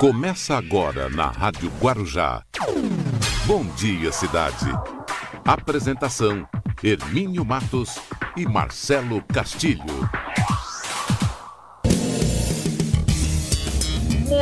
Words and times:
Começa 0.00 0.56
agora 0.56 1.08
na 1.08 1.28
Rádio 1.28 1.70
Guarujá. 1.80 2.42
Bom 3.46 3.64
dia, 3.76 4.10
cidade. 4.10 4.66
Apresentação: 5.44 6.44
Hermínio 6.82 7.44
Matos 7.44 8.00
e 8.36 8.44
Marcelo 8.44 9.22
Castilho. 9.32 10.10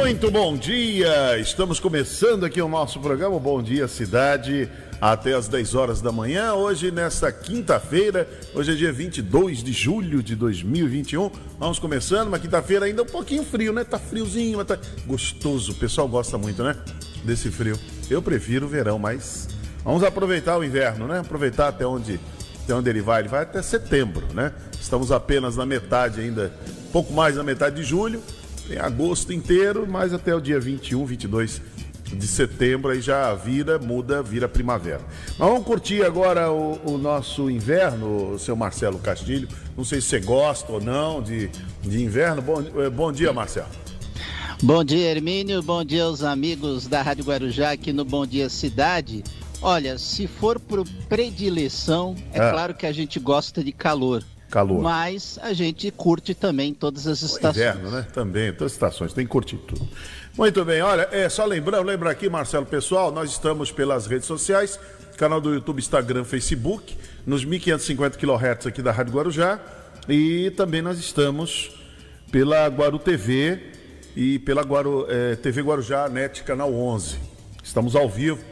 Muito 0.00 0.30
bom 0.30 0.56
dia! 0.56 1.38
Estamos 1.38 1.78
começando 1.78 2.44
aqui 2.44 2.60
o 2.60 2.68
nosso 2.68 2.98
programa 2.98 3.38
Bom 3.38 3.62
Dia 3.62 3.86
Cidade 3.86 4.66
até 4.98 5.34
as 5.34 5.46
10 5.46 5.74
horas 5.74 6.00
da 6.00 6.10
manhã. 6.10 6.54
Hoje, 6.54 6.90
nesta 6.90 7.30
quinta-feira, 7.30 8.26
hoje 8.54 8.72
é 8.72 8.74
dia 8.74 8.90
22 8.90 9.62
de 9.62 9.72
julho 9.72 10.22
de 10.22 10.34
2021. 10.34 11.30
Vamos 11.58 11.78
começando, 11.78 12.28
uma 12.28 12.38
quinta-feira 12.38 12.86
ainda 12.86 13.02
um 13.02 13.06
pouquinho 13.06 13.44
frio, 13.44 13.74
né? 13.74 13.84
Tá 13.84 13.98
friozinho, 13.98 14.56
mas 14.56 14.66
tá 14.68 14.78
gostoso. 15.06 15.72
O 15.72 15.74
pessoal 15.74 16.08
gosta 16.08 16.38
muito, 16.38 16.64
né? 16.64 16.74
Desse 17.22 17.50
frio. 17.50 17.78
Eu 18.08 18.22
prefiro 18.22 18.64
o 18.64 18.68
verão, 18.70 18.98
mas 18.98 19.48
vamos 19.84 20.02
aproveitar 20.02 20.56
o 20.56 20.64
inverno, 20.64 21.06
né? 21.06 21.20
Aproveitar 21.20 21.68
até 21.68 21.86
onde, 21.86 22.18
até 22.64 22.74
onde 22.74 22.88
ele 22.88 23.02
vai. 23.02 23.20
Ele 23.20 23.28
vai 23.28 23.42
até 23.42 23.60
setembro, 23.60 24.26
né? 24.32 24.50
Estamos 24.80 25.12
apenas 25.12 25.56
na 25.56 25.66
metade 25.66 26.22
ainda, 26.22 26.50
pouco 26.90 27.12
mais 27.12 27.36
da 27.36 27.44
metade 27.44 27.76
de 27.76 27.82
julho. 27.82 28.20
Tem 28.70 28.78
agosto 28.78 29.32
inteiro, 29.32 29.84
mas 29.84 30.14
até 30.14 30.32
o 30.32 30.40
dia 30.40 30.60
21, 30.60 31.04
22 31.04 31.60
de 32.12 32.24
setembro 32.24 32.92
aí 32.92 33.00
já 33.00 33.34
vira, 33.34 33.80
muda, 33.80 34.22
vira 34.22 34.48
primavera. 34.48 35.00
Mas 35.36 35.48
vamos 35.48 35.64
curtir 35.64 36.04
agora 36.04 36.52
o, 36.52 36.78
o, 36.88 36.96
nosso 36.96 37.50
inverno, 37.50 38.38
seu 38.38 38.54
Marcelo 38.54 39.00
Castilho. 39.00 39.48
Não 39.76 39.84
sei 39.84 40.00
se 40.00 40.06
você 40.06 40.20
gosta 40.20 40.70
ou 40.70 40.80
não 40.80 41.20
de, 41.20 41.50
de 41.82 42.00
inverno. 42.00 42.40
Bom, 42.40 42.62
eh, 42.76 42.88
bom 42.88 43.10
dia, 43.10 43.32
Marcelo. 43.32 43.66
Bom 44.62 44.84
dia, 44.84 45.10
Hermínio. 45.10 45.60
Bom 45.64 45.82
dia 45.82 46.04
aos 46.04 46.22
amigos 46.22 46.86
da 46.86 47.02
Rádio 47.02 47.24
Guarujá 47.24 47.72
aqui 47.72 47.92
no 47.92 48.04
Bom 48.04 48.24
Dia 48.24 48.48
Cidade. 48.48 49.24
Olha, 49.60 49.98
se 49.98 50.28
for 50.28 50.60
por 50.60 50.86
predileção, 51.08 52.14
é, 52.32 52.38
é. 52.38 52.50
claro 52.52 52.72
que 52.74 52.86
a 52.86 52.92
gente 52.92 53.18
gosta 53.18 53.64
de 53.64 53.72
calor. 53.72 54.22
Calor. 54.50 54.82
Mas 54.82 55.38
a 55.42 55.52
gente 55.52 55.90
curte 55.90 56.34
também 56.34 56.74
todas 56.74 57.06
as 57.06 57.22
estações. 57.22 57.56
O 57.56 57.60
inverno, 57.60 57.90
né? 57.90 58.06
Também, 58.12 58.52
todas 58.52 58.72
as 58.72 58.72
estações, 58.72 59.12
tem 59.12 59.24
que 59.24 59.30
curtir 59.30 59.56
tudo. 59.56 59.88
Muito 60.36 60.64
bem, 60.64 60.82
olha, 60.82 61.08
é 61.12 61.28
só 61.28 61.44
lembrando, 61.44 61.86
lembra 61.86 62.10
aqui, 62.10 62.28
Marcelo 62.28 62.66
Pessoal, 62.66 63.10
nós 63.10 63.30
estamos 63.30 63.70
pelas 63.70 64.06
redes 64.06 64.26
sociais, 64.26 64.78
canal 65.16 65.40
do 65.40 65.52
YouTube, 65.52 65.78
Instagram, 65.78 66.24
Facebook, 66.24 66.96
nos 67.26 67.44
1550 67.44 68.16
kHz 68.16 68.66
aqui 68.66 68.80
da 68.80 68.92
Rádio 68.92 69.12
Guarujá, 69.12 69.60
e 70.08 70.50
também 70.56 70.82
nós 70.82 70.98
estamos 70.98 71.70
pela 72.30 72.66
Guaru 72.68 72.98
TV 72.98 73.60
e 74.16 74.38
pela 74.38 74.62
Guaru, 74.62 75.06
é, 75.08 75.36
TV 75.36 75.62
Guarujá 75.62 76.08
Net 76.08 76.42
Canal 76.42 76.72
11. 76.72 77.18
Estamos 77.62 77.94
ao 77.94 78.08
vivo 78.08 78.42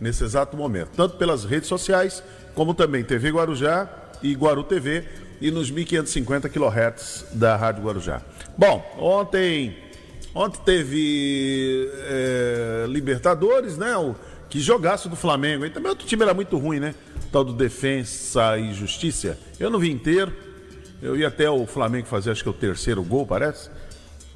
nesse 0.00 0.22
exato 0.24 0.56
momento, 0.56 0.90
tanto 0.96 1.16
pelas 1.16 1.44
redes 1.44 1.68
sociais, 1.68 2.22
como 2.54 2.74
também 2.74 3.02
TV 3.02 3.30
Guarujá 3.30 3.88
e 4.22 4.34
Guaru 4.34 4.64
TV 4.64 5.04
e 5.40 5.50
nos 5.50 5.70
1550 5.70 6.48
kHz 6.48 7.26
da 7.32 7.56
Rádio 7.56 7.84
Guarujá. 7.84 8.22
Bom, 8.56 8.84
ontem 8.98 9.88
Ontem 10.34 10.60
teve 10.64 11.90
é, 12.06 12.86
Libertadores, 12.88 13.76
né? 13.76 13.96
O, 13.96 14.14
que 14.48 14.60
jogaço 14.60 15.08
do 15.08 15.16
Flamengo. 15.16 15.64
E 15.64 15.70
também 15.70 15.90
outro 15.90 16.06
time 16.06 16.22
era 16.22 16.32
muito 16.32 16.56
ruim, 16.56 16.78
né? 16.78 16.94
Tal 17.32 17.44
do 17.44 17.52
Defensa 17.52 18.56
e 18.58 18.72
Justiça. 18.72 19.38
Eu 19.58 19.68
não 19.68 19.78
vi 19.78 19.90
inteiro. 19.90 20.32
Eu 21.02 21.16
ia 21.16 21.28
até 21.28 21.50
o 21.50 21.66
Flamengo 21.66 22.06
fazer, 22.06 22.30
acho 22.30 22.42
que 22.42 22.48
é 22.48 22.52
o 22.52 22.54
terceiro 22.54 23.02
gol, 23.02 23.26
parece. 23.26 23.68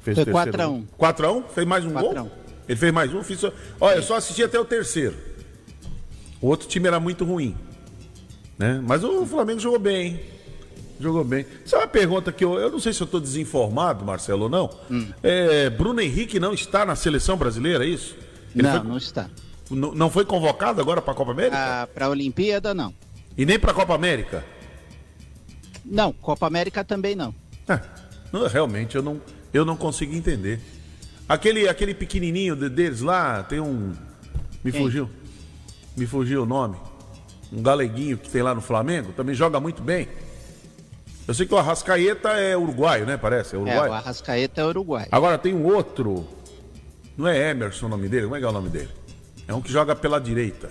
Fez 0.01 0.17
Foi 0.17 0.25
4x1. 0.25 0.83
4x1? 0.99 1.43
Fez 1.53 1.67
mais 1.67 1.85
um 1.85 1.91
4 1.91 2.13
gol? 2.13 2.31
Ele 2.67 2.77
fez 2.77 2.93
mais 2.93 3.13
um? 3.13 3.23
Fiz 3.23 3.39
só... 3.39 3.51
Olha, 3.79 3.95
eu 3.95 4.03
só 4.03 4.15
assisti 4.15 4.43
até 4.43 4.59
o 4.59 4.65
terceiro. 4.65 5.15
O 6.41 6.47
outro 6.47 6.67
time 6.67 6.87
era 6.87 6.99
muito 6.99 7.25
ruim. 7.25 7.55
Né? 8.57 8.81
Mas 8.85 9.03
o 9.03 9.25
Flamengo 9.25 9.59
jogou 9.59 9.79
bem, 9.79 10.05
hein? 10.05 10.19
Jogou 10.99 11.23
bem. 11.23 11.45
Isso 11.65 11.75
é 11.75 11.79
uma 11.79 11.87
pergunta 11.87 12.31
que 12.31 12.43
eu, 12.43 12.57
eu 12.59 12.71
não 12.71 12.79
sei 12.79 12.93
se 12.93 13.01
eu 13.01 13.05
estou 13.05 13.19
desinformado, 13.19 14.05
Marcelo, 14.05 14.43
ou 14.43 14.49
não. 14.49 14.69
Hum. 14.89 15.07
É, 15.21 15.69
Bruno 15.69 15.99
Henrique 15.99 16.39
não 16.39 16.53
está 16.53 16.85
na 16.85 16.95
seleção 16.95 17.35
brasileira, 17.35 17.85
é 17.85 17.87
isso? 17.87 18.15
Ele 18.55 18.63
não, 18.63 18.79
foi, 18.79 18.89
não 18.89 18.97
está. 18.97 19.29
Não, 19.69 19.95
não 19.95 20.09
foi 20.09 20.25
convocado 20.25 20.79
agora 20.79 21.01
para 21.01 21.13
a 21.13 21.15
Copa 21.15 21.31
América? 21.31 21.57
Ah, 21.57 21.87
para 21.87 22.05
a 22.05 22.09
Olimpíada, 22.09 22.73
não. 22.73 22.93
E 23.37 23.45
nem 23.45 23.57
para 23.57 23.71
a 23.71 23.73
Copa 23.73 23.95
América? 23.95 24.45
Não, 25.83 26.13
Copa 26.13 26.47
América 26.47 26.83
também 26.83 27.15
não. 27.15 27.33
É, 27.67 27.79
não. 28.31 28.47
Realmente, 28.47 28.95
eu 28.95 29.01
não, 29.01 29.19
eu 29.53 29.65
não 29.65 29.75
consigo 29.75 30.15
entender. 30.15 30.59
Aquele, 31.27 31.67
aquele 31.67 31.93
pequenininho 31.93 32.55
deles 32.55 33.01
lá, 33.01 33.43
tem 33.43 33.59
um... 33.59 33.93
Me 34.63 34.71
Quem? 34.71 34.81
fugiu. 34.81 35.09
Me 35.97 36.05
fugiu 36.05 36.43
o 36.43 36.45
nome. 36.45 36.77
Um 37.51 37.61
galeguinho 37.61 38.17
que 38.17 38.29
tem 38.29 38.41
lá 38.41 38.53
no 38.53 38.61
Flamengo, 38.61 39.11
também 39.13 39.35
joga 39.35 39.59
muito 39.59 39.81
bem. 39.81 40.07
Eu 41.27 41.33
sei 41.33 41.45
que 41.45 41.53
o 41.53 41.57
Arrascaeta 41.57 42.29
é 42.31 42.55
uruguaio, 42.57 43.05
né? 43.05 43.17
Parece. 43.17 43.55
É, 43.55 43.57
uruguaio. 43.57 43.85
é 43.85 43.89
o 43.89 43.93
Arrascaeta 43.93 44.61
é 44.61 44.65
uruguaio. 44.65 45.07
Agora 45.11 45.37
tem 45.37 45.53
um 45.53 45.65
outro. 45.65 46.27
Não 47.17 47.27
é 47.27 47.51
Emerson 47.51 47.85
o 47.85 47.89
nome 47.89 48.09
dele? 48.09 48.23
Como 48.23 48.35
é 48.35 48.39
que 48.39 48.45
é 48.45 48.49
o 48.49 48.51
nome 48.51 48.69
dele? 48.69 48.89
É 49.47 49.53
um 49.53 49.61
que 49.61 49.71
joga 49.71 49.95
pela 49.95 50.19
direita. 50.19 50.69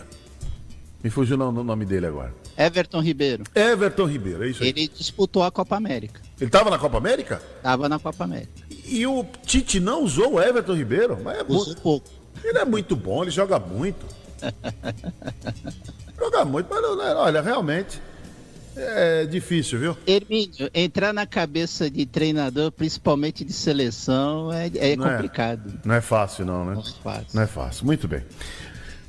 Me 1.03 1.11
fugiu 1.11 1.37
o 1.37 1.53
nome 1.53 1.85
dele 1.85 2.07
agora. 2.07 2.35
Everton 2.57 3.01
Ribeiro. 3.01 3.45
Everton 3.55 4.07
Ribeiro, 4.07 4.45
é 4.45 4.49
isso 4.49 4.63
aí. 4.63 4.69
Ele 4.69 4.89
disputou 4.89 5.43
a 5.43 5.51
Copa 5.51 5.77
América. 5.77 6.21
Ele 6.39 6.49
estava 6.49 6.71
na 6.71 6.79
Copa 6.79 6.99
América? 6.99 7.43
Estava 7.57 7.89
na 7.89 7.99
Copa 7.99 8.25
América. 8.25 8.53
E 8.85 9.07
o 9.07 9.25
Tite 9.45 9.81
não 9.81 10.05
usou 10.05 10.35
o 10.35 10.43
Everton 10.43 10.75
Ribeiro? 10.75 11.19
Mas 11.23 11.39
é 11.39 11.43
Usou 11.43 11.67
muito... 11.67 11.83
pouco. 11.83 12.09
Ele 12.45 12.59
é 12.59 12.65
muito 12.65 12.95
bom, 12.95 13.23
ele 13.23 13.31
joga 13.31 13.59
muito. 13.59 14.07
joga 16.19 16.45
muito, 16.45 16.67
mas 16.69 16.83
não, 16.83 16.99
olha, 17.19 17.41
realmente. 17.41 18.01
É 18.77 19.27
difícil, 19.27 19.79
viu? 19.79 19.97
Hermínio, 20.07 20.71
entrar 20.75 21.13
na 21.13 21.27
cabeça 21.27 21.91
de 21.91 22.07
treinador, 22.07 22.73
principalmente 22.73 23.45
de 23.45 23.53
seleção, 23.53 24.53
é, 24.53 24.71
é 24.75 24.97
não 24.97 25.07
é. 25.07 25.13
complicado. 25.13 25.73
É, 25.85 25.89
não 25.89 25.95
é 25.95 26.01
fácil, 26.01 26.47
não, 26.47 26.65
né? 26.65 26.75
Não 26.75 26.81
é 26.81 26.85
fácil. 26.85 27.27
Não 27.35 27.43
é 27.43 27.47
fácil. 27.47 27.87
Muito 27.87 28.09
bem. 28.09 28.23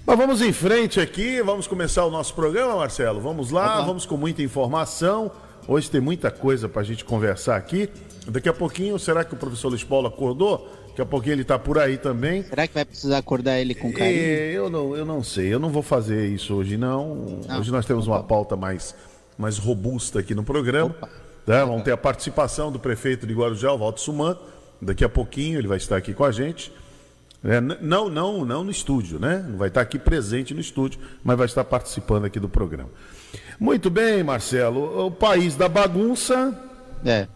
Mas 0.06 0.18
vamos 0.18 0.42
em 0.42 0.52
frente 0.52 1.00
aqui, 1.00 1.42
vamos 1.42 1.66
começar 1.66 2.06
o 2.06 2.12
nosso 2.12 2.34
programa, 2.34 2.76
Marcelo. 2.76 3.22
Vamos 3.22 3.52
lá, 3.52 3.80
uhum. 3.80 3.86
vamos 3.86 4.06
com 4.06 4.18
muita 4.18 4.42
informação. 4.42 5.32
Hoje 5.66 5.90
tem 5.90 6.02
muita 6.02 6.30
coisa 6.30 6.68
para 6.68 6.82
a 6.82 6.84
gente 6.84 7.06
conversar 7.06 7.56
aqui. 7.56 7.90
Daqui 8.28 8.50
a 8.50 8.54
pouquinho, 8.54 9.00
será 9.00 9.24
que 9.24 9.34
o 9.34 9.38
professor 9.38 9.70
Luiz 9.70 9.84
Paulo 9.84 10.08
acordou? 10.08 10.70
Daqui 10.90 11.02
a 11.02 11.06
pouquinho 11.06 11.36
ele 11.36 11.42
está 11.44 11.58
por 11.58 11.80
aí 11.80 11.98
também. 11.98 12.44
Será 12.44 12.68
que 12.68 12.74
vai 12.74 12.84
precisar 12.84 13.18
acordar 13.18 13.60
ele 13.60 13.74
com 13.74 13.94
carinho? 13.94 14.20
É, 14.20 14.52
eu, 14.52 14.70
não, 14.70 14.96
eu 14.96 15.06
não 15.06 15.24
sei, 15.24 15.54
eu 15.54 15.60
não 15.60 15.70
vou 15.70 15.82
fazer 15.82 16.28
isso 16.28 16.54
hoje, 16.54 16.76
não. 16.76 17.40
não 17.48 17.60
hoje 17.60 17.72
nós 17.72 17.86
temos 17.86 18.06
uma 18.06 18.22
pauta 18.22 18.58
mais 18.58 18.94
mais 19.38 19.58
robusta 19.58 20.20
aqui 20.20 20.34
no 20.34 20.44
programa. 20.44 20.96
Né? 21.46 21.64
Vamos 21.66 21.84
ter 21.84 21.92
a 21.92 21.98
participação 21.98 22.72
do 22.72 22.80
prefeito 22.80 23.28
de 23.28 23.34
Guarujá, 23.34 23.72
o 23.72 23.78
Walter 23.78 24.02
Suman. 24.02 24.38
Daqui 24.82 25.04
a 25.04 25.10
pouquinho 25.10 25.60
ele 25.60 25.68
vai 25.68 25.78
estar 25.78 25.98
aqui 25.98 26.14
com 26.14 26.24
a 26.24 26.32
gente. 26.32 26.72
É, 27.44 27.60
não, 27.60 28.10
não, 28.10 28.46
não 28.46 28.64
no 28.64 28.72
estúdio, 28.72 29.20
né? 29.20 29.46
Não 29.48 29.58
vai 29.58 29.68
estar 29.68 29.82
aqui 29.82 30.00
presente 30.00 30.54
no 30.54 30.62
estúdio, 30.62 31.00
mas 31.22 31.38
vai 31.38 31.46
estar 31.46 31.64
participando 31.66 32.24
aqui 32.24 32.40
do 32.40 32.48
programa. 32.48 32.90
Muito 33.60 33.90
bem, 33.90 34.24
Marcelo. 34.24 35.08
O 35.08 35.12
país 35.12 35.56
da 35.56 35.68
bagunça. 35.68 36.58
É. 37.06 37.28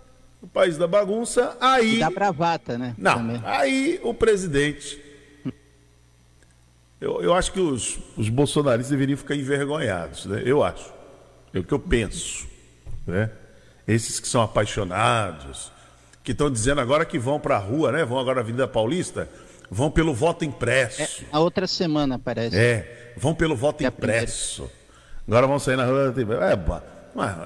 O 0.42 0.48
país 0.48 0.78
da 0.78 0.88
bagunça. 0.88 1.58
Aí. 1.60 1.98
E 1.98 2.00
da 2.00 2.10
bravata, 2.10 2.78
né? 2.78 2.96
Não. 2.98 3.16
Também. 3.16 3.42
Aí 3.44 4.00
o 4.02 4.14
presidente. 4.14 5.04
Eu, 7.00 7.22
eu 7.22 7.34
acho 7.34 7.52
que 7.52 7.60
os, 7.60 8.00
os 8.16 8.30
bolsonaristas 8.30 8.90
deveriam 8.90 9.18
ficar 9.18 9.36
envergonhados, 9.36 10.26
né? 10.26 10.42
Eu 10.46 10.64
acho. 10.64 10.97
É 11.54 11.60
o 11.60 11.64
que 11.64 11.74
eu 11.74 11.80
penso. 11.80 12.48
Né? 13.06 13.30
Esses 13.88 14.20
que 14.20 14.28
são 14.28 14.42
apaixonados, 14.42 15.72
que 16.24 16.32
estão 16.32 16.52
dizendo 16.52 16.82
agora 16.82 17.06
que 17.06 17.18
vão 17.18 17.40
para 17.40 17.56
a 17.56 17.60
rua, 17.60 17.92
né? 17.92 18.04
vão 18.04 18.20
agora 18.20 18.40
à 18.40 18.44
Avenida 18.44 18.68
Paulista, 18.68 19.30
vão 19.70 19.90
pelo 19.90 20.14
voto 20.14 20.44
impresso. 20.44 21.02
É, 21.24 21.26
a 21.32 21.40
outra 21.40 21.68
semana, 21.68 22.20
parece. 22.20 22.58
É, 22.58 23.14
vão 23.16 23.34
pelo 23.34 23.56
voto 23.56 23.84
é 23.84 23.88
impresso. 23.88 24.70
Agora 25.28 25.48
vão 25.48 25.60
sair 25.60 25.76
na 25.76 25.86
rua. 25.86 26.14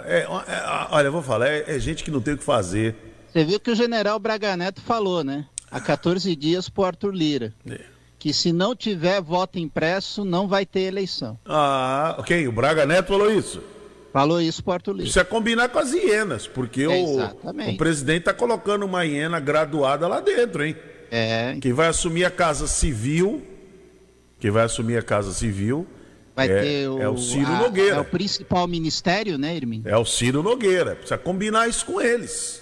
É, 0.06 0.18
é, 0.18 0.22
é, 0.22 0.28
olha, 0.92 1.08
eu 1.08 1.12
vou 1.12 1.22
falar, 1.22 1.48
é, 1.48 1.76
é, 1.76 1.80
gente 1.80 2.04
que 2.04 2.12
não 2.12 2.22
tem 2.22 2.34
o 2.34 2.38
que 2.38 2.44
fazer. 2.44 2.96
Você 3.32 3.46
viu 3.46 3.60
que 3.60 3.72
o 3.72 3.76
general 3.76 4.20
Braga 4.20 4.58
Neto 4.58 4.82
falou, 4.82 5.24
né? 5.24 5.46
Há 5.70 5.80
14 5.80 6.36
dias 6.36 6.68
pro 6.68 6.84
Arthur 6.84 7.14
Lira. 7.14 7.54
É. 7.70 7.80
Que 8.20 8.34
se 8.34 8.52
não 8.52 8.76
tiver 8.76 9.22
voto 9.22 9.58
impresso, 9.58 10.26
não 10.26 10.48
vai 10.48 10.66
ter 10.66 10.82
eleição. 10.82 11.40
Ah, 11.46 12.16
ok. 12.20 12.48
O 12.48 12.52
Braga 12.52 12.86
Neto 12.86 13.08
falou 13.08 13.32
isso. 13.32 13.64
Falou 14.12 14.42
isso 14.42 14.64
Porto 14.64 14.92
Livre. 14.92 15.04
Precisa 15.06 15.24
combinar 15.24 15.70
com 15.70 15.80
as 15.80 15.94
hienas, 15.94 16.48
porque 16.48 16.86
o, 16.86 17.24
o, 17.24 17.78
presidente 17.78 18.20
está 18.20 18.34
colocando 18.34 18.86
uma 18.86 19.04
hiena 19.06 19.40
graduada 19.40 20.08
lá 20.08 20.20
dentro, 20.20 20.66
hein? 20.66 20.76
É. 21.10 21.58
Quem 21.62 21.72
vai 21.74 21.88
assumir 21.88 22.26
a 22.26 22.32
casa 22.32 22.68
civil, 22.68 23.42
quem 24.40 24.52
vai 24.52 24.64
assumir 24.64 24.98
a 24.98 25.02
casa 25.02 25.34
civil 25.34 25.88
Vai 26.36 26.50
é, 26.50 26.62
ter 26.62 26.88
o, 26.90 27.02
é 27.02 27.10
o 27.10 27.18
Ciro 27.18 27.52
a- 27.52 27.60
Nogueira. 27.60 27.96
É 27.98 28.00
o 28.00 28.06
principal 28.06 28.68
ministério, 28.68 29.38
né, 29.38 29.56
Hermínio? 29.56 29.88
É 29.90 29.98
o 29.98 30.06
Ciro 30.06 30.42
Nogueira. 30.42 30.96
Precisa 30.96 31.18
combinar 31.18 31.68
isso 31.68 31.86
com 31.86 32.02
eles. 32.02 32.62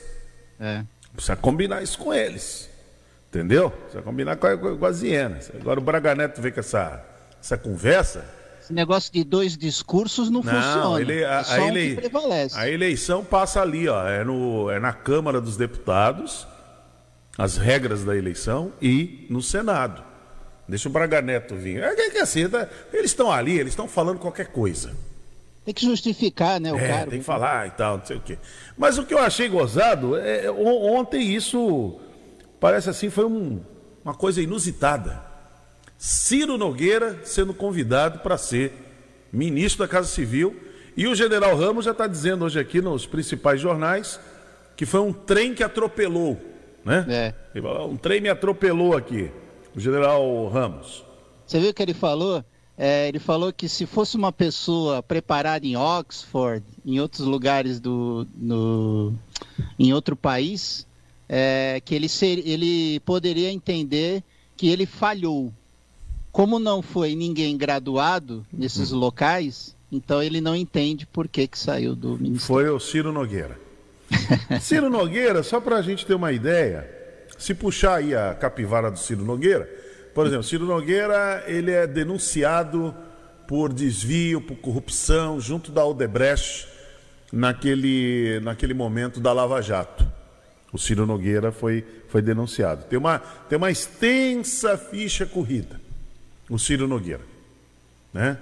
É. 0.59 0.83
Precisa 1.13 1.35
combinar 1.35 1.83
isso 1.83 1.97
com 1.97 2.13
eles. 2.13 2.69
Entendeu? 3.29 3.69
Precisa 3.69 4.01
combinar 4.01 4.35
com, 4.37 4.47
a- 4.47 4.57
com 4.57 4.85
as 4.85 5.01
hienas. 5.01 5.51
Agora 5.53 5.79
o 5.79 5.83
Braga 5.83 6.15
Neto 6.15 6.41
vem 6.41 6.51
com 6.51 6.59
essa, 6.59 7.03
essa 7.39 7.57
conversa. 7.57 8.25
Esse 8.69 8.73
negócio 8.75 9.11
de 9.11 9.23
dois 9.23 9.57
discursos 9.57 10.29
não, 10.29 10.43
Não, 10.43 10.53
funciona. 10.53 11.01
ele, 11.01 11.25
a, 11.25 11.39
é 11.39 11.43
só 11.43 11.55
a 11.55 11.65
um 11.65 11.69
ele- 11.75 11.95
prevalece. 11.95 12.55
a 12.55 12.69
eleição 12.69 13.25
passa 13.25 13.59
ali, 13.63 13.89
ó, 13.89 14.07
é, 14.07 14.23
no, 14.23 14.69
é 14.69 14.79
na 14.79 14.93
Câmara 14.93 15.41
dos 15.41 15.57
Deputados, 15.57 16.47
as 17.35 17.57
regras 17.57 18.03
da 18.03 18.15
eleição, 18.15 18.71
e 18.79 19.25
no 19.27 19.41
Senado. 19.41 20.03
Deixa 20.67 20.87
o 20.87 20.91
Braga 20.91 21.19
Neto 21.19 21.55
vir. 21.55 21.81
É 21.81 21.95
que, 21.95 22.11
que 22.11 22.17
assim, 22.19 22.47
tá- 22.47 22.67
eles 22.93 23.09
estão 23.09 23.31
ali, 23.31 23.57
eles 23.57 23.71
estão 23.71 23.87
falando 23.87 24.19
qualquer 24.19 24.49
coisa. 24.51 24.91
Tem 25.65 25.73
que 25.73 25.83
justificar, 25.83 26.59
né, 26.61 26.71
o 26.71 26.77
É, 26.77 26.87
cara. 26.87 27.09
tem 27.09 27.17
que 27.19 27.25
falar 27.25 27.65
e 27.65 27.71
tal, 27.71 27.97
não 27.97 28.05
sei 28.05 28.17
o 28.17 28.21
quê. 28.21 28.37
Mas 28.77 28.99
o 28.99 29.03
que 29.03 29.15
eu 29.15 29.19
achei 29.19 29.49
gozado, 29.49 30.15
é, 30.15 30.51
on- 30.51 30.95
ontem 30.99 31.33
isso 31.33 31.99
parece 32.59 32.87
assim, 32.87 33.09
foi 33.09 33.25
um- 33.25 33.61
uma 34.05 34.13
coisa 34.13 34.39
inusitada. 34.43 35.27
Ciro 35.99 36.57
Nogueira 36.57 37.19
sendo 37.25 37.53
convidado 37.53 38.19
para 38.19 38.37
ser 38.37 38.71
ministro 39.33 39.85
da 39.85 39.87
Casa 39.87 40.07
Civil. 40.07 40.55
E 40.95 41.05
o 41.07 41.13
general 41.13 41.57
Ramos 41.57 41.83
já 41.83 41.91
está 41.91 42.07
dizendo 42.07 42.45
hoje 42.45 42.57
aqui 42.57 42.81
nos 42.81 43.05
principais 43.05 43.59
jornais 43.59 44.17
que 44.77 44.85
foi 44.85 45.01
um 45.01 45.11
trem 45.11 45.53
que 45.53 45.61
atropelou. 45.61 46.39
Né? 46.85 47.33
É. 47.53 47.61
Um 47.83 47.97
trem 47.97 48.21
me 48.21 48.29
atropelou 48.29 48.95
aqui. 48.95 49.29
O 49.75 49.79
general 49.79 50.47
Ramos. 50.47 51.03
Você 51.45 51.59
viu 51.59 51.71
o 51.71 51.73
que 51.73 51.83
ele 51.83 51.93
falou? 51.93 52.45
É, 52.77 53.09
ele 53.09 53.19
falou 53.19 53.51
que 53.51 53.67
se 53.67 53.85
fosse 53.85 54.15
uma 54.15 54.31
pessoa 54.31 55.03
preparada 55.03 55.67
em 55.67 55.75
Oxford, 55.75 56.65
em 56.85 56.97
outros 57.01 57.27
lugares 57.27 57.77
do, 57.77 58.25
no, 58.33 59.13
em 59.77 59.93
outro 59.93 60.15
país, 60.15 60.87
é, 61.27 61.81
que 61.83 61.93
ele, 61.93 62.07
ser, 62.07 62.47
ele 62.47 63.01
poderia 63.01 63.51
entender 63.51 64.23
que 64.55 64.69
ele 64.69 64.85
falhou. 64.85 65.53
Como 66.31 66.59
não 66.59 66.81
foi 66.81 67.15
ninguém 67.15 67.57
graduado 67.57 68.45
nesses 68.51 68.91
locais, 68.91 69.75
então 69.91 70.21
ele 70.21 70.39
não 70.39 70.55
entende 70.55 71.05
por 71.05 71.27
que, 71.27 71.47
que 71.47 71.57
saiu 71.57 71.95
do 71.95 72.09
ministério. 72.09 72.39
Foi 72.39 72.69
o 72.69 72.79
Ciro 72.79 73.11
Nogueira. 73.11 73.59
Ciro 74.61 74.89
Nogueira, 74.89 75.43
só 75.43 75.59
para 75.59 75.77
a 75.77 75.81
gente 75.81 76.05
ter 76.05 76.13
uma 76.13 76.31
ideia, 76.31 76.89
se 77.37 77.53
puxar 77.53 77.95
aí 77.95 78.15
a 78.15 78.33
capivara 78.35 78.91
do 78.91 78.99
Ciro 78.99 79.23
Nogueira, 79.23 79.69
por 80.13 80.27
exemplo, 80.27 80.43
Ciro 80.43 80.65
Nogueira, 80.65 81.43
ele 81.47 81.71
é 81.71 81.87
denunciado 81.87 82.93
por 83.47 83.73
desvio, 83.73 84.41
por 84.41 84.57
corrupção, 84.57 85.39
junto 85.39 85.71
da 85.71 85.85
Odebrecht, 85.85 86.67
naquele, 87.31 88.39
naquele 88.41 88.73
momento 88.73 89.19
da 89.19 89.33
Lava 89.33 89.61
Jato. 89.61 90.07
O 90.71 90.77
Ciro 90.77 91.05
Nogueira 91.05 91.51
foi, 91.51 91.83
foi 92.07 92.21
denunciado. 92.21 92.85
Tem 92.85 92.99
uma, 92.99 93.19
tem 93.19 93.57
uma 93.57 93.71
extensa 93.71 94.77
ficha 94.77 95.25
corrida, 95.25 95.79
o 96.49 96.57
Ciro 96.57 96.87
Nogueira. 96.87 97.21
Né? 98.13 98.37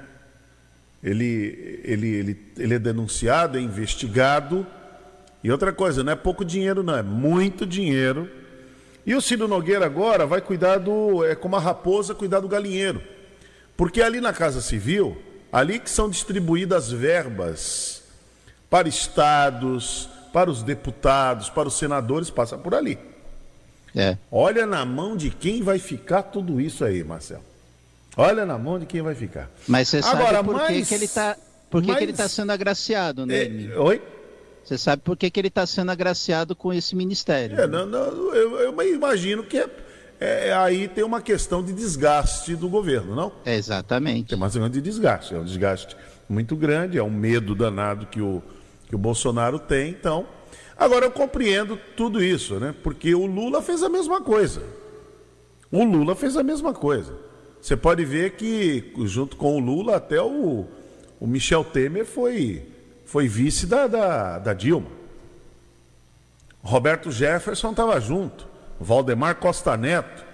Ele, 1.04 1.82
ele, 1.84 2.08
ele, 2.08 2.46
ele 2.58 2.74
é 2.74 2.80
denunciado, 2.80 3.58
é 3.58 3.62
investigado. 3.62 4.66
E 5.44 5.52
outra 5.52 5.72
coisa, 5.72 6.04
não 6.04 6.14
é 6.14 6.16
pouco 6.16 6.44
dinheiro, 6.44 6.82
não, 6.82 6.98
é 6.98 7.04
muito 7.04 7.66
dinheiro. 7.66 8.30
E 9.06 9.16
o 9.16 9.22
Ciro 9.22 9.48
Nogueira 9.48 9.86
agora 9.86 10.26
vai 10.26 10.42
cuidar 10.42 10.78
do. 10.78 11.24
É 11.24 11.36
como 11.36 11.56
a 11.56 11.60
raposa 11.60 12.16
cuidar 12.16 12.40
do 12.40 12.48
galinheiro. 12.48 13.02
Porque 13.76 14.02
ali 14.02 14.20
na 14.20 14.34
Casa 14.34 14.60
Civil, 14.60 15.18
ali 15.52 15.80
que 15.80 15.90
são 15.90 16.10
distribuídas 16.10 16.92
verbas 16.92 18.04
para 18.70 18.90
estados, 18.90 20.10
para 20.34 20.50
os 20.50 20.64
deputados, 20.64 21.50
para 21.50 21.68
os 21.68 21.78
senadores, 21.78 22.30
passa 22.30 22.58
por 22.58 22.74
ali. 22.74 22.98
É. 23.96 24.18
Olha 24.32 24.66
na 24.66 24.84
mão 24.84 25.16
de 25.16 25.30
quem 25.30 25.62
vai 25.62 25.80
ficar 25.80 26.24
tudo 26.24 26.60
isso 26.60 26.84
aí, 26.84 27.04
Marcelo. 27.04 27.44
Olha 28.18 28.46
na 28.46 28.58
mão 28.58 28.80
de 28.80 28.86
quem 28.86 29.02
vai 29.02 29.14
ficar. 29.14 29.50
Mas 29.68 29.88
você 29.90 30.02
sabe 30.02 30.22
Agora, 30.24 30.44
por 30.44 30.56
que, 30.56 30.62
mais- 30.74 30.88
que 30.90 30.96
ele 30.96 31.06
está 31.06 31.38
por 31.70 31.82
que, 31.82 31.88
que 31.88 32.04
ele 32.04 32.06
mais- 32.08 32.18
tá 32.18 32.28
sendo 32.28 32.52
agraciado, 32.52 33.26
né? 33.26 33.44
É, 33.44 33.78
oi? 33.80 34.02
Você 34.64 34.78
sabe 34.78 35.02
por 35.04 35.16
que, 35.16 35.30
que 35.30 35.40
ele 35.40 35.48
está 35.50 35.66
sendo 35.66 35.92
agraciado 35.92 36.56
com 36.56 36.74
esse 36.74 36.96
ministério? 36.96 37.60
É, 37.62 37.68
não, 37.68 37.86
não, 37.86 38.34
eu, 38.36 38.60
eu 38.60 38.94
imagino 38.94 39.44
que 39.44 39.58
é, 39.60 39.70
é- 40.20 40.54
aí 40.54 40.88
tem 40.88 41.04
uma 41.04 41.22
questão 41.22 41.64
de 41.64 41.72
desgaste 41.74 42.56
do 42.56 42.68
governo, 42.68 43.16
não? 43.16 43.32
É, 43.46 43.56
exatamente. 43.56 44.30
Tem 44.30 44.38
uma 44.38 44.48
questão 44.48 44.68
de 44.70 44.82
desgaste. 44.82 45.34
É 45.36 45.38
um 45.38 45.46
desgaste 45.46 45.96
muito 46.28 46.56
grande, 46.56 46.98
é 46.98 47.04
um 47.04 47.10
medo 47.12 47.54
danado 47.56 48.08
que 48.08 48.20
o, 48.20 48.42
que 48.90 48.96
o 48.96 48.98
Bolsonaro 48.98 49.60
tem. 49.60 49.90
Então, 49.92 50.26
agora 50.76 51.06
eu 51.06 51.12
compreendo 51.12 51.80
tudo 51.96 52.22
isso, 52.22 52.56
né? 52.56 52.74
Porque 52.84 53.14
o 53.14 53.26
Lula 53.26 53.62
fez 53.62 53.84
a 53.84 53.90
mesma 53.90 54.22
coisa. 54.22 54.64
O 55.72 55.84
Lula 55.84 56.16
fez 56.16 56.36
a 56.36 56.44
mesma 56.44 56.74
coisa. 56.74 57.14
Você 57.62 57.76
pode 57.76 58.06
ver 58.06 58.32
que, 58.32 58.94
junto 59.06 59.36
com 59.36 59.56
o 59.58 59.60
Lula, 59.60 59.98
até 59.98 60.22
o, 60.22 60.66
o 61.20 61.28
Michel 61.28 61.64
Temer 61.64 62.06
foi, 62.06 62.66
foi 63.06 63.28
vice 63.28 63.66
da, 63.66 63.88
da, 63.88 64.40
da 64.40 64.54
Dilma. 64.54 64.88
Roberto 66.62 67.12
Jefferson 67.12 67.72
estava 67.72 68.00
junto. 68.00 68.48
Valdemar 68.80 69.36
Costa 69.36 69.76
Neto. 69.76 70.26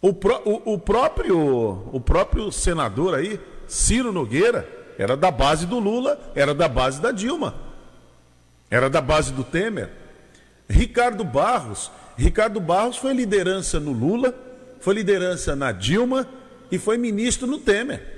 O, 0.00 0.12
pró- 0.12 0.42
o- 0.44 0.74
o 0.74 0.78
próprio, 0.78 1.88
o 1.92 2.00
próprio 2.00 2.52
senador 2.52 3.14
aí, 3.14 3.40
Ciro 3.66 4.12
Nogueira, 4.12 4.68
era 4.98 5.16
da 5.16 5.30
base 5.30 5.66
do 5.66 5.78
Lula, 5.78 6.18
era 6.34 6.54
da 6.54 6.68
base 6.68 7.00
da 7.00 7.10
Dilma. 7.10 7.54
Era 8.70 8.88
da 8.90 9.00
base 9.00 9.32
do 9.32 9.42
Temer. 9.42 9.90
Ricardo 10.68 11.24
Barros. 11.24 11.90
Ricardo 12.16 12.60
Barros 12.60 12.96
foi 12.96 13.12
liderança 13.14 13.78
no 13.80 13.92
Lula, 13.92 14.34
foi 14.80 14.94
liderança 14.94 15.54
na 15.56 15.72
Dilma 15.72 16.28
e 16.70 16.78
foi 16.78 16.96
ministro 16.98 17.46
no 17.46 17.58
Temer. 17.58 18.14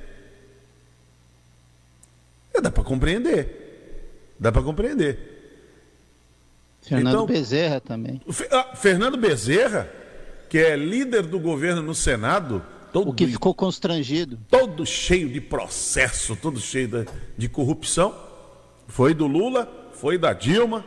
É, 2.54 2.60
dá 2.60 2.70
para 2.70 2.82
compreender. 2.84 4.34
Dá 4.38 4.50
para 4.52 4.62
compreender. 4.62 5.36
Fernando 6.82 7.08
Então- 7.14 7.26
Bezerra 7.26 7.80
também. 7.80 8.20
Ah, 8.50 8.74
Fernando 8.74 9.16
Bezerra, 9.16 9.90
que 10.48 10.58
é 10.58 10.76
líder 10.76 11.22
do 11.22 11.38
governo 11.38 11.82
no 11.82 11.94
Senado, 11.94 12.64
todo, 12.92 13.10
O 13.10 13.14
que 13.14 13.26
ficou 13.26 13.54
constrangido. 13.54 14.38
todo 14.50 14.86
cheio 14.86 15.28
de 15.28 15.40
processo, 15.40 16.34
todo 16.36 16.58
cheio 16.60 16.88
de, 16.88 17.06
de 17.36 17.48
corrupção, 17.48 18.14
foi 18.86 19.12
do 19.12 19.26
Lula, 19.26 19.90
foi 19.92 20.16
da 20.16 20.32
Dilma, 20.32 20.84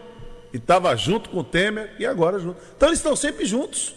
e 0.53 0.57
estava 0.57 0.95
junto 0.95 1.29
com 1.29 1.39
o 1.39 1.43
Temer, 1.43 1.93
e 1.99 2.05
agora 2.05 2.39
junto. 2.39 2.59
Então 2.75 2.89
eles 2.89 2.99
estão 2.99 3.15
sempre 3.15 3.45
juntos. 3.45 3.93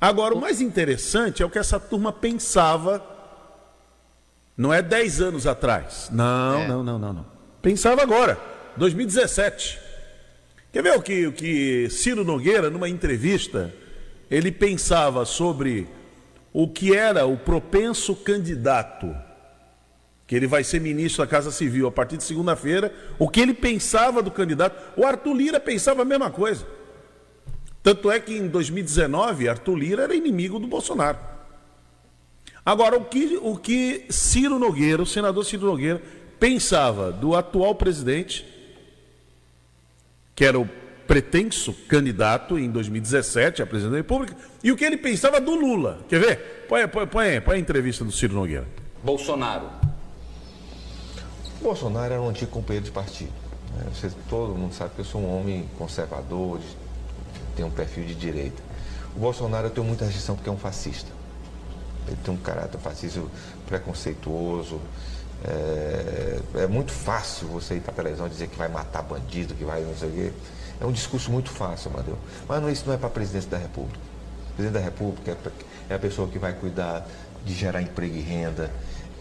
Agora, 0.00 0.34
o 0.34 0.40
mais 0.40 0.60
interessante 0.60 1.42
é 1.42 1.46
o 1.46 1.50
que 1.50 1.58
essa 1.58 1.78
turma 1.78 2.10
pensava, 2.12 3.04
não 4.56 4.72
é 4.72 4.80
10 4.80 5.20
anos 5.20 5.46
atrás. 5.46 6.08
Não, 6.10 6.60
É. 6.60 6.68
não, 6.68 6.82
não, 6.82 6.98
não, 6.98 7.12
não. 7.12 7.26
Pensava 7.60 8.02
agora, 8.02 8.38
2017. 8.76 9.78
Quer 10.72 10.82
ver 10.82 10.96
o 10.96 11.02
que, 11.02 11.26
o 11.26 11.32
que 11.32 11.88
Ciro 11.90 12.24
Nogueira, 12.24 12.70
numa 12.70 12.88
entrevista, 12.88 13.74
ele 14.30 14.50
pensava 14.50 15.24
sobre 15.24 15.86
o 16.52 16.66
que 16.68 16.96
era 16.96 17.26
o 17.26 17.36
propenso 17.36 18.14
candidato, 18.16 19.14
que 20.26 20.34
ele 20.34 20.46
vai 20.46 20.64
ser 20.64 20.80
ministro 20.80 21.24
da 21.24 21.30
Casa 21.30 21.50
Civil 21.50 21.86
a 21.88 21.92
partir 21.92 22.16
de 22.16 22.24
segunda-feira, 22.24 22.92
o 23.18 23.28
que 23.28 23.40
ele 23.40 23.52
pensava 23.52 24.22
do 24.22 24.30
candidato. 24.30 24.76
O 24.96 25.04
Arthur 25.04 25.34
Lira 25.34 25.60
pensava 25.60 26.02
a 26.02 26.04
mesma 26.04 26.30
coisa. 26.30 26.64
Tanto 27.82 28.10
é 28.10 28.20
que 28.20 28.36
em 28.36 28.46
2019, 28.48 29.48
Arthur 29.48 29.74
Lira 29.76 30.02
era 30.04 30.14
inimigo 30.14 30.58
do 30.58 30.66
Bolsonaro. 30.66 31.18
Agora, 32.64 32.96
o 32.98 33.04
que, 33.06 33.38
o 33.42 33.56
que 33.56 34.04
Ciro 34.10 34.58
Nogueira, 34.58 35.02
o 35.02 35.06
senador 35.06 35.44
Ciro 35.44 35.66
Nogueira, 35.66 36.00
pensava 36.38 37.10
do 37.10 37.34
atual 37.34 37.74
presidente, 37.74 38.46
que 40.34 40.44
era 40.44 40.58
o 40.60 40.68
pretenso 41.06 41.72
candidato 41.88 42.58
em 42.58 42.70
2017 42.70 43.62
a 43.62 43.66
presidente 43.66 43.92
da 43.92 43.96
República, 43.98 44.36
e 44.62 44.70
o 44.70 44.76
que 44.76 44.84
ele 44.84 44.96
pensava 44.98 45.40
do 45.40 45.54
Lula. 45.54 46.00
Quer 46.08 46.20
ver? 46.20 46.66
Põe, 46.68 46.86
põe, 46.86 47.06
põe, 47.06 47.40
põe 47.40 47.56
a 47.56 47.58
entrevista 47.58 48.04
do 48.04 48.12
Ciro 48.12 48.34
Nogueira. 48.34 48.68
Bolsonaro. 49.02 49.68
Bolsonaro 51.62 52.12
era 52.12 52.22
um 52.22 52.28
antigo 52.28 52.50
companheiro 52.50 52.84
de 52.84 52.92
partido. 52.92 53.32
né? 53.76 53.86
Você- 53.94 54.10
todo 54.28 54.54
mundo 54.54 54.74
sabe 54.74 54.94
que 54.94 55.00
eu 55.00 55.04
sou 55.04 55.20
um 55.20 55.40
homem 55.40 55.68
conservador, 55.78 56.58
de- 56.58 56.89
tenho 57.60 57.68
um 57.68 57.70
perfil 57.70 58.04
de 58.04 58.14
direita. 58.14 58.62
O 59.14 59.20
Bolsonaro 59.20 59.66
eu 59.66 59.70
tenho 59.70 59.86
muita 59.86 60.04
restrição 60.04 60.34
porque 60.34 60.48
é 60.48 60.52
um 60.52 60.56
fascista. 60.56 61.10
Ele 62.06 62.16
tem 62.24 62.32
um 62.32 62.38
caráter 62.38 62.78
fascista 62.78 63.20
preconceituoso. 63.66 64.80
É, 65.44 66.40
é 66.62 66.66
muito 66.66 66.90
fácil 66.92 67.48
você 67.48 67.74
ir 67.74 67.80
para 67.80 67.92
a 67.92 67.94
televisão 67.94 68.28
dizer 68.28 68.48
que 68.48 68.56
vai 68.56 68.68
matar 68.68 69.02
bandido, 69.02 69.54
que 69.54 69.64
vai 69.64 69.82
não 69.82 69.94
sei 69.94 70.08
o 70.08 70.12
quê. 70.12 70.32
É 70.80 70.86
um 70.86 70.92
discurso 70.92 71.30
muito 71.30 71.50
fácil, 71.50 71.90
Amadeu. 71.92 72.16
Mas 72.48 72.62
não, 72.62 72.70
isso 72.70 72.84
não 72.86 72.94
é 72.94 72.96
para 72.96 73.08
a 73.08 73.10
presidência 73.10 73.50
da 73.50 73.58
República. 73.58 73.98
O 73.98 74.54
presidente 74.54 74.80
da 74.80 74.84
República 74.84 75.32
é, 75.32 75.92
é 75.92 75.94
a 75.94 75.98
pessoa 75.98 76.26
que 76.28 76.38
vai 76.38 76.54
cuidar 76.54 77.06
de 77.44 77.54
gerar 77.54 77.82
emprego 77.82 78.16
e 78.16 78.20
renda, 78.20 78.70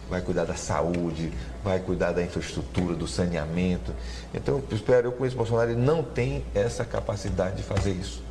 vai 0.10 0.22
cuidar 0.22 0.46
da 0.46 0.56
saúde, 0.56 1.32
vai 1.64 1.80
cuidar 1.80 2.14
da 2.14 2.24
infraestrutura, 2.24 2.96
do 2.96 3.08
saneamento. 3.08 3.94
Então, 4.34 4.64
eu 4.70 4.76
espero, 4.76 5.08
eu 5.08 5.12
conheço 5.12 5.36
o 5.36 5.40
Bolsonaro, 5.40 5.72
ele 5.72 5.82
não 5.82 6.04
tem 6.04 6.44
essa 6.56 6.86
capacidade 6.86 7.58
de 7.58 7.64
fazer 7.64 7.92
isso. 7.92 8.29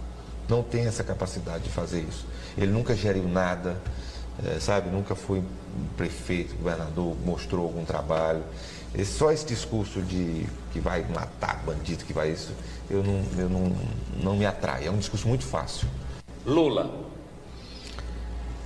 Não 0.48 0.62
tem 0.62 0.86
essa 0.86 1.04
capacidade 1.04 1.64
de 1.64 1.70
fazer 1.70 2.00
isso. 2.00 2.26
Ele 2.56 2.72
nunca 2.72 2.96
geriu 2.96 3.28
nada, 3.28 3.76
é, 4.44 4.58
sabe? 4.58 4.88
Nunca 4.88 5.14
foi 5.14 5.42
prefeito, 5.96 6.54
governador, 6.56 7.16
mostrou 7.24 7.66
algum 7.66 7.84
trabalho. 7.84 8.42
Esse, 8.94 9.12
só 9.12 9.30
esse 9.30 9.44
discurso 9.44 10.00
de 10.00 10.46
que 10.72 10.80
vai 10.80 11.04
matar 11.12 11.62
bandido, 11.64 12.04
que 12.04 12.12
vai 12.12 12.30
isso, 12.30 12.52
eu 12.90 13.02
não, 13.02 13.22
eu 13.36 13.48
não, 13.48 13.76
não 14.22 14.36
me 14.36 14.46
atrai. 14.46 14.86
É 14.86 14.90
um 14.90 14.98
discurso 14.98 15.28
muito 15.28 15.44
fácil. 15.44 15.86
Lula. 16.46 16.90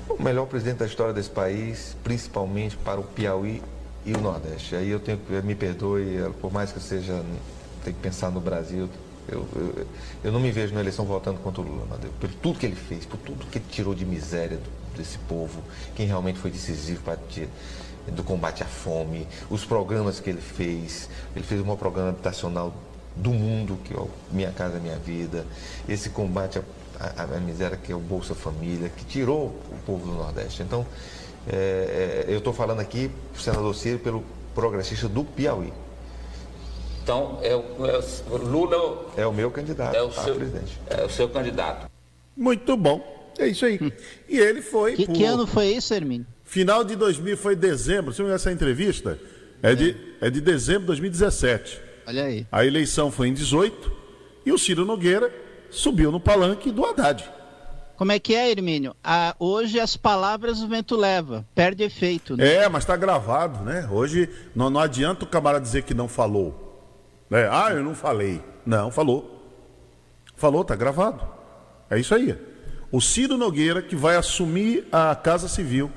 O 0.08 0.22
melhor 0.22 0.46
presidente 0.46 0.78
da 0.78 0.86
história 0.86 1.12
desse 1.12 1.30
país, 1.30 1.96
principalmente 2.04 2.76
para 2.76 3.00
o 3.00 3.02
Piauí 3.02 3.62
e 4.04 4.14
o 4.14 4.20
Nordeste. 4.20 4.76
Aí 4.76 4.90
eu 4.90 5.00
tenho 5.00 5.18
que, 5.18 5.32
me 5.42 5.54
perdoe, 5.54 6.30
por 6.40 6.52
mais 6.52 6.70
que 6.70 6.78
eu 6.78 6.82
seja, 6.82 7.24
tem 7.84 7.92
que 7.92 8.00
pensar 8.00 8.30
no 8.30 8.40
Brasil, 8.40 8.88
eu, 9.28 9.46
eu, 9.54 9.86
eu, 10.24 10.32
não 10.32 10.40
me 10.40 10.50
vejo 10.50 10.74
na 10.74 10.80
eleição 10.80 11.04
votando 11.04 11.38
contra 11.40 11.60
o 11.60 11.64
Lula, 11.64 11.86
Madeu, 11.86 12.10
por 12.20 12.28
tudo 12.30 12.58
que 12.58 12.66
ele 12.66 12.76
fez, 12.76 13.04
por 13.04 13.18
tudo 13.18 13.46
que 13.46 13.58
ele 13.58 13.64
tirou 13.70 13.94
de 13.94 14.04
miséria 14.04 14.56
do, 14.56 14.96
desse 14.96 15.18
povo, 15.18 15.62
quem 15.94 16.06
realmente 16.06 16.38
foi 16.38 16.50
decisivo 16.50 17.02
para 17.02 17.16
do 18.10 18.24
combate 18.24 18.62
à 18.62 18.66
fome, 18.66 19.28
os 19.48 19.64
programas 19.64 20.18
que 20.18 20.28
ele 20.28 20.40
fez. 20.40 21.08
Ele 21.36 21.44
fez 21.44 21.60
o 21.60 21.64
maior 21.64 21.76
programa 21.76 22.10
habitacional 22.10 22.74
do 23.14 23.30
mundo, 23.30 23.78
que 23.84 23.94
é 23.94 23.96
o 23.96 24.10
Minha 24.30 24.50
Casa 24.50 24.78
Minha 24.80 24.96
Vida, 24.96 25.46
esse 25.88 26.10
combate 26.10 26.58
à, 26.98 27.22
à, 27.22 27.22
à 27.22 27.40
miséria 27.40 27.76
que 27.76 27.92
é 27.92 27.94
o 27.94 28.00
Bolsa 28.00 28.34
Família, 28.34 28.88
que 28.88 29.04
tirou 29.04 29.46
o 29.70 29.76
povo 29.86 30.06
do 30.06 30.14
Nordeste. 30.14 30.62
Então, 30.62 30.86
é, 31.46 32.24
é, 32.26 32.32
eu 32.32 32.38
estou 32.38 32.52
falando 32.52 32.80
aqui, 32.80 33.10
senador 33.36 33.74
Ciro, 33.74 33.98
pelo 33.98 34.24
progressista 34.54 35.08
do 35.08 35.24
Piauí. 35.24 35.72
Então, 37.02 37.40
é 37.42 37.54
o, 37.54 37.86
é 37.86 38.00
o 38.30 38.36
Lula 38.36 39.06
é 39.16 39.26
o 39.26 39.32
meu 39.32 39.50
candidato 39.50 39.96
é 39.96 40.02
o 40.02 40.08
a 40.08 40.12
seu, 40.12 40.34
presidente. 40.36 40.78
É 40.88 41.04
o 41.04 41.10
seu 41.10 41.28
candidato. 41.28 41.90
Muito 42.36 42.76
bom. 42.76 43.32
É 43.38 43.48
isso 43.48 43.64
aí. 43.66 43.78
E 44.28 44.38
ele 44.38 44.62
foi. 44.62 44.94
Que, 44.94 45.06
por... 45.06 45.14
que 45.14 45.24
ano 45.24 45.46
foi 45.46 45.66
isso, 45.68 45.92
Hermínio? 45.92 46.26
Final 46.44 46.84
de 46.84 46.94
2000, 46.94 47.36
foi 47.36 47.56
dezembro. 47.56 48.12
Se 48.12 48.22
não 48.22 48.30
essa 48.30 48.52
entrevista, 48.52 49.18
é 49.62 49.74
de, 49.74 49.96
é 50.20 50.30
de 50.30 50.40
dezembro 50.40 50.82
de 50.82 50.86
2017. 50.88 51.80
Olha 52.06 52.24
aí. 52.24 52.46
A 52.52 52.64
eleição 52.64 53.10
foi 53.10 53.28
em 53.28 53.34
18 53.34 53.92
e 54.44 54.52
o 54.52 54.58
Ciro 54.58 54.84
Nogueira 54.84 55.32
subiu 55.70 56.12
no 56.12 56.20
palanque 56.20 56.70
do 56.70 56.84
Haddad. 56.84 57.28
Como 57.96 58.12
é 58.12 58.18
que 58.18 58.34
é, 58.34 58.50
Hermínio? 58.50 58.94
Ah, 59.02 59.34
hoje 59.38 59.78
as 59.78 59.96
palavras 59.96 60.60
o 60.60 60.68
vento 60.68 60.96
leva, 60.96 61.46
perde 61.54 61.84
efeito. 61.84 62.36
Né? 62.36 62.54
É, 62.54 62.68
mas 62.68 62.82
está 62.82 62.96
gravado, 62.96 63.64
né? 63.64 63.88
Hoje 63.90 64.28
não, 64.54 64.68
não 64.68 64.80
adianta 64.80 65.24
o 65.24 65.28
camarada 65.28 65.64
dizer 65.64 65.82
que 65.82 65.94
não 65.94 66.08
falou. 66.08 66.61
Né? 67.32 67.48
Ah, 67.50 67.70
eu 67.72 67.82
não 67.82 67.94
falei. 67.94 68.42
Não, 68.66 68.90
falou. 68.90 69.42
Falou, 70.36 70.62
tá 70.62 70.76
gravado. 70.76 71.26
É 71.88 71.98
isso 71.98 72.14
aí. 72.14 72.36
O 72.90 73.00
Ciro 73.00 73.38
Nogueira 73.38 73.80
que 73.80 73.96
vai 73.96 74.16
assumir 74.16 74.86
a 74.92 75.16
Casa 75.16 75.48
Civil 75.48 75.90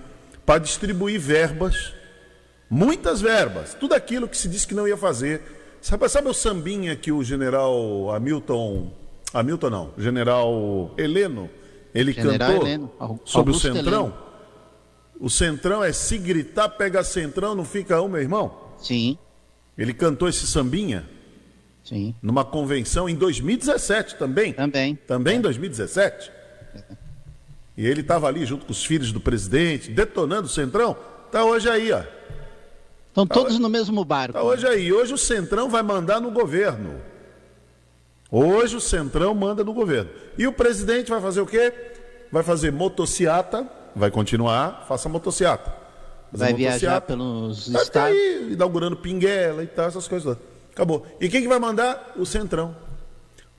para 0.46 0.60
distribuir 0.60 1.20
verbas, 1.20 1.94
muitas 2.70 3.20
verbas, 3.20 3.74
tudo 3.74 3.94
aquilo 3.94 4.30
que 4.30 4.38
se 4.38 4.48
disse 4.48 4.65
que 4.65 4.74
não 4.74 4.88
ia 4.88 4.96
fazer. 4.96 5.42
Sabe, 5.82 6.08
sabe 6.08 6.30
o 6.30 6.34
sambinha 6.34 6.96
que 6.96 7.12
o 7.12 7.22
general 7.22 8.15
Hamilton, 8.15 8.94
Hamilton 9.34 9.70
não, 9.70 9.94
general 9.98 10.94
Heleno, 10.98 11.50
ele 11.94 12.13
General 12.13 12.48
cantou 12.48 12.65
Heleno, 12.65 12.92
Augusto 12.98 13.30
sobre 13.30 13.51
o 13.51 13.60
Centrão? 13.60 14.06
Heleno. 14.06 14.18
O 15.20 15.30
Centrão 15.30 15.84
é 15.84 15.92
se 15.92 16.18
gritar, 16.18 16.70
pega 16.70 17.04
Centrão, 17.04 17.54
não 17.56 17.65
fica 17.65 18.01
um, 18.01 18.08
meu 18.08 18.22
irmão? 18.22 18.74
Sim, 18.77 19.18
Ele 19.77 19.94
cantou 19.94 20.30
esse 20.30 20.48
sambinha 20.48 21.06
sim. 21.86 22.13
numa 22.22 22.44
convenção 22.44 23.08
em 23.08 23.15
2017 23.15 24.15
também. 24.15 24.51
Também. 24.51 24.96
Também 25.08 25.38
em 25.38 25.42
2017. 25.42 26.32
E 27.77 27.86
ele 27.86 28.01
estava 28.01 28.27
ali 28.27 28.46
junto 28.46 28.65
com 28.65 28.72
os 28.72 28.84
filhos 28.84 29.12
do 29.12 29.20
presidente, 29.22 29.92
detonando 29.92 30.48
o 30.48 30.50
Centrão. 30.50 30.98
Tá 31.32 31.44
hoje 31.46 31.70
aí, 31.70 31.92
ó. 31.92 32.04
Estão 33.10 33.25
todos 33.25 33.58
no 33.60 33.70
mesmo 33.70 34.04
barco. 34.04 34.34
Tá 34.34 34.44
hoje 34.44 34.68
aí. 34.68 34.92
Hoje 34.92 35.13
o 35.13 35.18
Centrão 35.18 35.70
vai 35.70 35.82
mandar 35.82 36.20
no 36.20 36.32
governo. 36.32 37.00
Hoje 38.30 38.75
o 38.75 38.82
Centrão 38.82 39.34
manda 39.34 39.63
no 39.63 39.74
governo. 39.74 40.10
E 40.38 40.46
o 40.48 40.51
presidente 40.51 41.10
vai 41.10 41.22
fazer 41.22 41.39
o 41.42 41.46
quê? 41.46 41.72
Vai 42.32 42.44
fazer 42.44 42.72
motociata, 42.72 43.65
vai 43.96 44.12
continuar, 44.12 44.86
faça 44.88 45.08
motociata. 45.08 45.74
Fazer 46.32 46.44
Vai 46.44 46.54
viajar 46.54 46.96
motociata. 46.96 47.08
pelos 47.08 47.70
Vai 47.70 47.86
ficar 47.86 48.12
estados. 48.12 48.18
aí, 48.18 48.54
inaugurando 48.54 48.98
pinguela 48.98 49.63
e 49.63 49.68
tal, 49.68 49.88
essas 49.88 50.08
coisas 50.08 50.36
lá. 50.36 50.38
Acabou. 50.75 51.08
E 51.22 51.29
quem 51.29 51.41
que 51.41 51.48
vai 51.48 51.58
mandar? 51.58 52.12
O 52.17 52.25
Centrão. 52.25 52.75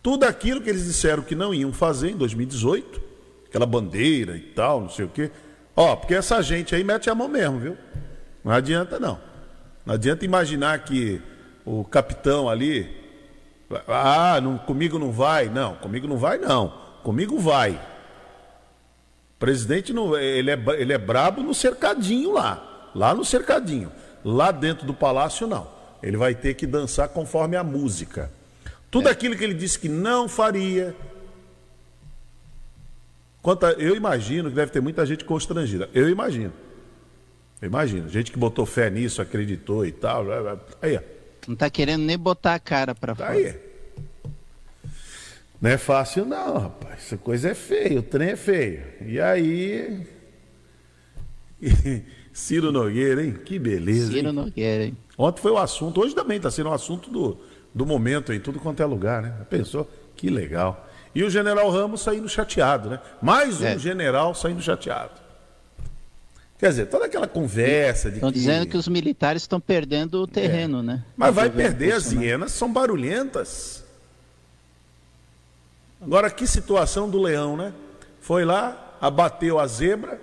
Tudo 0.02 0.24
aquilo 0.24 0.60
que 0.60 0.68
eles 0.68 0.84
disseram 0.84 1.22
que 1.22 1.34
não 1.34 1.54
iam 1.54 1.72
fazer 1.72 2.10
em 2.10 2.16
2018, 2.16 3.00
aquela 3.48 3.64
bandeira 3.64 4.36
e 4.36 4.40
tal, 4.40 4.82
não 4.82 4.90
sei 4.90 5.06
o 5.06 5.08
quê. 5.08 5.30
Ó, 5.74 5.96
porque 5.96 6.14
essa 6.14 6.42
gente 6.42 6.74
aí 6.74 6.84
mete 6.84 7.08
a 7.08 7.14
mão 7.14 7.26
mesmo, 7.26 7.58
viu? 7.58 7.76
Não 8.44 8.52
adianta 8.52 9.00
não. 9.00 9.18
Não 9.84 9.94
adianta 9.94 10.26
imaginar 10.26 10.78
que 10.80 11.22
o 11.64 11.84
capitão 11.84 12.50
ali, 12.50 12.94
ah, 13.88 14.38
não, 14.42 14.58
comigo 14.58 14.98
não 14.98 15.10
vai. 15.10 15.48
Não, 15.48 15.74
comigo 15.76 16.06
não 16.06 16.18
vai 16.18 16.36
não. 16.36 16.68
Comigo 17.02 17.38
vai. 17.38 17.72
O 17.72 19.38
presidente 19.38 19.90
não, 19.90 20.14
ele 20.18 20.50
é, 20.50 20.58
ele 20.76 20.92
é 20.92 20.98
brabo 20.98 21.42
no 21.42 21.54
cercadinho 21.54 22.32
lá, 22.32 22.90
lá 22.94 23.14
no 23.14 23.24
cercadinho. 23.24 23.90
Lá 24.22 24.50
dentro 24.50 24.86
do 24.86 24.92
palácio 24.92 25.46
não. 25.46 25.75
Ele 26.06 26.16
vai 26.16 26.34
ter 26.36 26.54
que 26.54 26.66
dançar 26.66 27.08
conforme 27.08 27.56
a 27.56 27.64
música. 27.64 28.30
Tudo 28.90 29.08
aquilo 29.08 29.36
que 29.36 29.42
ele 29.42 29.54
disse 29.54 29.76
que 29.78 29.88
não 29.88 30.28
faria. 30.28 30.94
Quanto 33.42 33.66
a- 33.66 33.72
eu 33.72 33.96
imagino 33.96 34.48
que 34.48 34.54
deve 34.54 34.70
ter 34.70 34.80
muita 34.80 35.04
gente 35.04 35.24
constrangida. 35.24 35.90
Eu 35.92 36.08
imagino. 36.08 36.52
Eu 37.60 37.66
imagino. 37.66 38.08
Gente 38.08 38.30
que 38.30 38.38
botou 38.38 38.64
fé 38.64 38.88
nisso, 38.88 39.20
acreditou 39.20 39.84
e 39.84 39.90
tal. 39.90 40.24
Aí, 40.80 40.96
ó. 40.96 41.00
Não 41.48 41.56
tá 41.56 41.68
querendo 41.68 42.02
nem 42.04 42.16
botar 42.16 42.54
a 42.54 42.58
cara 42.60 42.94
pra 42.94 43.14
Tá 43.14 43.26
fora. 43.26 43.36
aí. 43.38 43.54
Não 45.60 45.70
é 45.70 45.78
fácil 45.78 46.24
não, 46.24 46.58
rapaz. 46.58 46.98
Essa 46.98 47.16
coisa 47.16 47.50
é 47.50 47.54
feia, 47.54 47.98
o 47.98 48.02
trem 48.02 48.28
é 48.30 48.36
feio. 48.36 48.84
E 49.04 49.20
aí. 49.20 50.06
Ciro 52.32 52.70
Nogueira, 52.70 53.24
hein? 53.24 53.32
Que 53.44 53.58
beleza. 53.58 54.12
Ciro 54.12 54.28
hein? 54.28 54.32
Nogueira, 54.34 54.84
hein? 54.84 54.96
Ontem 55.18 55.40
foi 55.40 55.50
o 55.52 55.58
assunto, 55.58 56.00
hoje 56.00 56.14
também 56.14 56.36
está 56.36 56.50
sendo 56.50 56.68
o 56.68 56.72
assunto 56.72 57.10
do, 57.10 57.38
do 57.74 57.86
momento 57.86 58.32
em 58.32 58.40
tudo 58.40 58.60
quanto 58.60 58.82
é 58.82 58.86
lugar, 58.86 59.22
né? 59.22 59.34
Pensou? 59.48 59.88
Que 60.14 60.28
legal. 60.28 60.86
E 61.14 61.24
o 61.24 61.30
general 61.30 61.70
Ramos 61.70 62.02
saindo 62.02 62.28
chateado, 62.28 62.90
né? 62.90 63.00
Mais 63.22 63.60
um 63.60 63.66
É. 63.66 63.78
general 63.78 64.34
saindo 64.34 64.60
chateado. 64.60 65.12
Quer 66.58 66.68
dizer, 66.70 66.86
toda 66.86 67.04
aquela 67.06 67.26
conversa 67.26 68.08
de 68.10 68.16
Estão 68.16 68.30
que... 68.32 68.38
dizendo 68.38 68.66
que 68.66 68.76
os 68.76 68.88
militares 68.88 69.42
estão 69.42 69.60
perdendo 69.60 70.22
o 70.22 70.26
terreno, 70.26 70.82
né? 70.82 71.04
Mas 71.16 71.34
vai 71.34 71.48
governo 71.48 71.70
perder, 71.70 71.92
as 71.92 72.02
Bolsonaro. 72.04 72.26
hienas 72.26 72.52
são 72.52 72.72
barulhentas. 72.72 73.84
Agora, 76.00 76.30
que 76.30 76.46
situação 76.46 77.08
do 77.08 77.20
leão, 77.20 77.56
né? 77.56 77.72
Foi 78.20 78.44
lá, 78.44 78.96
abateu 79.00 79.58
a 79.58 79.66
zebra, 79.66 80.20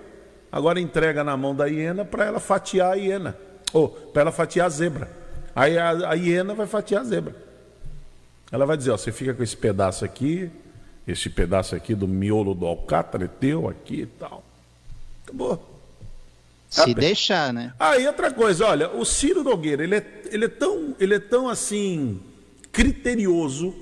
agora 0.50 0.80
entrega 0.80 1.24
na 1.24 1.36
mão 1.36 1.54
da 1.54 1.66
hiena 1.66 2.04
para 2.04 2.24
ela 2.24 2.40
fatiar 2.40 2.92
a 2.92 2.94
hiena. 2.94 3.36
Ou 3.74 3.88
para 3.88 4.22
ela 4.22 4.32
fatiar 4.32 4.66
a 4.66 4.70
zebra. 4.70 5.10
Aí 5.54 5.76
a, 5.76 5.90
a 6.10 6.14
hiena 6.14 6.54
vai 6.54 6.66
fatiar 6.66 7.02
a 7.02 7.04
zebra. 7.04 7.36
Ela 8.50 8.64
vai 8.64 8.76
dizer, 8.76 8.92
ó, 8.92 8.96
você 8.96 9.12
fica 9.12 9.34
com 9.34 9.42
esse 9.42 9.56
pedaço 9.56 10.04
aqui, 10.04 10.50
esse 11.06 11.28
pedaço 11.28 11.74
aqui 11.74 11.94
do 11.94 12.06
miolo 12.08 12.54
do 12.54 12.66
alcatra 12.66 13.24
é 13.24 13.28
teu 13.28 13.68
aqui 13.68 14.02
e 14.02 14.06
tal. 14.06 14.44
Acabou. 15.24 15.70
Se 16.70 16.90
Ah, 16.90 16.94
deixar, 16.94 17.52
né? 17.52 17.74
Aí 17.78 18.06
outra 18.06 18.32
coisa, 18.32 18.66
olha, 18.66 18.90
o 18.90 19.04
Ciro 19.04 19.42
Nogueira, 19.42 19.82
ele 19.82 19.96
é, 19.96 20.22
ele 20.30 20.44
é, 20.46 20.48
tão, 20.48 20.94
ele 20.98 21.14
é 21.14 21.18
tão 21.20 21.48
assim 21.48 22.20
criterioso 22.72 23.74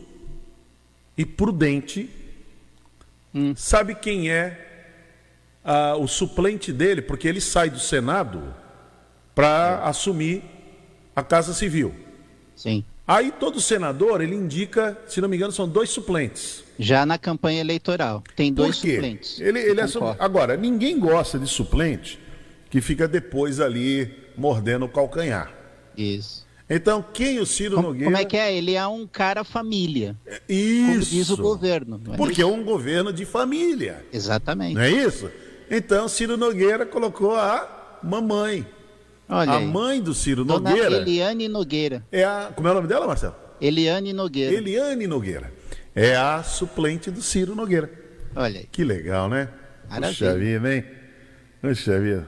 e 1.17 1.25
prudente. 1.25 2.11
Sabe 3.57 3.95
quem 3.95 4.31
é 4.31 4.91
ah, 5.65 5.97
o 5.97 6.07
suplente 6.07 6.73
dele? 6.73 7.01
Porque 7.01 7.27
ele 7.29 7.41
sai 7.41 7.71
do 7.71 7.79
Senado 7.79 8.55
para 9.35 9.83
assumir 9.85 10.43
a 11.15 11.23
Casa 11.23 11.53
Civil. 11.55 11.95
Sim. 12.55 12.85
Aí 13.07 13.33
todo 13.33 13.61
senador, 13.61 14.21
ele 14.21 14.35
indica, 14.35 14.97
se 15.09 15.21
não 15.21 15.29
me 15.29 15.37
engano, 15.37 15.53
são 15.53 15.69
dois 15.69 15.91
suplentes. 15.91 16.63
Já 16.79 17.05
na 17.05 17.19
campanha 17.19 17.61
eleitoral. 17.61 18.23
Tem 18.37 18.53
dois 18.53 18.77
Por 18.77 18.83
quê? 18.83 18.93
suplentes. 18.95 19.41
Ele, 19.41 19.59
ele 19.59 19.81
é. 19.81 19.85
Agora, 20.19 20.57
ninguém 20.57 20.99
gosta 20.99 21.39
de 21.39 21.47
suplente 21.49 22.19
que 22.71 22.81
fica 22.81 23.07
depois 23.09 23.61
ali 23.61 24.11
mordendo 24.37 24.85
o 24.85 24.89
calcanhar. 24.89 25.53
Isso. 25.97 26.47
Então, 26.71 27.05
quem 27.13 27.39
o 27.39 27.45
Ciro 27.45 27.75
Como, 27.77 27.89
Nogueira. 27.89 28.07
como 28.07 28.17
é 28.17 28.25
que 28.25 28.37
é? 28.37 28.55
Ele 28.55 28.75
é 28.77 28.87
um 28.87 29.07
cara 29.07 29.45
família. 29.45 30.17
Isso. 30.49 30.87
Como 30.87 31.01
diz 31.01 31.31
o 31.31 31.37
governo. 31.37 32.01
é 32.15 32.17
Porque 32.17 32.41
isso? 32.41 32.43
é 32.43 32.47
um 32.47 32.65
governo 32.65 33.13
de 33.13 33.27
família. 33.27 34.07
Exatamente. 34.13 34.75
Não 34.75 34.81
é 34.81 34.91
isso? 34.91 35.31
Então, 35.71 36.09
Ciro 36.09 36.37
Nogueira 36.37 36.87
colocou 36.87 37.35
a 37.37 37.99
mamãe. 38.03 38.65
Olha 39.33 39.51
a 39.53 39.57
aí. 39.59 39.67
mãe 39.67 40.01
do 40.01 40.13
Ciro 40.15 40.45
Dona 40.45 40.71
Nogueira 40.71 40.97
Eliane 40.97 41.49
Nogueira. 41.49 42.05
é 42.13 42.23
a. 42.25 42.53
Como 42.55 42.69
é 42.69 42.71
o 42.71 42.75
nome 42.75 42.89
dela, 42.89 43.07
Marcelo? 43.07 43.35
Eliane 43.61 44.13
Nogueira. 44.13 44.55
Eliane 44.55 45.07
Nogueira. 45.07 45.53
É 45.95 46.15
a 46.17 46.43
suplente 46.43 47.11
do 47.11 47.21
Ciro 47.23 47.55
Nogueira. 47.55 47.91
Olha 48.35 48.61
aí. 48.61 48.69
Que 48.71 48.83
legal, 48.85 49.29
né? 49.29 49.49
Maravilha. 49.89 50.09
Puxa 50.11 50.39
vida, 50.39 50.75
hein? 50.75 50.85
Puxa 51.61 52.01
vida. 52.01 52.27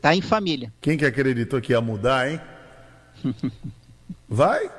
Tá 0.00 0.14
em 0.14 0.20
família. 0.20 0.72
Quem 0.80 0.96
que 0.98 1.04
acreditou 1.06 1.60
que 1.60 1.72
ia 1.72 1.80
mudar, 1.80 2.30
hein? 2.30 2.40
Vai. 4.28 4.70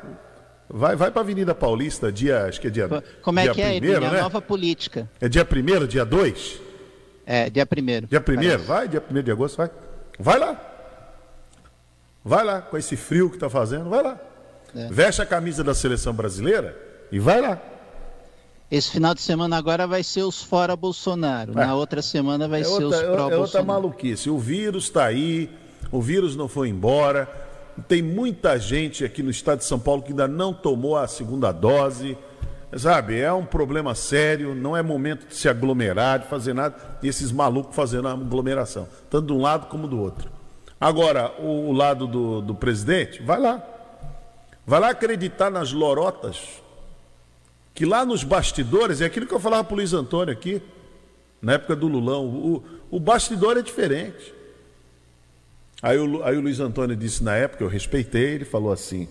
Vai, 0.68 0.96
vai 0.96 1.12
para 1.12 1.22
Avenida 1.22 1.54
Paulista, 1.54 2.12
dia, 2.12 2.46
acho 2.46 2.60
que 2.60 2.68
é 2.68 2.70
dia, 2.72 2.88
Co- 2.88 3.02
Como 3.22 3.40
é 3.40 3.44
dia 3.44 3.54
que 3.54 3.62
é, 3.62 3.70
primeiro, 3.78 3.96
Hermínio? 3.98 4.14
né? 4.14 4.20
A 4.20 4.24
nova 4.24 4.42
política. 4.42 5.10
É 5.22 5.30
dia 5.30 5.46
primeiro, 5.46 5.88
dia 5.88 6.04
2? 6.04 6.60
É, 7.26 7.50
dia 7.52 7.66
primeiro. 7.68 8.08
Dia 8.08 8.20
primeiro, 8.20 8.54
parece. 8.64 8.68
vai, 8.68 8.88
dia 8.88 9.00
primeiro 9.00 9.26
de 9.26 9.32
agosto, 9.32 9.58
vai. 9.58 9.70
Vai 10.20 10.40
lá. 10.40 10.60
Vai 12.27 12.44
lá, 12.44 12.60
com 12.60 12.75
esse 12.75 12.98
frio 12.98 13.29
que 13.29 13.38
tá 13.38 13.48
fazendo, 13.50 13.88
vai 13.88 14.01
lá. 14.01 14.20
É. 14.75 14.88
Veste 14.89 15.22
a 15.22 15.25
camisa 15.27 15.63
da 15.63 15.75
seleção 15.75 16.12
brasileira 16.12 16.75
e 17.12 17.20
vai 17.20 17.39
lá. 17.39 17.62
Esse 18.70 18.89
final 18.89 19.13
de 19.13 19.22
semana 19.22 19.55
agora 19.58 19.86
vai 19.86 20.01
ser 20.03 20.24
os 20.24 20.41
fora 20.41 20.75
Bolsonaro. 20.75 21.51
É. 21.51 21.55
Na 21.67 21.75
outra 21.75 22.01
semana 22.01 22.48
vai 22.48 22.62
É 22.62 22.63
ser 22.63 22.84
outra, 22.84 22.88
os 22.88 23.32
é- 23.32 23.36
é 23.36 23.38
outra 23.38 23.63
maluquice. 23.63 24.27
O 24.27 24.39
vírus 24.39 24.86
está 24.86 25.05
aí, 25.05 25.51
o 25.91 26.01
vírus 26.01 26.36
não 26.36 26.48
foi 26.48 26.70
embora. 26.70 27.29
Tem 27.88 28.01
muita 28.01 28.58
gente 28.58 29.05
aqui 29.05 29.22
no 29.22 29.29
estado 29.29 29.60
de 29.60 29.65
São 29.65 29.77
Paulo 29.79 30.01
que 30.01 30.10
ainda 30.10 30.27
não 30.27 30.51
tomou 30.51 30.98
a 30.98 31.08
segunda 31.08 31.51
dose. 31.51 32.17
Sabe, 32.75 33.20
é 33.20 33.32
um 33.32 33.46
problema 33.46 33.94
sério, 33.94 34.55
não 34.55 34.75
é 34.75 34.82
momento 34.82 35.27
de 35.27 35.36
se 35.36 35.48
aglomerar, 35.48 36.20
de 36.20 36.25
fazer 36.27 36.53
nada. 36.53 36.75
E 37.03 37.08
esses 37.08 37.32
malucos 37.32 37.75
fazendo 37.75 38.08
a 38.08 38.12
aglomeração, 38.13 38.88
tanto 39.12 39.27
de 39.27 39.34
um 39.34 39.41
lado 39.41 39.67
como 39.67 39.88
do 39.88 40.00
outro. 40.01 40.29
Agora, 40.79 41.34
o, 41.39 41.70
o 41.70 41.72
lado 41.74 42.05
do, 42.08 42.41
do 42.41 42.55
presidente, 42.55 43.22
vai 43.22 43.39
lá. 43.39 43.63
Vai 44.65 44.79
lá 44.79 44.89
acreditar 44.89 45.50
nas 45.50 45.72
lorotas 45.72 46.63
que 47.74 47.86
lá 47.86 48.05
nos 48.05 48.24
bastidores, 48.24 49.01
é 49.01 49.05
aquilo 49.05 49.27
que 49.27 49.34
eu 49.34 49.39
falava 49.39 49.63
para 49.65 49.74
o 49.74 49.75
Luiz 49.77 49.91
Antônio 49.94 50.32
aqui, 50.32 50.62
na 51.41 51.53
época 51.53 51.75
do 51.75 51.88
Lulão, 51.89 52.25
o, 52.25 52.63
o 52.89 53.00
bastidor 53.01 53.58
é 53.58 53.62
diferente. 53.62 54.34
Aí 55.82 55.98
o, 55.98 56.24
aí 56.24 56.38
o 56.38 56.41
Luiz 56.41 56.60
Antônio 56.62 56.96
disse 56.96 57.22
na 57.24 57.36
época, 57.36 57.63
eu 57.63 57.67
respeitei, 57.67 58.36
ele 58.36 58.46
falou 58.46 58.72
assim: 58.72 59.08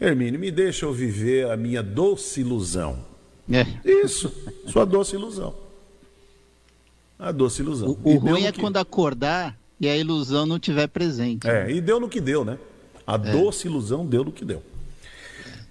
Hermínio, 0.00 0.38
me 0.38 0.50
deixa 0.50 0.84
eu 0.84 0.92
viver 0.92 1.48
a 1.50 1.56
minha 1.56 1.82
doce 1.82 2.40
ilusão. 2.40 3.04
É. 3.50 3.64
Isso, 3.88 4.32
sua 4.66 4.84
doce 4.84 5.14
ilusão. 5.14 5.54
A 7.18 7.32
doce 7.32 7.62
ilusão. 7.62 7.96
O, 8.04 8.14
o 8.14 8.16
ruim 8.18 8.44
é 8.44 8.52
que- 8.52 8.60
quando 8.60 8.76
acordar 8.76 9.57
e 9.80 9.88
a 9.88 9.96
ilusão 9.96 10.46
não 10.46 10.58
tiver 10.58 10.86
presente. 10.88 11.48
É, 11.48 11.70
e 11.70 11.80
deu 11.80 12.00
no 12.00 12.08
que 12.08 12.20
deu, 12.20 12.44
né? 12.44 12.58
A 13.06 13.16
doce 13.16 13.66
ilusão 13.66 14.04
deu 14.04 14.24
no 14.24 14.32
que 14.32 14.44
deu. 14.44 14.62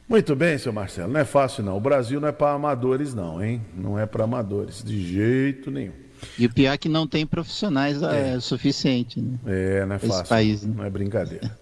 Muito 0.09 0.35
bem, 0.35 0.57
seu 0.57 0.71
Marcelo, 0.71 1.11
não 1.11 1.19
é 1.19 1.25
fácil 1.25 1.63
não. 1.63 1.75
O 1.75 1.81
Brasil 1.81 2.19
não 2.21 2.29
é 2.29 2.31
para 2.31 2.53
amadores, 2.53 3.13
não, 3.13 3.43
hein? 3.43 3.61
Não 3.75 3.99
é 3.99 4.05
para 4.05 4.23
amadores, 4.23 4.81
de 4.81 5.05
jeito 5.05 5.69
nenhum. 5.69 5.91
E 6.39 6.45
o 6.45 6.53
pior 6.53 6.71
é 6.71 6.77
que 6.77 6.87
não 6.87 7.05
tem 7.05 7.25
profissionais 7.25 8.01
é. 8.01 8.39
suficiente, 8.39 9.21
né? 9.21 9.37
É, 9.45 9.85
não 9.85 9.95
é 9.95 9.97
Esse 9.97 10.07
fácil. 10.07 10.25
país, 10.25 10.63
né? 10.63 10.73
Não 10.77 10.83
é 10.85 10.89
brincadeira. 10.89 11.59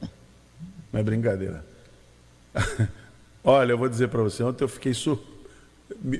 Não 0.93 0.99
é 0.99 1.03
brincadeira. 1.03 1.65
Olha, 3.43 3.71
eu 3.73 3.77
vou 3.77 3.89
dizer 3.89 4.07
para 4.09 4.21
você, 4.21 4.43
ontem 4.43 4.63
eu 4.63 4.69
fiquei, 4.69 4.93
sur... 4.93 5.19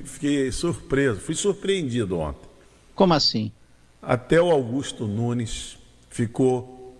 fiquei 0.04 0.50
surpreso, 0.52 1.20
fui 1.20 1.34
surpreendido 1.34 2.18
ontem. 2.18 2.48
Como 2.94 3.14
assim? 3.14 3.52
Até 4.02 4.40
o 4.40 4.50
Augusto 4.50 5.06
Nunes 5.06 5.75
ficou 6.16 6.94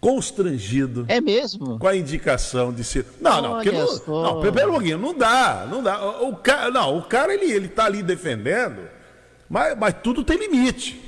constrangido 0.00 1.04
É 1.08 1.20
mesmo? 1.20 1.78
com 1.78 1.86
a 1.86 1.96
indicação 1.96 2.72
de 2.72 2.84
ser. 2.84 3.06
Não, 3.20 3.40
não, 3.42 3.54
porque 3.54 3.70
não, 3.70 3.86
não, 4.06 4.38
um 4.38 4.42
pouquinho, 4.72 4.98
não 4.98 5.14
dá, 5.16 5.66
não 5.70 5.82
dá. 5.82 6.20
O, 6.20 6.28
o 6.30 6.36
cara, 6.36 6.70
não, 6.70 6.98
o 6.98 7.02
cara 7.02 7.32
ele, 7.34 7.50
ele 7.50 7.68
tá 7.68 7.86
ali 7.86 8.02
defendendo, 8.02 8.82
mas, 9.48 9.76
mas 9.78 9.94
tudo 10.02 10.22
tem 10.22 10.38
limite. 10.38 11.00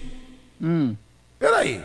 Hum. 0.61 0.97
Peraí. 1.39 1.83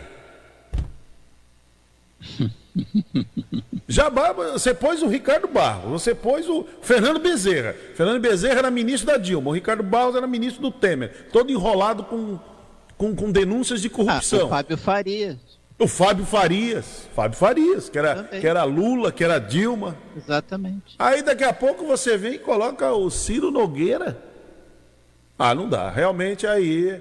Já 3.88 4.08
você 4.08 4.72
pôs 4.74 5.02
o 5.02 5.08
Ricardo 5.08 5.48
Barros, 5.48 5.90
você 6.02 6.14
pôs 6.14 6.48
o 6.48 6.64
Fernando 6.82 7.18
Bezerra. 7.18 7.74
Fernando 7.94 8.20
Bezerra 8.20 8.58
era 8.60 8.70
ministro 8.70 9.06
da 9.06 9.16
Dilma, 9.16 9.50
o 9.50 9.54
Ricardo 9.54 9.82
Barros 9.82 10.14
era 10.14 10.26
ministro 10.26 10.62
do 10.62 10.70
Temer, 10.70 11.28
todo 11.32 11.50
enrolado 11.50 12.04
com, 12.04 12.38
com, 12.96 13.14
com 13.16 13.32
denúncias 13.32 13.80
de 13.80 13.88
Ah, 13.88 13.90
corrupção. 13.90 14.46
o 14.46 14.48
Fábio 14.50 14.76
Farias. 14.76 15.36
O 15.78 15.86
Fábio 15.86 16.24
Farias, 16.24 17.08
Fábio 17.14 17.38
Farias, 17.38 17.88
que 17.88 17.96
era, 17.98 18.16
Também. 18.16 18.40
que 18.40 18.46
era 18.48 18.64
Lula, 18.64 19.12
que 19.12 19.22
era 19.22 19.38
Dilma. 19.38 19.96
Exatamente. 20.16 20.96
Aí 20.98 21.22
daqui 21.22 21.44
a 21.44 21.52
pouco 21.52 21.86
você 21.86 22.16
vem 22.16 22.34
e 22.34 22.38
coloca 22.38 22.92
o 22.92 23.08
Ciro 23.10 23.50
Nogueira. 23.52 24.18
Ah, 25.38 25.54
não 25.54 25.68
dá. 25.68 25.88
Realmente 25.88 26.48
aí 26.48 27.00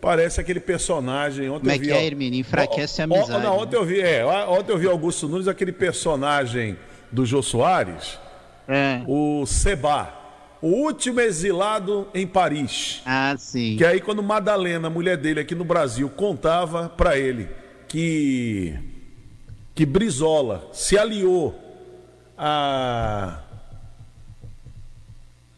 parece 0.00 0.40
aquele 0.40 0.58
personagem. 0.58 1.48
Ontem 1.48 1.60
Como 1.60 1.70
é 1.70 1.76
eu 1.76 1.80
vi, 1.80 1.86
que 1.86 1.92
é, 1.92 2.04
Hermínio? 2.04 2.40
Enfraquece 2.40 3.00
a 3.00 3.04
amizade, 3.04 3.30
Não, 3.30 3.38
né? 3.40 3.48
ontem 3.48 3.76
eu 3.76 3.84
vi, 3.84 4.00
é, 4.00 4.24
ontem 4.24 4.72
eu 4.72 4.78
vi 4.78 4.88
Augusto 4.88 5.28
Nunes, 5.28 5.46
aquele 5.46 5.70
personagem 5.72 6.76
do 7.12 7.24
Jô 7.24 7.40
Soares, 7.42 8.18
É. 8.66 9.02
o 9.06 9.46
Seba, 9.46 10.12
o 10.60 10.66
último 10.66 11.20
exilado 11.20 12.08
em 12.12 12.26
Paris. 12.26 13.02
Ah, 13.06 13.36
sim. 13.38 13.76
Que 13.76 13.84
aí 13.84 14.00
quando 14.00 14.20
Madalena, 14.20 14.88
a 14.88 14.90
mulher 14.90 15.16
dele 15.16 15.38
aqui 15.38 15.54
no 15.54 15.64
Brasil, 15.64 16.08
contava 16.10 16.88
para 16.88 17.16
ele 17.16 17.48
que 17.88 18.78
que 19.74 19.84
Brizola 19.86 20.68
se 20.72 20.96
aliou 20.98 21.54
a 22.36 23.40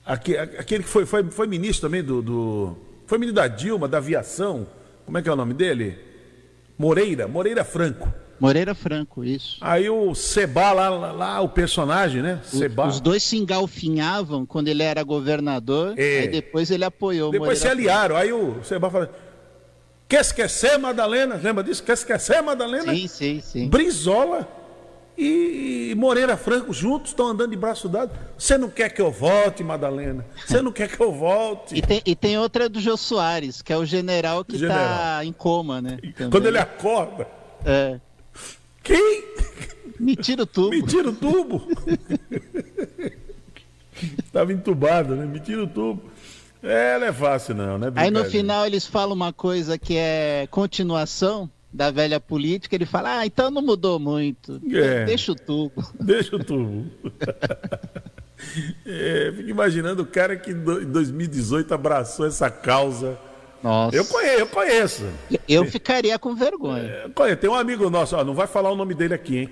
aque- 0.05 0.37
aquele 0.37 0.83
que 0.83 0.89
foi, 0.89 1.07
foi, 1.07 1.25
foi 1.31 1.47
ministro 1.47 1.89
também 1.89 2.03
do, 2.03 2.23
do 2.23 2.77
foi 3.07 3.19
ministro 3.19 3.41
da 3.43 3.49
Dilma, 3.49 3.87
da 3.89 3.99
aviação, 3.99 4.67
como 5.07 5.17
é 5.19 5.23
que 5.23 5.29
é 5.29 5.33
o 5.33 5.37
nome 5.37 5.55
dele? 5.55 5.99
Moreira, 6.79 7.27
Moreira 7.27 7.65
Franco. 7.65 8.13
Moreira 8.41 8.73
Franco, 8.75 9.25
isso. 9.25 9.57
Aí 9.61 9.91
o 9.91 10.15
Seba 10.15 10.71
lá, 10.73 10.89
lá, 10.89 11.11
lá, 11.13 11.41
o 11.41 11.49
personagem, 11.49 12.23
né? 12.23 12.41
Seba. 12.45 12.87
Os 12.87 13.01
dois 13.01 13.23
se 13.23 13.37
engalfinhavam 13.37 14.47
quando 14.47 14.69
ele 14.69 14.83
era 14.85 15.03
governador, 15.03 15.95
É. 15.99 16.21
aí 16.21 16.29
depois 16.29 16.71
ele 16.71 16.85
apoiou 16.85 17.33
Depois 17.33 17.59
se 17.59 17.65
Moreira 17.67 17.83
aliaram. 17.83 18.17
Aí 18.17 18.33
o 18.33 18.63
Seba 18.63 18.89
fala: 18.91 19.11
Quer 20.09 20.21
esquecer, 20.23 20.79
Madalena? 20.79 21.35
Lembra 21.37 21.63
disso? 21.63 21.83
Quer 21.83 21.93
esquecer, 21.93 22.43
Madalena? 22.43 22.95
Sim, 22.95 23.07
sim, 23.07 23.41
sim. 23.43 23.69
Brizola 23.69 24.49
e 25.17 25.93
Moreira 25.99 26.37
Franco 26.37 26.73
juntos 26.73 27.11
estão 27.11 27.27
andando 27.29 27.51
de 27.51 27.57
braço 27.57 27.89
dado. 27.89 28.17
Você 28.39 28.57
não 28.57 28.71
quer 28.71 28.89
que 28.89 29.03
eu 29.03 29.11
volte, 29.11 29.63
Madalena? 29.63 30.25
Você 30.47 30.63
não 30.63 30.73
quer 30.73 30.89
que 30.89 30.99
eu 31.03 31.13
volte? 31.13 31.75
E 31.77 31.83
tem, 31.83 32.01
e 32.07 32.17
tem 32.17 32.39
outra 32.39 32.69
do 32.71 32.81
Jô 32.81 32.97
Soares, 32.97 33.61
que 33.61 33.71
é 33.73 33.77
o 33.77 33.85
general 33.85 34.45
que 34.45 34.57
General. 34.57 34.79
tá 35.19 35.25
em 35.25 35.33
coma, 35.33 35.83
né? 35.83 35.99
Também. 36.17 36.31
Quando 36.31 36.47
ele 36.47 36.59
acorda, 36.59 37.27
É. 37.67 38.01
quem? 38.83 39.25
Me 40.01 40.15
tira 40.17 40.45
o 40.45 40.47
tubo. 40.47 40.71
Me 40.71 40.83
tira 40.85 41.11
o 41.11 41.13
tubo. 41.13 41.67
Estava 44.25 44.53
entubado, 44.53 45.17
né? 45.17 45.27
Me 45.27 45.41
tira 45.41 45.65
o 45.65 45.67
tubo. 45.67 46.03
É, 46.63 46.99
não 46.99 47.07
é 47.07 47.13
fácil 47.13 47.55
não, 47.55 47.79
né? 47.79 47.93
Aí 47.97 48.11
no 48.11 48.25
final 48.25 48.67
eles 48.67 48.85
falam 48.87 49.15
uma 49.15 49.33
coisa 49.33 49.79
que 49.79 49.97
é 49.97 50.47
continuação 50.51 51.49
da 51.73 51.91
velha 51.91 52.19
política, 52.19 52.75
ele 52.75 52.87
fala, 52.87 53.19
ah, 53.19 53.27
então 53.27 53.51
não 53.51 53.61
mudou 53.63 53.99
muito. 54.01 54.61
É. 54.73 55.05
Deixa 55.05 55.33
o 55.33 55.35
tubo. 55.37 55.85
Deixa 56.01 56.35
o 56.37 56.43
tubo. 56.45 56.87
É, 58.87 59.33
fico 59.37 59.49
imaginando 59.51 60.03
o 60.03 60.07
cara 60.07 60.37
que 60.37 60.53
em 60.53 60.55
do- 60.63 60.83
em 60.83 60.87
2018 60.87 61.75
abraçou 61.75 62.25
essa 62.27 62.49
causa. 62.49 63.19
Nossa. 63.63 63.97
Eu 63.97 64.05
conheço, 64.05 64.39
eu 64.39 64.47
conheço. 64.47 65.05
Eu 65.49 65.65
ficaria 65.65 66.17
com 66.21 66.37
vergonha. 66.37 67.11
Conheço. 67.15 67.37
Tem 67.39 67.51
um 67.51 67.55
amigo 67.55 67.91
nosso, 67.91 68.15
ó, 68.17 68.23
não 68.23 68.35
vai 68.35 68.47
falar 68.47 68.71
o 68.71 68.77
nome 68.77 68.95
dele 68.95 69.13
aqui, 69.13 69.39
hein? 69.39 69.51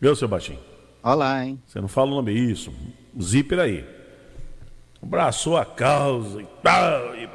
Viu, 0.00 0.14
seu 0.14 0.28
baixinho? 0.28 0.58
Olha 1.02 1.14
lá, 1.14 1.46
hein? 1.46 1.58
Você 1.66 1.80
não 1.80 1.88
fala 1.88 2.10
o 2.10 2.14
nome, 2.16 2.32
isso. 2.32 2.70
Zíper 3.20 3.58
aí. 3.58 3.84
Abraçou 5.04 5.56
a 5.56 5.64
causa 5.66 6.40
e 6.40 6.46
tal. 6.62 7.14
e 7.14 7.28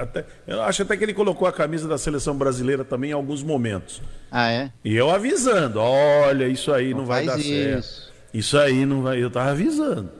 até- 0.00 0.24
eu 0.46 0.62
acho 0.62 0.82
até 0.82 0.96
que 0.96 1.04
ele 1.04 1.12
colocou 1.14 1.48
a 1.48 1.52
camisa 1.52 1.88
da 1.88 1.98
seleção 1.98 2.34
brasileira 2.36 2.84
também 2.84 3.10
em 3.10 3.14
alguns 3.14 3.42
momentos. 3.42 4.00
Ah, 4.30 4.50
é? 4.50 4.70
E 4.84 4.96
eu 4.96 5.10
avisando, 5.10 5.80
olha, 5.80 6.46
isso 6.46 6.72
aí 6.72 6.90
não, 6.92 6.98
Não 7.00 7.06
vai 7.06 7.26
dar 7.26 7.38
certo. 7.38 7.78
isso. 7.80 8.12
Isso 8.32 8.58
aí 8.58 8.86
não 8.86 9.02
vai. 9.02 9.22
Eu 9.22 9.30
tava 9.30 9.50
avisando. 9.50 10.10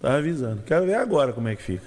Tava 0.00 0.16
avisando. 0.18 0.62
Quero 0.64 0.86
ver 0.86 0.94
agora 0.94 1.32
como 1.32 1.48
é 1.48 1.56
que 1.56 1.62
fica. 1.62 1.84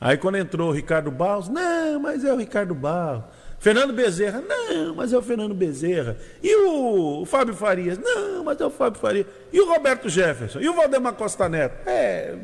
Aí 0.00 0.16
quando 0.16 0.36
entrou 0.38 0.70
o 0.70 0.72
Ricardo 0.72 1.10
Barros, 1.10 1.48
não, 1.48 2.00
mas 2.00 2.24
é 2.24 2.32
o 2.32 2.36
Ricardo 2.36 2.74
Barros. 2.74 3.24
Fernando 3.60 3.92
Bezerra, 3.92 4.40
não, 4.40 4.94
mas 4.94 5.12
é 5.12 5.18
o 5.18 5.22
Fernando 5.22 5.52
Bezerra. 5.54 6.16
E 6.42 6.54
o, 6.64 7.22
o 7.22 7.26
Fábio 7.26 7.54
Farias, 7.54 7.98
não, 7.98 8.44
mas 8.44 8.60
é 8.60 8.64
o 8.64 8.70
Fábio 8.70 9.00
Farias. 9.00 9.26
E 9.52 9.60
o 9.60 9.68
Roberto 9.68 10.08
Jefferson? 10.08 10.60
E 10.60 10.68
o 10.68 10.74
Valdemar 10.74 11.14
Costa 11.14 11.48
Neto? 11.48 11.88
É. 11.88 12.36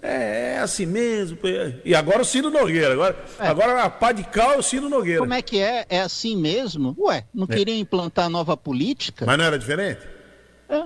É, 0.00 0.54
é 0.54 0.58
assim 0.60 0.86
mesmo. 0.86 1.36
E 1.84 1.94
agora 1.94 2.22
o 2.22 2.24
Ciro 2.24 2.50
Nogueira. 2.50 2.92
Agora, 2.92 3.16
É. 3.40 3.46
agora 3.48 3.82
a 3.82 3.90
pá 3.90 4.12
de 4.12 4.22
cal 4.24 4.52
é 4.52 4.56
o 4.58 4.62
Ciro 4.62 4.88
Nogueira. 4.88 5.20
Como 5.20 5.34
é 5.34 5.42
que 5.42 5.58
é? 5.60 5.84
É 5.88 6.00
assim 6.00 6.36
mesmo? 6.36 6.94
Ué, 6.98 7.24
não 7.34 7.46
queriam 7.46 7.76
implantar 7.76 8.28
nova 8.30 8.56
política? 8.56 9.26
Mas 9.26 9.36
não 9.36 9.44
era 9.44 9.58
diferente? 9.58 10.00
É. 10.68 10.84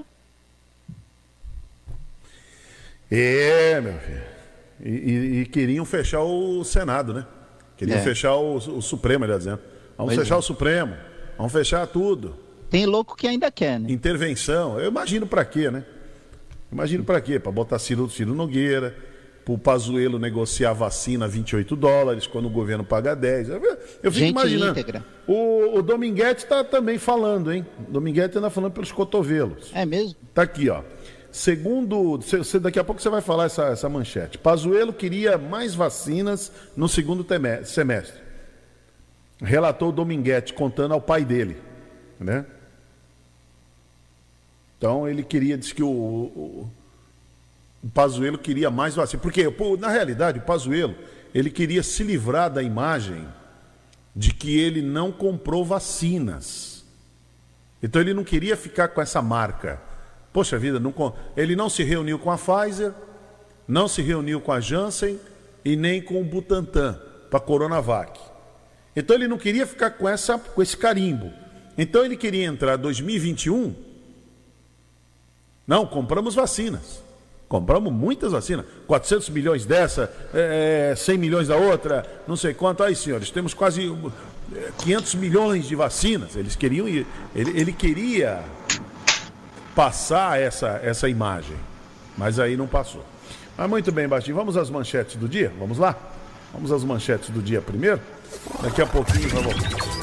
É, 3.11 3.81
meu 3.81 3.99
filho. 3.99 4.23
E, 4.85 4.89
e- 4.91 5.41
e 5.43 5.47
queriam 5.47 5.85
fechar 5.85 6.23
o 6.23 6.65
Senado, 6.65 7.13
né? 7.13 7.27
Queriam 7.77 7.99
É. 7.99 8.03
fechar 8.03 8.35
o, 8.37 8.57
o 8.57 8.81
Supremo, 8.83 9.25
aliás, 9.25 9.45
dizendo. 9.45 9.61
Vamos 9.97 10.15
Pois 10.15 10.19
fechar 10.27 10.37
é. 10.37 10.39
o 10.39 10.43
Supremo. 10.43 10.97
Vamos 11.37 11.53
fechar 11.53 11.87
tudo. 11.87 12.37
Tem 12.71 12.87
louco 12.87 13.15
que 13.15 13.29
ainda 13.29 13.51
quer, 13.51 13.79
né? 13.79 13.91
Intervenção. 13.93 14.81
Eu 14.81 14.89
imagino 14.89 15.27
pra 15.27 15.45
quê, 15.45 15.71
né? 15.71 15.85
Imagino 16.73 17.05
pra 17.05 17.21
quê? 17.21 17.39
Pra 17.39 17.53
botar 17.53 17.79
Ciro, 17.79 18.09
Ciro 18.09 18.35
Nogueira, 18.35 18.97
pro 19.45 19.59
Pazuello 19.59 20.19
negociar 20.19 20.73
vacina 20.73 21.27
a 21.27 21.29
28 21.29 21.77
dólares, 21.77 22.27
quando 22.27 22.47
o 22.47 22.51
governo 22.51 22.83
paga 22.85 23.15
10. 23.15 23.51
Eu, 23.51 23.57
eu 23.57 24.11
fico 24.11 24.11
Gente 24.13 24.31
imaginando. 24.31 24.71
íntegra. 24.73 25.05
O, 25.27 25.79
o 25.79 25.83
Dominguete 25.83 26.47
tá 26.47 26.65
também 26.65 26.97
falando, 26.99 27.53
hein? 27.53 27.67
O 27.89 27.91
Dominguete 27.93 28.39
anda 28.39 28.49
falando 28.49 28.73
pelos 28.73 28.91
cotovelos. 28.91 29.71
É 29.75 29.85
mesmo? 29.85 30.15
Tá 30.33 30.43
aqui, 30.43 30.69
ó. 30.71 30.83
Segundo, 31.31 32.21
cê- 32.23 32.59
daqui 32.59 32.79
a 32.79 32.85
pouco 32.85 33.01
você 33.01 33.09
vai 33.09 33.21
falar 33.23 33.47
essa, 33.47 33.65
essa 33.69 33.89
manchete. 33.89 34.37
Pazuello 34.39 34.93
queria 34.93 35.37
mais 35.39 35.75
vacinas 35.75 36.53
no 36.77 36.89
segundo 36.89 37.27
semestre. 37.65 38.21
Relatou 39.41 39.89
o 39.89 39.93
Dominguete 39.93 40.53
contando 40.53 40.93
ao 40.95 41.01
pai 41.01 41.25
dele, 41.25 41.57
né? 42.21 42.45
Então 44.83 45.09
ele 45.09 45.23
queria, 45.23 45.57
disse 45.57 45.73
que 45.73 45.83
o, 45.85 45.89
o, 45.89 46.71
o 47.85 47.89
Pazuello 47.91 48.37
queria 48.37 48.69
mais 48.69 48.97
vacina. 48.97 49.23
Porque, 49.23 49.49
pô, 49.49 49.77
na 49.77 49.89
realidade, 49.89 50.41
o 50.41 50.43
Pazuello, 50.43 50.97
ele 51.33 51.51
queria 51.51 51.85
se 51.85 52.03
livrar 52.03 52.51
da 52.51 52.65
imagem 52.65 53.25
de 54.15 54.35
que 54.35 54.59
ele 54.59 54.83
não 54.83 55.13
comprou 55.13 55.65
vacinas. 55.65 56.85
Então 57.81 58.01
ele 58.01 58.13
não 58.13 58.25
queria 58.25 58.57
ficar 58.57 58.89
com 58.89 59.01
essa 59.01 59.23
marca. 59.23 59.81
Poxa 60.33 60.59
vida, 60.59 60.81
não 60.81 60.93
ele 61.37 61.55
não 61.55 61.71
se 61.71 61.85
reuniu 61.85 62.19
com 62.19 62.33
a 62.33 62.37
Pfizer, 62.37 62.93
não 63.69 63.87
se 63.87 64.03
reuniu 64.03 64.41
com 64.41 64.51
a 64.51 64.59
Janssen 64.59 65.17
e 65.65 65.77
nem 65.77 66.03
com 66.03 66.21
o 66.21 66.25
Butantan 66.25 66.99
para 67.31 67.39
a 67.39 67.41
Coronavac. 67.41 68.19
Então 68.97 69.15
ele 69.15 69.29
não 69.29 69.39
queria 69.39 69.65
ficar 69.65 69.91
com, 69.91 70.09
essa, 70.09 70.37
com 70.37 70.61
esse 70.61 70.77
carimbo. 70.77 71.31
Então 71.79 72.05
ele 72.05 72.17
queria 72.17 72.47
entrar 72.47 72.75
2021. 72.75 73.92
Não, 75.67 75.87
compramos 75.87 76.35
vacinas. 76.35 77.03
Compramos 77.49 77.93
muitas 77.93 78.33
vacinas. 78.33 78.65
400 78.87 79.29
milhões 79.29 79.67
dessa, 79.67 80.11
é, 80.33 80.95
100 80.97 81.19
milhões 81.19 81.49
da 81.49 81.57
outra, 81.57 82.05
não 82.27 82.37
sei 82.37 82.55
quanto. 82.55 82.83
Aí, 82.83 82.97
senhores, 82.97 83.31
temos 83.31 83.53
quase 83.53 83.95
é, 84.55 84.71
500 84.79 85.15
milhões 85.17 85.67
de 85.67 85.77
vacinas. 85.77 86.35
Eles 86.35 86.57
queriam 86.57 86.89
ir. 86.89 87.07
Ele, 87.35 87.61
ele 87.61 87.73
queria 87.73 88.43
passar 89.75 90.41
essa, 90.41 90.81
essa 90.83 91.09
imagem. 91.09 91.57
Mas 92.17 92.39
aí 92.39 92.57
não 92.57 92.67
passou. 92.67 93.05
Mas 93.57 93.69
muito 93.69 93.93
bem, 93.93 94.09
Bastinho. 94.09 94.37
Vamos 94.37 94.57
às 94.57 94.71
manchetes 94.71 95.17
do 95.17 95.29
dia? 95.29 95.53
Vamos 95.59 95.79
lá? 95.79 95.97
Vamos 96.53 96.73
às 96.73 96.83
manchetes 96.85 97.31
do 97.31 97.43
dia 97.43 97.61
primeiro? 97.61 98.01
Daqui 98.63 98.83
a 98.83 98.87
pouquinho 98.87 99.29
vamos. 99.29 99.55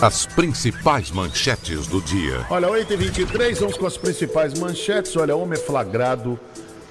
As 0.01 0.25
principais 0.25 1.11
manchetes 1.11 1.87
do 1.87 2.01
dia. 2.01 2.45
Olha, 2.49 2.67
8h23, 2.67 3.59
vamos 3.59 3.77
com 3.77 3.85
as 3.85 3.97
principais 3.97 4.57
manchetes. 4.59 5.15
Olha, 5.15 5.35
homem 5.35 5.59
flagrado 5.59 6.39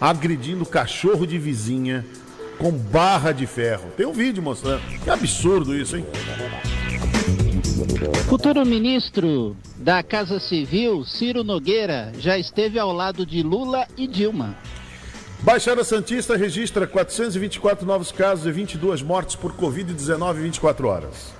agredindo 0.01 0.64
cachorro 0.64 1.27
de 1.27 1.38
vizinha 1.38 2.05
com 2.59 2.72
barra 2.72 3.33
de 3.33 3.46
ferro. 3.46 3.90
Tem 3.96 4.07
um 4.07 4.12
vídeo 4.12 4.42
mostrando. 4.42 4.83
Que 5.03 5.11
absurdo 5.11 5.74
isso, 5.74 5.96
hein? 5.96 6.07
Futuro 8.29 8.64
ministro 8.66 9.57
da 9.77 10.03
Casa 10.03 10.38
Civil, 10.38 11.05
Ciro 11.05 11.42
Nogueira, 11.42 12.12
já 12.18 12.37
esteve 12.37 12.79
ao 12.79 12.92
lado 12.92 13.24
de 13.24 13.42
Lula 13.42 13.87
e 13.96 14.07
Dilma. 14.07 14.57
Baixada 15.40 15.85
Santista 15.85 16.37
registra 16.37 16.85
424 16.85 17.87
novos 17.87 18.11
casos 18.11 18.44
e 18.44 18.51
22 18.51 19.03
mortes 19.03 19.37
por 19.37 19.53
Covid-19 19.53 20.38
em 20.38 20.42
24 20.42 20.88
horas. 20.88 21.33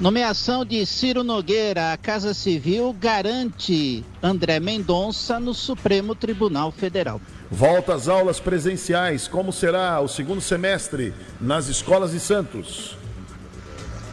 Nomeação 0.00 0.64
de 0.64 0.86
Ciro 0.86 1.24
Nogueira 1.24 1.92
à 1.92 1.96
Casa 1.96 2.32
Civil 2.32 2.92
garante 2.98 4.04
André 4.22 4.60
Mendonça 4.60 5.40
no 5.40 5.52
Supremo 5.52 6.14
Tribunal 6.14 6.70
Federal. 6.70 7.20
Volta 7.50 7.94
às 7.94 8.08
aulas 8.08 8.38
presenciais. 8.38 9.26
Como 9.26 9.52
será 9.52 10.00
o 10.00 10.08
segundo 10.08 10.40
semestre 10.40 11.12
nas 11.40 11.68
escolas 11.68 12.12
de 12.12 12.20
Santos? 12.20 12.96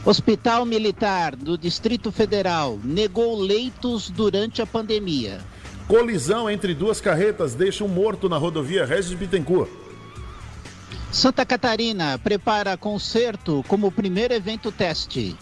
Hospital 0.04 0.66
Militar 0.66 1.36
do 1.36 1.58
Distrito 1.58 2.12
Federal 2.12 2.80
negou 2.84 3.40
leitos 3.40 4.10
durante 4.10 4.62
a 4.62 4.66
pandemia. 4.66 5.40
Colisão 5.90 6.48
entre 6.48 6.76
duas 6.76 7.02
carretas 7.02 7.56
deixa 7.56 7.84
um 7.84 7.88
morto 7.88 8.30
na 8.30 8.38
rodovia 8.38 8.86
Regis 8.86 9.12
Bittencourt. 9.12 9.72
Santa 11.12 11.44
Catarina 11.44 12.20
prepara 12.20 12.78
concerto 12.78 13.66
como 13.68 13.92
primeiro 13.92 14.32
evento 14.32 14.72
teste. 14.72 15.36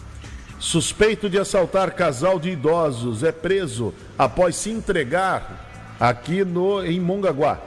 Suspeito 0.58 1.28
de 1.28 1.38
assaltar 1.38 1.90
casal 1.90 2.40
de 2.40 2.48
idosos 2.48 3.22
é 3.22 3.30
preso 3.30 3.92
após 4.18 4.56
se 4.56 4.70
entregar 4.70 5.96
aqui 6.00 6.42
no, 6.46 6.82
em 6.82 6.98
Mongaguá. 6.98 7.60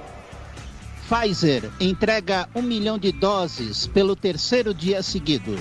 Pfizer 1.07 1.69
entrega 1.79 2.49
um 2.55 2.63
milhão 2.63 2.97
de 2.97 3.11
doses 3.11 3.85
pelo 3.85 4.15
terceiro 4.15 4.73
dia 4.73 5.03
seguido. 5.03 5.55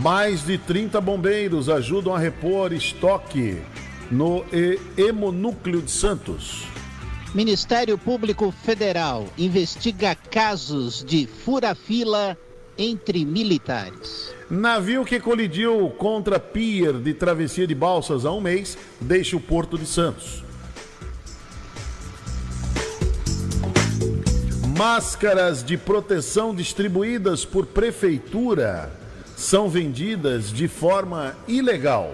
Mais 0.00 0.46
de 0.46 0.56
30 0.56 0.98
bombeiros 0.98 1.68
ajudam 1.68 2.14
a 2.14 2.18
repor 2.18 2.72
estoque 2.72 3.60
no 4.10 4.44
Hemonúcleo 4.96 5.80
de 5.80 5.90
Santos. 5.90 6.64
Ministério 7.34 7.96
Público 7.96 8.50
Federal 8.50 9.28
investiga 9.38 10.16
casos 10.16 11.04
de 11.04 11.26
fura-fila 11.26 12.36
entre 12.76 13.24
militares. 13.24 14.34
Navio 14.50 15.04
que 15.04 15.20
colidiu 15.20 15.90
contra 15.90 16.40
pier 16.40 16.94
de 16.94 17.14
travessia 17.14 17.66
de 17.66 17.74
balsas 17.74 18.24
há 18.24 18.32
um 18.32 18.40
mês 18.40 18.76
deixa 19.00 19.36
o 19.36 19.40
Porto 19.40 19.78
de 19.78 19.86
Santos. 19.86 20.42
Máscaras 24.76 25.62
de 25.62 25.76
proteção 25.76 26.54
distribuídas 26.54 27.44
por 27.44 27.66
prefeitura 27.66 28.90
são 29.36 29.68
vendidas 29.68 30.50
de 30.50 30.66
forma 30.66 31.36
ilegal. 31.46 32.12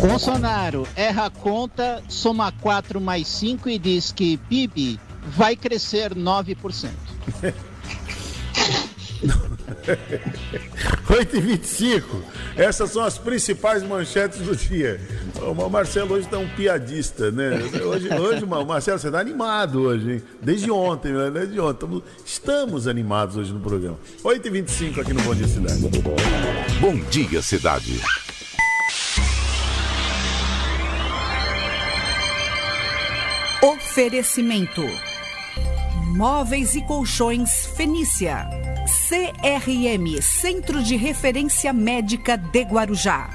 Bolsonaro 0.00 0.86
erra 0.94 1.26
a 1.26 1.30
conta, 1.30 2.02
soma 2.08 2.52
4 2.52 3.00
mais 3.00 3.26
5 3.28 3.68
e 3.68 3.78
diz 3.78 4.12
que 4.12 4.36
PIB 4.36 5.00
vai 5.36 5.56
crescer 5.56 6.14
9%. 6.14 6.90
8h25. 11.08 12.02
Essas 12.56 12.90
são 12.90 13.02
as 13.02 13.18
principais 13.18 13.82
manchetes 13.82 14.38
do 14.40 14.54
dia. 14.54 15.00
O 15.40 15.68
Marcelo 15.68 16.14
hoje 16.14 16.26
está 16.26 16.38
um 16.38 16.48
piadista, 16.48 17.30
né? 17.30 17.58
Hoje, 17.84 18.08
hoje 18.12 18.44
o 18.44 18.66
Marcelo, 18.66 18.98
você 18.98 19.08
está 19.08 19.18
animado 19.18 19.82
hoje, 19.82 20.12
hein? 20.12 20.22
Desde 20.42 20.70
ontem, 20.70 21.12
né? 21.12 21.30
Desde 21.30 21.58
ontem. 21.58 21.86
Estamos, 21.86 22.02
estamos 22.24 22.86
animados 22.86 23.36
hoje 23.36 23.52
no 23.52 23.60
programa. 23.60 23.98
8h25 24.22 25.00
aqui 25.00 25.12
no 25.12 25.22
Bom 25.22 25.34
Dia 25.34 25.48
Cidade. 25.48 25.80
Bom 26.80 26.96
dia, 27.10 27.42
cidade. 27.42 28.00
Oferecimento: 33.98 34.82
Móveis 36.14 36.76
e 36.76 36.82
Colchões 36.82 37.66
Fenícia. 37.76 38.48
CRM 39.08 40.22
Centro 40.22 40.80
de 40.84 40.94
Referência 40.94 41.72
Médica 41.72 42.36
de 42.36 42.62
Guarujá. 42.62 43.28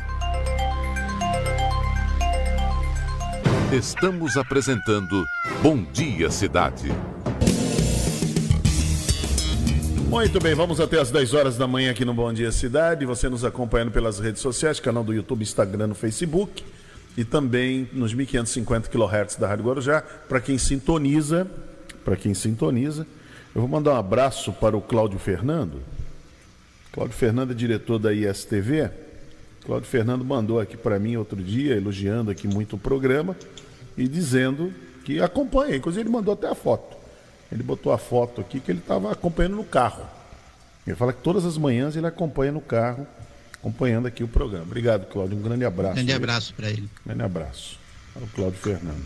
Estamos 3.73 4.37
apresentando 4.37 5.25
Bom 5.61 5.83
Dia, 5.91 6.31
Cidade. 6.31 6.89
Muito 10.07 10.39
bem, 10.39 10.55
vamos 10.55 10.79
até 10.79 10.97
as 10.97 11.11
10 11.11 11.33
horas 11.33 11.57
da 11.57 11.67
manhã 11.67 11.91
aqui 11.91 12.05
no 12.05 12.13
Bom 12.13 12.31
Dia 12.31 12.53
Cidade. 12.53 13.05
Você 13.05 13.27
nos 13.27 13.43
acompanhando 13.43 13.91
pelas 13.91 14.17
redes 14.17 14.41
sociais, 14.41 14.79
canal 14.79 15.03
do 15.03 15.13
YouTube, 15.13 15.41
Instagram, 15.41 15.87
no 15.87 15.95
Facebook 15.95 16.63
e 17.17 17.23
também 17.23 17.89
nos 17.93 18.13
1550 18.13 18.89
kHz 18.89 19.35
da 19.35 19.47
Rádio 19.47 19.65
Guarujá. 19.65 20.01
Para 20.01 20.41
quem 20.41 20.57
sintoniza, 20.57 21.47
para 22.03 22.15
quem 22.15 22.33
sintoniza, 22.33 23.05
eu 23.53 23.61
vou 23.61 23.67
mandar 23.67 23.93
um 23.93 23.97
abraço 23.97 24.51
para 24.53 24.75
o 24.75 24.81
Cláudio 24.81 25.19
Fernando. 25.19 25.81
Cláudio 26.91 27.15
Fernando 27.15 27.51
é 27.51 27.53
diretor 27.53 27.99
da 27.99 28.13
ISTV. 28.13 28.89
Cláudio 29.65 29.87
Fernando 29.87 30.25
mandou 30.25 30.59
aqui 30.59 30.75
para 30.75 30.99
mim 30.99 31.15
outro 31.15 31.41
dia, 31.41 31.75
elogiando 31.75 32.29
aqui 32.31 32.47
muito 32.47 32.75
o 32.75 32.79
programa 32.79 33.35
e 33.97 34.07
dizendo 34.07 34.73
que 35.05 35.21
acompanha, 35.21 35.75
inclusive 35.75 36.01
ele 36.01 36.09
mandou 36.09 36.33
até 36.33 36.47
a 36.47 36.55
foto. 36.55 36.97
Ele 37.51 37.61
botou 37.61 37.93
a 37.93 37.97
foto 37.97 38.41
aqui 38.41 38.59
que 38.59 38.71
ele 38.71 38.79
estava 38.79 39.11
acompanhando 39.11 39.55
no 39.55 39.63
carro. 39.63 40.03
Ele 40.85 40.95
fala 40.95 41.13
que 41.13 41.21
todas 41.21 41.45
as 41.45 41.57
manhãs 41.57 41.95
ele 41.95 42.07
acompanha 42.07 42.51
no 42.51 42.61
carro, 42.61 43.07
acompanhando 43.63 44.07
aqui 44.07 44.25
o 44.25 44.27
programa. 44.27 44.65
Obrigado, 44.65 45.07
Cláudio. 45.07 45.37
Um 45.37 45.41
grande 45.41 45.63
abraço. 45.63 45.95
Grande 45.95 46.11
abraço 46.11 46.53
para 46.53 46.69
ele. 46.69 46.89
Grande 47.05 47.23
abraço. 47.23 47.79
Para 48.13 48.23
o 48.23 48.27
Cláudio 48.27 48.59
Fernando. 48.59 49.03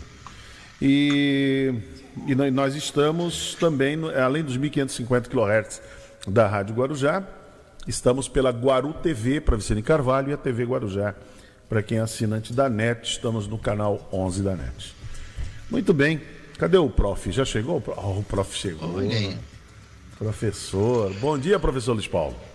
E, 0.82 1.72
e 2.26 2.34
nós 2.50 2.74
estamos 2.74 3.54
também, 3.54 3.96
além 4.20 4.42
dos 4.42 4.56
1550 4.56 5.30
kHz 5.30 5.80
da 6.26 6.48
Rádio 6.48 6.74
Guarujá, 6.74 7.22
estamos 7.86 8.28
pela 8.28 8.50
Guaru 8.50 8.92
TV 8.94 9.40
para 9.40 9.56
Vicente 9.56 9.80
Carvalho 9.82 10.30
e 10.30 10.32
a 10.32 10.36
TV 10.36 10.64
Guarujá 10.64 11.14
para 11.68 11.80
quem 11.82 11.98
é 11.98 12.00
assinante 12.00 12.52
da 12.52 12.68
NET. 12.68 13.08
Estamos 13.08 13.46
no 13.46 13.58
canal 13.58 14.08
11 14.12 14.42
da 14.42 14.56
NET. 14.56 14.94
Muito 15.70 15.94
bem. 15.94 16.20
Cadê 16.58 16.76
o 16.76 16.90
prof? 16.90 17.30
Já 17.30 17.44
chegou? 17.44 17.80
Oh, 17.86 18.18
o 18.18 18.24
prof 18.24 18.56
chegou. 18.56 18.96
Olha 18.96 19.16
aí. 19.16 19.36
Professor. 20.18 21.14
Bom 21.20 21.38
dia, 21.38 21.60
professor 21.60 21.92
Luiz 21.92 22.08
Paulo. 22.08 22.47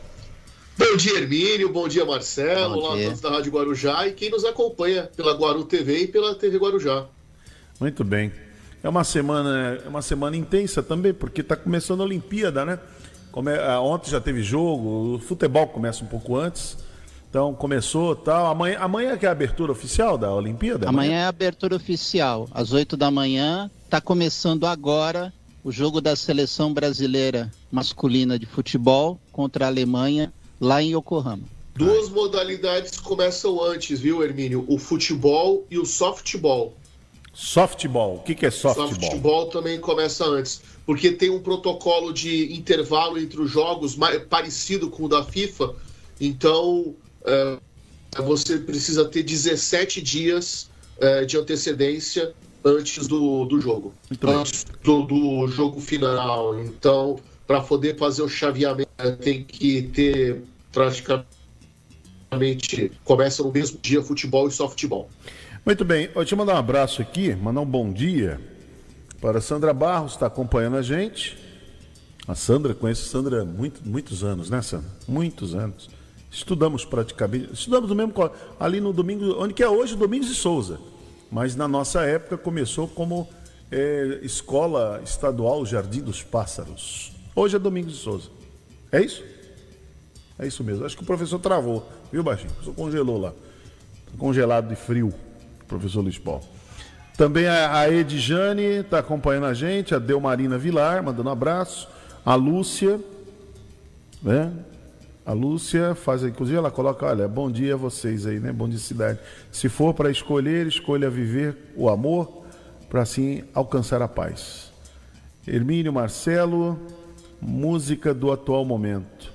Bom 0.78 0.98
dia, 0.98 1.18
Hermínio. 1.20 1.72
Bom 1.72 1.88
dia, 1.88 2.04
Marcelo, 2.06 2.82
Bom 2.82 2.96
dia. 2.96 3.10
lá 3.10 3.16
da 3.16 3.30
Rádio 3.30 3.52
Guarujá 3.52 4.08
e 4.08 4.14
quem 4.14 4.30
nos 4.30 4.44
acompanha 4.44 5.10
pela 5.16 5.34
Guaru 5.34 5.64
TV 5.66 6.04
e 6.04 6.08
pela 6.08 6.34
TV 6.34 6.58
Guarujá. 6.58 7.06
Muito 7.80 8.04
bem. 8.04 8.32
É 8.82 8.90
uma 8.90 9.04
semana, 9.04 9.80
é 9.86 9.88
uma 9.88 10.02
semana 10.02 10.36
intensa 10.36 10.82
também, 10.82 11.14
porque 11.14 11.42
está 11.42 11.56
começando 11.56 12.02
a 12.02 12.04
Olimpíada, 12.04 12.66
né? 12.66 12.80
Come... 13.32 13.54
Ah, 13.54 13.80
ontem 13.80 14.12
já 14.12 14.20
teve 14.20 14.44
jogo, 14.44 15.16
o 15.16 15.20
futebol 15.20 15.68
começa 15.68 16.04
um 16.04 16.08
pouco 16.08 16.36
antes. 16.36 16.78
Então 17.30 17.54
começou 17.54 18.16
tal. 18.16 18.48
Amanhã, 18.48 18.78
amanhã 18.80 19.18
que 19.18 19.26
é 19.26 19.30
a 19.30 19.32
abertura 19.32 19.72
oficial 19.72 20.18
da 20.18 20.32
Olimpíada? 20.34 20.88
Amanhã, 20.88 21.10
amanhã 21.10 21.22
é 21.22 21.26
a 21.26 21.30
abertura 21.30 21.76
oficial, 21.76 22.48
às 22.52 22.74
8 22.74 22.98
da 22.98 23.10
manhã. 23.10 23.72
Está 23.86 24.02
começando 24.02 24.66
agora 24.66 25.34
o 25.64 25.72
jogo 25.72 26.02
da 26.02 26.16
seleção 26.16 26.74
brasileira 26.74 27.50
masculina 27.72 28.38
de 28.38 28.46
futebol 28.46 29.20
contra 29.32 29.66
a 29.66 29.68
Alemanha, 29.68 30.34
lá 30.64 30.82
em 30.82 30.96
Yokohama. 30.96 31.44
Duas 31.76 32.10
modalidades 32.10 32.98
começam 32.98 33.62
antes, 33.62 34.00
viu, 34.00 34.24
Hermínio? 34.24 34.64
O 34.68 34.78
futebol 34.78 35.66
e 35.70 35.78
o 35.78 35.86
softball. 35.86 36.74
Softball, 37.34 38.16
o 38.18 38.20
que, 38.20 38.36
que 38.36 38.46
é 38.46 38.52
softball? 38.52 38.94
Softball 38.94 39.48
também 39.48 39.80
começa 39.80 40.24
antes, 40.24 40.62
porque 40.86 41.12
tem 41.12 41.32
um 41.32 41.42
protocolo 41.42 42.14
de 42.14 42.54
intervalo 42.54 43.18
entre 43.18 43.42
os 43.42 43.50
jogos 43.50 43.98
parecido 44.30 44.90
com 44.90 45.06
o 45.06 45.10
da 45.10 45.24
FIFA. 45.24 45.74
Então, 46.22 46.96
é, 47.26 47.58
você 48.22 48.60
precisa 48.60 49.04
ter 49.06 49.24
17 49.24 50.02
dias 50.02 50.70
é, 51.00 51.26
de 51.26 51.38
antecedência 51.38 52.34
antes 52.64 53.08
do, 53.08 53.46
do 53.46 53.60
jogo. 53.60 53.94
Antes 54.22 54.66
do, 54.84 55.02
do 55.02 55.48
jogo 55.48 55.82
final. 55.82 56.58
Então, 56.60 57.20
para 57.48 57.60
poder 57.62 57.98
fazer 57.98 58.22
o 58.22 58.30
chaveamento, 58.30 58.90
tem 59.20 59.44
que 59.44 59.82
ter 59.82 60.44
praticamente. 60.74 62.92
Começa 63.06 63.42
no 63.42 63.52
mesmo 63.52 63.80
dia 63.82 64.02
futebol 64.02 64.50
e 64.50 64.52
softball. 64.52 65.10
Muito 65.66 65.86
bem, 65.86 66.10
eu 66.14 66.26
te 66.26 66.36
mandar 66.36 66.56
um 66.56 66.58
abraço 66.58 67.02
aqui, 67.02 67.34
mandar 67.34 67.62
um 67.62 67.66
bom 67.66 67.94
dia 67.94 68.38
para 69.22 69.40
Sandra 69.40 69.74
Barros, 69.74 70.12
está 70.14 70.28
acompanhando 70.28 70.76
a 70.76 70.82
gente. 70.82 71.38
A 72.28 72.36
Sandra, 72.36 72.74
conheço 72.74 73.08
a 73.08 73.10
Sandra 73.10 73.44
há 73.44 73.46
muito, 73.46 73.80
muitos 73.88 74.26
anos, 74.26 74.50
né, 74.50 74.62
Sandra? 74.62 74.90
Muitos 75.08 75.56
anos. 75.56 75.90
Estudamos 76.30 76.84
praticamente, 76.84 77.54
estudamos 77.54 77.90
no 77.90 77.96
mesmo 77.96 78.14
ali 78.60 78.82
no 78.82 78.92
domingo, 78.92 79.42
onde 79.42 79.54
que 79.54 79.64
é 79.64 79.70
hoje, 79.70 79.96
Domingos 79.96 80.28
de 80.28 80.36
Souza 80.36 80.78
mas 81.34 81.56
na 81.56 81.68
nossa 81.68 82.04
época 82.04 82.38
começou 82.38 82.88
como 82.88 83.28
é, 83.72 84.20
Escola 84.22 85.02
Estadual 85.04 85.66
Jardim 85.66 86.02
dos 86.02 86.22
Pássaros. 86.22 87.12
Hoje 87.36 87.56
é 87.56 87.60
Domingos 87.60 87.94
de 87.94 87.98
Souza. 87.98 88.30
É 88.92 89.02
isso? 89.02 89.24
É 90.44 90.48
isso 90.48 90.62
mesmo. 90.62 90.86
Acho 90.86 90.98
que 90.98 91.04
o 91.04 91.06
professor 91.06 91.40
travou, 91.40 91.90
viu, 92.12 92.22
Baixinho? 92.22 92.50
O 92.50 92.54
professor 92.54 92.76
congelou 92.76 93.18
lá. 93.18 93.32
Congelado 94.18 94.68
de 94.68 94.76
frio, 94.76 95.14
professor 95.70 96.02
Luiz 96.02 96.18
Paulo. 96.18 96.44
Também 97.18 97.48
a 97.48 97.90
Edjane 97.90 98.62
está 98.82 99.00
acompanhando 99.00 99.46
a 99.46 99.54
gente, 99.54 99.96
a 99.96 100.00
Delmarina 100.00 100.58
Vilar, 100.58 101.02
mandando 101.02 101.30
um 101.30 101.32
abraço. 101.32 101.88
A 102.26 102.36
Lúcia, 102.36 103.00
né? 104.22 104.52
A 105.26 105.32
Lúcia 105.32 105.96
faz, 105.96 106.24
inclusive 106.24 106.58
ela 106.58 106.70
coloca, 106.70 107.06
olha, 107.06 107.26
bom 107.28 107.50
dia 107.50 107.76
a 107.76 107.78
vocês 107.78 108.26
aí, 108.26 108.40
né? 108.40 108.52
Bom 108.52 108.68
dia 108.68 108.80
cidade. 108.80 109.20
Se 109.50 109.70
for 109.70 109.94
para 109.94 110.12
escolher, 110.12 110.68
escolha 110.68 111.10
viver 111.10 111.56
o 111.78 111.90
amor 111.90 112.44
para 112.90 113.02
assim 113.02 113.44
alcançar 113.54 114.02
a 114.02 114.08
paz. 114.10 114.74
Hermínio 115.48 115.94
Marcelo, 115.94 116.78
música 117.40 118.14
do 118.14 118.30
atual 118.30 118.66
momento. 118.66 119.33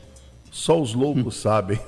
Só 0.58 0.80
os 0.80 0.92
loucos 0.92 1.36
sabem. 1.40 1.78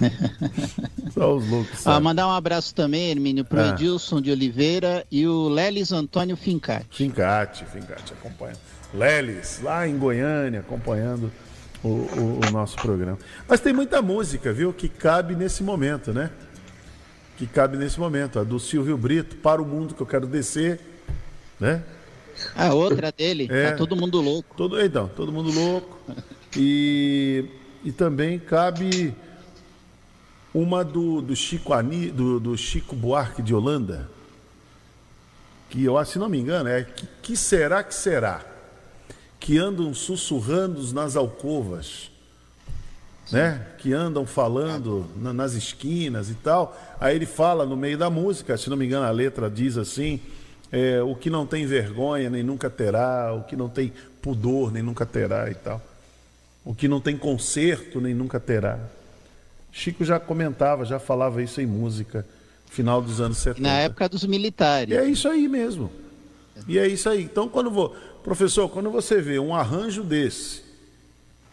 Só 1.12 1.36
os 1.36 1.46
loucos 1.46 1.78
sabem. 1.78 1.98
Ah, 1.98 2.00
mandar 2.00 2.26
um 2.26 2.30
abraço 2.30 2.74
também, 2.74 3.10
Hermínio, 3.10 3.44
para 3.44 3.58
o 3.58 3.64
ah. 3.64 3.68
Edilson 3.68 4.18
de 4.18 4.30
Oliveira 4.30 5.04
e 5.10 5.26
o 5.26 5.46
Lelis 5.46 5.92
Antônio 5.92 6.38
Fincati. 6.38 6.86
Fincati, 6.90 7.66
Fincati, 7.66 8.14
acompanha. 8.14 8.54
Lelis, 8.94 9.60
lá 9.62 9.86
em 9.86 9.98
Goiânia, 9.98 10.60
acompanhando 10.60 11.30
o, 11.84 11.88
o, 11.88 12.40
o, 12.46 12.50
nosso 12.50 12.76
programa. 12.76 13.18
Mas 13.46 13.60
tem 13.60 13.74
muita 13.74 14.00
música, 14.00 14.54
viu, 14.54 14.72
que 14.72 14.88
cabe 14.88 15.36
nesse 15.36 15.62
momento, 15.62 16.14
né? 16.14 16.30
Que 17.36 17.46
cabe 17.46 17.76
nesse 17.76 18.00
momento. 18.00 18.38
A 18.38 18.42
do 18.42 18.58
Silvio 18.58 18.96
Brito, 18.96 19.36
Para 19.36 19.60
o 19.60 19.66
Mundo 19.66 19.94
que 19.94 20.00
eu 20.00 20.06
quero 20.06 20.26
descer, 20.26 20.80
né? 21.60 21.82
A 22.56 22.72
outra 22.72 23.12
dele, 23.12 23.46
é, 23.50 23.72
tá 23.72 23.76
todo 23.76 23.94
mundo 23.94 24.18
louco. 24.18 24.56
Todo, 24.56 24.80
então, 24.80 25.08
todo 25.08 25.30
mundo 25.30 25.50
louco. 25.52 25.98
E, 26.56 27.44
e 27.84 27.92
também 27.92 28.38
cabe 28.38 29.14
uma 30.52 30.84
do, 30.84 31.20
do, 31.20 31.36
Chico 31.36 31.72
Ani, 31.72 32.10
do, 32.10 32.40
do 32.40 32.56
Chico 32.56 32.96
Buarque 32.96 33.42
de 33.42 33.54
Holanda, 33.54 34.10
que 35.68 35.84
eu, 35.84 36.04
se 36.04 36.18
não 36.18 36.28
me 36.28 36.38
engano, 36.38 36.68
é 36.68 36.82
que, 36.82 37.06
que 37.22 37.36
será 37.36 37.82
que 37.84 37.94
será? 37.94 38.50
que 39.40 39.56
andam 39.56 39.92
sussurrando 39.94 40.80
nas 40.92 41.16
alcovas, 41.16 42.10
né? 43.32 43.66
Que 43.78 43.92
andam 43.92 44.26
falando 44.26 45.06
na, 45.16 45.32
nas 45.32 45.54
esquinas 45.54 46.28
e 46.28 46.34
tal. 46.34 46.78
Aí 47.00 47.16
ele 47.16 47.26
fala 47.26 47.64
no 47.64 47.76
meio 47.76 47.96
da 47.96 48.10
música, 48.10 48.58
se 48.58 48.68
não 48.68 48.76
me 48.76 48.84
engano 48.84 49.06
a 49.06 49.10
letra 49.10 49.48
diz 49.48 49.78
assim: 49.78 50.20
é, 50.70 51.02
o 51.02 51.16
que 51.16 51.30
não 51.30 51.46
tem 51.46 51.64
vergonha 51.64 52.28
nem 52.28 52.42
nunca 52.42 52.68
terá, 52.68 53.32
o 53.32 53.44
que 53.44 53.56
não 53.56 53.68
tem 53.68 53.92
pudor 54.20 54.70
nem 54.70 54.82
nunca 54.82 55.06
terá 55.06 55.50
e 55.50 55.54
tal, 55.54 55.80
o 56.64 56.74
que 56.74 56.88
não 56.88 57.00
tem 57.00 57.16
conserto 57.16 58.00
nem 58.00 58.14
nunca 58.14 58.38
terá. 58.38 58.78
Chico 59.72 60.04
já 60.04 60.18
comentava, 60.18 60.84
já 60.84 60.98
falava 60.98 61.42
isso 61.42 61.60
em 61.60 61.66
música, 61.66 62.26
final 62.66 63.00
dos 63.00 63.20
anos 63.20 63.38
70. 63.38 63.62
Na 63.62 63.78
época 63.78 64.08
dos 64.08 64.24
militares. 64.24 64.94
E 64.94 64.96
é 64.96 65.04
isso 65.04 65.28
aí 65.28 65.48
mesmo. 65.48 65.90
E 66.66 66.78
é 66.78 66.86
isso 66.86 67.08
aí. 67.08 67.22
Então, 67.22 67.48
quando 67.48 67.70
vou, 67.70 67.94
Professor, 68.22 68.68
quando 68.68 68.90
você 68.90 69.20
vê 69.20 69.38
um 69.38 69.54
arranjo 69.54 70.02
desse, 70.02 70.62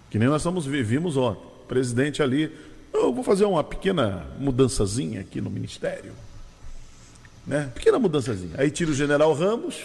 que 0.09 0.17
nem 0.19 0.27
nós 0.27 0.41
estamos, 0.41 0.65
vimos 0.65 1.15
ontem, 1.15 1.41
o 1.63 1.67
presidente 1.67 2.21
ali, 2.21 2.51
eu 2.93 3.13
vou 3.13 3.23
fazer 3.23 3.45
uma 3.45 3.63
pequena 3.63 4.25
mudançazinha 4.39 5.21
aqui 5.21 5.39
no 5.39 5.49
ministério. 5.49 6.11
Né? 7.45 7.71
Pequena 7.73 7.99
mudançazinha. 7.99 8.55
Aí 8.57 8.69
tira 8.69 8.91
o 8.91 8.93
general 8.93 9.33
Ramos. 9.33 9.77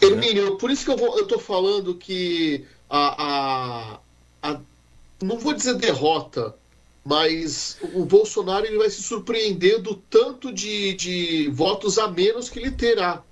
Hermínio, 0.00 0.52
né? 0.52 0.56
por 0.58 0.70
isso 0.70 0.84
que 0.84 0.90
eu 0.90 1.18
estou 1.20 1.38
falando 1.38 1.94
que 1.94 2.64
a, 2.88 3.24
a, 3.24 4.00
a, 4.42 4.60
não 5.22 5.38
vou 5.38 5.52
dizer 5.52 5.74
derrota, 5.74 6.54
mas 7.04 7.78
o 7.94 8.04
Bolsonaro 8.04 8.66
ele 8.66 8.78
vai 8.78 8.90
se 8.90 9.02
surpreender 9.02 9.80
do 9.80 9.94
tanto 9.94 10.52
de, 10.52 10.94
de 10.94 11.48
votos 11.50 11.98
a 11.98 12.08
menos 12.08 12.48
que 12.48 12.58
ele 12.58 12.70
terá. 12.70 13.22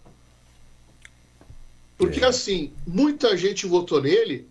Porque, 1.99 2.25
é. 2.25 2.29
assim, 2.29 2.73
muita 2.87 3.37
gente 3.37 3.66
votou 3.66 4.03
nele, 4.03 4.47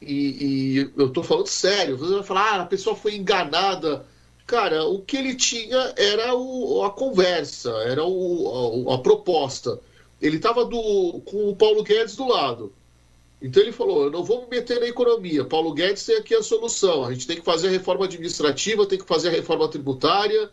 e, 0.00 0.76
e 0.76 0.92
eu 0.96 1.06
estou 1.06 1.22
falando 1.22 1.46
sério, 1.46 1.96
você 1.96 2.14
vai 2.14 2.22
falar, 2.22 2.54
ah, 2.54 2.62
a 2.62 2.66
pessoa 2.66 2.94
foi 2.94 3.14
enganada. 3.14 4.04
Cara, 4.46 4.84
o 4.84 5.00
que 5.00 5.16
ele 5.16 5.34
tinha 5.34 5.94
era 5.96 6.34
o, 6.34 6.84
a 6.84 6.90
conversa, 6.90 7.70
era 7.86 8.04
o, 8.04 8.88
a, 8.90 8.94
a 8.94 8.98
proposta. 8.98 9.80
Ele 10.20 10.36
estava 10.36 10.68
com 10.68 11.50
o 11.50 11.56
Paulo 11.56 11.82
Guedes 11.82 12.16
do 12.16 12.28
lado. 12.28 12.72
Então 13.40 13.62
ele 13.62 13.72
falou: 13.72 14.04
eu 14.04 14.10
não 14.10 14.24
vou 14.24 14.42
me 14.42 14.56
meter 14.56 14.80
na 14.80 14.86
economia. 14.86 15.44
Paulo 15.44 15.72
Guedes 15.74 16.04
tem 16.04 16.16
aqui 16.16 16.34
a 16.34 16.42
solução. 16.42 17.04
A 17.04 17.12
gente 17.12 17.26
tem 17.26 17.36
que 17.36 17.44
fazer 17.44 17.68
a 17.68 17.70
reforma 17.70 18.04
administrativa, 18.04 18.86
tem 18.86 18.98
que 18.98 19.06
fazer 19.06 19.28
a 19.28 19.32
reforma 19.32 19.68
tributária. 19.68 20.50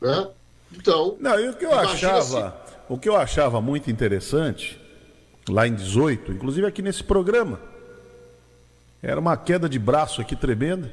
Né? 0.00 0.28
Então. 0.76 1.16
Não, 1.18 1.38
e 1.38 1.48
o 1.48 1.56
que 1.56 1.64
eu 1.64 1.72
achava. 1.72 2.68
O 2.88 2.98
que 2.98 3.08
eu 3.08 3.16
achava 3.16 3.60
muito 3.60 3.90
interessante, 3.90 4.80
lá 5.48 5.66
em 5.66 5.74
18, 5.74 6.32
inclusive 6.32 6.66
aqui 6.66 6.80
nesse 6.80 7.04
programa, 7.04 7.60
era 9.02 9.20
uma 9.20 9.36
queda 9.36 9.68
de 9.68 9.78
braço 9.78 10.20
aqui 10.20 10.34
tremenda. 10.34 10.90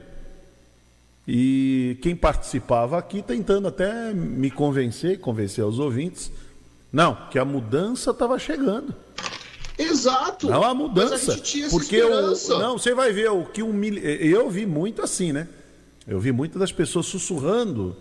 E 1.28 1.98
quem 2.02 2.15
participava 2.15 2.98
aqui 2.98 3.21
tentando 3.21 3.67
até 3.67 4.13
me 4.13 4.52
convencer, 4.52 5.19
convencer 5.19 5.65
os 5.65 5.80
ouvintes, 5.80 6.32
não, 6.91 7.15
que 7.30 7.39
a 7.39 7.45
mudança 7.45 8.12
estava 8.12 8.38
chegando. 8.38 8.93
Exato. 9.78 10.50
Não 10.50 10.64
há 10.64 10.74
mudança. 10.74 11.34
gente 11.34 11.44
tinha 11.44 11.66
essa 11.68 11.76
porque 11.76 11.98
esperança. 11.98 12.58
não, 12.60 12.78
você 12.78 12.94
vai 12.94 13.12
ver 13.12 13.30
o 13.30 13.44
que 13.46 13.62
um 13.62 13.74
mil- 13.74 13.98
eu 13.98 14.50
vi 14.50 14.66
muito 14.66 15.02
assim, 15.02 15.32
né? 15.32 15.48
Eu 16.08 16.20
vi 16.20 16.32
muitas 16.32 16.60
das 16.60 16.72
pessoas 16.72 17.06
sussurrando. 17.08 17.96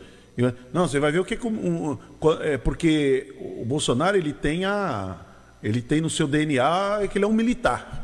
Não, 0.72 0.86
você 0.88 0.98
vai 0.98 1.12
ver 1.12 1.20
o 1.20 1.24
que, 1.24 1.38
um, 1.46 1.96
é 2.40 2.58
porque 2.58 3.34
o 3.60 3.64
Bolsonaro 3.64 4.16
ele 4.16 4.32
tem 4.32 4.64
a 4.64 5.16
ele 5.62 5.80
tem 5.80 6.00
no 6.00 6.10
seu 6.10 6.26
DNA 6.26 7.08
que 7.10 7.16
ele 7.16 7.24
é 7.24 7.28
um 7.28 7.32
militar. 7.32 8.02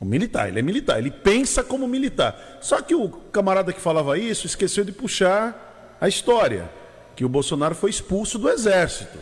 Um 0.00 0.04
militar, 0.04 0.48
ele 0.48 0.58
é 0.58 0.62
militar, 0.62 0.98
ele 0.98 1.10
pensa 1.10 1.62
como 1.62 1.86
militar. 1.88 2.58
Só 2.60 2.82
que 2.82 2.94
o 2.94 3.08
camarada 3.08 3.72
que 3.72 3.80
falava 3.80 4.18
isso 4.18 4.46
esqueceu 4.46 4.84
de 4.84 4.90
puxar 4.92 5.96
a 6.00 6.08
história, 6.08 6.68
que 7.16 7.24
o 7.24 7.28
Bolsonaro 7.28 7.74
foi 7.74 7.88
expulso 7.90 8.36
do 8.38 8.50
exército. 8.50 9.16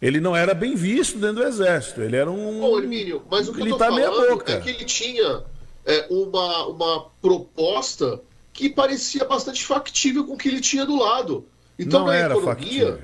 Ele 0.00 0.20
não 0.20 0.36
era 0.36 0.52
bem 0.52 0.74
visto 0.74 1.18
dentro 1.18 1.36
do 1.36 1.44
exército, 1.44 2.02
ele 2.02 2.16
era 2.16 2.30
um 2.30 2.62
Ô, 2.62 2.78
Hermínio, 2.78 3.22
mas 3.30 3.48
o 3.48 3.52
que 3.54 3.62
eu 3.62 3.78
tô 3.78 3.90
meia 3.92 4.10
falando 4.10 4.42
é 4.46 4.60
que 4.60 4.68
ele 4.68 4.84
tinha 4.84 5.42
é, 5.86 6.06
uma, 6.10 6.66
uma 6.66 7.06
proposta 7.22 8.20
que 8.52 8.68
parecia 8.68 9.24
bastante 9.24 9.64
factível 9.64 10.24
com 10.26 10.34
o 10.34 10.36
que 10.36 10.48
ele 10.48 10.60
tinha 10.60 10.84
do 10.84 10.98
lado. 10.98 11.46
Então, 11.78 12.00
não 12.00 12.06
na 12.08 12.14
era 12.14 12.34
economia, 12.34 12.54
factível. 12.54 12.98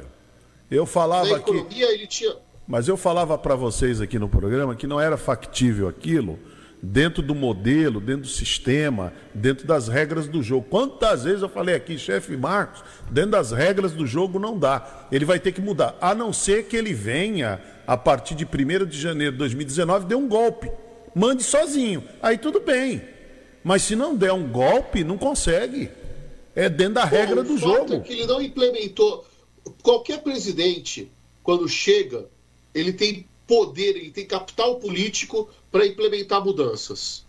Eu 0.70 0.86
falava 0.86 1.30
na 1.30 1.36
economia 1.36 1.92
ele 1.92 2.06
tinha... 2.06 2.36
mas 2.66 2.88
eu 2.88 2.96
falava 2.96 3.36
para 3.38 3.54
vocês 3.54 4.00
aqui 4.00 4.18
no 4.18 4.28
programa 4.28 4.74
que 4.74 4.86
não 4.86 5.00
era 5.00 5.16
factível 5.16 5.88
aquilo 5.88 6.38
dentro 6.82 7.22
do 7.22 7.34
modelo, 7.34 8.00
dentro 8.00 8.22
do 8.22 8.28
sistema, 8.28 9.12
dentro 9.32 9.66
das 9.66 9.86
regras 9.86 10.26
do 10.26 10.42
jogo. 10.42 10.66
Quantas 10.68 11.22
vezes 11.22 11.42
eu 11.42 11.48
falei 11.48 11.76
aqui, 11.76 11.96
chefe 11.96 12.36
Marcos, 12.36 12.82
dentro 13.08 13.30
das 13.30 13.52
regras 13.52 13.92
do 13.92 14.04
jogo 14.04 14.40
não 14.40 14.58
dá. 14.58 15.06
Ele 15.12 15.24
vai 15.24 15.38
ter 15.38 15.52
que 15.52 15.60
mudar, 15.60 15.96
a 16.00 16.12
não 16.14 16.32
ser 16.32 16.64
que 16.64 16.76
ele 16.76 16.92
venha 16.92 17.60
a 17.86 17.96
partir 17.96 18.34
de 18.34 18.44
1 18.44 18.86
de 18.86 19.00
janeiro 19.00 19.32
de 19.32 19.38
2019 19.38 20.06
dê 20.06 20.14
um 20.16 20.28
golpe. 20.28 20.70
Mande 21.14 21.42
sozinho. 21.42 22.02
Aí 22.20 22.36
tudo 22.36 22.60
bem. 22.60 23.02
Mas 23.62 23.82
se 23.82 23.94
não 23.94 24.16
der 24.16 24.32
um 24.32 24.48
golpe, 24.48 25.04
não 25.04 25.16
consegue. 25.16 25.90
É 26.54 26.68
dentro 26.68 26.94
da 26.94 27.04
regra 27.04 27.40
o 27.40 27.44
do 27.44 27.56
jogo. 27.56 27.94
É 27.94 28.00
que 28.00 28.12
ele 28.12 28.26
não 28.26 28.42
implementou. 28.42 29.24
Qualquer 29.82 30.22
presidente, 30.22 31.10
quando 31.42 31.68
chega, 31.68 32.26
ele 32.74 32.92
tem 32.92 33.26
poder, 33.46 33.96
ele 33.96 34.10
tem 34.10 34.26
capital 34.26 34.76
político 34.76 35.48
para 35.70 35.86
implementar 35.86 36.44
mudanças. 36.44 37.24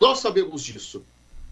Nós 0.00 0.18
sabemos 0.20 0.62
disso. 0.62 1.02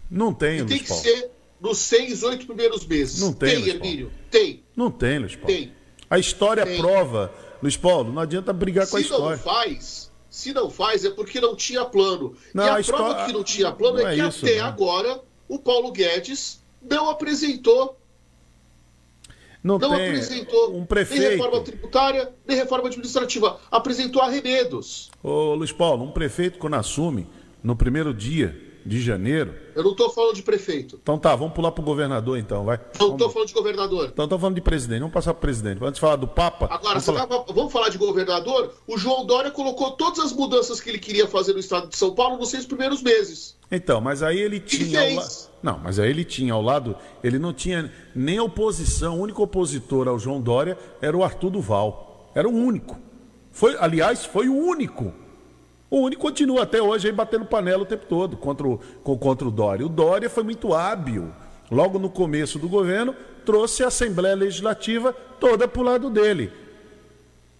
Não 0.09 0.33
tem, 0.33 0.59
E 0.59 0.65
tem 0.65 0.79
que 0.79 0.87
Paulo. 0.87 1.03
ser 1.03 1.31
nos 1.59 1.77
seis, 1.79 2.21
oito 2.23 2.45
primeiros 2.45 2.85
meses. 2.85 3.19
Não 3.19 3.33
tem, 3.33 3.61
tem. 3.63 3.69
Hermínio? 3.73 4.11
Tem. 4.29 4.63
Não 4.75 4.91
tem, 4.91 5.19
Luiz 5.19 5.35
Paulo. 5.35 5.47
Tem. 5.47 5.71
A 6.09 6.19
história 6.19 6.65
Tem. 6.65 6.77
prova, 6.79 7.33
Luiz 7.61 7.75
Paulo, 7.75 8.11
não 8.13 8.21
adianta 8.21 8.53
brigar 8.53 8.87
com 8.87 8.97
a 8.97 9.01
Se 9.01 9.09
não 9.09 9.17
história. 9.17 9.37
faz, 9.39 10.11
se 10.29 10.53
não 10.53 10.69
faz 10.69 11.03
é 11.03 11.09
porque 11.09 11.41
não 11.41 11.55
tinha 11.55 11.83
plano. 11.85 12.35
Não, 12.53 12.63
e 12.63 12.69
a, 12.69 12.77
a 12.77 12.83
prova 12.83 13.03
história- 13.09 13.25
que 13.25 13.33
não 13.33 13.43
tinha 13.43 13.71
plano 13.71 13.97
não 13.97 14.07
é 14.07 14.13
é 14.17 14.21
que 14.21 14.27
isso, 14.29 14.45
até 14.45 14.57
não. 14.59 14.65
agora 14.65 15.21
o 15.47 15.57
Paulo 15.57 15.91
Guedes 15.91 16.59
não 16.81 17.09
apresentou 17.09 17.97
Não, 19.65 19.79
não 19.79 19.89
tem 19.89 20.09
apresentou 20.09 20.69
um 20.69 20.73
nem 20.73 20.85
prefeito. 20.85 21.23
reforma 21.23 21.59
tributária, 21.61 22.31
nem 22.47 22.55
reforma 22.55 22.87
administrativa. 22.87 23.59
Apresentou 23.71 24.21
arremedos. 24.21 25.09
Ô, 25.23 25.55
Luiz 25.55 25.71
Paulo, 25.71 26.05
um 26.05 26.11
prefeito 26.11 26.59
quando 26.59 26.75
assume 26.75 27.27
no 27.63 27.75
primeiro 27.75 28.13
dia 28.13 28.55
de 28.85 29.01
janeiro. 29.01 29.55
Eu 29.75 29.83
não 29.83 29.91
estou 29.91 30.09
falando 30.11 30.35
de 30.35 30.43
prefeito. 30.43 30.99
Então 31.01 31.17
tá, 31.17 31.35
vamos 31.35 31.53
pular 31.55 31.71
pro 31.71 31.83
governador 31.83 32.37
então, 32.37 32.63
vai. 32.65 32.79
Não 32.99 33.13
estou 33.13 33.29
falando 33.31 33.47
de 33.47 33.53
governador. 33.53 34.09
Então 34.13 34.25
estamos 34.25 34.41
falando 34.41 34.55
de 34.55 34.61
presidente, 34.61 34.99
vamos 34.99 35.13
passar 35.13 35.33
pro 35.33 35.41
presidente. 35.41 35.79
Antes 35.83 35.95
de 35.95 35.99
falar 36.01 36.17
do 36.17 36.27
Papa. 36.27 36.65
Agora, 36.65 36.99
vamos 36.99 37.05
falar- 37.05 37.25
tava- 37.27 37.45
vamos 37.53 37.73
falar 37.73 37.89
de 37.89 37.97
governador? 37.97 38.73
O 38.87 38.97
João 38.97 39.25
Dória 39.25 39.49
colocou 39.49 39.91
todas 39.91 40.19
as 40.19 40.31
mudanças 40.31 40.79
que 40.79 40.89
ele 40.89 40.99
queria 40.99 41.27
fazer 41.27 41.53
no 41.53 41.59
estado 41.59 41.87
de 41.87 41.97
São 41.97 42.13
Paulo 42.13 42.37
nos 42.37 42.49
seis 42.49 42.65
primeiros 42.65 43.01
meses. 43.01 43.55
Então, 43.71 43.99
mas 43.99 44.21
aí 44.21 44.39
ele 44.39 44.59
tinha. 44.59 45.15
la- 45.15 45.27
Não, 45.63 45.79
mas 45.79 45.97
aí 45.97 46.07
ele 46.09 46.23
tinha 46.23 46.53
ao 46.53 46.61
lado, 46.61 46.95
ele 47.23 47.39
não 47.39 47.51
tinha 47.51 47.91
nem 48.15 48.39
oposição. 48.39 49.17
O 49.17 49.21
único 49.23 49.41
opositor 49.41 50.07
ao 50.07 50.19
João 50.19 50.39
Dória 50.39 50.77
era 51.01 51.17
o 51.17 51.23
Arthur 51.23 51.49
Duval. 51.49 52.29
Era 52.35 52.47
o 52.47 52.53
único. 52.53 52.99
Foi, 53.51 53.75
aliás, 53.79 54.25
foi 54.25 54.47
o 54.47 54.55
único. 54.55 55.11
O 55.95 56.01
único 56.01 56.23
continua 56.23 56.63
até 56.63 56.81
hoje 56.81 57.07
aí 57.07 57.13
batendo 57.13 57.45
panela 57.45 57.83
o 57.83 57.85
tempo 57.85 58.05
todo 58.05 58.35
contra 58.35 58.67
o, 58.67 58.77
co- 59.01 59.17
contra 59.17 59.47
o 59.47 59.51
Dória. 59.51 59.85
O 59.85 59.87
Dória 59.87 60.29
foi 60.29 60.43
muito 60.43 60.73
hábil. 60.73 61.31
Logo 61.71 61.97
no 61.97 62.09
começo 62.09 62.59
do 62.59 62.67
governo, 62.67 63.15
trouxe 63.45 63.81
a 63.81 63.87
Assembleia 63.87 64.35
Legislativa 64.35 65.13
toda 65.39 65.69
para 65.69 65.81
o 65.81 65.85
lado 65.85 66.09
dele. 66.09 66.51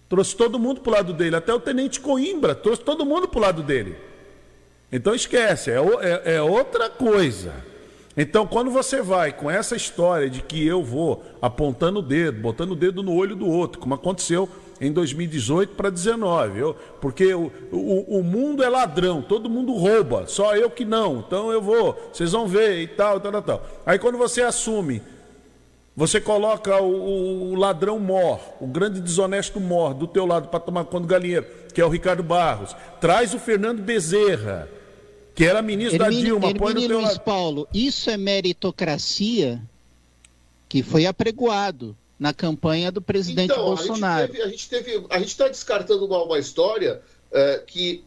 Trouxe 0.06 0.36
todo 0.36 0.58
mundo 0.58 0.82
para 0.82 0.90
o 0.90 0.94
lado 0.96 1.12
dele, 1.14 1.34
até 1.34 1.54
o 1.54 1.58
Tenente 1.58 1.98
Coimbra, 1.98 2.54
trouxe 2.54 2.82
todo 2.82 3.06
mundo 3.06 3.26
para 3.26 3.38
o 3.38 3.40
lado 3.42 3.62
dele. 3.62 3.96
Então 4.92 5.14
esquece, 5.14 5.70
é, 5.70 5.76
é- 6.02 6.34
é 6.34 6.42
outra 6.42 6.90
coisa. 6.90 7.54
Então, 8.18 8.46
quando 8.46 8.70
você 8.70 9.00
vai 9.00 9.32
com 9.32 9.50
essa 9.50 9.74
história 9.74 10.28
de 10.28 10.42
que 10.42 10.62
eu 10.66 10.84
vou 10.84 11.24
apontando 11.40 12.00
o 12.00 12.02
dedo, 12.02 12.38
botando 12.42 12.72
o 12.72 12.76
dedo 12.76 13.02
no 13.02 13.14
olho 13.14 13.34
do 13.34 13.46
outro, 13.48 13.80
como 13.80 13.94
aconteceu 13.94 14.46
em 14.80 14.92
2018 14.92 15.74
para 15.74 15.90
2019, 15.90 16.58
eu, 16.58 16.74
porque 17.00 17.34
o, 17.34 17.50
o, 17.72 18.18
o 18.18 18.22
mundo 18.22 18.62
é 18.62 18.68
ladrão, 18.68 19.22
todo 19.22 19.48
mundo 19.48 19.72
rouba, 19.72 20.26
só 20.26 20.56
eu 20.56 20.70
que 20.70 20.84
não, 20.84 21.24
então 21.26 21.50
eu 21.50 21.60
vou, 21.60 22.10
vocês 22.12 22.32
vão 22.32 22.46
ver 22.46 22.80
e 22.80 22.86
tal, 22.86 23.20
tal, 23.20 23.32
tal, 23.32 23.42
tal. 23.42 23.66
Aí 23.84 23.98
quando 23.98 24.18
você 24.18 24.42
assume 24.42 25.02
você 25.96 26.20
coloca 26.20 26.78
o, 26.82 27.52
o 27.52 27.54
ladrão 27.54 27.98
mor, 27.98 28.38
o 28.60 28.66
grande 28.66 29.00
desonesto 29.00 29.58
mor 29.58 29.94
do 29.94 30.06
teu 30.06 30.26
lado 30.26 30.48
para 30.48 30.60
tomar 30.60 30.84
conta 30.84 31.00
do 31.00 31.06
galinheiro, 31.06 31.46
que 31.72 31.80
é 31.80 31.86
o 31.86 31.88
Ricardo 31.88 32.22
Barros. 32.22 32.76
Traz 33.00 33.32
o 33.32 33.38
Fernando 33.38 33.80
Bezerra, 33.80 34.68
que 35.34 35.42
era 35.42 35.62
ministro 35.62 35.98
da 35.98 36.04
Hermínio, 36.04 36.38
Dilma, 36.38 36.54
põe 36.54 36.74
no 36.74 36.86
teu 36.86 36.98
Luiz 36.98 37.12
lado. 37.12 37.20
Paulo, 37.20 37.66
isso 37.72 38.10
é 38.10 38.18
meritocracia 38.18 39.58
que 40.68 40.82
foi 40.82 41.06
apregoado 41.06 41.96
na 42.18 42.32
campanha 42.32 42.90
do 42.90 43.00
presidente 43.02 43.52
então, 43.52 43.64
Bolsonaro. 43.64 44.24
A 44.24 44.26
gente, 44.26 44.36
teve, 44.36 44.42
a 44.42 44.48
gente 44.48 44.68
teve, 44.68 45.06
a 45.10 45.18
gente 45.18 45.28
está 45.28 45.48
descartando 45.48 46.06
uma, 46.06 46.22
uma 46.22 46.38
história 46.38 47.00
é, 47.30 47.58
que 47.66 48.02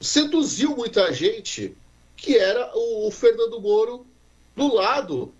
seduziu 0.00 0.76
muita 0.76 1.12
gente, 1.12 1.74
que 2.16 2.36
era 2.36 2.70
o, 2.74 3.08
o 3.08 3.10
Fernando 3.10 3.60
Moro 3.60 4.06
do 4.54 4.74
lado, 4.74 5.32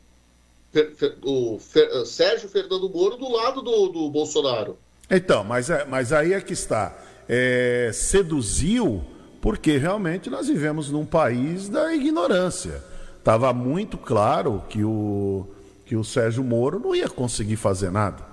Fer- 0.73 0.95
Fer- 0.95 1.17
o 1.23 1.59
Fer- 1.59 1.89
eh, 1.93 2.05
Sérgio 2.05 2.49
Fernando 2.49 2.89
Moro 2.89 3.17
do 3.17 3.31
lado 3.31 3.63
do, 3.63 3.89
do 3.89 4.11
Bolsonaro. 4.11 4.77
Então, 5.11 5.45
mas, 5.45 5.71
é- 5.71 5.85
mas 5.85 6.13
aí 6.13 6.33
é 6.33 6.41
que 6.41 6.53
está. 6.53 6.97
É, 7.29 7.91
seduziu 7.93 9.05
porque 9.41 9.77
realmente 9.77 10.31
nós 10.31 10.49
vivemos 10.49 10.91
num 10.91 11.05
país 11.05 11.69
da 11.69 11.95
ignorância. 11.95 12.83
Estava 13.19 13.53
muito 13.53 13.97
claro 13.97 14.63
que 14.69 14.83
o, 14.83 15.47
que 15.95 15.97
o 15.97 16.03
Sérgio 16.03 16.43
Moro 16.43 16.81
não 16.81 16.93
ia 16.93 17.09
conseguir 17.09 17.55
fazer 17.55 17.89
nada. 17.89 18.27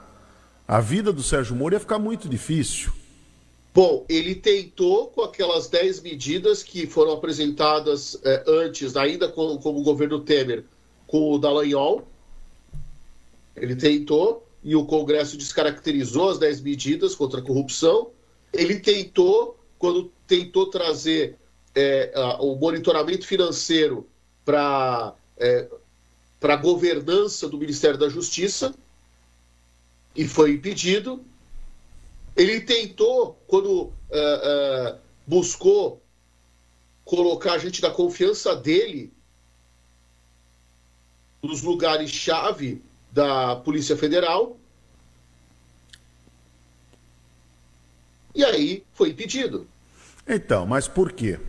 A 0.67 0.82
vida 0.82 1.13
do 1.13 1.21
Sérgio 1.21 1.56
Moro 1.56 1.76
ia 1.76 1.80
ficar 1.80 2.00
muito 2.00 2.28
difícil. 2.28 2.91
Bom, 3.71 4.04
ele 4.10 4.34
tentou 4.34 5.08
com 5.10 5.21
aquelas 5.21 5.67
10 5.69 6.02
medidas 6.02 6.63
que 6.63 6.88
foram 6.88 7.12
apresentadas 7.13 8.19
eh, 8.24 8.43
antes, 8.47 8.97
ainda 8.97 9.28
com, 9.28 9.58
como 9.60 9.80
o 9.80 9.84
governo 9.84 10.19
Temer, 10.21 10.63
com 11.06 11.32
o 11.32 11.38
Dallagnol. 11.38 12.08
Ele 13.56 13.76
tentou 13.76 14.43
e 14.63 14.76
o 14.76 14.84
Congresso 14.84 15.38
descaracterizou 15.38 16.32
as 16.32 16.39
10 16.39 16.62
medidas 16.62 17.13
contra 17.13 17.41
a 17.41 17.43
corrupção. 17.43 18.08
Ele 18.52 18.80
tentou, 18.80 19.56
quando 19.78 20.12
tentou 20.26 20.65
trazer 20.65 21.36
eh, 21.76 22.12
a- 22.15 22.41
o 22.41 22.56
monitoramento 22.56 23.26
financeiro 23.28 24.08
para 24.43 25.13
a 26.41 26.56
governança 26.56 27.47
do 27.47 27.58
Ministério 27.58 27.97
da 27.97 28.10
Justiça, 28.10 28.73
e 30.15 30.27
foi 30.27 30.54
impedido. 30.54 31.23
Ele 32.36 32.62
tentou, 32.62 33.39
quando 33.47 33.91
eh, 34.10 34.41
eh, 34.43 34.95
buscou 35.27 36.01
colocar 37.06 37.54
a 37.54 37.58
gente 37.58 37.82
da 37.82 37.91
confiança 37.91 38.56
dele 38.56 39.12
nos 41.41 41.62
lugares-chave 41.62 42.82
da 43.12 43.56
Polícia 43.58 43.97
Federal. 43.97 44.58
E 48.33 48.44
aí 48.46 48.83
foi 48.94 49.10
impedido. 49.10 49.67
Então, 50.27 50.65
mas 50.65 50.87
por 50.87 51.12
quê? 51.12 51.39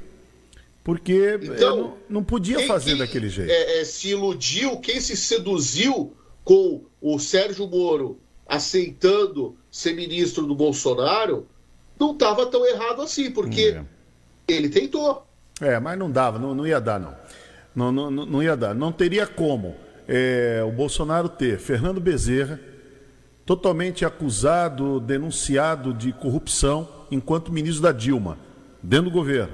Porque 0.85 1.39
Então, 1.43 1.76
não, 1.76 1.95
não 2.09 2.24
podia 2.24 2.66
fazer 2.66 2.97
daquele 2.97 3.28
jeito. 3.28 3.51
eh, 3.51 3.80
eh, 3.80 3.85
se 3.85 4.09
iludiu, 4.09 4.78
quem 4.78 5.01
se 5.01 5.16
seduziu 5.16 6.12
com 6.45 6.83
o 7.01 7.18
Sérgio 7.20 7.68
Moro 7.68 8.18
aceitando 8.47 9.57
ser 9.70 9.95
ministro 9.95 10.47
do 10.47 10.55
Bolsonaro, 10.55 11.47
não 11.99 12.12
estava 12.12 12.47
tão 12.47 12.66
errado 12.66 13.01
assim, 13.03 13.30
porque 13.30 13.80
ele 14.49 14.68
tentou. 14.68 15.26
É, 15.61 15.78
mas 15.78 15.97
não 15.99 16.11
dava, 16.11 16.39
não, 16.39 16.55
não 16.55 16.66
ia 16.66 16.80
dar, 16.80 16.99
não. 16.99 17.14
Não, 17.74 17.93
não, 17.93 18.11
não- 18.11 18.26
não 18.26 18.43
ia 18.43 18.57
dar. 18.57 18.74
Não 18.74 18.91
teria 18.93 19.26
como 19.26 19.74
é, 20.09 20.62
o 20.66 20.72
Bolsonaro 20.72 21.28
ter 21.28 21.59
Fernando 21.59 22.01
Bezerra, 22.01 22.61
totalmente 23.47 24.05
acusado, 24.05 24.99
denunciado 25.01 25.95
de 25.95 26.12
corrupção, 26.12 26.89
enquanto 27.11 27.53
ministro 27.53 27.83
da 27.83 27.93
Dilma, 27.93 28.37
dentro 28.83 29.05
do 29.07 29.11
governo. 29.12 29.53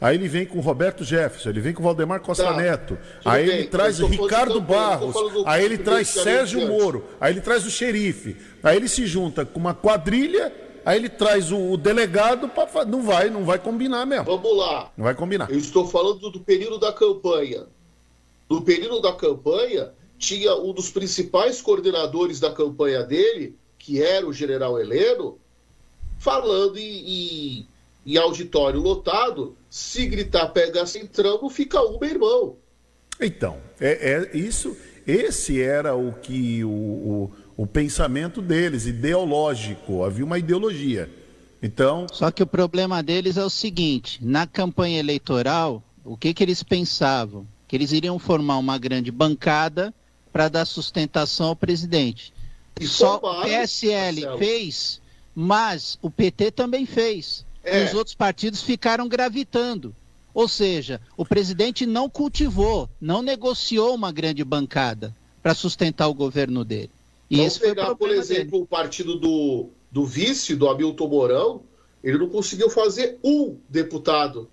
Aí 0.00 0.14
ele 0.14 0.28
vem 0.28 0.44
com 0.44 0.58
o 0.58 0.60
Roberto 0.60 1.02
Jefferson, 1.04 1.48
ele 1.48 1.60
vem 1.60 1.72
com 1.72 1.80
o 1.80 1.84
Valdemar 1.84 2.20
Costa 2.20 2.44
Tá, 2.44 2.56
Neto, 2.56 2.98
aí 3.24 3.46
bem, 3.46 3.54
ele 3.60 3.66
traz 3.68 3.98
Ricardo 3.98 4.60
Barros, 4.60 5.14
do 5.14 5.42
aí 5.48 5.64
ele 5.64 5.78
traz 5.78 6.08
Sérgio 6.08 6.66
Moro, 6.68 7.04
aí 7.20 7.32
ele 7.32 7.40
traz 7.40 7.64
o 7.64 7.70
xerife, 7.70 8.36
aí 8.62 8.76
ele 8.76 8.88
se 8.88 9.06
junta 9.06 9.46
com 9.46 9.58
uma 9.58 9.72
quadrilha, 9.72 10.52
aí 10.84 10.98
ele 10.98 11.08
traz 11.08 11.50
o, 11.50 11.56
o 11.72 11.76
delegado, 11.78 12.46
pra, 12.46 12.66
fa- 12.66 12.84
não 12.84 13.02
vai, 13.02 13.30
não 13.30 13.44
vai 13.44 13.58
combinar 13.58 14.04
mesmo, 14.04 14.26
Vamos 14.26 14.56
lá. 14.58 14.92
não 14.98 15.04
vai 15.04 15.14
combinar. 15.14 15.50
Eu 15.50 15.58
estou 15.58 15.86
falando 15.88 16.30
do 16.30 16.40
período 16.40 16.78
da 16.78 16.92
campanha. 16.92 17.64
No 18.50 18.60
período 18.62 19.00
da 19.00 19.12
campanha, 19.14 19.92
tinha 20.18 20.54
um 20.56 20.72
dos 20.74 20.90
principais 20.90 21.62
coordenadores 21.62 22.38
da 22.38 22.52
campanha 22.52 23.02
dele, 23.02 23.56
que 23.78 24.02
era 24.02 24.26
o 24.26 24.32
general 24.32 24.78
Heleno, 24.78 25.38
falando 26.18 26.76
em, 26.78 26.82
em- 27.60 27.66
em 28.06 28.16
auditório 28.16 28.80
lotado: 28.80 29.56
se 29.68 30.06
gritar 30.06 30.48
pega 30.48 30.86
centrão, 30.86 31.50
fica 31.50 31.78
meu 31.82 32.08
irmão. 32.08 32.56
Então, 33.20 33.58
é, 33.80 34.30
é 34.32 34.36
isso. 34.36 34.76
Esse 35.06 35.60
era 35.60 35.94
o 35.94 36.12
que 36.12 36.64
o, 36.64 36.68
o, 36.68 37.32
o 37.56 37.66
pensamento 37.66 38.40
deles, 38.40 38.86
ideológico. 38.86 40.04
Havia 40.04 40.24
uma 40.24 40.38
ideologia. 40.38 41.10
Então, 41.62 42.06
Só 42.12 42.30
que 42.30 42.42
o 42.42 42.46
problema 42.46 43.02
deles 43.02 43.36
é 43.36 43.44
o 43.44 43.50
seguinte: 43.50 44.18
na 44.22 44.46
campanha 44.46 44.98
eleitoral, 44.98 45.82
o 46.04 46.16
que, 46.16 46.34
que 46.34 46.42
eles 46.42 46.62
pensavam? 46.62 47.46
Que 47.66 47.74
eles 47.74 47.92
iriam 47.92 48.18
formar 48.18 48.58
uma 48.58 48.78
grande 48.78 49.10
bancada 49.10 49.92
para 50.32 50.48
dar 50.48 50.64
sustentação 50.66 51.48
ao 51.48 51.56
presidente. 51.56 52.32
E 52.78 52.86
Só 52.86 53.16
o 53.16 53.42
PSL 53.42 54.20
Marcelo. 54.20 54.38
fez, 54.38 55.00
mas 55.34 55.98
o 56.02 56.10
PT 56.10 56.50
também 56.50 56.84
fez. 56.84 57.45
É. 57.66 57.82
E 57.82 57.84
os 57.84 57.94
outros 57.94 58.14
partidos 58.14 58.62
ficaram 58.62 59.08
gravitando. 59.08 59.94
Ou 60.32 60.46
seja, 60.46 61.00
o 61.16 61.24
presidente 61.24 61.84
não 61.84 62.08
cultivou, 62.08 62.88
não 63.00 63.22
negociou 63.22 63.94
uma 63.94 64.12
grande 64.12 64.44
bancada 64.44 65.14
para 65.42 65.54
sustentar 65.54 66.08
o 66.08 66.14
governo 66.14 66.64
dele. 66.64 66.90
E 67.28 67.36
Vamos 67.36 67.52
esse 67.52 67.60
foi 67.60 67.72
o 67.72 67.74
pegar, 67.74 67.94
por 67.96 68.10
exemplo, 68.10 68.52
dele. 68.52 68.62
o 68.62 68.66
partido 68.66 69.18
do, 69.18 69.70
do 69.90 70.04
vice, 70.04 70.54
do 70.54 70.68
Hamilton 70.68 71.08
Mourão, 71.08 71.62
ele 72.04 72.18
não 72.18 72.28
conseguiu 72.28 72.70
fazer 72.70 73.18
um 73.24 73.56
deputado. 73.68 74.48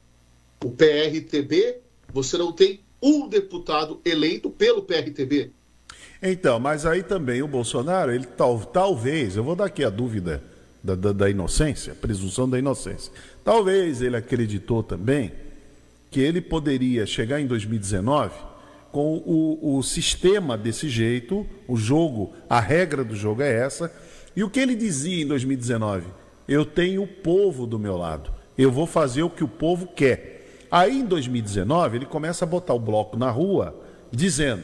O 0.63 0.71
PRTB, 0.71 1.79
você 2.11 2.37
não 2.37 2.51
tem 2.51 2.79
um 3.01 3.27
deputado 3.27 3.99
eleito 4.05 4.49
pelo 4.49 4.81
PRTB. 4.81 5.51
então, 6.21 6.59
mas 6.59 6.85
aí 6.85 7.03
também 7.03 7.43
o 7.43 7.47
Bolsonaro, 7.47 8.13
ele 8.13 8.25
tal, 8.25 8.57
talvez, 8.65 9.35
eu 9.35 9.43
vou 9.43 9.55
dar 9.55 9.65
aqui 9.65 9.83
a 9.83 9.89
dúvida 9.89 10.41
da, 10.83 10.95
da, 10.95 11.11
da 11.13 11.29
inocência, 11.29 11.95
presunção 11.95 12.49
da 12.49 12.59
inocência. 12.59 13.11
Talvez 13.43 14.01
ele 14.01 14.17
acreditou 14.17 14.83
também 14.83 15.31
que 16.11 16.19
ele 16.19 16.41
poderia 16.41 17.05
chegar 17.05 17.39
em 17.39 17.47
2019 17.47 18.33
com 18.91 19.15
o, 19.25 19.77
o 19.77 19.81
sistema 19.81 20.55
desse 20.55 20.87
jeito, 20.87 21.47
o 21.67 21.75
jogo, 21.75 22.33
a 22.47 22.59
regra 22.59 23.03
do 23.03 23.15
jogo 23.15 23.41
é 23.41 23.51
essa. 23.51 23.91
E 24.35 24.43
o 24.43 24.49
que 24.49 24.59
ele 24.59 24.75
dizia 24.75 25.23
em 25.23 25.27
2019? 25.27 26.05
Eu 26.47 26.63
tenho 26.63 27.01
o 27.01 27.07
povo 27.07 27.65
do 27.65 27.79
meu 27.79 27.97
lado, 27.97 28.31
eu 28.55 28.71
vou 28.71 28.85
fazer 28.85 29.23
o 29.23 29.29
que 29.29 29.43
o 29.43 29.47
povo 29.47 29.87
quer. 29.87 30.67
Aí 30.69 30.99
em 30.99 31.05
2019 31.05 31.97
ele 31.97 32.05
começa 32.05 32.45
a 32.45 32.47
botar 32.47 32.73
o 32.73 32.79
bloco 32.79 33.17
na 33.17 33.31
rua, 33.31 33.75
dizendo: 34.11 34.63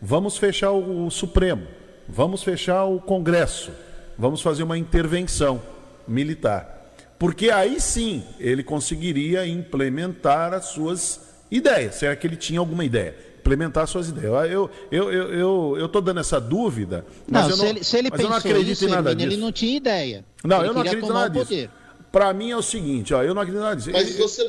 vamos 0.00 0.38
fechar 0.38 0.70
o, 0.70 1.06
o 1.06 1.10
Supremo, 1.10 1.66
vamos 2.08 2.42
fechar 2.42 2.84
o 2.84 2.98
Congresso, 2.98 3.72
vamos 4.18 4.40
fazer 4.40 4.62
uma 4.62 4.76
intervenção 4.78 5.60
militar. 6.06 6.72
Porque 7.18 7.50
aí 7.50 7.80
sim 7.80 8.22
ele 8.38 8.62
conseguiria 8.62 9.46
implementar 9.46 10.52
as 10.52 10.66
suas 10.66 11.20
ideias. 11.50 11.94
Será 11.96 12.14
que 12.14 12.26
ele 12.26 12.36
tinha 12.36 12.60
alguma 12.60 12.84
ideia? 12.84 13.14
Implementar 13.38 13.86
suas 13.86 14.08
ideias. 14.08 14.32
Eu 14.50 14.70
eu 14.90 15.12
eu 15.12 15.32
eu, 15.32 15.76
eu 15.78 15.88
tô 15.88 16.00
dando 16.00 16.20
essa 16.20 16.40
dúvida, 16.40 17.06
mas 17.28 17.42
Não, 17.44 17.50
eu 17.50 17.56
se 17.56 17.62
não, 17.62 17.68
ele, 17.70 17.84
se 17.84 17.96
ele 17.96 18.10
mas 18.10 18.20
eu 18.20 18.26
pensou 18.26 18.30
não 18.30 18.36
acredito 18.38 18.72
isso, 18.72 18.84
em 18.84 18.88
nada 18.90 19.10
Hermínio, 19.10 19.28
disso. 19.28 19.38
ele 19.38 19.44
não 19.44 19.52
tinha 19.52 19.76
ideia. 19.76 20.24
Não, 20.44 20.58
ele 20.60 20.68
eu 20.68 20.74
não 20.74 20.80
acredito 20.82 21.06
em 21.06 21.12
nada 21.12 21.44
disso. 21.44 21.70
Para 22.12 22.32
mim 22.34 22.50
é 22.50 22.56
o 22.56 22.62
seguinte, 22.62 23.14
ó, 23.14 23.22
eu 23.22 23.34
não 23.34 23.42
acredito 23.42 23.60
em 23.60 23.64
nada 23.64 23.76
disso. 23.76 23.90
Mas 23.92 24.08
Ele- 24.08 24.18
você, 24.18 24.46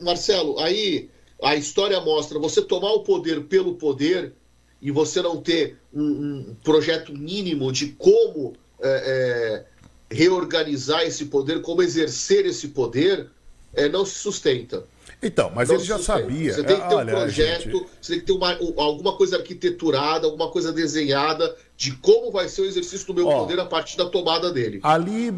Marcelo, 0.00 0.58
aí 0.58 1.08
a 1.42 1.54
história 1.56 2.00
mostra 2.00 2.38
você 2.38 2.62
tomar 2.62 2.92
o 2.92 3.00
poder 3.00 3.42
pelo 3.44 3.74
poder 3.74 4.32
e 4.82 4.90
você 4.90 5.20
não 5.22 5.36
ter 5.36 5.78
um, 5.92 6.02
um 6.50 6.56
projeto 6.64 7.12
mínimo 7.12 7.70
de 7.72 7.88
como 7.88 8.54
é, 8.82 9.64
é, 10.10 10.14
reorganizar 10.14 11.02
esse 11.02 11.26
poder, 11.26 11.62
como 11.62 11.82
exercer 11.82 12.46
esse 12.46 12.68
poder, 12.68 13.26
é, 13.74 13.88
não 13.88 14.04
se 14.04 14.14
sustenta. 14.18 14.84
Então, 15.22 15.52
mas 15.54 15.68
Não 15.68 15.76
ele 15.76 15.84
já 15.84 15.96
sustenta. 15.98 16.20
sabia. 16.20 16.54
Você 16.54 16.64
tem 16.64 16.80
que 16.80 16.88
ter 16.88 16.94
Olha, 16.94 17.14
um 17.14 17.20
projeto, 17.20 17.62
gente, 17.70 17.86
você 18.00 18.12
tem 18.12 18.20
que 18.20 18.26
ter 18.26 18.32
uma- 18.32 18.56
um- 18.60 18.80
alguma 18.80 19.16
coisa 19.16 19.36
arquiteturada, 19.36 20.26
alguma 20.26 20.48
coisa 20.48 20.72
desenhada 20.72 21.54
de 21.76 21.92
como 21.92 22.30
vai 22.32 22.48
ser 22.48 22.62
o 22.62 22.64
exercício 22.64 23.06
do 23.06 23.14
meu 23.14 23.26
Ó. 23.28 23.40
poder 23.40 23.60
a 23.60 23.66
partir 23.66 23.96
da 23.98 24.06
tomada 24.06 24.50
dele. 24.52 24.80
ali 24.82 25.32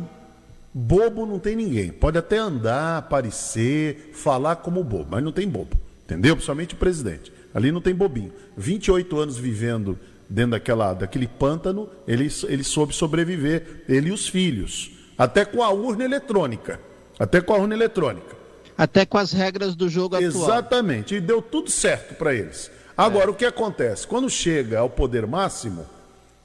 bobo 0.73 1.27
não 1.27 1.39
tem 1.39 1.55
ninguém. 1.57 1.91
Pode 1.91 2.17
até 2.17 2.39
andar, 2.39 2.99
aparecer, 2.99 4.11
falar 4.15 4.57
como 4.57 4.83
bobo, 4.85 5.09
mas 5.11 5.23
não 5.23 5.33
tem 5.33 5.47
bobo. 5.49 5.77
Entendeu? 6.05 6.35
Principalmente 6.37 6.75
o 6.75 6.79
presidente. 6.79 7.33
Ali 7.55 7.71
não 7.73 7.81
tem 7.81 7.95
bobinho. 7.95 8.33
28 8.57 9.19
anos 9.19 9.37
vivendo 9.37 9.99
dentro 10.33 10.53
daquela, 10.53 10.95
daquele 10.95 11.27
pântano, 11.29 11.89
ele, 12.09 12.29
ele 12.49 12.65
soube 12.65 12.95
sobreviver, 12.95 13.85
ele 13.89 14.09
e 14.09 14.13
os 14.13 14.27
filhos. 14.29 14.91
Até 15.17 15.45
com 15.45 15.63
a 15.63 15.71
urna 15.71 16.05
eletrônica. 16.05 16.81
Até 17.19 17.41
com 17.41 17.53
a 17.53 17.59
urna 17.59 17.75
eletrônica. 17.75 18.35
Até 18.77 19.05
com 19.05 19.19
as 19.19 19.31
regras 19.33 19.75
do 19.77 19.89
jogo 19.89 20.17
atual. 20.17 20.29
Exatamente. 20.31 21.15
E 21.15 21.21
deu 21.21 21.43
tudo 21.43 21.71
certo 21.71 22.15
para 22.15 22.35
eles. 22.35 22.71
Agora, 22.97 23.31
o 23.31 23.35
que 23.35 23.45
acontece? 23.45 24.07
Quando 24.07 24.29
chega 24.31 24.79
ao 24.81 24.89
poder 24.89 25.27
máximo, 25.27 25.87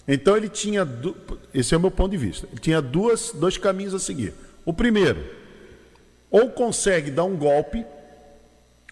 então 0.07 0.35
ele 0.35 0.49
tinha. 0.49 0.83
du- 0.83 1.15
Esse 1.53 1.73
é 1.73 1.77
o 1.77 1.79
meu 1.79 1.89
ponto 1.91 2.11
de 2.11 2.17
vista. 2.17 2.47
Ele 2.51 2.59
tinha 2.59 2.81
duas, 2.81 3.31
dois 3.33 3.57
caminhos 3.57 3.93
a 3.93 3.99
seguir. 3.99 4.33
O 4.65 4.73
primeiro, 4.73 5.23
ou 6.29 6.49
consegue 6.49 7.09
dar 7.09 7.23
um 7.23 7.37
golpe, 7.37 7.85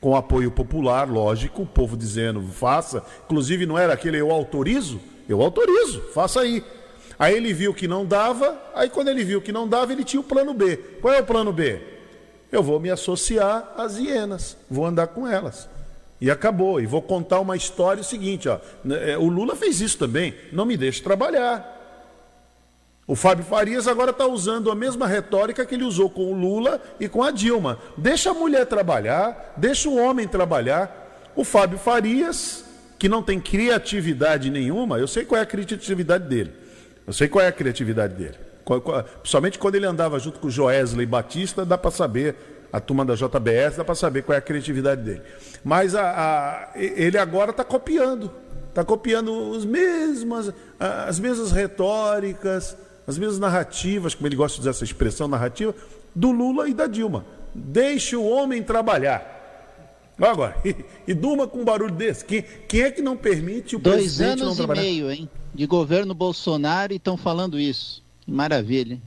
com 0.02 0.16
apoio 0.16 0.52
popular, 0.52 1.10
lógico, 1.10 1.64
o 1.64 1.66
povo 1.66 1.98
dizendo 1.98 2.42
faça. 2.42 3.04
Inclusive, 3.26 3.66
não 3.66 3.78
era 3.78 3.94
aquele 3.94 4.20
eu 4.20 4.32
autorizo? 4.32 5.00
Eu 5.28 5.42
autorizo, 5.42 6.02
faça 6.14 6.42
aí. 6.42 6.64
Aí 7.18 7.36
ele 7.36 7.54
viu 7.54 7.74
que 7.74 7.88
não 7.88 8.06
dava, 8.06 8.60
aí 8.74 8.90
quando 8.90 9.08
ele 9.08 9.24
viu 9.24 9.42
que 9.42 9.52
não 9.52 9.68
dava, 9.68 9.94
ele 9.94 10.04
tinha 10.04 10.20
o 10.20 10.24
plano 10.24 10.54
B. 10.54 10.78
Qual 11.02 11.14
é 11.14 11.22
o 11.22 11.26
plano 11.26 11.52
B? 11.52 11.80
Eu 12.52 12.62
vou 12.62 12.80
me 12.80 12.90
associar 12.90 13.74
às 13.78 13.98
hienas, 13.98 14.58
vou 14.70 14.86
andar 14.86 15.08
com 15.08 15.28
elas. 15.28 15.68
E 16.20 16.32
acabou. 16.32 16.80
E 16.80 16.86
vou 16.86 17.02
contar 17.02 17.40
uma 17.40 17.56
história 17.56 18.02
o 18.02 18.04
seguinte, 18.04 18.48
ó. 18.48 18.60
né, 18.84 19.12
é, 19.12 19.18
O 19.18 19.28
Lula 19.28 19.56
fez 19.56 19.82
isso 19.82 19.98
também. 19.98 20.34
Não 20.52 20.66
me 20.66 20.78
deixe 20.78 21.02
trabalhar. 21.02 21.75
O 23.08 23.16
Fábio 23.16 23.46
Farias 23.46 23.88
agora 23.88 24.10
está 24.12 24.26
usando 24.26 24.72
a 24.72 24.76
mesma 24.76 25.06
retórica 25.08 25.64
que 25.66 25.76
ele 25.76 25.84
usou 25.84 26.10
com 26.10 26.32
o 26.32 26.34
Lula 26.34 26.82
e 27.00 27.08
com 27.08 27.22
a 27.22 27.30
Dilma. 27.30 27.78
Deixa 27.96 28.32
a 28.32 28.34
mulher 28.34 28.66
trabalhar, 28.66 29.54
deixa 29.56 29.88
o 29.88 29.96
homem 29.96 30.28
trabalhar. 30.28 31.32
O 31.36 31.44
Fábio 31.44 31.78
Farias, 31.78 32.66
que 32.98 33.08
não 33.08 33.22
tem 33.22 33.40
criatividade 33.40 34.50
nenhuma, 34.50 34.98
eu 34.98 35.08
sei 35.08 35.24
qual 35.24 35.38
é 35.40 35.44
a 35.44 35.46
criatividade 35.46 36.28
dele. 36.28 36.52
Eu 37.06 37.14
sei 37.14 37.28
qual 37.28 37.46
é 37.46 37.48
a 37.48 37.52
criatividade 37.52 38.16
dele. 38.16 38.36
Qual- 38.64 38.82
qual- 38.82 39.04
Principalmente 39.04 39.60
quando 39.60 39.76
ele 39.76 39.86
andava 39.86 40.18
junto 40.18 40.40
com 40.40 40.48
o 40.48 40.52
Joesley 40.52 41.06
Batista, 41.06 41.64
dá 41.64 41.78
para 41.78 41.92
saber, 41.92 42.36
a 42.74 42.80
turma 42.80 43.06
da 43.06 43.14
JBS, 43.14 43.78
dá 43.78 43.86
para 43.86 43.94
saber 43.94 44.24
qual 44.24 44.36
é 44.36 44.40
a 44.40 44.42
criatividade 44.42 45.04
dele. 45.04 45.22
Mas 45.64 45.94
a- 45.94 46.72
a- 46.74 46.80
ele 46.80 47.20
agora 47.20 47.52
está 47.52 47.64
copiando. 47.64 48.32
Está 48.70 48.84
copiando 48.84 49.32
os 49.52 49.64
mesmas, 49.64 50.52
as 50.80 51.20
mesmas 51.20 51.52
retóricas, 51.52 52.76
as 53.08 53.18
mesmas 53.18 53.40
narrativas, 53.40 54.16
como 54.16 54.28
ele 54.28 54.36
gosta 54.36 54.56
de 54.56 54.62
usar 54.62 54.72
essa 54.72 54.84
expressão 54.84 55.28
narrativa, 55.28 55.76
do 56.14 56.32
Lula 56.32 56.68
e 56.70 56.74
da 56.74 56.88
Dilma. 56.88 57.26
Deixe 57.54 58.16
o 58.16 58.24
homem 58.24 58.64
trabalhar. 58.64 59.34
Agora, 60.20 60.56
e, 60.64 60.76
e 61.08 61.14
durma 61.14 61.48
com 61.48 61.60
um 61.60 61.66
barulho 61.66 61.94
desse. 61.94 62.24
Quem, 62.24 62.44
quem 62.68 62.82
é 62.82 62.92
que 62.92 63.02
não 63.02 63.18
permite 63.18 63.76
o 63.76 63.80
Dois 63.80 63.98
presidente 63.98 64.40
não 64.40 64.46
anos 64.46 64.56
e 64.56 64.58
trabalhar? 64.58 64.82
meio, 64.82 65.12
hein? 65.12 65.30
De 65.54 65.66
governo 65.66 66.14
Bolsonaro 66.14 66.94
e 66.94 66.98
estão 66.98 67.18
falando 67.18 67.60
isso. 67.60 68.04
Maravilha? 68.28 69.00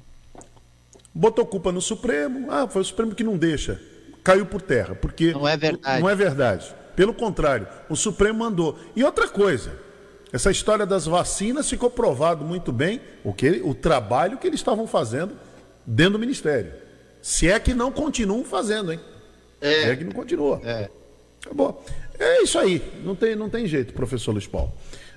Botou 1.12 1.44
culpa 1.44 1.72
no 1.72 1.80
Supremo. 1.80 2.50
Ah, 2.50 2.68
foi 2.68 2.82
o 2.82 2.84
Supremo 2.84 3.14
que 3.14 3.24
não 3.24 3.36
deixa. 3.36 3.80
Caiu 4.22 4.46
por 4.46 4.62
terra. 4.62 4.94
Porque 4.94 5.32
Não 5.32 5.48
é 5.48 5.56
verdade. 5.56 6.00
Não 6.00 6.08
é 6.08 6.14
verdade. 6.14 6.74
Pelo 6.94 7.14
contrário, 7.14 7.66
o 7.88 7.96
Supremo 7.96 8.40
mandou. 8.40 8.78
E 8.94 9.02
outra 9.02 9.28
coisa, 9.28 9.72
essa 10.32 10.50
história 10.50 10.84
das 10.84 11.06
vacinas 11.06 11.68
ficou 11.68 11.90
provado 11.90 12.44
muito 12.44 12.70
bem 12.70 13.00
o, 13.24 13.32
que, 13.32 13.62
o 13.64 13.74
trabalho 13.74 14.36
que 14.36 14.46
eles 14.46 14.60
estavam 14.60 14.86
fazendo 14.86 15.34
dentro 15.86 16.14
do 16.14 16.18
Ministério. 16.18 16.72
Se 17.22 17.50
é 17.50 17.58
que 17.58 17.72
não 17.72 17.90
continuam 17.90 18.44
fazendo, 18.44 18.92
hein? 18.92 19.00
É. 19.60 19.82
Se 19.82 19.90
é 19.90 19.96
que 19.96 20.04
não 20.04 20.12
continua. 20.12 20.60
É. 20.62 20.90
Acabou. 21.44 21.84
É 22.18 22.42
isso 22.42 22.58
aí. 22.58 22.82
Não 23.02 23.14
tem, 23.14 23.34
não 23.34 23.48
tem 23.48 23.66
jeito, 23.66 23.94
professor 23.94 24.32
Luiz 24.32 24.46
Paulo. 24.46 24.72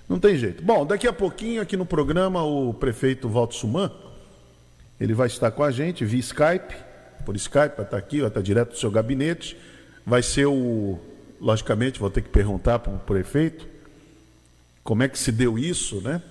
Não 0.07 0.19
tem 0.19 0.35
jeito. 0.37 0.63
Bom, 0.63 0.85
daqui 0.85 1.07
a 1.07 1.13
pouquinho 1.13 1.61
aqui 1.61 1.75
no 1.75 1.85
programa 1.85 2.43
o 2.43 2.73
prefeito 2.73 3.27
Walter 3.27 3.55
Suman, 3.55 3.91
ele 4.99 5.13
vai 5.13 5.27
estar 5.27 5.51
com 5.51 5.63
a 5.63 5.71
gente 5.71 6.05
via 6.05 6.19
Skype. 6.19 6.75
por 7.25 7.35
Skype, 7.35 7.75
vai 7.75 7.85
estar 7.85 7.97
aqui, 7.97 8.19
vai 8.19 8.29
estar 8.29 8.41
direto 8.41 8.71
do 8.71 8.77
seu 8.77 8.89
gabinete. 8.89 9.57
Vai 10.05 10.23
ser 10.23 10.45
o. 10.45 10.99
Logicamente, 11.39 11.99
vou 11.99 12.09
ter 12.09 12.21
que 12.21 12.29
perguntar 12.29 12.79
para 12.79 12.93
o 12.93 12.99
prefeito 12.99 13.70
como 14.83 15.03
é 15.03 15.09
que 15.09 15.17
se 15.19 15.31
deu 15.31 15.57
isso, 15.57 16.01
né? 16.01 16.21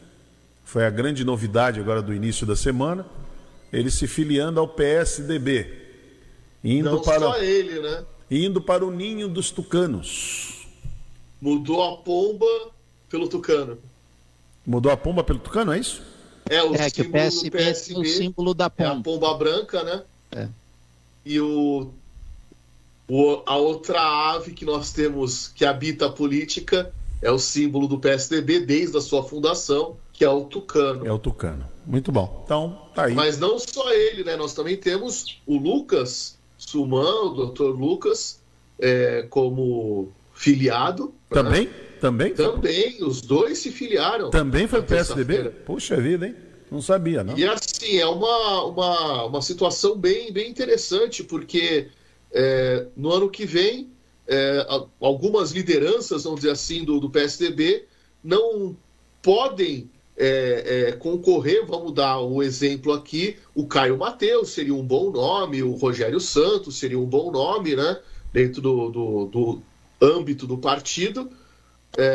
Foi 0.65 0.85
a 0.85 0.91
grande 0.91 1.25
novidade 1.25 1.81
agora 1.81 2.01
do 2.03 2.15
início 2.15 2.47
da 2.47 2.55
semana. 2.57 3.05
Ele 3.73 3.91
se 3.91 4.07
filiando 4.07 4.59
ao 4.61 4.69
PSDB. 4.69 5.79
Indo 6.63 6.91
Não 6.91 7.03
para, 7.03 7.21
só 7.21 7.39
ele, 7.39 7.81
né? 7.81 8.05
indo 8.31 8.61
para 8.61 8.85
o 8.85 8.91
ninho 8.91 9.29
dos 9.29 9.51
tucanos. 9.51 10.67
Mudou 11.41 11.83
a 11.83 11.97
pomba 11.99 12.47
pelo 13.09 13.29
tucano. 13.29 13.79
Mudou 14.67 14.93
a 14.93 14.97
pomba 14.97 15.25
pelo 15.25 15.39
tucano, 15.39 15.73
é 15.73 15.79
isso? 15.79 16.03
É 16.49 16.63
o 16.63 16.75
É 16.75 16.91
que 16.91 17.01
o 17.03 17.05
símbolo 17.05 17.31
do 17.31 17.51
PSB 17.51 17.95
tem 17.95 18.03
o 18.03 18.05
símbolo 18.05 18.55
da 18.55 18.65
é 18.65 18.67
a 18.67 18.91
pomba. 18.91 19.03
pomba 19.03 19.35
branca, 19.35 19.83
né? 19.83 20.03
É. 20.33 20.49
E 21.25 21.41
o, 21.41 21.91
o- 23.09 23.43
a 23.47 23.57
outra 23.57 24.01
ave 24.35 24.53
que 24.53 24.65
nós 24.65 24.93
temos 24.93 25.49
que 25.49 25.65
habita 25.65 26.07
a 26.07 26.11
política 26.13 26.93
é 27.23 27.31
o 27.31 27.39
símbolo 27.39 27.87
do 27.87 27.99
PSDB 27.99 28.61
desde 28.61 28.97
a 28.97 29.01
sua 29.01 29.23
fundação, 29.23 29.97
que 30.13 30.25
é 30.25 30.31
o 30.31 30.45
tucano. 30.45 31.07
É 31.07 31.13
o 31.13 31.19
tucano. 31.19 31.67
Muito 31.87 32.11
bom. 32.13 32.43
Então, 32.45 32.89
tá 32.95 33.05
aí. 33.05 33.15
Mas 33.15 33.39
não 33.39 33.59
só 33.59 33.93
ele, 33.93 34.25
né? 34.25 34.37
Nós 34.37 34.55
também 34.55 34.77
temos 34.77 35.41
o 35.47 35.57
Lucas 35.57 36.39
Suman, 36.57 37.27
o 37.27 37.31
doutor 37.31 37.79
Lucas, 37.79 38.41
é, 38.79 39.27
como 39.29 40.13
filiado. 40.35 41.07
né? 41.07 41.13
Também? 41.31 41.71
Também? 42.01 42.33
Também, 42.33 43.05
os 43.05 43.21
dois 43.21 43.59
se 43.59 43.71
filiaram. 43.71 44.31
Também 44.31 44.67
foi 44.67 44.81
o 44.81 44.85
PSDB? 44.85 45.51
Puxa 45.67 45.97
vida, 45.97 46.27
hein? 46.27 46.35
Não 46.71 46.81
sabia, 46.81 47.23
não. 47.23 47.37
E 47.37 47.45
assim, 47.45 47.99
é 47.99 48.07
uma, 48.07 48.65
uma, 48.65 49.25
uma 49.25 49.43
situação 49.43 49.99
bem, 49.99 50.33
bem 50.33 50.49
interessante, 50.49 51.23
porque 51.23 51.89
é, 52.33 52.87
no 52.97 53.13
ano 53.13 53.29
que 53.29 53.45
vem, 53.45 53.91
é, 54.31 54.65
algumas 55.01 55.51
lideranças, 55.51 56.23
vamos 56.23 56.41
dizer 56.41 56.53
assim, 56.53 56.85
do, 56.85 57.01
do 57.01 57.11
PSDB 57.11 57.85
não 58.23 58.77
podem 59.21 59.91
é, 60.17 60.87
é, 60.89 60.93
concorrer. 60.93 61.67
Vamos 61.67 61.93
dar 61.93 62.21
o 62.21 62.41
exemplo 62.41 62.93
aqui: 62.93 63.37
o 63.57 63.67
Caio 63.67 63.99
Mateus 63.99 64.51
seria 64.51 64.75
um 64.75 64.85
bom 64.85 65.11
nome, 65.11 65.65
o 65.65 65.73
Rogério 65.73 66.21
Santos 66.21 66.79
seria 66.79 66.99
um 66.99 67.07
bom 67.07 67.33
nome, 67.33 67.75
né? 67.75 67.99
Dentro 68.33 68.63
do, 68.63 68.91
do, 68.91 69.25
do 69.27 69.63
âmbito 70.01 70.47
do 70.47 70.59
partido. 70.59 71.29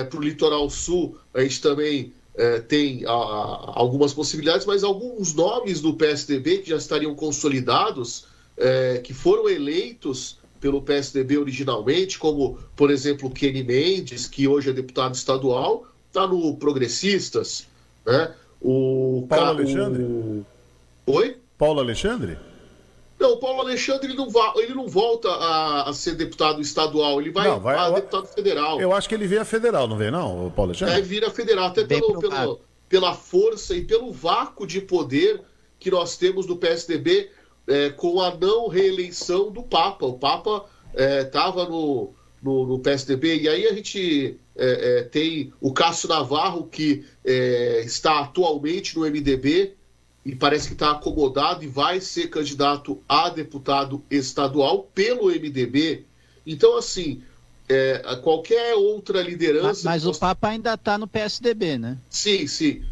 Para 0.09 0.17
o 0.17 0.23
Litoral 0.23 0.69
Sul, 0.69 1.17
a 1.33 1.41
gente 1.41 1.59
também 1.59 2.13
é, 2.33 2.59
tem 2.59 3.05
a- 3.05 3.09
algumas 3.75 4.13
possibilidades, 4.13 4.65
mas 4.65 4.85
alguns 4.85 5.33
nomes 5.33 5.81
do 5.81 5.93
PSDB 5.93 6.59
que 6.59 6.69
já 6.69 6.77
estariam 6.77 7.13
consolidados, 7.13 8.25
é, 8.57 8.99
que 9.03 9.13
foram 9.13 9.49
eleitos 9.49 10.37
pelo 10.65 10.81
PSDB 10.81 11.37
originalmente, 11.37 12.17
como, 12.17 12.57
por 12.75 12.89
exemplo, 12.89 13.29
Kenny 13.29 13.63
Mendes, 13.63 14.25
que 14.25 14.47
hoje 14.47 14.71
é 14.71 14.73
deputado 14.73 15.13
estadual, 15.13 15.85
está 16.07 16.25
no 16.25 16.55
Progressistas. 16.57 17.67
Né? 18.03 18.33
O, 18.59 19.27
Paulo 19.29 19.45
ca- 19.45 19.49
Alexandre? 19.51 20.01
o- 20.01 20.45
Oi? 21.05 21.37
Paulo 21.55 21.79
Alexandre? 21.81 22.35
Não, 23.19 23.33
o 23.33 23.37
Paulo 23.37 23.61
Alexandre 23.61 24.07
ele 24.07 24.15
não, 24.17 24.27
va- 24.27 24.53
ele 24.57 24.73
não 24.73 24.87
volta 24.87 25.29
a, 25.29 25.87
a 25.87 25.93
ser 25.93 26.15
deputado 26.15 26.59
estadual, 26.59 27.21
ele 27.21 27.29
vai, 27.29 27.47
Não, 27.47 27.59
vai- 27.59 27.77
a 27.77 27.91
deputado 27.91 28.25
federal. 28.25 28.81
Eu 28.81 28.91
acho 28.91 29.07
que 29.07 29.13
ele 29.13 29.27
veio 29.27 29.41
a 29.43 29.45
federal, 29.45 29.87
não 29.87 29.97
veio, 29.97 30.11
não, 30.11 30.47
o 30.47 30.51
Paulo 30.51 30.71
É, 30.71 30.75
Alexandre? 30.77 31.01
vira 31.03 31.29
federal, 31.29 31.67
até 31.67 31.83
pelo, 31.83 32.17
pelo- 32.19 32.59
pela 32.89 33.13
força 33.13 33.75
e 33.75 33.83
pelo 33.83 34.11
vácuo 34.11 34.65
de 34.65 34.81
poder 34.81 35.41
que 35.79 35.91
nós 35.91 36.17
temos 36.17 36.47
do 36.47 36.55
PSDB 36.55 37.29
é, 37.67 37.89
com 37.89 38.21
a 38.21 38.35
não 38.35 38.67
reeleição 38.67 39.51
do 39.51 39.63
Papa. 39.63 40.05
O 40.05 40.17
Papa 40.17 40.65
estava 40.93 41.67
no, 41.67 42.13
no, 42.41 42.65
no 42.65 42.79
PSDB, 42.79 43.41
e 43.41 43.49
aí 43.49 43.67
a 43.67 43.73
gente 43.73 44.39
é, 44.55 44.99
é, 44.99 45.03
tem 45.03 45.51
o 45.59 45.73
Cássio 45.73 46.07
Navarro, 46.07 46.65
que 46.67 47.03
é, 47.23 47.81
está 47.85 48.21
atualmente 48.21 48.97
no 48.97 49.05
MDB 49.05 49.73
e 50.23 50.33
parece 50.33 50.67
que 50.67 50.73
está 50.73 50.91
acomodado 50.91 51.63
e 51.63 51.67
vai 51.67 51.99
ser 51.99 52.29
candidato 52.29 53.01
a 53.07 53.29
deputado 53.29 54.01
estadual 54.09 54.89
pelo 54.95 55.27
MDB. 55.27 56.05
Então, 56.47 56.77
assim, 56.77 57.21
é, 57.67 58.01
qualquer 58.23 58.75
outra 58.75 59.19
Mas, 59.19 59.27
liderança. 59.27 59.89
mas 59.89 60.03
que 60.03 60.09
o 60.09 60.15
Papa 60.15 60.47
ainda 60.47 60.73
está 60.73 60.97
no 60.97 61.07
PSDB, 61.07 61.77
né? 61.77 61.97
Sim, 62.09 62.47
sim. 62.47 62.83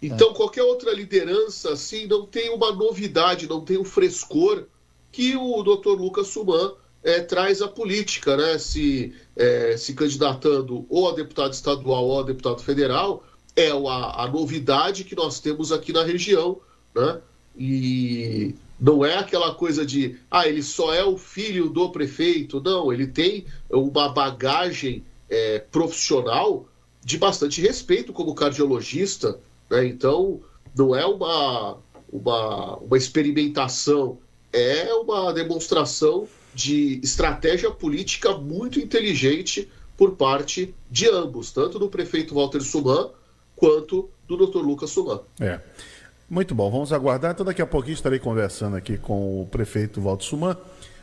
Então, 0.00 0.34
qualquer 0.34 0.62
outra 0.62 0.92
liderança, 0.92 1.72
assim, 1.72 2.06
não 2.06 2.26
tem 2.26 2.50
uma 2.50 2.72
novidade, 2.72 3.48
não 3.48 3.62
tem 3.62 3.78
um 3.78 3.84
frescor 3.84 4.64
que 5.10 5.34
o 5.36 5.62
Dr. 5.62 5.98
Lucas 5.98 6.28
Suman 6.28 6.74
eh, 7.02 7.20
traz 7.20 7.62
à 7.62 7.68
política, 7.68 8.36
né? 8.36 8.58
Se, 8.58 9.14
eh, 9.34 9.76
se 9.78 9.94
candidatando 9.94 10.84
ou 10.90 11.08
a 11.08 11.14
deputado 11.14 11.52
estadual 11.52 12.04
ou 12.04 12.20
a 12.20 12.22
deputado 12.22 12.62
federal, 12.62 13.24
é 13.54 13.70
a, 13.70 14.24
a 14.24 14.28
novidade 14.30 15.04
que 15.04 15.16
nós 15.16 15.40
temos 15.40 15.72
aqui 15.72 15.92
na 15.92 16.04
região, 16.04 16.60
né? 16.94 17.20
E 17.58 18.54
não 18.78 19.04
é 19.04 19.16
aquela 19.16 19.54
coisa 19.54 19.86
de, 19.86 20.18
ah, 20.30 20.46
ele 20.46 20.62
só 20.62 20.92
é 20.92 21.02
o 21.02 21.16
filho 21.16 21.70
do 21.70 21.88
prefeito. 21.90 22.60
Não, 22.60 22.92
ele 22.92 23.06
tem 23.06 23.46
uma 23.70 24.10
bagagem 24.10 25.02
eh, 25.30 25.64
profissional 25.70 26.68
de 27.02 27.16
bastante 27.16 27.60
respeito 27.60 28.12
como 28.12 28.34
cardiologista, 28.34 29.38
né? 29.70 29.86
Então, 29.86 30.40
não 30.76 30.94
é 30.94 31.04
uma, 31.06 31.78
uma, 32.12 32.76
uma 32.76 32.96
experimentação, 32.96 34.18
é 34.52 34.92
uma 34.94 35.32
demonstração 35.32 36.26
de 36.54 37.00
estratégia 37.02 37.70
política 37.70 38.36
muito 38.36 38.80
inteligente 38.80 39.70
por 39.96 40.12
parte 40.12 40.74
de 40.90 41.08
ambos, 41.08 41.50
tanto 41.50 41.78
do 41.78 41.88
prefeito 41.88 42.34
Walter 42.34 42.60
Suman 42.60 43.10
quanto 43.54 44.10
do 44.28 44.36
Dr. 44.36 44.58
Lucas 44.58 44.90
Suman. 44.90 45.20
É. 45.40 45.60
Muito 46.28 46.54
bom, 46.54 46.70
vamos 46.70 46.92
aguardar. 46.92 47.32
Então, 47.32 47.46
daqui 47.46 47.62
a 47.62 47.66
pouquinho 47.66 47.94
estarei 47.94 48.18
conversando 48.18 48.76
aqui 48.76 48.98
com 48.98 49.42
o 49.42 49.46
prefeito 49.46 50.00
Valdo 50.00 50.24
Suman. 50.24 50.56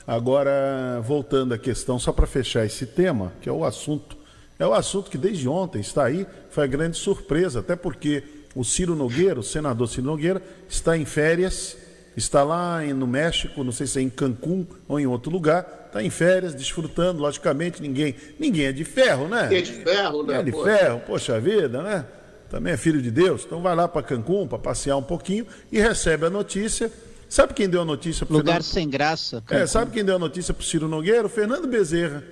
Agora, 0.06 1.00
voltando 1.02 1.54
à 1.54 1.58
questão, 1.58 1.98
só 1.98 2.12
para 2.12 2.28
fechar 2.28 2.66
esse 2.66 2.86
tema, 2.86 3.32
que 3.42 3.48
é 3.48 3.52
o 3.52 3.64
assunto. 3.64 4.18
É 4.60 4.68
o 4.68 4.74
assunto 4.74 5.10
que 5.10 5.18
desde 5.18 5.48
ontem 5.48 5.80
está 5.80 6.04
aí, 6.04 6.28
foi 6.50 6.66
a 6.66 6.68
grande 6.68 6.98
surpresa, 6.98 7.62
até 7.62 7.76
porque 7.76 8.24
o 8.56 8.64
Ciro 8.64 8.96
Nogueira, 8.96 9.40
o 9.40 9.44
senador 9.44 9.88
Ciro 9.88 10.08
Nogueira, 10.08 10.42
está 10.70 10.98
em 10.98 11.06
férias, 11.06 11.76
está 12.16 12.44
lá 12.44 12.82
no 12.82 13.08
México, 13.08 13.64
não 13.64 13.72
sei 13.72 13.88
se 13.88 14.00
é 14.00 14.02
em 14.02 14.10
Cancún 14.10 14.66
ou 14.88 15.00
em 15.00 15.08
outro 15.08 15.32
lugar, 15.32 15.86
está 15.88 16.04
em 16.04 16.10
férias, 16.10 16.54
desfrutando, 16.54 17.22
logicamente, 17.22 17.82
ninguém, 17.82 18.16
ninguém 18.40 18.66
é 18.66 18.72
de 18.72 18.84
ferro, 18.84 19.28
né? 19.28 19.48
Que 19.48 19.56
é 19.56 19.62
de 19.62 19.74
ferro, 19.74 20.24
né? 20.24 20.40
É 20.40 20.44
de 20.44 20.52
ferro, 20.52 21.02
poxa 21.06 21.40
vida, 21.40 21.82
né? 21.82 22.06
Também 22.50 22.74
é 22.74 22.78
filho 22.78 23.02
de 23.02 23.10
Deus. 23.10 23.44
Então 23.46 23.62
vai 23.62 23.76
lá 23.76 23.88
para 23.88 24.04
Cancún 24.04 24.48
para 24.48 24.60
passear 24.60 24.96
um 24.96 25.04
pouquinho 25.04 25.48
e 25.72 25.80
recebe 25.80 26.28
a 26.28 26.30
notícia. 26.30 26.92
Sabe 27.28 27.54
quem 27.56 27.68
deu 27.68 27.82
a 27.82 27.86
notícia 27.86 28.28
para 28.28 28.36
Lugar 28.36 28.62
sem 28.62 28.88
graça. 28.88 29.38
É, 29.38 29.42
Cancún. 29.42 29.68
sabe 29.68 29.92
quem 29.92 30.06
deu 30.06 30.16
a 30.16 30.20
notícia 30.20 30.54
para 30.54 30.64
Ciro 30.64 30.88
Nogueira? 30.88 31.26
O 31.26 31.30
Fernando 31.30 31.68
Bezerra. 31.68 32.24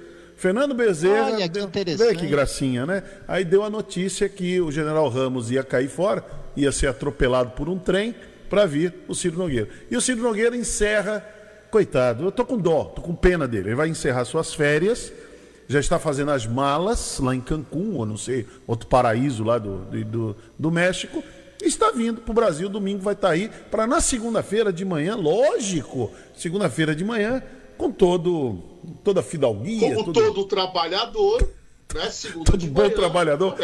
Fernando 0.41 0.73
Bezerra. 0.73 1.33
Olha, 1.33 1.47
que 1.47 1.49
deu... 1.49 1.65
interessante. 1.65 2.07
Vê 2.07 2.15
que 2.15 2.25
gracinha, 2.25 2.83
né? 2.83 3.03
Aí 3.27 3.45
deu 3.45 3.63
a 3.63 3.69
notícia 3.69 4.27
que 4.27 4.59
o 4.59 4.71
general 4.71 5.07
Ramos 5.07 5.51
ia 5.51 5.63
cair 5.63 5.87
fora, 5.87 6.25
ia 6.57 6.71
ser 6.71 6.87
atropelado 6.87 7.51
por 7.51 7.69
um 7.69 7.77
trem 7.77 8.15
para 8.49 8.65
vir 8.65 8.91
o 9.07 9.13
Ciro 9.13 9.37
Nogueira. 9.37 9.69
E 9.91 9.95
o 9.95 10.01
Ciro 10.01 10.23
Nogueira 10.23 10.57
encerra, 10.57 11.23
coitado, 11.69 12.23
eu 12.23 12.31
tô 12.31 12.43
com 12.43 12.57
dó, 12.57 12.85
tô 12.85 13.03
com 13.03 13.13
pena 13.13 13.47
dele. 13.47 13.69
Ele 13.69 13.75
vai 13.75 13.87
encerrar 13.87 14.25
suas 14.25 14.51
férias, 14.51 15.13
já 15.67 15.79
está 15.79 15.99
fazendo 15.99 16.31
as 16.31 16.47
malas 16.47 17.19
lá 17.19 17.35
em 17.35 17.39
Cancún, 17.39 17.93
ou 17.97 18.05
não 18.07 18.17
sei, 18.17 18.47
outro 18.65 18.87
paraíso 18.87 19.43
lá 19.43 19.59
do, 19.59 19.85
do, 20.03 20.35
do, 20.57 20.71
México, 20.71 21.23
está 21.61 21.91
vindo 21.91 22.19
para 22.19 22.31
o 22.31 22.33
Brasil. 22.33 22.67
Domingo 22.67 23.03
vai 23.03 23.13
estar 23.13 23.29
aí 23.29 23.47
para 23.69 23.85
na 23.85 24.01
segunda-feira 24.01 24.73
de 24.73 24.83
manhã, 24.83 25.15
lógico, 25.15 26.11
segunda-feira 26.35 26.95
de 26.95 27.05
manhã, 27.05 27.43
com 27.77 27.91
todo, 27.91 28.70
toda 29.03 29.19
a 29.19 29.23
fidalguia, 29.23 29.93
Como 29.95 30.05
tudo- 30.13 30.33
todo 30.33 30.45
trabalhador, 30.45 31.41
né? 31.93 32.09
Segunda 32.09 32.45
Todo 32.51 32.65
bom 32.67 32.81
manhã, 32.83 32.93
trabalhador. 32.95 33.55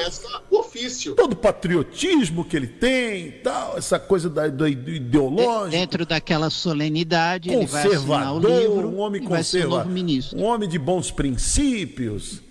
O 0.52 0.58
ofício. 0.60 1.16
todo 1.16 1.32
o 1.34 1.36
patriotismo 1.36 2.44
que 2.44 2.58
ele 2.58 2.68
tem, 2.68 3.32
tal, 3.44 3.78
essa 3.78 3.98
coisa 3.98 4.30
da, 4.30 4.48
do 4.48 4.68
ideológico. 4.68 5.70
Dentro 5.70 6.06
daquela 6.06 6.50
solenidade, 6.50 7.50
ele 7.50 7.66
vai 7.66 7.88
assinar 7.88 8.34
o 8.34 8.42
conservador, 8.42 8.62
livro 8.62 8.88
um 8.90 9.00
homem 9.00 9.24
conservador, 9.24 9.88
um 10.36 10.44
homem 10.44 10.68
de 10.68 10.78
bons 10.78 11.10
princípios, 11.10 12.42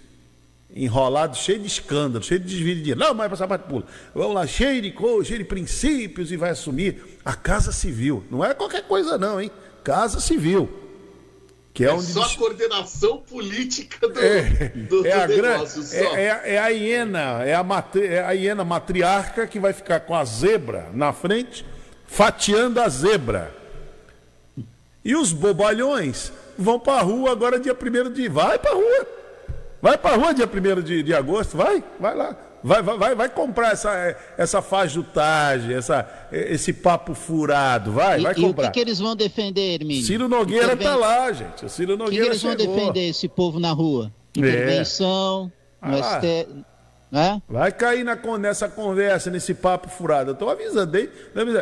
enrolado, 0.74 1.36
cheio 1.36 1.58
de 1.58 1.66
escândalo, 1.66 2.22
cheio 2.24 2.40
de 2.40 2.46
desvio 2.48 2.74
de 2.74 2.80
dinheiro. 2.80 3.00
Não, 3.00 3.14
mas 3.14 3.28
passar 3.30 3.46
parte 3.48 3.66
pula. 3.68 3.84
Vamos 4.14 4.34
lá, 4.34 4.46
cheio 4.46 4.80
de 4.82 4.90
coisa, 4.92 5.24
cheio 5.28 5.38
de 5.40 5.44
princípios 5.44 6.30
e 6.32 6.36
vai 6.36 6.50
assumir 6.50 7.02
a 7.24 7.34
Casa 7.34 7.72
Civil. 7.72 8.24
Não 8.30 8.44
é 8.44 8.52
qualquer 8.54 8.82
coisa 8.86 9.16
não, 9.18 9.40
hein? 9.40 9.50
Casa 9.84 10.20
Civil. 10.20 10.68
Que 11.76 11.84
é, 11.84 11.88
É 11.88 11.92
onde 11.92 12.06
só 12.06 12.22
a 12.22 12.28
coordenação 12.36 13.18
política 13.18 14.08
do, 14.08 14.18
é, 14.18 14.68
do, 14.74 15.06
é 15.06 15.12
a 15.12 15.26
do 15.26 15.36
gran- 15.36 15.52
negócio. 15.52 15.82
só. 15.82 15.94
é, 15.94 16.24
é- 16.24 16.54
é 16.54 16.58
a 16.58 16.68
hiena, 16.68 17.44
é 17.44 17.54
a, 17.54 17.62
matri- 17.62 18.06
é 18.06 18.24
a 18.24 18.30
hiena 18.32 18.64
matriarca 18.64 19.46
que 19.46 19.60
vai 19.60 19.74
ficar 19.74 20.00
com 20.00 20.14
a 20.14 20.24
zebra 20.24 20.88
na 20.94 21.12
frente, 21.12 21.66
fatiando 22.06 22.80
a 22.80 22.88
zebra. 22.88 23.54
E 25.04 25.14
os 25.14 25.32
bobalhões 25.32 26.32
vão 26.58 26.80
pra 26.80 27.00
rua 27.02 27.30
agora 27.30 27.60
dia 27.60 27.74
1 27.76 28.10
de. 28.10 28.26
Vai 28.26 28.58
pra 28.58 28.72
rua! 28.72 29.06
Vai 29.82 29.98
pra 29.98 30.16
rua 30.16 30.32
dia 30.32 30.48
1 30.48 30.80
de, 30.80 31.02
de 31.02 31.12
agosto, 31.14 31.58
vai, 31.58 31.84
vai 32.00 32.14
lá. 32.14 32.34
Vai, 32.64 32.82
vai, 32.82 33.14
vai, 33.14 33.28
comprar 33.28 33.72
essa, 33.72 34.16
essa 34.36 34.60
fajutagem, 34.62 35.74
essa, 35.74 36.08
esse 36.32 36.72
papo 36.72 37.14
furado, 37.14 37.92
vai, 37.92 38.18
E, 38.18 38.22
vai 38.22 38.34
e 38.36 38.38
o 38.44 38.48
comprar. 38.48 38.66
que, 38.68 38.72
que 38.72 38.80
eles 38.80 38.98
vão 38.98 39.14
defender, 39.14 39.74
Hermínio? 39.80 40.04
Ciro 40.04 40.28
Nogueira 40.28 40.72
Interven- 40.72 40.86
tá 40.86 40.96
lá, 40.96 41.32
gente. 41.32 41.64
O 41.64 41.68
Ciro 41.68 41.94
O 41.94 41.96
que, 41.96 41.98
que 41.98 42.04
Nogueira 42.04 42.26
eles 42.26 42.42
vão 42.42 42.58
chegou. 42.58 42.74
defender 42.76 43.08
esse 43.08 43.28
povo 43.28 43.60
na 43.60 43.70
rua? 43.72 44.12
É. 44.36 44.40
Intervenção, 44.40 45.52
no 45.82 45.96
Ah. 46.02 46.20
ST... 46.20 46.48
né? 47.10 47.40
Vai 47.48 47.70
cair 47.70 48.04
na, 48.04 48.16
nessa 48.38 48.68
conversa, 48.68 49.30
nesse 49.30 49.54
papo 49.54 49.88
furado. 49.88 50.32
Eu 50.32 50.34
tô 50.34 50.48
avisando, 50.48 50.96
hein? 50.98 51.08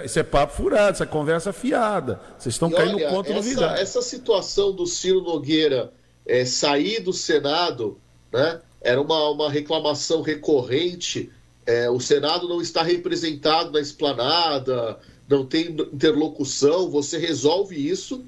Isso 0.05 0.19
é 0.19 0.23
papo 0.23 0.55
furado, 0.55 0.91
essa 0.93 1.07
conversa 1.07 1.53
fiada. 1.53 2.19
Vocês 2.39 2.55
estão 2.55 2.71
caindo 2.71 2.97
olha, 2.97 3.09
contra 3.11 3.33
essa, 3.33 3.43
novidade. 3.43 3.81
essa 3.83 4.01
situação 4.01 4.73
do 4.73 4.87
Ciro 4.87 5.21
Nogueira 5.23 5.93
é, 6.27 6.45
sair 6.47 7.01
do 7.01 7.13
Senado, 7.13 7.99
né, 8.33 8.61
era 8.85 9.01
uma, 9.01 9.31
uma 9.31 9.51
reclamação 9.51 10.23
recorrente. 10.23 11.31
É, 11.67 11.89
o 11.91 11.99
Senado 11.99 12.47
não 12.47 12.61
está 12.61 12.83
representado 12.83 13.73
na 13.73 13.81
esplanada, 13.81 15.01
não 15.29 15.45
tem 15.47 15.69
interlocução. 15.93 16.91
Você 16.91 17.17
resolve 17.19 17.75
isso 17.75 18.23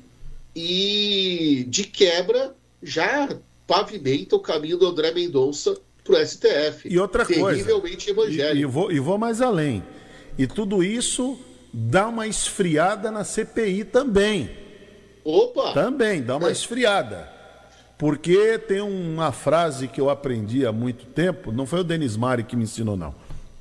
e, 0.54 1.66
de 1.68 1.84
quebra, 1.84 2.54
já 2.82 3.28
pavimenta 3.66 4.34
o 4.36 4.40
caminho 4.40 4.78
do 4.78 4.86
André 4.86 5.12
Mendonça 5.12 5.76
para 6.02 6.14
o 6.22 6.26
STF. 6.26 6.88
E 6.88 6.98
outra 6.98 7.26
coisa. 7.26 7.44
Terrivelmente 7.50 8.08
E, 8.08 8.10
evangélico. 8.10 8.56
e 8.56 8.64
vou, 8.64 8.90
e 8.92 8.98
vou 8.98 9.18
mais 9.18 9.42
além. 9.42 9.82
E 10.38 10.46
tudo 10.46 10.82
isso 10.82 11.38
dá 11.72 12.08
uma 12.08 12.26
esfriada 12.26 13.10
na 13.10 13.24
CPI 13.24 13.84
também. 13.84 14.50
Opa! 15.24 15.72
Também, 15.74 16.22
dá 16.22 16.36
uma 16.36 16.48
É. 16.48 16.52
esfriada. 16.52 17.35
Porque 17.98 18.58
tem 18.58 18.80
uma 18.80 19.32
frase 19.32 19.88
que 19.88 20.00
eu 20.00 20.10
aprendi 20.10 20.66
há 20.66 20.72
muito 20.72 21.06
tempo, 21.06 21.50
não 21.50 21.66
foi 21.66 21.80
o 21.80 21.84
Denis 21.84 22.16
Mari 22.16 22.44
que 22.44 22.54
me 22.54 22.64
ensinou, 22.64 22.96
não. 22.96 23.14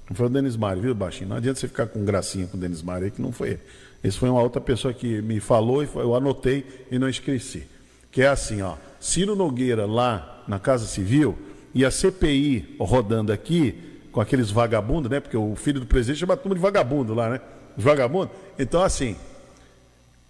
Não 0.09 0.15
foi 0.15 0.25
o 0.25 0.29
Denis 0.29 0.55
Mari, 0.55 0.81
viu, 0.81 0.93
Baixinho? 0.93 1.29
Não 1.29 1.37
adianta 1.37 1.59
você 1.59 1.67
ficar 1.67 1.87
com 1.87 2.03
gracinha 2.03 2.45
com 2.47 2.57
o 2.57 2.59
Denis 2.59 2.81
Mari 2.81 3.05
aí, 3.05 3.11
que 3.11 3.21
não 3.21 3.31
foi 3.31 3.51
ele. 3.51 3.59
Esse 4.03 4.17
foi 4.19 4.29
uma 4.29 4.41
outra 4.41 4.61
pessoa 4.61 4.93
que 4.93 5.21
me 5.21 5.39
falou 5.39 5.83
e 5.83 5.89
eu 5.95 6.13
anotei 6.13 6.65
e 6.91 6.99
não 6.99 7.09
esqueci. 7.09 7.65
Que 8.11 8.21
é 8.21 8.27
assim, 8.27 8.61
ó. 8.61 8.75
Ciro 8.99 9.35
Nogueira 9.35 9.85
lá 9.85 10.43
na 10.47 10.59
Casa 10.59 10.85
Civil 10.85 11.35
e 11.73 11.83
a 11.83 11.89
CPI 11.89 12.75
rodando 12.79 13.31
aqui 13.31 13.75
com 14.11 14.21
aqueles 14.21 14.51
vagabundos, 14.51 15.09
né? 15.09 15.19
Porque 15.19 15.35
o 15.35 15.55
filho 15.55 15.79
do 15.79 15.85
presidente 15.85 16.19
chama 16.19 16.37
turma 16.37 16.55
de 16.55 16.61
vagabundo 16.61 17.13
lá, 17.13 17.29
né? 17.29 17.41
Os 17.75 17.83
vagabundos. 17.83 18.35
Então, 18.59 18.83
assim, 18.83 19.15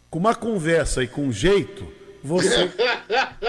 com 0.10 0.20
uma 0.20 0.34
conversa 0.34 1.04
e 1.04 1.08
com 1.08 1.32
jeito, 1.32 1.86
você 2.26 2.72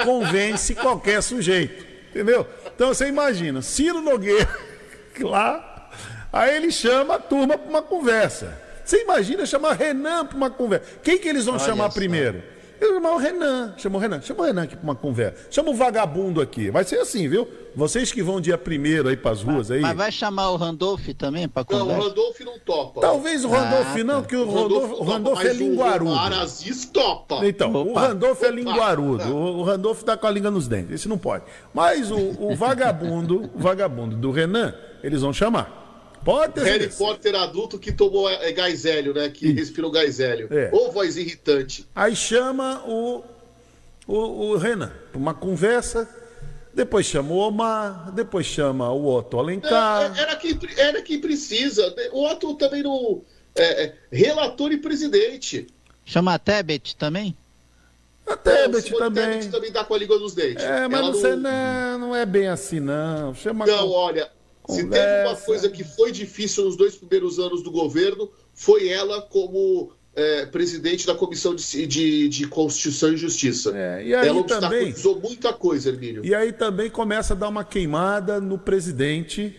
convence 0.05 0.75
qualquer 0.75 1.23
sujeito. 1.23 1.87
Entendeu? 2.11 2.47
Então 2.75 2.89
você 2.89 3.09
imagina, 3.09 3.63
Ciro 3.63 4.01
Nogueira 4.01 4.49
lá, 5.21 5.91
aí 6.33 6.57
ele 6.57 6.71
chama 6.71 7.15
a 7.15 7.19
turma 7.19 7.57
para 7.57 7.69
uma 7.69 7.83
conversa. 7.83 8.61
Você 8.85 9.03
imagina 9.03 9.45
chamar 9.47 9.73
Renan 9.73 10.27
para 10.27 10.37
uma 10.37 10.51
conversa. 10.51 10.87
Quem 11.03 11.19
que 11.19 11.29
eles 11.29 11.47
vão 11.47 11.59
chamar 11.59 11.91
primeiro? 11.91 12.43
Vão 12.81 12.95
chamar 12.95 13.13
o 13.13 13.17
Renan. 13.19 13.75
Chama 13.77 13.97
o 13.97 14.01
Renan. 14.01 14.21
Chama 14.23 14.41
o 14.43 14.47
Renan 14.47 14.63
aqui 14.65 14.77
para 14.77 14.85
uma 14.85 14.95
conversa. 14.95 15.47
Chama 15.51 15.71
o 15.71 15.75
vagabundo 15.75 16.41
aqui. 16.41 16.71
Vai 16.71 16.85
ser 16.85 16.99
assim, 16.99 17.29
viu? 17.29 17.49
Vocês 17.75 18.11
que 18.11 18.23
vão 18.23 18.41
dia 18.41 18.57
primeiro 18.57 19.09
aí 19.09 19.17
para 19.17 19.31
as 19.33 19.43
ruas 19.43 19.71
aí. 19.71 19.81
Mas 19.81 19.97
vai 19.97 20.11
chamar 20.13 20.51
o 20.51 20.57
Randolph 20.57 21.09
também 21.19 21.47
para 21.49 21.65
Não, 21.71 21.77
o 21.77 21.81
conversa? 21.83 22.09
Randolph 22.09 22.41
não 22.41 22.59
topa. 22.59 23.01
Talvez 23.01 23.45
o 23.45 23.49
Randolph 23.49 23.87
Ah, 23.95 24.05
não, 24.05 24.15
tá. 24.15 24.21
porque 24.23 24.37
o 24.37 24.51
Randolph, 24.51 24.93
o 24.93 25.05
Randolph 25.05 25.41
é 25.41 25.45
mas 25.45 25.57
o 25.57 25.59
linguarudo. 25.61 26.11
Omar 26.11 26.33
Aziz 26.33 26.85
topa. 26.87 27.47
Então, 27.47 27.73
o 27.73 27.91
Opa. 27.91 28.01
Randolph 28.09 28.43
é 28.43 28.51
linguarudo. 28.51 29.25
O 29.37 29.59
o 29.59 29.63
Randolph 29.63 30.03
tá 30.03 30.17
com 30.17 30.27
a 30.27 30.31
língua 30.31 30.51
nos 30.51 30.67
dentes. 30.69 30.91
Esse 30.93 31.09
não 31.09 31.19
pode. 31.19 31.45
Mas 31.75 32.11
o, 32.11 32.17
o 32.17 32.55
vagabundo, 32.57 33.51
o 33.55 33.59
vagabundo 33.59 34.17
do 34.17 34.31
Renan, 34.31 34.75
eles 35.03 35.21
vão 35.23 35.33
chamar. 35.33 35.86
Pode 36.27 36.55
ter 36.55 36.65
Harry 36.65 36.81
certeza. 36.81 36.99
Potter 36.99 37.35
adulto 37.37 37.79
que 37.79 37.91
tomou 37.93 38.29
é, 38.29 38.53
gás 38.53 38.85
hélio, 38.85 39.15
né? 39.15 39.29
Que 39.31 39.53
respirou 39.53 39.91
gás 39.91 40.21
hélio. 40.21 40.49
É. 40.51 40.69
Ou 40.73 40.91
voz 40.93 41.17
irritante. 41.17 41.87
Aí 41.95 42.15
chama 42.17 42.83
o, 42.87 43.25
o, 44.07 44.17
o 44.51 44.57
Renan 44.57 44.93
para 45.13 45.19
uma 45.19 45.33
conversa. 45.33 46.07
Depois 46.75 47.07
chama 47.07 47.33
o 47.33 47.37
Omar. 47.39 48.11
Depois 48.13 48.45
chama 48.45 48.91
o 48.93 49.07
Otto 49.07 49.37
É, 49.37 49.41
Alencar. 49.41 50.19
é, 50.19 50.21
Era 50.21 50.37
quem, 50.37 50.59
era 50.77 51.01
quem 51.01 51.21
precisa. 51.21 51.95
O 52.13 52.27
Otto 52.27 52.55
também 52.57 52.83
não. 52.83 53.23
é, 53.55 53.85
é, 53.85 53.95
relator 54.11 54.73
e 54.73 54.77
presidente. 54.77 55.67
Chama 56.05 56.35
a 56.35 56.39
Tebet 56.39 56.97
também? 56.97 57.37
A 58.27 58.31
Não, 58.31 58.37
Tebet 58.39 58.83
Simone 58.83 58.99
também. 59.05 59.25
Tebet 59.39 59.49
também 59.51 59.71
dá 59.73 59.85
com 59.85 59.95
a 59.95 59.99
língua 59.99 60.19
nos 60.19 60.35
dentes. 60.35 60.65
É, 60.65 60.89
mas 60.89 61.01
Ela 61.01 61.13
não, 61.13 61.21
sei, 61.21 61.37
não, 61.37 61.99
não 61.99 62.17
é 62.17 62.27
bem 62.27 62.49
assim, 62.49 62.81
não. 62.81 63.33
Chama 63.35 63.65
Não, 63.65 63.87
com- 63.89 63.95
olha, 63.95 64.29
se 64.69 64.85
teve 64.85 65.29
uma 65.29 65.37
coisa 65.37 65.69
que 65.69 65.85
foi 65.85 66.11
difícil 66.13 66.65
nos 66.65 66.77
dois 66.77 66.97
primeiros 66.97 67.39
anos 67.39 67.63
do 67.63 67.71
governo, 67.71 68.31
foi 68.55 68.89
ela 68.89 69.23
como 69.23 69.93
é, 70.15 70.47
presidente 70.47 71.07
da 71.07 71.15
Comissão 71.15 71.55
de, 71.55 71.87
de, 71.87 72.29
de 72.29 72.49
Constituição 72.49 73.13
e 73.13 73.17
Justiça. 73.17 73.73
É, 73.77 74.03
e 74.03 74.15
aí 74.15 74.29
ela 74.29 74.43
também- 74.45 74.89
obstaculizou 74.89 75.21
muita 75.21 75.53
coisa, 75.53 75.91
Hermínio. 75.91 76.25
E 76.25 76.35
aí 76.35 76.53
também 76.53 76.91
começa 76.91 77.35
a 77.35 77.37
dar 77.37 77.49
uma 77.49 77.65
queimada 77.65 78.41
no 78.41 78.59
presidente, 78.59 79.55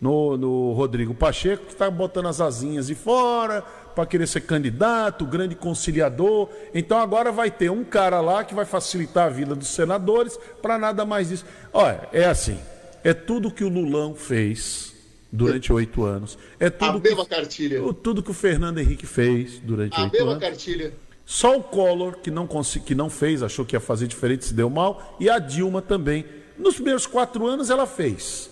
no, 0.00 0.36
no 0.36 0.72
Rodrigo 0.72 1.14
Pacheco, 1.14 1.66
que 1.66 1.72
está 1.72 1.90
botando 1.90 2.26
as 2.26 2.40
asinhas 2.40 2.86
de 2.86 2.94
fora 2.94 3.62
para 3.94 4.06
querer 4.06 4.28
ser 4.28 4.42
candidato, 4.42 5.26
grande 5.26 5.54
conciliador. 5.54 6.48
Então 6.72 6.98
agora 6.98 7.30
vai 7.30 7.50
ter 7.50 7.70
um 7.70 7.84
cara 7.84 8.20
lá 8.20 8.44
que 8.44 8.54
vai 8.54 8.64
facilitar 8.64 9.26
a 9.26 9.28
vida 9.28 9.54
dos 9.54 9.68
senadores 9.68 10.38
para 10.62 10.78
nada 10.78 11.04
mais 11.04 11.28
disso. 11.28 11.44
Olha, 11.72 12.08
é 12.12 12.24
assim, 12.24 12.58
é 13.04 13.12
tudo 13.14 13.50
que 13.50 13.64
o 13.64 13.68
Lulão 13.68 14.14
fez 14.14 14.94
durante 15.32 15.72
oito 15.72 16.04
anos. 16.04 16.38
É 16.58 16.66
A 16.66 16.70
tudo 16.70 17.00
que, 17.00 17.08
mesma 17.08 17.26
cartilha. 17.26 17.82
o- 17.84 17.92
tudo 17.94 18.22
que 18.22 18.30
o 18.30 18.34
Fernando 18.34 18.78
Henrique 18.78 19.06
fez 19.06 19.58
durante 19.60 19.94
A 19.98 20.04
oito 20.04 20.12
mesma 20.12 20.30
anos. 20.32 20.42
cartilha. 20.42 20.92
Só 21.26 21.58
o 21.58 21.62
Collor, 21.62 22.18
que 22.18 22.30
não, 22.30 22.46
que 22.84 22.94
não 22.94 23.10
fez, 23.10 23.42
achou 23.42 23.64
que 23.64 23.76
ia 23.76 23.80
fazer 23.80 24.06
diferente, 24.06 24.46
se 24.46 24.54
deu 24.54 24.70
mal. 24.70 25.16
E 25.20 25.28
a 25.28 25.38
Dilma 25.38 25.82
também. 25.82 26.24
Nos 26.58 26.74
primeiros 26.76 27.06
quatro 27.06 27.46
anos 27.46 27.68
ela 27.70 27.86
fez. 27.86 28.48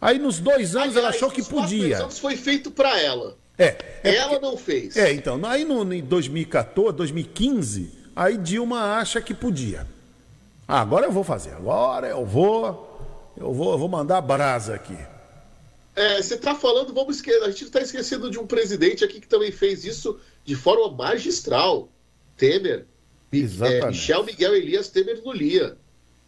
Aí 0.00 0.18
nos 0.18 0.38
dois 0.38 0.76
anos 0.76 0.96
ela 0.96 1.08
achou 1.08 1.30
que 1.30 1.42
podia. 1.42 1.98
anos 1.98 2.18
foi 2.18 2.36
feito 2.36 2.70
para 2.70 2.98
ela. 3.00 3.36
É, 3.58 3.76
é, 4.04 4.14
ela 4.16 4.38
não 4.40 4.56
fez. 4.56 4.96
é, 4.96 5.12
então, 5.12 5.38
aí 5.44 5.64
no, 5.64 5.92
em 5.92 6.00
2014, 6.02 6.96
2015, 6.96 7.90
aí 8.16 8.38
Dilma 8.38 8.96
acha 8.96 9.20
que 9.20 9.34
podia. 9.34 9.86
Ah, 10.66 10.80
agora 10.80 11.04
eu 11.06 11.12
vou 11.12 11.24
fazer. 11.24 11.50
Agora 11.50 12.06
eu 12.08 12.24
vou. 12.24 12.89
Eu 13.36 13.52
vou, 13.52 13.72
eu 13.72 13.78
vou 13.78 13.88
mandar 13.88 14.20
brasa 14.20 14.74
aqui. 14.74 14.96
É, 15.96 16.22
você 16.22 16.34
está 16.34 16.54
falando, 16.54 16.94
vamos 16.94 17.16
esquecer, 17.16 17.42
a 17.42 17.50
gente 17.50 17.64
está 17.64 17.80
esquecendo 17.80 18.30
de 18.30 18.38
um 18.38 18.46
presidente 18.46 19.04
aqui 19.04 19.20
que 19.20 19.26
também 19.26 19.50
fez 19.50 19.84
isso 19.84 20.18
de 20.44 20.54
forma 20.54 20.90
magistral. 20.90 21.88
Temer. 22.36 22.86
Mi- 23.32 23.40
Exatamente. 23.40 23.84
é, 23.84 23.88
Michel 23.88 24.24
Miguel 24.24 24.54
Elias 24.56 24.88
Temer 24.88 25.20
Lulia. 25.24 25.76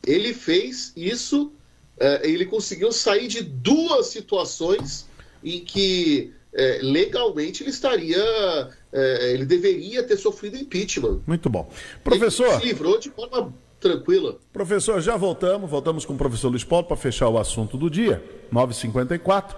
Ele 0.07 0.35
fez 0.35 0.93
isso, 0.97 1.53
é, 1.99 2.29
ele 2.29 2.45
conseguiu 2.45 2.91
sair 2.93 3.29
de 3.29 3.43
duas 3.43 4.09
situações 4.09 5.07
em 5.45 5.61
que 5.65 6.33
é, 6.53 6.81
legalmente 6.83 7.63
ele 7.63 7.71
estaria, 7.71 8.23
é, 8.93 9.33
ele 9.33 9.47
deveria 9.47 10.03
ter 10.03 10.17
sofrido 10.17 10.57
impeachment. 10.57 11.21
Muito 11.27 11.49
bom. 11.49 11.71
Ele 11.73 12.01
Professor. 12.05 12.61
se 12.61 12.67
livrou 12.67 12.99
de 12.99 13.11
forma 13.11 13.55
tranquila. 13.83 14.37
Professor, 14.53 15.01
já 15.01 15.17
voltamos. 15.17 15.69
Voltamos 15.69 16.05
com 16.07 16.15
o 16.15 16.17
professor 16.17 16.49
Luiz 16.49 16.65
Paulo 16.65 16.87
para 16.87 16.97
fechar 16.97 17.29
o 17.29 17.39
assunto 17.39 17.77
do 17.77 17.91
dia. 17.91 18.25
9h54. 18.53 19.57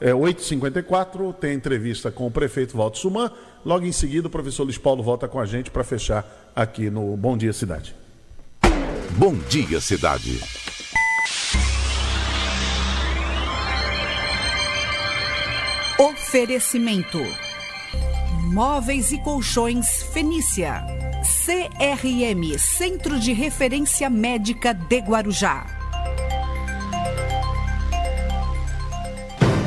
É, 0.00 0.12
8h54 0.12 1.34
tem 1.34 1.54
entrevista 1.54 2.10
com 2.10 2.26
o 2.26 2.30
prefeito 2.30 2.76
Walter 2.76 2.98
Suman. 2.98 3.30
Logo 3.64 3.84
em 3.84 3.92
seguida, 3.92 4.28
o 4.28 4.30
professor 4.30 4.64
Luiz 4.64 4.78
Paulo 4.78 5.02
volta 5.02 5.28
com 5.28 5.38
a 5.38 5.46
gente 5.46 5.70
para 5.70 5.84
fechar 5.84 6.52
aqui 6.56 6.90
no 6.90 7.16
Bom 7.16 7.36
Dia 7.36 7.52
Cidade. 7.52 7.94
Bom 9.16 9.34
Dia 9.48 9.80
Cidade. 9.80 10.40
Oferecimento: 15.98 17.18
Móveis 18.52 19.12
e 19.12 19.18
Colchões 19.22 20.02
Fenícia. 20.14 21.09
CRM 21.22 22.58
Centro 22.58 23.20
de 23.20 23.34
Referência 23.34 24.08
Médica 24.08 24.72
de 24.72 25.00
Guarujá. 25.00 25.66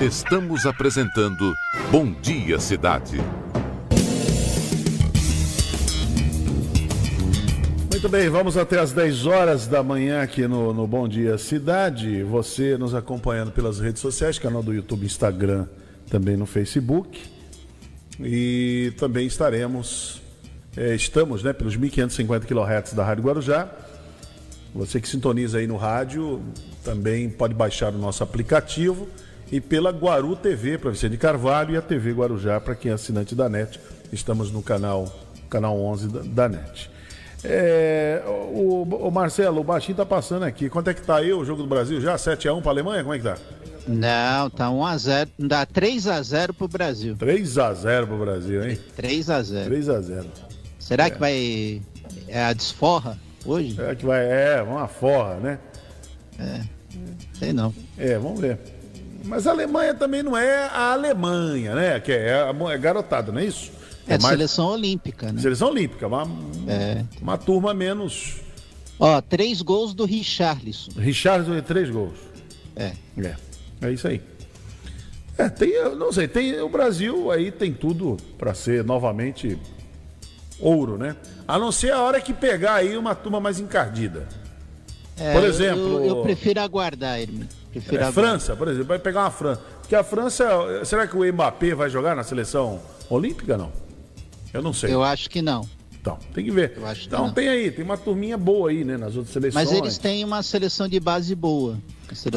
Estamos 0.01 0.65
apresentando 0.65 1.53
Bom 1.91 2.11
Dia 2.11 2.59
Cidade. 2.59 3.17
Muito 7.91 8.09
bem, 8.09 8.29
vamos 8.29 8.57
até 8.57 8.79
às 8.79 8.91
10 8.91 9.27
horas 9.27 9.67
da 9.67 9.83
manhã 9.83 10.23
aqui 10.23 10.47
no, 10.47 10.73
no 10.73 10.87
Bom 10.87 11.07
Dia 11.07 11.37
Cidade. 11.37 12.23
Você 12.23 12.79
nos 12.79 12.95
acompanhando 12.95 13.51
pelas 13.51 13.79
redes 13.79 14.01
sociais, 14.01 14.39
canal 14.39 14.63
do 14.63 14.73
YouTube, 14.73 15.05
Instagram, 15.05 15.67
também 16.09 16.35
no 16.35 16.47
Facebook. 16.47 17.21
E 18.19 18.91
também 18.97 19.27
estaremos 19.27 20.22
É, 20.75 20.95
estamos 20.95 21.43
né, 21.43 21.53
pelos 21.53 21.75
1550 21.75 22.47
kHz 22.47 22.93
da 22.93 23.03
Rádio 23.03 23.23
Guarujá. 23.23 23.69
Você 24.73 24.99
que 24.99 25.07
sintoniza 25.07 25.59
aí 25.59 25.67
no 25.67 25.77
rádio 25.77 26.41
também 26.83 27.29
pode 27.29 27.53
baixar 27.53 27.93
o 27.93 27.97
nosso 27.97 28.23
aplicativo 28.23 29.07
e 29.51 29.61
pela 29.61 29.91
Guaru 29.91 30.35
TV 30.35 30.79
para 30.79 30.89
Vicente 30.89 31.15
Carvalho 31.15 31.75
e 31.75 31.77
a 31.77 31.81
TV 31.81 32.11
Guarujá 32.11 32.59
para 32.59 32.73
quem 32.73 32.89
é 32.89 32.95
assinante 32.95 33.35
da 33.35 33.47
NET. 33.47 33.79
Estamos 34.11 34.51
no 34.51 34.63
canal, 34.63 35.13
canal 35.47 35.79
11 35.79 36.07
da, 36.07 36.21
da 36.21 36.49
NET. 36.49 36.89
É, 37.43 38.23
o, 38.25 38.83
o, 38.83 39.11
Marcelo, 39.11 39.61
o 39.61 39.63
Baixinho 39.63 39.97
tá 39.97 40.05
passando 40.05 40.43
aqui. 40.43 40.69
Quanto 40.69 40.89
é 40.89 40.93
que 40.93 41.01
tá 41.01 41.17
aí 41.17 41.31
o 41.33 41.45
jogo 41.45 41.61
do 41.61 41.67
Brasil 41.67 42.01
já? 42.01 42.15
7x1 42.15 42.61
para 42.61 42.71
a 42.71 42.73
Alemanha? 42.73 43.03
Como 43.03 43.13
é 43.13 43.17
que 43.19 43.23
tá? 43.25 43.37
Não, 43.85 44.49
tá 44.49 44.69
1x0. 44.69 45.27
Dá 45.37 45.67
3x0 45.67 46.53
pro 46.53 46.67
Brasil. 46.67 47.15
3x0 47.17 48.07
pro 48.07 48.17
Brasil, 48.17 48.63
hein? 48.63 48.79
3x0. 48.97 49.69
3x0. 49.69 50.25
Será 50.83 51.05
é. 51.05 51.09
que 51.09 51.17
vai. 51.17 51.81
É 52.27 52.43
a 52.43 52.53
desforra 52.53 53.17
hoje? 53.45 53.75
Será 53.75 53.95
que 53.95 54.05
vai. 54.05 54.25
É, 54.25 54.61
uma 54.61 54.87
forra, 54.87 55.35
né? 55.35 55.59
É. 56.37 56.61
Sei 57.39 57.53
não. 57.53 57.73
É, 57.97 58.17
vamos 58.17 58.41
ver. 58.41 58.59
Mas 59.23 59.47
a 59.47 59.51
Alemanha 59.51 59.93
também 59.93 60.21
não 60.21 60.37
é 60.37 60.65
a 60.65 60.91
Alemanha, 60.91 61.73
né? 61.73 61.99
Que 62.01 62.11
é, 62.11 62.51
é 62.71 62.77
garotada, 62.77 63.31
não 63.31 63.39
é 63.39 63.45
isso? 63.45 63.71
É, 64.05 64.15
é 64.15 64.19
mais... 64.19 64.33
seleção 64.33 64.67
olímpica, 64.67 65.31
né? 65.31 65.41
Seleção 65.41 65.69
olímpica, 65.69 66.05
uma, 66.05 66.27
é. 66.67 67.05
uma 67.21 67.37
turma 67.37 67.73
menos. 67.73 68.41
Ó, 68.99 69.21
três 69.21 69.61
gols 69.61 69.93
do 69.93 70.03
Richarlison. 70.03 70.91
Richarlison 70.97 71.61
três 71.61 71.89
gols. 71.89 72.17
É. 72.75 72.91
É. 73.17 73.35
É 73.81 73.91
isso 73.91 74.07
aí. 74.07 74.21
É, 75.37 75.47
tem, 75.47 75.73
não 75.95 76.11
sei, 76.11 76.27
tem 76.27 76.59
o 76.59 76.69
Brasil 76.69 77.31
aí 77.31 77.51
tem 77.51 77.73
tudo 77.73 78.17
para 78.37 78.53
ser 78.53 78.83
novamente 78.83 79.57
ouro, 80.59 80.97
né? 80.97 81.15
A 81.47 81.57
não 81.59 81.71
ser 81.71 81.91
a 81.91 82.01
hora 82.01 82.21
que 82.21 82.33
pegar 82.33 82.75
aí 82.75 82.97
uma 82.97 83.15
turma 83.15 83.39
mais 83.39 83.59
encardida. 83.59 84.27
É, 85.17 85.33
por 85.33 85.43
exemplo, 85.43 85.99
eu, 85.99 86.05
eu 86.05 86.21
prefiro 86.23 86.59
aguardar, 86.59 87.19
Hermínio. 87.19 87.47
Prefiro 87.71 87.97
é, 87.97 88.05
aguardar. 88.05 88.23
França, 88.23 88.55
por 88.55 88.67
exemplo, 88.67 88.87
vai 88.87 88.99
pegar 88.99 89.21
uma 89.21 89.31
França. 89.31 89.61
Porque 89.79 89.95
a 89.95 90.03
França, 90.03 90.45
será 90.85 91.07
que 91.07 91.15
o 91.15 91.33
Mbappé 91.33 91.75
vai 91.75 91.89
jogar 91.89 92.15
na 92.15 92.23
seleção 92.23 92.79
olímpica 93.09 93.57
não? 93.57 93.71
Eu 94.53 94.61
não 94.61 94.73
sei. 94.73 94.93
Eu 94.93 95.03
acho 95.03 95.29
que 95.29 95.41
não. 95.41 95.67
Então, 96.03 96.19
tem 96.33 96.43
que 96.43 96.51
ver. 96.51 96.73
Eu 96.75 96.85
acho 96.85 97.07
então, 97.07 97.31
tem 97.31 97.47
aí, 97.47 97.71
tem 97.71 97.83
uma 97.83 97.97
turminha 97.97 98.37
boa 98.37 98.69
aí, 98.69 98.83
né, 98.83 98.97
nas 98.97 99.15
outras 99.15 99.33
seleções. 99.33 99.69
Mas 99.69 99.71
eles 99.71 99.97
têm 99.97 100.23
uma 100.23 100.43
seleção 100.43 100.87
de 100.87 100.99
base 100.99 101.33
boa. 101.33 101.77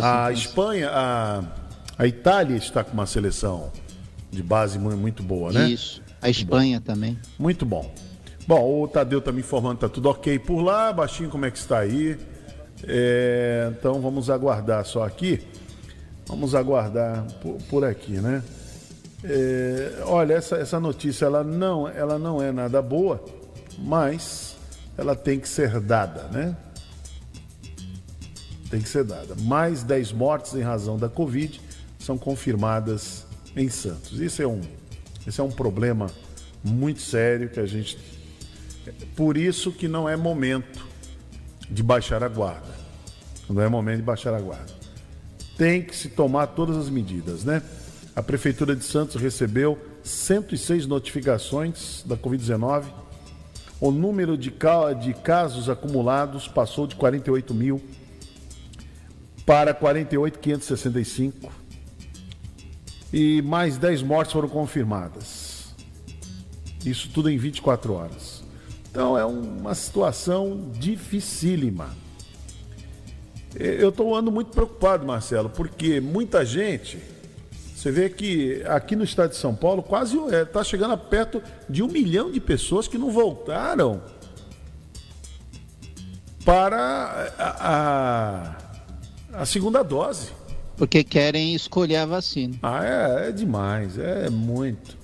A, 0.00 0.26
a 0.26 0.32
Espanha, 0.32 0.88
a, 0.88 1.42
a 1.98 2.06
Itália 2.06 2.56
está 2.56 2.84
com 2.84 2.92
uma 2.92 3.06
seleção 3.06 3.72
de 4.30 4.40
base 4.42 4.78
muito 4.78 5.22
boa, 5.22 5.52
né? 5.52 5.68
Isso. 5.68 6.00
A 6.20 6.30
Espanha 6.30 6.80
também. 6.80 7.18
Muito 7.38 7.64
bom. 7.64 7.92
Bom, 8.46 8.82
o 8.82 8.88
Tadeu 8.88 9.18
está 9.18 9.32
me 9.32 9.40
informando 9.40 9.74
que 9.74 9.80
tá 9.80 9.88
tudo 9.88 10.08
ok 10.08 10.38
por 10.38 10.60
lá. 10.60 10.92
Baixinho, 10.92 11.28
como 11.28 11.44
é 11.44 11.50
que 11.50 11.58
está 11.58 11.80
aí? 11.80 12.16
É, 12.84 13.72
então 13.72 14.00
vamos 14.00 14.30
aguardar 14.30 14.84
só 14.84 15.04
aqui. 15.04 15.42
Vamos 16.26 16.54
aguardar 16.54 17.24
por, 17.40 17.56
por 17.68 17.84
aqui, 17.84 18.12
né? 18.12 18.42
É, 19.24 20.02
olha, 20.04 20.34
essa, 20.34 20.56
essa 20.56 20.78
notícia 20.78 21.24
ela 21.24 21.42
não, 21.42 21.88
ela 21.88 22.18
não 22.18 22.40
é 22.40 22.52
nada 22.52 22.80
boa, 22.80 23.24
mas 23.78 24.56
ela 24.96 25.16
tem 25.16 25.40
que 25.40 25.48
ser 25.48 25.80
dada, 25.80 26.24
né? 26.32 26.56
Tem 28.70 28.80
que 28.80 28.88
ser 28.88 29.04
dada. 29.04 29.34
Mais 29.40 29.82
10 29.82 30.12
mortes 30.12 30.54
em 30.54 30.62
razão 30.62 30.96
da 30.96 31.08
Covid 31.08 31.60
são 31.98 32.18
confirmadas 32.18 33.24
em 33.56 33.68
Santos. 33.68 34.20
Isso 34.20 34.42
é 34.42 34.46
um, 34.46 34.60
esse 35.26 35.40
é 35.40 35.44
um 35.44 35.50
problema 35.50 36.06
muito 36.62 37.00
sério 37.00 37.48
que 37.48 37.60
a 37.60 37.66
gente. 37.66 37.98
Por 39.14 39.36
isso 39.36 39.72
que 39.72 39.88
não 39.88 40.08
é 40.08 40.16
momento 40.16 40.86
de 41.70 41.82
baixar 41.82 42.22
a 42.22 42.28
guarda. 42.28 42.76
Não 43.48 43.62
é 43.62 43.68
momento 43.68 43.98
de 43.98 44.02
baixar 44.02 44.34
a 44.34 44.40
guarda. 44.40 44.72
Tem 45.56 45.82
que 45.82 45.96
se 45.96 46.08
tomar 46.08 46.48
todas 46.48 46.76
as 46.76 46.88
medidas, 46.88 47.44
né? 47.44 47.62
A 48.14 48.22
Prefeitura 48.22 48.74
de 48.74 48.84
Santos 48.84 49.20
recebeu 49.20 49.78
106 50.02 50.86
notificações 50.86 52.02
da 52.06 52.16
Covid-19. 52.16 52.84
O 53.80 53.90
número 53.90 54.38
de, 54.38 54.50
casos 54.50 55.68
acumulados 55.68 56.48
passou 56.48 56.86
de 56.86 56.94
48 56.94 57.52
mil 57.52 57.82
para 59.44 59.74
48,565. 59.74 61.52
E 63.12 63.40
mais 63.42 63.78
10 63.78 64.02
mortes 64.02 64.32
foram 64.32 64.48
confirmadas. 64.48 65.74
Isso 66.84 67.08
tudo 67.12 67.30
em 67.30 67.38
24 67.38 67.92
horas. 67.92 68.42
Então 68.90 69.16
é 69.16 69.24
uma 69.24 69.74
situação 69.74 70.70
dificílima. 70.74 71.90
Eu 73.54 73.88
estou 73.88 74.14
andando 74.14 74.32
muito 74.32 74.50
preocupado, 74.50 75.06
Marcelo, 75.06 75.48
porque 75.48 76.00
muita 76.00 76.44
gente 76.44 76.98
você 77.86 77.92
vê 77.92 78.08
que 78.08 78.64
aqui 78.64 78.96
no 78.96 79.04
estado 79.04 79.30
de 79.30 79.36
São 79.36 79.54
Paulo 79.54 79.80
quase 79.80 80.16
está 80.16 80.36
é, 80.36 80.44
tá 80.44 80.64
chegando 80.64 80.94
a 80.94 80.96
perto 80.96 81.42
de 81.68 81.82
um 81.82 81.86
milhão 81.86 82.32
de 82.32 82.40
pessoas 82.40 82.88
que 82.88 82.98
não 82.98 83.10
voltaram 83.12 84.02
para 86.44 87.32
a, 87.38 88.56
a, 89.34 89.42
a 89.42 89.46
segunda 89.46 89.84
dose. 89.84 90.32
Porque 90.76 91.02
querem 91.02 91.54
escolher 91.54 91.96
a 91.96 92.06
vacina. 92.06 92.54
Ah, 92.62 92.84
é, 92.84 93.28
é 93.28 93.32
demais, 93.32 93.98
é 93.98 94.28
muito. 94.28 94.96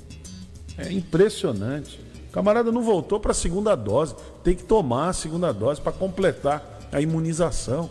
É 0.76 0.92
impressionante. 0.92 1.98
O 2.28 2.32
camarada 2.32 2.70
não 2.70 2.82
voltou 2.82 3.18
para 3.18 3.32
a 3.32 3.34
segunda 3.34 3.74
dose. 3.74 4.14
Tem 4.44 4.54
que 4.54 4.64
tomar 4.64 5.08
a 5.08 5.12
segunda 5.12 5.52
dose 5.52 5.80
para 5.80 5.92
completar 5.92 6.80
a 6.92 7.00
imunização. 7.00 7.90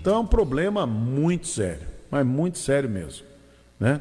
Então 0.00 0.16
é 0.16 0.18
um 0.18 0.26
problema 0.26 0.86
muito 0.86 1.46
sério 1.46 1.94
mas 2.14 2.24
muito 2.24 2.58
sério 2.58 2.88
mesmo, 2.88 3.26
né? 3.78 4.00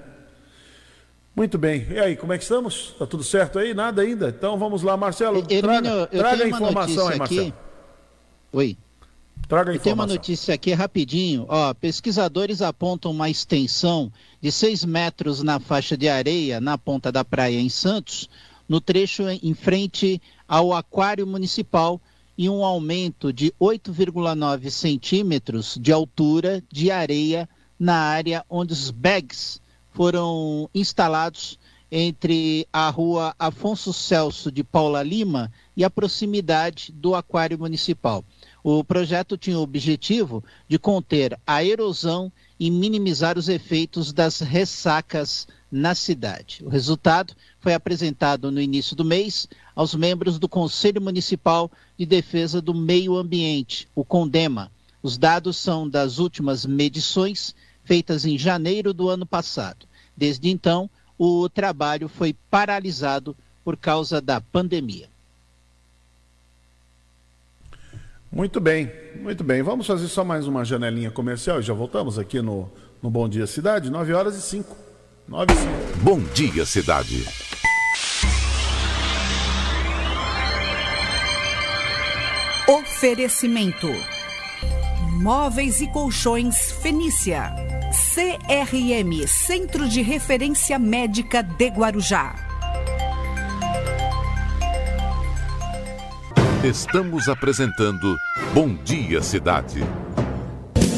Muito 1.35 1.57
bem. 1.57 1.87
E 1.89 1.97
aí, 1.99 2.15
como 2.15 2.31
é 2.31 2.37
que 2.37 2.43
estamos? 2.43 2.93
Tá 2.99 3.07
tudo 3.07 3.23
certo 3.23 3.57
aí? 3.57 3.73
Nada 3.73 4.03
ainda? 4.03 4.29
Então 4.29 4.55
vamos 4.55 4.83
lá, 4.83 4.95
Marcelo. 4.95 5.41
Traga, 5.41 6.05
traga 6.05 6.43
a 6.43 6.47
informação 6.47 7.07
aí, 7.07 7.17
Marcelo. 7.17 7.47
Aqui. 7.47 7.53
Oi. 8.51 8.77
Traga 9.53 9.71
a 9.71 9.75
informação. 9.75 9.83
Tem 9.83 9.93
uma 9.93 10.07
notícia 10.07 10.55
aqui 10.55 10.73
rapidinho. 10.73 11.45
Ó, 11.47 11.75
pesquisadores 11.75 12.59
apontam 12.59 13.11
uma 13.11 13.29
extensão 13.29 14.11
de 14.41 14.51
6 14.51 14.83
metros 14.83 15.43
na 15.43 15.59
faixa 15.59 15.95
de 15.95 16.09
areia 16.09 16.59
na 16.59 16.75
ponta 16.75 17.11
da 17.11 17.23
praia 17.23 17.59
em 17.59 17.69
Santos, 17.69 18.27
no 18.67 18.81
trecho 18.81 19.29
em 19.29 19.53
frente 19.53 20.19
ao 20.47 20.73
aquário 20.73 21.27
municipal 21.27 22.01
e 22.35 22.49
um 22.49 22.65
aumento 22.65 23.31
de 23.31 23.53
8,9 23.61 24.71
centímetros 24.71 25.77
de 25.79 25.91
altura 25.91 26.63
de 26.71 26.89
areia 26.89 27.47
na 27.77 27.95
área 27.95 28.43
onde 28.49 28.73
os 28.73 28.89
bags 28.89 29.61
foram 29.91 30.67
instalados 30.73 31.59
entre 31.91 32.67
a 32.73 32.89
rua 32.89 33.35
Afonso 33.37 33.93
Celso 33.93 34.51
de 34.51 34.63
Paula 34.63 35.03
Lima 35.03 35.51
e 35.77 35.83
a 35.83 35.91
proximidade 35.91 36.91
do 36.91 37.13
Aquário 37.13 37.59
Municipal. 37.59 38.25
O 38.63 38.81
projeto 38.81 39.35
tinha 39.37 39.59
o 39.59 39.61
objetivo 39.61 40.41
de 40.69 40.79
conter 40.79 41.37
a 41.45 41.61
erosão 41.61 42.31
e 42.57 42.71
minimizar 42.71 43.37
os 43.37 43.49
efeitos 43.49 44.13
das 44.13 44.39
ressacas 44.39 45.45
na 45.69 45.93
cidade. 45.93 46.63
O 46.63 46.69
resultado 46.69 47.33
foi 47.59 47.73
apresentado 47.73 48.49
no 48.49 48.61
início 48.61 48.95
do 48.95 49.03
mês 49.03 49.49
aos 49.75 49.93
membros 49.93 50.39
do 50.39 50.47
Conselho 50.47 51.01
Municipal 51.01 51.69
de 51.97 52.05
Defesa 52.05 52.61
do 52.61 52.73
Meio 52.73 53.17
Ambiente, 53.17 53.89
o 53.93 54.05
CONDEMA. 54.05 54.71
Os 55.01 55.17
dados 55.17 55.57
são 55.57 55.89
das 55.89 56.17
últimas 56.17 56.65
medições 56.65 57.53
feitas 57.83 58.23
em 58.23 58.37
janeiro 58.37 58.93
do 58.93 59.09
ano 59.09 59.25
passado. 59.25 59.85
Desde 60.15 60.49
então, 60.49 60.89
o 61.17 61.49
trabalho 61.49 62.07
foi 62.07 62.33
paralisado 62.49 63.35
por 63.61 63.75
causa 63.75 64.21
da 64.21 64.39
pandemia. 64.39 65.12
Muito 68.33 68.59
bem, 68.59 68.91
muito 69.21 69.43
bem. 69.43 69.61
Vamos 69.61 69.85
fazer 69.85 70.07
só 70.07 70.23
mais 70.25 70.47
uma 70.47 70.65
janelinha 70.65 71.11
comercial 71.11 71.59
e 71.59 71.61
já 71.61 71.71
voltamos 71.71 72.17
aqui 72.17 72.41
no, 72.41 72.67
no 72.99 73.07
Bom 73.07 73.29
Dia 73.29 73.45
Cidade, 73.45 73.91
9 73.91 74.11
horas 74.11 74.35
e 74.35 74.41
5. 74.41 74.75
9 75.27 75.53
e 75.53 75.55
5. 75.55 75.71
Bom 76.01 76.19
Dia 76.33 76.65
Cidade. 76.65 77.23
Oferecimento 82.67 83.87
Móveis 85.21 85.79
e 85.79 85.87
Colchões 85.91 86.71
Fenícia. 86.81 87.53
CRM 88.15 89.27
Centro 89.27 89.87
de 89.87 90.01
Referência 90.01 90.79
Médica 90.79 91.43
de 91.43 91.67
Guarujá. 91.67 92.52
Estamos 96.63 97.27
apresentando 97.27 98.15
Bom 98.53 98.73
Dia 98.85 99.21
Cidade. 99.21 99.83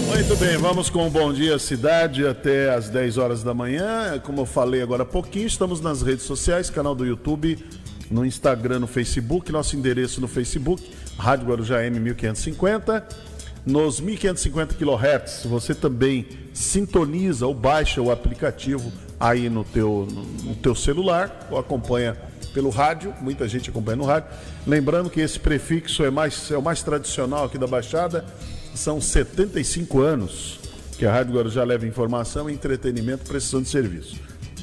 Muito 0.07 0.35
bem, 0.37 0.57
vamos 0.57 0.91
com 0.91 1.07
o 1.07 1.09
Bom 1.09 1.33
Dia 1.33 1.57
Cidade 1.57 2.27
até 2.27 2.71
às 2.71 2.87
10 2.87 3.17
horas 3.17 3.41
da 3.41 3.51
manhã. 3.51 4.21
Como 4.23 4.41
eu 4.41 4.45
falei 4.45 4.83
agora 4.83 5.01
há 5.01 5.05
pouquinho, 5.07 5.47
estamos 5.47 5.81
nas 5.81 6.03
redes 6.03 6.23
sociais, 6.23 6.69
canal 6.69 6.93
do 6.93 7.03
YouTube 7.03 7.57
no 8.11 8.23
Instagram, 8.23 8.77
no 8.77 8.85
Facebook, 8.85 9.51
nosso 9.51 9.75
endereço 9.75 10.21
no 10.21 10.27
Facebook, 10.27 10.87
Rádio 11.17 11.47
Guarujá 11.47 11.83
M 11.83 11.99
1550. 11.99 13.03
Nos 13.65 13.99
1550 13.99 14.75
kHz, 14.75 15.45
você 15.45 15.73
também 15.73 16.27
sintoniza 16.53 17.47
ou 17.47 17.55
baixa 17.55 17.99
o 17.99 18.11
aplicativo 18.11 18.93
aí 19.19 19.49
no 19.49 19.63
teu, 19.63 20.07
no 20.43 20.53
teu 20.57 20.75
celular 20.75 21.47
ou 21.49 21.57
acompanha 21.57 22.15
pelo 22.55 22.69
rádio, 22.69 23.13
muita 23.19 23.45
gente 23.49 23.69
acompanha 23.69 23.97
no 23.97 24.05
rádio. 24.05 24.29
Lembrando 24.65 25.09
que 25.09 25.19
esse 25.19 25.37
prefixo 25.37 26.05
é, 26.05 26.09
mais, 26.09 26.49
é 26.49 26.57
o 26.57 26.61
mais 26.61 26.81
tradicional 26.81 27.43
aqui 27.43 27.57
da 27.57 27.67
Baixada, 27.67 28.25
são 28.73 29.01
75 29.01 30.01
anos 30.01 30.57
que 30.97 31.05
a 31.05 31.11
Rádio 31.11 31.35
Guarujá 31.35 31.65
leva 31.65 31.85
informação, 31.85 32.49
entretenimento, 32.49 33.25
prestação 33.25 33.61
de 33.61 33.67
serviço. 33.67 34.15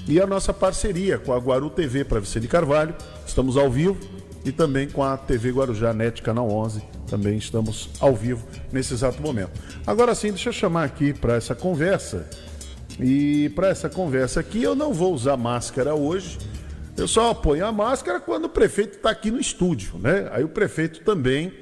E 0.08 0.18
a 0.18 0.26
nossa 0.26 0.54
parceria 0.54 1.18
com 1.18 1.34
a 1.34 1.38
Guaru 1.38 1.68
TV 1.68 2.02
para 2.02 2.18
Vicente 2.18 2.48
Carvalho, 2.48 2.94
estamos 3.26 3.58
ao 3.58 3.70
vivo, 3.70 3.98
e 4.42 4.50
também 4.50 4.88
com 4.88 5.04
a 5.04 5.16
TV 5.16 5.50
Guarujá 5.50 5.92
Net 5.92 6.22
Canal 6.22 6.50
11, 6.50 6.82
também 7.06 7.36
estamos 7.36 7.90
ao 8.00 8.16
vivo 8.16 8.44
nesse 8.72 8.94
exato 8.94 9.20
momento. 9.20 9.52
Agora 9.86 10.14
sim, 10.14 10.30
deixa 10.30 10.48
eu 10.48 10.52
chamar 10.54 10.84
aqui 10.84 11.12
para 11.12 11.34
essa 11.34 11.54
conversa. 11.54 12.26
E 12.98 13.50
para 13.50 13.68
essa 13.68 13.88
conversa 13.88 14.40
aqui, 14.40 14.62
eu 14.62 14.74
não 14.74 14.94
vou 14.94 15.12
usar 15.12 15.36
máscara 15.36 15.94
hoje. 15.94 16.38
Eu 16.96 17.08
só 17.08 17.32
ponho 17.32 17.64
a 17.64 17.72
máscara 17.72 18.20
quando 18.20 18.44
o 18.44 18.48
prefeito 18.48 18.96
está 18.96 19.10
aqui 19.10 19.30
no 19.30 19.40
estúdio, 19.40 19.98
né? 19.98 20.28
Aí 20.32 20.44
o 20.44 20.48
prefeito 20.48 21.00
também, 21.00 21.52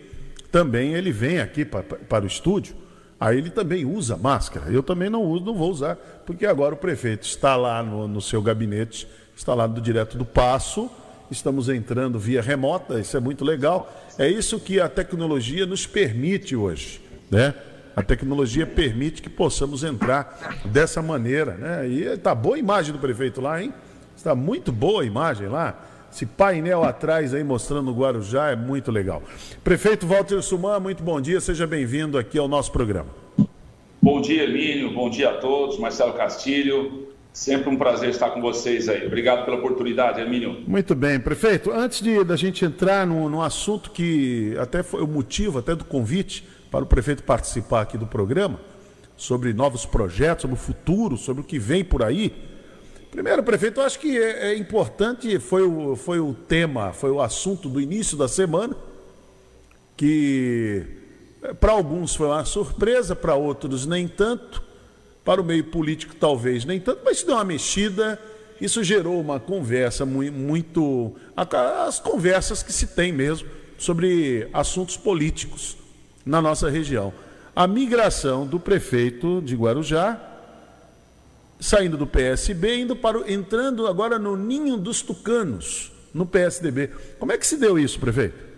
também 0.51 0.95
ele 0.95 1.13
vem 1.13 1.41
aqui 1.41 1.65
para 1.65 2.25
o 2.25 2.27
estúdio. 2.27 2.75
Aí 3.19 3.39
ele 3.39 3.51
também 3.51 3.85
usa 3.85 4.17
máscara. 4.17 4.71
Eu 4.71 4.83
também 4.83 5.11
não 5.11 5.23
uso, 5.23 5.45
não 5.45 5.55
vou 5.55 5.71
usar, 5.71 5.97
porque 6.27 6.47
agora 6.47 6.75
o 6.75 6.79
prefeito 6.79 7.25
está 7.25 7.55
lá 7.55 7.83
no, 7.83 8.09
no 8.09 8.21
seu 8.21 8.43
gabinete, 8.43 9.07
está 9.37 9.55
lá 9.55 9.67
do 9.67 9.81
direto 9.81 10.19
do 10.19 10.25
Passo 10.25 10.91
estamos 11.31 11.69
entrando 11.69 12.19
via 12.19 12.43
remota, 12.43 12.99
isso 12.99 13.17
é 13.17 13.21
muito 13.21 13.45
legal. 13.45 13.93
É 14.19 14.29
isso 14.29 14.59
que 14.59 14.81
a 14.81 14.89
tecnologia 14.89 15.65
nos 15.65 15.87
permite 15.87 16.57
hoje, 16.57 17.01
né? 17.31 17.55
A 17.95 18.03
tecnologia 18.03 18.67
permite 18.67 19.21
que 19.21 19.29
possamos 19.29 19.85
entrar 19.85 20.61
dessa 20.65 21.03
maneira, 21.03 21.55
né? 21.55 21.89
E 21.89 22.03
está 22.05 22.35
boa 22.35 22.57
a 22.57 22.59
imagem 22.59 22.93
do 22.93 22.99
prefeito 22.99 23.41
lá, 23.41 23.63
hein? 23.63 23.73
Está 24.21 24.35
muito 24.35 24.71
boa 24.71 25.01
a 25.03 25.07
imagem 25.07 25.49
lá. 25.49 25.75
Esse 26.13 26.27
painel 26.27 26.85
atrás 26.85 27.33
aí 27.33 27.43
mostrando 27.43 27.91
o 27.91 27.95
Guarujá 27.95 28.51
é 28.51 28.55
muito 28.55 28.91
legal. 28.91 29.23
Prefeito 29.65 30.07
Walter 30.07 30.43
Suman, 30.43 30.79
muito 30.79 31.03
bom 31.03 31.19
dia, 31.19 31.41
seja 31.41 31.67
bem-vindo 31.67 32.19
aqui 32.19 32.39
ao 32.39 32.47
nosso 32.47 32.71
programa. 32.71 33.09
Bom 34.03 34.21
dia, 34.21 34.45
Emílio, 34.45 34.93
bom 34.93 35.09
dia 35.09 35.31
a 35.31 35.39
todos, 35.39 35.79
Marcelo 35.79 36.13
Castilho. 36.13 37.09
Sempre 37.33 37.71
um 37.71 37.79
prazer 37.79 38.11
estar 38.11 38.29
com 38.29 38.43
vocês 38.43 38.91
aí. 38.91 39.07
Obrigado 39.07 39.47
pela 39.47 39.57
oportunidade, 39.57 40.21
Hermínio. 40.21 40.65
Muito 40.67 40.95
bem, 40.95 41.19
prefeito. 41.19 41.73
Antes 41.73 42.03
de 42.03 42.23
da 42.23 42.37
gente 42.37 42.63
entrar 42.63 43.07
num, 43.07 43.41
assunto 43.41 43.91
que 43.91 44.55
até 44.59 44.83
foi 44.83 45.01
o 45.01 45.09
motivo 45.09 45.59
até 45.59 45.75
do 45.75 45.87
convite 45.87 46.47
para 46.71 46.85
o 46.85 46.87
prefeito 46.87 47.23
participar 47.23 47.81
aqui 47.81 47.97
do 47.97 48.07
programa, 48.07 48.61
sobre 49.17 49.55
novos 49.55 49.87
projetos, 49.87 50.43
sobre 50.43 50.57
o 50.57 50.61
futuro, 50.61 51.17
sobre 51.17 51.41
o 51.41 51.45
que 51.45 51.59
vem 51.59 51.83
por 51.83 52.03
aí. 52.03 52.50
Primeiro, 53.11 53.43
prefeito, 53.43 53.81
eu 53.81 53.85
acho 53.85 53.99
que 53.99 54.17
é, 54.17 54.53
é 54.53 54.57
importante, 54.57 55.39
foi 55.41 55.63
o, 55.63 55.97
foi 55.97 56.21
o 56.21 56.33
tema, 56.33 56.93
foi 56.93 57.11
o 57.11 57.21
assunto 57.21 57.69
do 57.69 57.81
início 57.81 58.17
da 58.17 58.29
semana, 58.29 58.77
que 59.97 60.87
eh, 61.43 61.53
para 61.55 61.73
alguns 61.73 62.15
foi 62.15 62.29
uma 62.29 62.45
surpresa, 62.45 63.17
para 63.17 63.35
outros 63.35 63.85
nem 63.85 64.07
tanto 64.07 64.63
para 65.25 65.41
o 65.41 65.45
meio 65.45 65.65
político, 65.65 66.15
talvez 66.15 66.65
nem 66.65 66.79
tanto, 66.79 67.01
mas 67.05 67.19
se 67.19 67.27
deu 67.27 67.35
uma 67.35 67.45
mexida. 67.45 68.19
Isso 68.61 68.85
gerou 68.85 69.21
uma 69.21 69.41
conversa 69.41 70.05
muito. 70.05 71.15
As 71.37 71.99
conversas 71.99 72.63
que 72.63 72.73
se 72.73 72.89
tem 72.89 73.13
mesmo 73.13 73.49
sobre 73.79 74.49
assuntos 74.53 74.97
políticos 74.97 75.77
na 76.25 76.41
nossa 76.43 76.69
região. 76.69 77.13
A 77.57 77.67
migração 77.67 78.47
do 78.47 78.61
prefeito 78.61 79.41
de 79.43 79.57
Guarujá, 79.57 80.30
saindo 81.61 81.97
do 81.97 82.07
PSB, 82.07 82.81
indo 82.81 82.97
para 82.97 83.31
entrando 83.31 83.87
agora 83.87 84.19
no 84.19 84.37
ninho 84.37 84.77
dos 84.77 85.03
tucanos, 85.03 85.93
no 86.13 86.25
PSDB. 86.25 86.91
Como 87.19 87.31
é 87.31 87.39
que 87.39 87.47
se 87.47 87.57
deu 87.57 87.79
isso, 87.79 88.01
prefeito? 88.01 88.51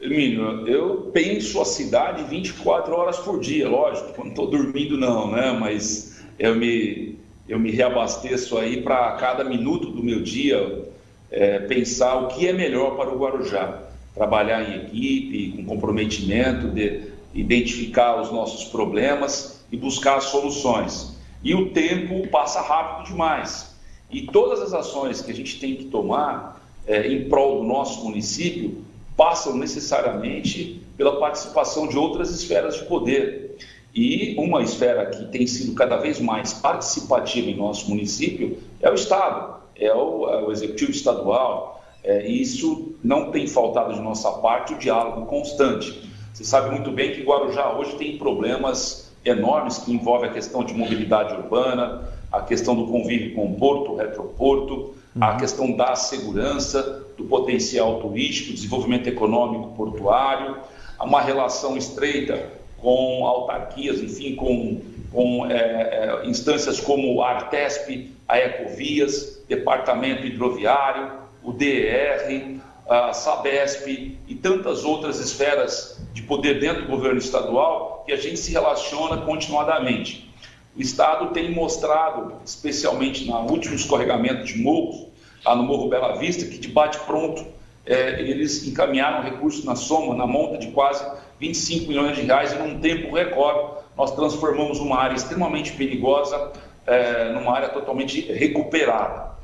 Hermínio, 0.00 0.66
eu 0.66 1.10
penso 1.12 1.60
a 1.60 1.64
cidade 1.64 2.24
24 2.24 2.94
horas 2.94 3.18
por 3.18 3.40
dia, 3.40 3.68
lógico, 3.68 4.12
não 4.22 4.30
estou 4.30 4.46
dormindo 4.48 4.96
não, 4.98 5.30
né? 5.30 5.56
Mas 5.58 6.22
eu 6.38 6.54
me, 6.54 7.18
eu 7.48 7.58
me 7.58 7.70
reabasteço 7.70 8.58
aí 8.58 8.82
para 8.82 9.12
cada 9.12 9.44
minuto 9.44 9.90
do 9.90 10.02
meu 10.02 10.20
dia 10.20 10.84
é, 11.30 11.58
pensar 11.60 12.16
o 12.16 12.28
que 12.28 12.46
é 12.46 12.52
melhor 12.52 12.96
para 12.96 13.10
o 13.10 13.18
Guarujá. 13.18 13.82
Trabalhar 14.14 14.68
em 14.68 14.86
equipe, 14.86 15.52
com 15.56 15.64
comprometimento, 15.64 16.68
de 16.68 17.02
identificar 17.34 18.20
os 18.20 18.30
nossos 18.30 18.64
problemas 18.64 19.64
e 19.72 19.76
buscar 19.76 20.20
soluções. 20.20 21.13
E 21.44 21.54
o 21.54 21.70
tempo 21.70 22.26
passa 22.28 22.62
rápido 22.62 23.08
demais. 23.08 23.76
E 24.10 24.22
todas 24.22 24.60
as 24.60 24.72
ações 24.72 25.20
que 25.20 25.30
a 25.30 25.34
gente 25.34 25.60
tem 25.60 25.76
que 25.76 25.84
tomar 25.84 26.64
é, 26.86 27.06
em 27.06 27.28
prol 27.28 27.60
do 27.60 27.64
nosso 27.64 28.02
município 28.02 28.82
passam 29.14 29.56
necessariamente 29.56 30.80
pela 30.96 31.20
participação 31.20 31.86
de 31.86 31.98
outras 31.98 32.30
esferas 32.30 32.76
de 32.76 32.84
poder. 32.86 33.58
E 33.94 34.34
uma 34.38 34.62
esfera 34.62 35.06
que 35.06 35.26
tem 35.26 35.46
sido 35.46 35.74
cada 35.74 35.98
vez 35.98 36.18
mais 36.18 36.54
participativa 36.54 37.50
em 37.50 37.56
nosso 37.56 37.88
município 37.90 38.58
é 38.80 38.90
o 38.90 38.94
Estado, 38.94 39.56
é 39.76 39.92
o, 39.92 40.28
é 40.28 40.42
o 40.44 40.50
Executivo 40.50 40.90
Estadual. 40.90 41.84
É, 42.02 42.26
e 42.26 42.40
isso 42.40 42.94
não 43.02 43.30
tem 43.30 43.46
faltado 43.46 43.94
de 43.94 44.00
nossa 44.00 44.30
parte 44.32 44.74
o 44.74 44.78
diálogo 44.78 45.26
constante. 45.26 46.10
Você 46.32 46.44
sabe 46.44 46.70
muito 46.70 46.90
bem 46.90 47.12
que 47.12 47.22
Guarujá 47.22 47.76
hoje 47.76 47.96
tem 47.96 48.18
problemas 48.18 49.03
enormes 49.24 49.78
que 49.78 49.92
envolvem 49.92 50.30
a 50.30 50.32
questão 50.32 50.64
de 50.64 50.74
mobilidade 50.74 51.34
urbana, 51.34 52.02
a 52.32 52.42
questão 52.42 52.74
do 52.74 52.86
convívio 52.86 53.34
com 53.34 53.46
o 53.46 53.54
porto, 53.54 53.96
retroporto, 53.96 54.74
uhum. 54.74 55.22
a 55.22 55.36
questão 55.36 55.72
da 55.72 55.94
segurança, 55.94 57.04
do 57.16 57.24
potencial 57.24 58.00
turístico, 58.00 58.52
desenvolvimento 58.52 59.06
econômico 59.06 59.74
portuário, 59.76 60.56
uma 61.00 61.20
relação 61.20 61.76
estreita 61.76 62.50
com 62.78 63.26
autarquias, 63.26 64.00
enfim, 64.00 64.34
com, 64.34 64.80
com 65.12 65.46
é, 65.50 65.54
é, 65.54 66.26
instâncias 66.26 66.80
como 66.80 67.22
a 67.22 67.30
Artesp, 67.30 68.10
a 68.28 68.38
Ecovias, 68.38 69.42
Departamento 69.48 70.26
Hidroviário, 70.26 71.12
o 71.42 71.52
DER, 71.52 72.60
a 72.88 73.12
Sabesp 73.12 74.18
e 74.28 74.34
tantas 74.34 74.84
outras 74.84 75.18
esferas 75.18 76.03
de 76.14 76.22
poder 76.22 76.60
dentro 76.60 76.82
do 76.82 76.88
governo 76.88 77.18
estadual 77.18 78.04
que 78.06 78.12
a 78.12 78.16
gente 78.16 78.38
se 78.38 78.52
relaciona 78.52 79.22
continuadamente. 79.22 80.32
O 80.76 80.80
Estado 80.80 81.32
tem 81.32 81.50
mostrado, 81.52 82.34
especialmente 82.44 83.26
no 83.26 83.50
último 83.50 83.74
escorregamento 83.74 84.44
de 84.44 84.56
morros, 84.58 85.08
lá 85.44 85.56
no 85.56 85.64
Morro 85.64 85.88
Bela 85.88 86.16
Vista, 86.16 86.46
que 86.46 86.56
de 86.56 86.68
bate 86.68 86.98
pronto 87.00 87.44
é, 87.84 88.20
eles 88.20 88.66
encaminharam 88.66 89.22
recursos 89.22 89.64
na 89.64 89.74
soma, 89.74 90.14
na 90.14 90.26
monta 90.26 90.56
de 90.56 90.68
quase 90.68 91.04
25 91.40 91.88
milhões 91.88 92.16
de 92.16 92.22
reais 92.22 92.52
e 92.52 92.58
num 92.58 92.78
tempo 92.78 93.14
recorde 93.14 93.82
nós 93.96 94.14
transformamos 94.14 94.78
uma 94.78 94.96
área 94.98 95.16
extremamente 95.16 95.72
perigosa 95.72 96.52
é, 96.86 97.32
numa 97.32 97.54
área 97.54 97.68
totalmente 97.70 98.20
recuperada. 98.20 99.34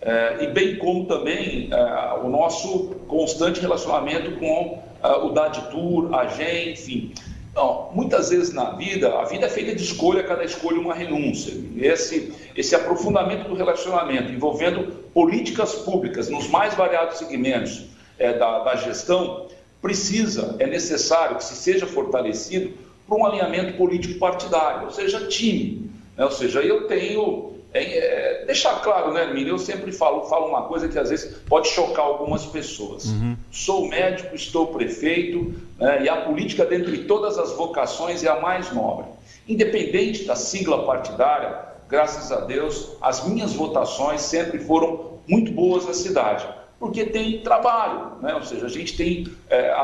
É, 0.00 0.44
e 0.44 0.46
bem 0.48 0.76
como 0.76 1.06
também 1.06 1.70
é, 1.72 2.14
o 2.22 2.28
nosso 2.28 2.96
constante 3.08 3.60
relacionamento 3.60 4.38
com 4.38 4.82
é, 5.02 5.08
o 5.08 5.30
DADTUR, 5.30 6.14
a 6.14 6.26
GEM, 6.26 6.72
enfim, 6.72 7.14
não, 7.54 7.90
muitas 7.92 8.30
vezes 8.30 8.52
na 8.52 8.70
vida, 8.70 9.12
a 9.18 9.24
vida 9.24 9.46
é 9.46 9.48
feita 9.48 9.74
de 9.74 9.82
escolha, 9.82 10.22
cada 10.22 10.44
escolha 10.44 10.78
uma 10.78 10.94
renúncia. 10.94 11.52
Esse, 11.76 12.32
esse 12.56 12.74
aprofundamento 12.74 13.48
do 13.48 13.54
relacionamento 13.54 14.32
envolvendo 14.32 14.92
políticas 15.12 15.74
públicas 15.74 16.28
nos 16.28 16.48
mais 16.48 16.74
variados 16.74 17.18
segmentos 17.18 17.86
é, 18.18 18.32
da, 18.32 18.60
da 18.60 18.76
gestão 18.76 19.48
precisa, 19.82 20.56
é 20.58 20.66
necessário 20.66 21.36
que 21.36 21.44
se 21.44 21.56
seja 21.56 21.86
fortalecido 21.86 22.74
para 23.08 23.16
um 23.16 23.26
alinhamento 23.26 23.76
político 23.76 24.18
partidário, 24.18 24.84
ou 24.84 24.90
seja, 24.90 25.26
time. 25.26 25.90
Né? 26.16 26.24
Ou 26.24 26.30
seja, 26.30 26.60
eu 26.60 26.86
tenho 26.86 27.57
é, 27.72 27.98
é, 27.98 28.44
deixar 28.46 28.80
claro, 28.82 29.12
né, 29.12 29.24
Hermínio? 29.24 29.54
Eu 29.54 29.58
sempre 29.58 29.92
falo, 29.92 30.24
falo 30.26 30.46
uma 30.46 30.62
coisa 30.62 30.88
que 30.88 30.98
às 30.98 31.10
vezes 31.10 31.36
pode 31.48 31.68
chocar 31.68 32.04
algumas 32.04 32.46
pessoas. 32.46 33.06
Uhum. 33.06 33.36
Sou 33.50 33.86
médico, 33.88 34.34
estou 34.34 34.68
prefeito, 34.68 35.54
né, 35.78 36.02
e 36.02 36.08
a 36.08 36.22
política, 36.22 36.64
dentre 36.64 37.04
todas 37.04 37.38
as 37.38 37.52
vocações, 37.52 38.24
é 38.24 38.28
a 38.28 38.40
mais 38.40 38.72
nobre. 38.72 39.06
Independente 39.46 40.24
da 40.24 40.34
sigla 40.34 40.86
partidária, 40.86 41.68
graças 41.88 42.32
a 42.32 42.40
Deus, 42.40 42.96
as 43.00 43.26
minhas 43.26 43.52
votações 43.52 44.22
sempre 44.22 44.58
foram 44.58 45.18
muito 45.26 45.52
boas 45.52 45.84
na 45.86 45.92
cidade, 45.92 46.46
porque 46.80 47.04
tem 47.04 47.40
trabalho, 47.40 48.16
né? 48.22 48.34
ou 48.34 48.42
seja, 48.42 48.66
a 48.66 48.70
gente 48.70 48.96
tem 48.96 49.26
é, 49.50 49.74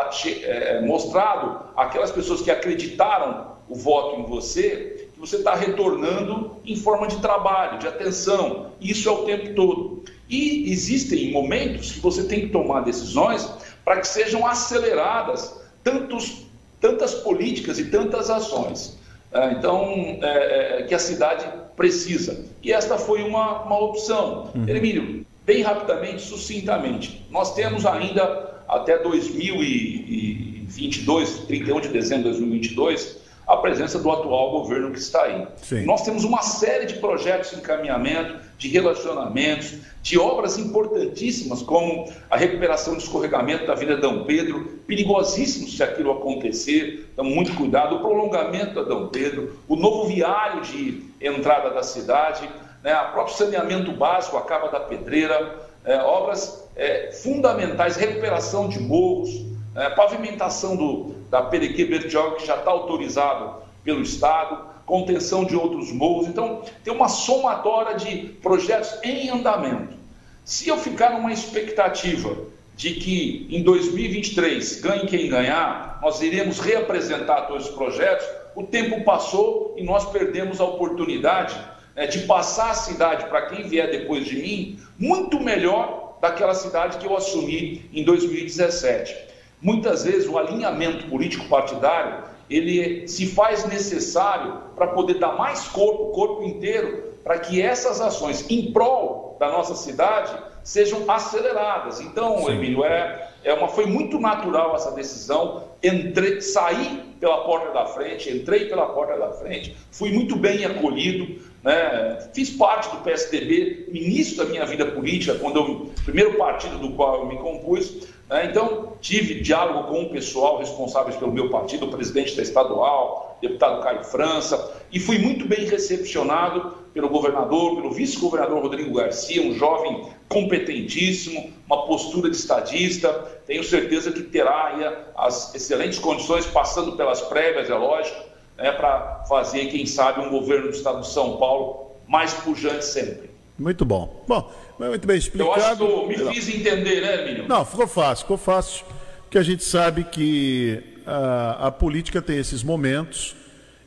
é, 0.42 0.80
mostrado 0.80 1.66
aquelas 1.76 2.10
pessoas 2.10 2.40
que 2.40 2.50
acreditaram 2.50 3.54
o 3.68 3.74
voto 3.74 4.20
em 4.20 4.24
você 4.24 5.03
você 5.26 5.36
está 5.36 5.54
retornando 5.54 6.56
em 6.64 6.76
forma 6.76 7.06
de 7.06 7.16
trabalho, 7.16 7.78
de 7.78 7.88
atenção. 7.88 8.72
Isso 8.80 9.08
é 9.08 9.12
o 9.12 9.24
tempo 9.24 9.54
todo. 9.54 10.04
E 10.28 10.70
existem 10.70 11.32
momentos 11.32 11.92
que 11.92 12.00
você 12.00 12.24
tem 12.24 12.42
que 12.42 12.48
tomar 12.48 12.80
decisões 12.80 13.48
para 13.84 14.00
que 14.00 14.08
sejam 14.08 14.46
aceleradas 14.46 15.60
tantos, 15.82 16.44
tantas 16.80 17.14
políticas 17.14 17.78
e 17.78 17.86
tantas 17.86 18.28
ações. 18.30 18.98
É, 19.32 19.52
então, 19.52 20.18
é, 20.22 20.80
é, 20.80 20.82
que 20.84 20.94
a 20.94 20.98
cidade 20.98 21.46
precisa. 21.76 22.46
E 22.62 22.72
esta 22.72 22.96
foi 22.96 23.22
uma, 23.22 23.62
uma 23.62 23.78
opção. 23.80 24.50
Uhum. 24.54 25.24
Bem 25.44 25.62
rapidamente, 25.62 26.22
sucintamente, 26.22 27.26
nós 27.30 27.54
temos 27.54 27.84
ainda 27.84 28.62
até 28.66 28.96
2022, 28.98 31.40
31 31.40 31.80
de 31.80 31.88
dezembro 31.88 32.32
de 32.32 32.38
2022, 32.38 33.23
a 33.46 33.56
presença 33.56 33.98
do 33.98 34.10
atual 34.10 34.50
governo 34.50 34.90
que 34.90 34.98
está 34.98 35.24
aí. 35.24 35.46
Sim. 35.56 35.84
Nós 35.84 36.02
temos 36.02 36.24
uma 36.24 36.42
série 36.42 36.86
de 36.86 36.94
projetos 36.94 37.52
em 37.52 37.56
encaminhamento, 37.56 38.36
de 38.56 38.68
relacionamentos, 38.68 39.74
de 40.02 40.18
obras 40.18 40.58
importantíssimas, 40.58 41.62
como 41.62 42.10
a 42.30 42.36
recuperação 42.36 42.94
do 42.94 43.00
escorregamento 43.00 43.66
da 43.66 43.72
Avenida 43.72 43.96
Dom 43.96 44.24
Pedro, 44.24 44.78
perigosíssimo 44.86 45.68
se 45.68 45.82
aquilo 45.82 46.12
acontecer, 46.12 47.08
então 47.12 47.24
muito 47.24 47.54
cuidado, 47.54 47.96
o 47.96 48.00
prolongamento 48.00 48.74
da 48.74 48.82
Dom 48.82 49.08
Pedro, 49.08 49.58
o 49.68 49.76
novo 49.76 50.06
viário 50.06 50.62
de 50.62 51.04
entrada 51.20 51.70
da 51.70 51.82
cidade, 51.82 52.48
né, 52.82 52.94
o 53.00 53.12
próprio 53.12 53.34
saneamento 53.34 53.92
básico, 53.92 54.36
a 54.36 54.42
Cava 54.42 54.68
da 54.68 54.80
Pedreira, 54.80 55.54
é, 55.84 55.96
obras 55.98 56.68
é, 56.76 57.10
fundamentais, 57.12 57.96
recuperação 57.96 58.68
de 58.68 58.78
morros, 58.78 59.44
é, 59.74 59.90
pavimentação 59.90 60.76
do, 60.76 61.14
da 61.34 61.42
Perequê 61.42 61.84
Bertioga, 61.84 62.36
que 62.36 62.46
já 62.46 62.54
está 62.54 62.70
autorizado 62.70 63.56
pelo 63.82 64.02
Estado, 64.02 64.66
contenção 64.86 65.44
de 65.44 65.56
outros 65.56 65.90
morros. 65.90 66.28
Então, 66.28 66.62
tem 66.84 66.94
uma 66.94 67.08
somatória 67.08 67.96
de 67.96 68.28
projetos 68.40 68.96
em 69.02 69.30
andamento. 69.30 69.96
Se 70.44 70.68
eu 70.68 70.78
ficar 70.78 71.10
numa 71.10 71.32
expectativa 71.32 72.36
de 72.76 72.94
que 72.94 73.48
em 73.50 73.64
2023, 73.64 74.80
ganhe 74.80 75.08
quem 75.08 75.28
ganhar, 75.28 75.98
nós 76.00 76.22
iremos 76.22 76.60
reapresentar 76.60 77.48
todos 77.48 77.68
os 77.68 77.74
projetos, 77.74 78.24
o 78.54 78.62
tempo 78.62 79.02
passou 79.02 79.74
e 79.76 79.82
nós 79.82 80.08
perdemos 80.12 80.60
a 80.60 80.64
oportunidade 80.64 81.56
né, 81.96 82.06
de 82.06 82.20
passar 82.28 82.70
a 82.70 82.74
cidade 82.74 83.24
para 83.24 83.46
quem 83.46 83.66
vier 83.66 83.90
depois 83.90 84.24
de 84.24 84.36
mim 84.36 84.78
muito 84.96 85.40
melhor 85.40 86.16
daquela 86.20 86.54
cidade 86.54 86.98
que 86.98 87.06
eu 87.06 87.16
assumi 87.16 87.90
em 87.92 88.04
2017. 88.04 89.33
Muitas 89.60 90.04
vezes 90.04 90.28
o 90.28 90.38
alinhamento 90.38 91.08
político 91.08 91.48
partidário 91.48 92.24
ele 92.48 93.08
se 93.08 93.26
faz 93.26 93.64
necessário 93.66 94.58
para 94.76 94.88
poder 94.88 95.18
dar 95.18 95.36
mais 95.36 95.64
corpo, 95.68 96.12
corpo 96.12 96.42
inteiro, 96.42 97.14
para 97.22 97.38
que 97.38 97.60
essas 97.60 98.00
ações 98.00 98.48
em 98.50 98.70
prol 98.70 99.36
da 99.40 99.50
nossa 99.50 99.74
cidade 99.74 100.36
sejam 100.62 101.04
aceleradas. 101.08 102.00
Então, 102.00 102.38
Sim. 102.38 102.52
Emílio, 102.52 102.84
é, 102.84 103.30
é 103.42 103.52
uma, 103.54 103.68
foi 103.68 103.86
muito 103.86 104.18
natural 104.18 104.74
essa 104.74 104.90
decisão. 104.90 105.64
Entrei, 105.82 106.40
saí 106.40 107.14
pela 107.20 107.44
porta 107.44 107.72
da 107.72 107.86
frente, 107.86 108.30
entrei 108.30 108.66
pela 108.66 108.86
porta 108.86 109.16
da 109.18 109.30
frente, 109.32 109.76
fui 109.90 110.10
muito 110.10 110.36
bem 110.36 110.64
acolhido. 110.64 111.42
Né? 111.62 112.28
Fiz 112.34 112.50
parte 112.50 112.94
do 112.94 113.02
PSDB, 113.02 113.88
início 113.88 114.36
da 114.36 114.44
minha 114.44 114.66
vida 114.66 114.84
política, 114.86 115.34
quando 115.38 115.56
eu, 115.56 115.90
primeiro 116.04 116.34
partido 116.34 116.78
do 116.78 116.90
qual 116.90 117.20
eu 117.20 117.26
me 117.26 117.38
compus. 117.38 118.06
Né? 118.34 118.46
Então, 118.46 118.94
tive 119.00 119.40
diálogo 119.40 119.86
com 119.86 120.02
o 120.02 120.10
pessoal 120.10 120.58
responsável 120.58 121.16
pelo 121.16 121.30
meu 121.30 121.50
partido, 121.50 121.86
o 121.86 121.88
presidente 121.88 122.34
da 122.34 122.42
estadual, 122.42 123.38
deputado 123.40 123.80
Caio 123.80 124.02
França, 124.02 124.72
e 124.90 124.98
fui 124.98 125.18
muito 125.18 125.46
bem 125.46 125.66
recepcionado 125.66 126.74
pelo 126.92 127.08
governador, 127.08 127.76
pelo 127.76 127.92
vice-governador 127.92 128.60
Rodrigo 128.60 128.92
Garcia, 128.92 129.40
um 129.40 129.54
jovem 129.54 130.08
competentíssimo, 130.28 131.52
uma 131.64 131.86
postura 131.86 132.28
de 132.28 132.34
estadista. 132.34 133.08
Tenho 133.46 133.62
certeza 133.62 134.10
que 134.10 134.24
terá 134.24 134.76
as 135.16 135.54
excelentes 135.54 136.00
condições, 136.00 136.44
passando 136.44 136.96
pelas 136.96 137.20
prévias, 137.20 137.70
é 137.70 137.74
lógico, 137.74 138.20
né, 138.58 138.72
para 138.72 139.22
fazer, 139.28 139.66
quem 139.66 139.86
sabe, 139.86 140.26
um 140.26 140.30
governo 140.30 140.72
do 140.72 140.76
estado 140.76 141.02
de 141.02 141.06
São 141.08 141.36
Paulo 141.36 141.92
mais 142.08 142.34
pujante 142.34 142.84
sempre. 142.84 143.30
Muito 143.56 143.84
bom. 143.84 144.24
Bom, 144.26 144.50
muito 144.78 145.06
bem 145.06 145.16
explicado. 145.16 145.50
Eu 145.50 145.64
acho 145.64 145.76
que 145.76 146.20
eu 146.20 146.28
me 146.28 146.34
fiz 146.34 146.48
entender, 146.48 147.00
né, 147.00 147.22
Emílio? 147.22 147.48
Não, 147.48 147.64
ficou 147.64 147.86
fácil, 147.86 148.24
ficou 148.24 148.38
fácil, 148.38 148.84
porque 149.22 149.38
a 149.38 149.42
gente 149.42 149.64
sabe 149.64 150.04
que 150.04 150.82
a, 151.06 151.68
a 151.68 151.70
política 151.70 152.20
tem 152.20 152.38
esses 152.38 152.62
momentos 152.62 153.36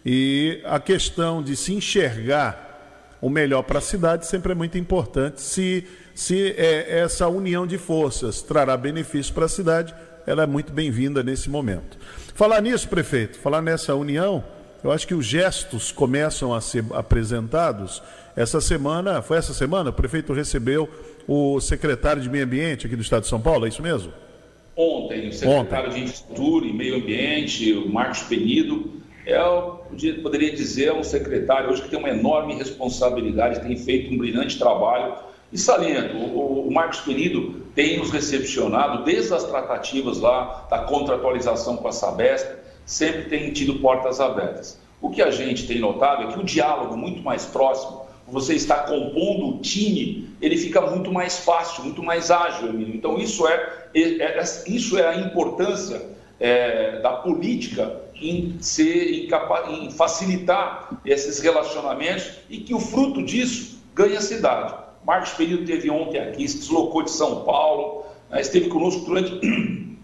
e 0.05 0.61
a 0.63 0.79
questão 0.79 1.43
de 1.43 1.55
se 1.55 1.73
enxergar 1.73 2.67
o 3.21 3.29
melhor 3.29 3.63
para 3.63 3.79
a 3.79 3.81
cidade 3.81 4.27
sempre 4.27 4.51
é 4.51 4.55
muito 4.55 4.77
importante. 4.77 5.41
Se, 5.41 5.85
se 6.13 6.51
é, 6.57 6.99
essa 6.99 7.27
união 7.27 7.65
de 7.65 7.77
forças 7.77 8.41
trará 8.41 8.77
benefício 8.77 9.33
para 9.33 9.45
a 9.45 9.49
cidade, 9.49 9.93
ela 10.25 10.43
é 10.43 10.45
muito 10.45 10.71
bem-vinda 10.71 11.23
nesse 11.23 11.49
momento. 11.49 11.97
Falar 12.35 12.61
nisso, 12.61 12.87
prefeito, 12.87 13.39
falar 13.39 13.61
nessa 13.61 13.95
união, 13.95 14.43
eu 14.83 14.91
acho 14.91 15.07
que 15.07 15.15
os 15.15 15.25
gestos 15.25 15.91
começam 15.91 16.53
a 16.53 16.61
ser 16.61 16.85
apresentados. 16.93 18.01
Essa 18.37 18.61
semana, 18.61 19.19
foi 19.23 19.37
essa 19.37 19.51
semana, 19.51 19.89
o 19.89 19.93
prefeito 19.93 20.31
recebeu 20.31 20.87
o 21.27 21.59
secretário 21.59 22.21
de 22.21 22.29
Meio 22.29 22.43
Ambiente 22.43 22.85
aqui 22.85 22.95
do 22.95 23.01
Estado 23.01 23.23
de 23.23 23.29
São 23.29 23.41
Paulo, 23.41 23.65
é 23.65 23.69
isso 23.69 23.81
mesmo? 23.81 24.13
Ontem, 24.75 25.29
o 25.29 25.33
secretário 25.33 25.89
Ontem. 25.89 26.01
de 26.01 26.05
Infraestrutura 26.05 26.67
e 26.67 26.71
Meio 26.71 26.97
Ambiente, 26.97 27.73
o 27.73 27.89
Marcos 27.89 28.21
Penido, 28.21 28.93
é, 29.25 29.35
eu 29.41 29.81
poderia 30.21 30.53
dizer, 30.53 30.93
um 30.93 31.03
secretário 31.03 31.71
hoje 31.71 31.81
que 31.81 31.89
tem 31.89 31.97
uma 31.97 32.11
enorme 32.11 32.53
responsabilidade, 32.53 33.59
tem 33.59 33.75
feito 33.75 34.13
um 34.13 34.17
brilhante 34.19 34.59
trabalho. 34.59 35.15
E 35.51 35.57
saliento, 35.57 36.15
o, 36.15 36.67
o 36.67 36.71
Marcos 36.71 36.99
Penido 36.99 37.63
tem 37.73 37.97
nos 37.97 38.11
recepcionado 38.11 39.03
desde 39.03 39.33
as 39.33 39.45
tratativas 39.45 40.19
lá 40.19 40.67
da 40.69 40.79
contratualização 40.79 41.75
com 41.75 41.87
a 41.87 41.91
Sabesp, 41.91 42.47
sempre 42.85 43.23
tem 43.23 43.51
tido 43.51 43.79
portas 43.79 44.19
abertas. 44.19 44.79
O 45.01 45.09
que 45.09 45.23
a 45.23 45.31
gente 45.31 45.65
tem 45.65 45.79
notado 45.79 46.23
é 46.23 46.27
que 46.27 46.39
o 46.39 46.43
diálogo 46.43 46.95
muito 46.95 47.23
mais 47.23 47.43
próximo, 47.43 48.06
você 48.27 48.55
está 48.55 48.79
compondo 48.79 49.47
o 49.47 49.59
time, 49.59 50.29
ele 50.41 50.57
fica 50.57 50.81
muito 50.81 51.11
mais 51.11 51.39
fácil, 51.39 51.83
muito 51.83 52.03
mais 52.03 52.29
ágil. 52.29 52.79
Então, 52.93 53.17
isso 53.17 53.47
é, 53.47 53.89
é, 53.95 54.39
é, 54.39 54.43
isso 54.67 54.97
é 54.97 55.07
a 55.07 55.15
importância 55.15 56.01
é, 56.39 56.99
da 56.99 57.13
política 57.13 58.01
em, 58.15 58.57
ser, 58.59 59.27
em, 59.27 59.85
em 59.85 59.91
facilitar 59.91 60.99
esses 61.05 61.39
relacionamentos 61.39 62.31
e 62.49 62.57
que 62.57 62.73
o 62.73 62.79
fruto 62.79 63.23
disso 63.23 63.81
ganha 63.95 64.17
a 64.17 64.21
cidade. 64.21 64.75
Marcos 65.05 65.31
Período 65.31 65.65
teve 65.65 65.89
ontem 65.89 66.19
aqui, 66.19 66.47
se 66.47 66.59
deslocou 66.59 67.03
de 67.03 67.11
São 67.11 67.45
Paulo, 67.45 68.03
né, 68.29 68.41
esteve 68.41 68.67
conosco 68.67 69.05
durante 69.05 69.39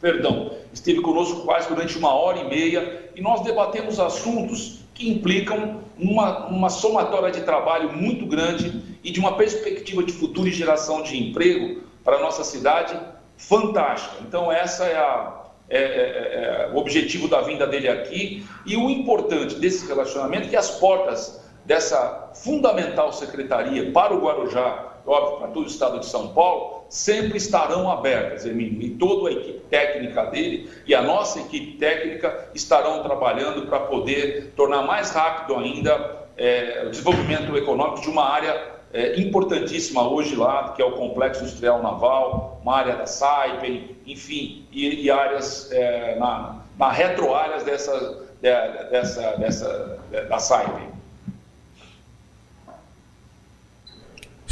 perdão, 0.00 0.52
esteve 0.72 1.00
conosco 1.00 1.42
quase 1.42 1.68
durante 1.68 1.98
uma 1.98 2.14
hora 2.14 2.38
e 2.38 2.48
meia 2.48 3.10
e 3.14 3.20
nós 3.20 3.42
debatemos 3.42 4.00
assuntos 4.00 4.77
que 4.98 5.08
implicam 5.08 5.80
uma, 5.96 6.46
uma 6.48 6.68
somatória 6.68 7.30
de 7.30 7.42
trabalho 7.42 7.92
muito 7.92 8.26
grande 8.26 8.98
e 9.02 9.12
de 9.12 9.20
uma 9.20 9.36
perspectiva 9.36 10.02
de 10.02 10.12
futuro 10.12 10.48
e 10.48 10.52
geração 10.52 11.02
de 11.02 11.16
emprego 11.16 11.82
para 12.02 12.16
a 12.16 12.20
nossa 12.20 12.42
cidade 12.42 12.98
fantástica. 13.36 14.16
Então, 14.20 14.50
essa 14.50 14.84
é, 14.84 14.96
a, 14.96 15.44
é, 15.70 15.78
é, 15.78 15.82
é, 15.82 16.68
é 16.68 16.70
o 16.74 16.78
objetivo 16.78 17.28
da 17.28 17.40
vinda 17.42 17.64
dele 17.64 17.88
aqui 17.88 18.44
e 18.66 18.76
o 18.76 18.90
importante 18.90 19.54
desse 19.54 19.86
relacionamento 19.86 20.48
é 20.48 20.50
que 20.50 20.56
as 20.56 20.72
portas 20.72 21.40
dessa 21.64 22.30
fundamental 22.34 23.12
secretaria 23.12 23.92
para 23.92 24.12
o 24.12 24.20
Guarujá, 24.20 24.94
óbvio, 25.08 25.38
para 25.38 25.48
todo 25.48 25.64
o 25.64 25.66
estado 25.66 25.98
de 26.00 26.06
São 26.06 26.28
Paulo, 26.28 26.84
sempre 26.88 27.38
estarão 27.38 27.90
abertas, 27.90 28.44
e 28.44 28.96
toda 28.98 29.28
a 29.28 29.32
equipe 29.32 29.60
técnica 29.70 30.24
dele 30.26 30.70
e 30.86 30.94
a 30.94 31.02
nossa 31.02 31.40
equipe 31.40 31.78
técnica 31.78 32.50
estarão 32.54 33.02
trabalhando 33.02 33.66
para 33.66 33.80
poder 33.80 34.52
tornar 34.56 34.82
mais 34.82 35.10
rápido 35.10 35.56
ainda 35.58 36.26
é, 36.36 36.84
o 36.86 36.90
desenvolvimento 36.90 37.56
econômico 37.56 38.00
de 38.00 38.08
uma 38.08 38.24
área 38.24 38.78
é, 38.92 39.20
importantíssima 39.20 40.08
hoje 40.08 40.34
lá, 40.34 40.72
que 40.72 40.80
é 40.80 40.84
o 40.84 40.92
Complexo 40.92 41.42
Industrial 41.42 41.82
Naval, 41.82 42.60
uma 42.62 42.76
área 42.76 42.96
da 42.96 43.06
Saipem, 43.06 43.96
enfim, 44.06 44.66
e, 44.72 45.04
e 45.04 45.10
áreas 45.10 45.70
é, 45.72 46.16
na, 46.16 46.62
na 46.78 46.90
retroáreas 46.90 47.64
dessa, 47.64 48.24
dessa, 48.40 49.36
dessa, 49.36 49.98
da 50.28 50.38
Saipem. 50.38 50.97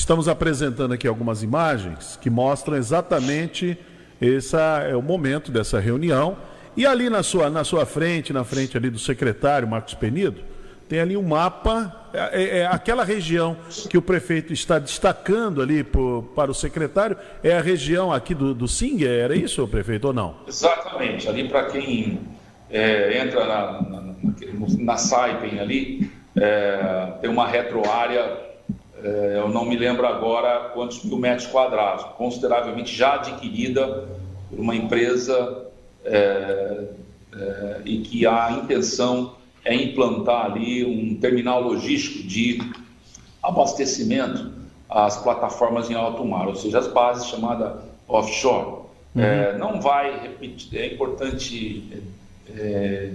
Estamos 0.07 0.29
apresentando 0.29 0.95
aqui 0.95 1.09
algumas 1.09 1.43
imagens 1.43 2.17
que 2.23 2.31
mostram 2.31 2.77
exatamente 2.77 3.77
esse 4.21 4.55
é 4.89 4.95
o 4.95 5.03
momento 5.03 5.51
dessa 5.51 5.81
reunião. 5.81 6.37
E 6.77 6.87
ali 6.87 7.11
na 7.11 7.25
sua, 7.25 7.51
na 7.51 7.65
sua 7.65 7.85
frente, 7.85 8.33
na 8.33 8.45
frente 8.45 8.77
ali 8.77 8.89
do 8.89 9.01
secretário 9.01 9.67
Marcos 9.67 9.95
Penido, 9.95 10.43
tem 10.89 11.01
ali 11.01 11.17
um 11.17 11.25
mapa, 11.25 12.09
é, 12.15 12.41
é, 12.41 12.59
é 12.59 12.67
aquela 12.67 13.03
região 13.03 13.57
que 13.91 13.99
o 13.99 14.01
prefeito 14.01 14.53
está 14.53 14.79
destacando 14.79 15.61
ali 15.61 15.83
por, 15.83 16.23
para 16.37 16.53
o 16.53 16.55
secretário, 16.55 17.17
é 17.43 17.57
a 17.59 17.61
região 17.61 18.13
aqui 18.13 18.33
do, 18.33 18.55
do 18.55 18.69
Singer, 18.69 19.11
era 19.11 19.35
isso, 19.35 19.67
prefeito, 19.67 20.07
ou 20.07 20.13
não? 20.13 20.37
Exatamente, 20.47 21.29
ali 21.29 21.49
para 21.49 21.65
quem 21.65 22.21
é, 22.71 23.19
entra 23.19 23.45
na, 23.45 23.83
na, 23.83 24.01
na, 24.01 24.15
na 24.79 25.63
ali, 25.63 26.09
é, 26.37 27.13
tem 27.21 27.29
uma 27.29 27.49
retroárea, 27.49 28.55
eu 29.03 29.49
não 29.49 29.65
me 29.65 29.77
lembro 29.77 30.07
agora 30.07 30.71
quantos 30.71 31.03
mil 31.05 31.19
metros 31.19 31.47
quadrados, 31.47 32.05
consideravelmente 32.17 32.95
já 32.95 33.15
adquirida 33.15 34.09
por 34.49 34.61
uma 34.61 34.75
empresa 34.75 35.67
é, 36.05 36.85
é, 37.35 37.81
e 37.85 37.99
que 37.99 38.27
a 38.27 38.53
intenção 38.53 39.35
é 39.65 39.75
implantar 39.75 40.47
ali 40.47 40.85
um 40.85 41.19
terminal 41.21 41.61
logístico 41.61 42.27
de 42.27 42.61
abastecimento 43.43 44.53
às 44.89 45.17
plataformas 45.17 45.91
em 45.91 45.95
alto 45.95 46.25
mar, 46.25 46.47
ou 46.47 46.55
seja, 46.55 46.79
as 46.79 46.87
bases 46.87 47.27
chamadas 47.27 47.83
offshore. 48.09 48.87
Uhum. 49.15 49.23
É, 49.23 49.59
não 49.59 49.81
vai 49.81 50.21
repetir, 50.21 50.79
é 50.79 50.95
importante 50.95 52.03
é, 52.57 53.13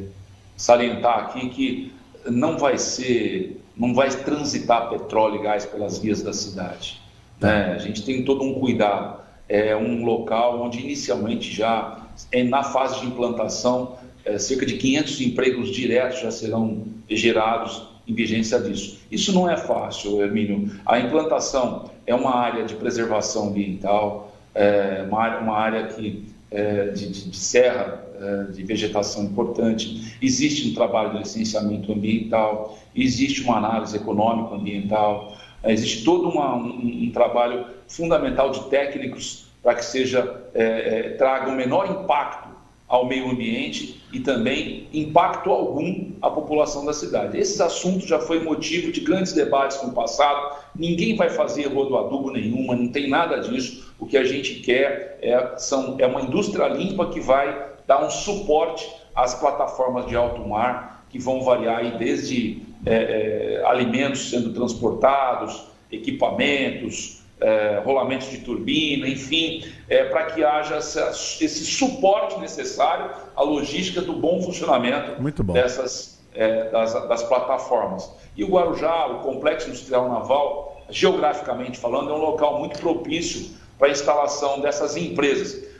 salientar 0.57 1.19
aqui 1.19 1.49
que 1.49 1.93
não 2.25 2.57
vai 2.57 2.77
ser, 2.77 3.60
não 3.81 3.95
vai 3.95 4.11
transitar 4.11 4.89
petróleo 4.89 5.39
e 5.39 5.43
gás 5.43 5.65
pelas 5.65 5.97
vias 5.97 6.21
da 6.21 6.31
cidade. 6.31 7.01
Né? 7.39 7.73
A 7.73 7.79
gente 7.79 8.05
tem 8.05 8.23
todo 8.23 8.43
um 8.43 8.59
cuidado. 8.59 9.19
É 9.49 9.75
um 9.75 10.05
local 10.05 10.61
onde 10.61 10.79
inicialmente 10.79 11.51
já, 11.51 11.99
é 12.31 12.43
na 12.43 12.61
fase 12.61 12.99
de 12.99 13.07
implantação, 13.07 13.97
é, 14.23 14.37
cerca 14.37 14.67
de 14.67 14.77
500 14.77 15.21
empregos 15.21 15.71
diretos 15.71 16.21
já 16.21 16.29
serão 16.29 16.83
gerados 17.09 17.87
em 18.07 18.13
vigência 18.13 18.59
disso. 18.59 18.99
Isso 19.11 19.33
não 19.33 19.49
é 19.49 19.57
fácil, 19.57 20.21
Hermínio. 20.21 20.71
A 20.85 20.99
implantação 20.99 21.89
é 22.05 22.13
uma 22.13 22.35
área 22.35 22.63
de 22.63 22.75
preservação 22.75 23.47
ambiental, 23.47 24.31
é 24.53 25.03
uma, 25.07 25.23
área, 25.23 25.39
uma 25.39 25.57
área 25.57 25.87
que, 25.87 26.23
é, 26.51 26.89
de, 26.89 27.09
de, 27.09 27.31
de, 27.31 27.37
serra 27.37 28.05
de 28.51 28.63
vegetação 28.63 29.23
importante, 29.23 30.17
existe 30.21 30.69
um 30.69 30.73
trabalho 30.73 31.11
de 31.11 31.19
licenciamento 31.19 31.91
ambiental, 31.91 32.77
existe 32.95 33.41
uma 33.43 33.57
análise 33.57 33.95
econômica 33.95 34.55
ambiental, 34.55 35.35
é, 35.63 35.71
existe 35.71 36.03
todo 36.03 36.29
uma, 36.29 36.55
um, 36.55 37.05
um, 37.05 37.11
trabalho 37.11 37.65
fundamental 37.87 38.51
de 38.51 38.61
técnicos 38.69 39.45
para 39.61 39.75
que 39.75 39.85
seja 39.85 40.41
é, 40.53 40.63
é, 40.63 41.09
traga 41.17 41.49
o 41.49 41.53
um 41.53 41.55
menor 41.55 41.89
impacto 41.89 42.49
ao 42.87 43.05
meio 43.05 43.29
ambiente 43.29 44.01
e 44.11 44.19
também 44.19 44.87
impacto 44.91 45.49
algum 45.49 46.11
à 46.21 46.29
população 46.29 46.83
da 46.83 46.91
cidade. 46.91 47.37
Esses 47.37 47.61
assuntos 47.61 48.05
já 48.05 48.19
foi 48.19 48.43
motivo 48.43 48.91
de 48.91 48.99
grandes 48.99 49.31
debates 49.31 49.81
no 49.81 49.93
passado. 49.93 50.57
Ninguém 50.75 51.15
vai 51.15 51.29
fazer 51.29 51.67
rodoadubo 51.67 52.31
nenhuma, 52.31 52.75
não 52.75 52.89
tem 52.89 53.07
nada 53.09 53.37
disso. 53.37 53.93
O 53.97 54.05
que 54.05 54.17
a 54.17 54.25
gente 54.25 54.55
quer 54.55 55.19
é, 55.21 55.53
são, 55.57 55.95
é 55.99 56.07
uma 56.07 56.21
indústria 56.21 56.67
limpa 56.67 57.07
que 57.07 57.21
vai 57.21 57.70
dar 57.91 58.05
um 58.05 58.09
suporte 58.09 58.89
às 59.13 59.33
plataformas 59.33 60.05
de 60.05 60.15
alto 60.15 60.47
mar, 60.47 61.05
que 61.09 61.19
vão 61.19 61.41
variar 61.41 61.79
aí 61.79 61.97
desde 61.97 62.61
é, 62.85 63.59
é, 63.59 63.65
alimentos 63.65 64.29
sendo 64.29 64.53
transportados, 64.53 65.65
equipamentos, 65.91 67.21
é, 67.41 67.81
rolamentos 67.83 68.29
de 68.29 68.37
turbina, 68.37 69.09
enfim, 69.09 69.65
é, 69.89 70.05
para 70.05 70.27
que 70.27 70.41
haja 70.41 70.75
essa, 70.75 71.09
esse 71.09 71.65
suporte 71.65 72.39
necessário 72.39 73.11
à 73.35 73.43
logística 73.43 74.01
do 74.01 74.13
bom 74.13 74.41
funcionamento 74.41 75.21
bom. 75.43 75.51
dessas 75.51 76.23
é, 76.33 76.69
das, 76.69 76.93
das, 76.93 77.23
plataformas. 77.23 78.09
E 78.37 78.43
o 78.45 78.47
Guarujá, 78.47 79.07
o 79.07 79.19
Complexo 79.19 79.67
Industrial 79.67 80.07
Naval, 80.07 80.81
geograficamente 80.89 81.77
falando, 81.77 82.09
é 82.09 82.13
um 82.13 82.21
local 82.21 82.57
muito 82.57 82.79
propício 82.79 83.49
para 83.77 83.89
a 83.89 83.91
instalação 83.91 84.61
dessas 84.61 84.95
empresas. 84.95 85.70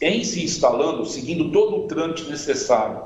Em 0.00 0.22
se 0.24 0.44
instalando, 0.44 1.06
seguindo 1.06 1.50
todo 1.50 1.76
o 1.76 1.88
trâmite 1.88 2.24
necessário, 2.24 3.02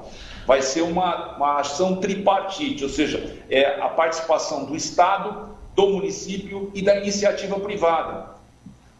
vai 0.46 0.62
ser 0.62 0.82
uma, 0.82 1.36
uma 1.36 1.60
ação 1.60 1.96
tripartite, 1.96 2.82
ou 2.82 2.90
seja, 2.90 3.36
é 3.50 3.80
a 3.80 3.88
participação 3.88 4.64
do 4.64 4.74
Estado, 4.74 5.50
do 5.74 5.88
município 5.88 6.70
e 6.74 6.82
da 6.82 6.96
iniciativa 6.96 7.58
privada. 7.60 8.36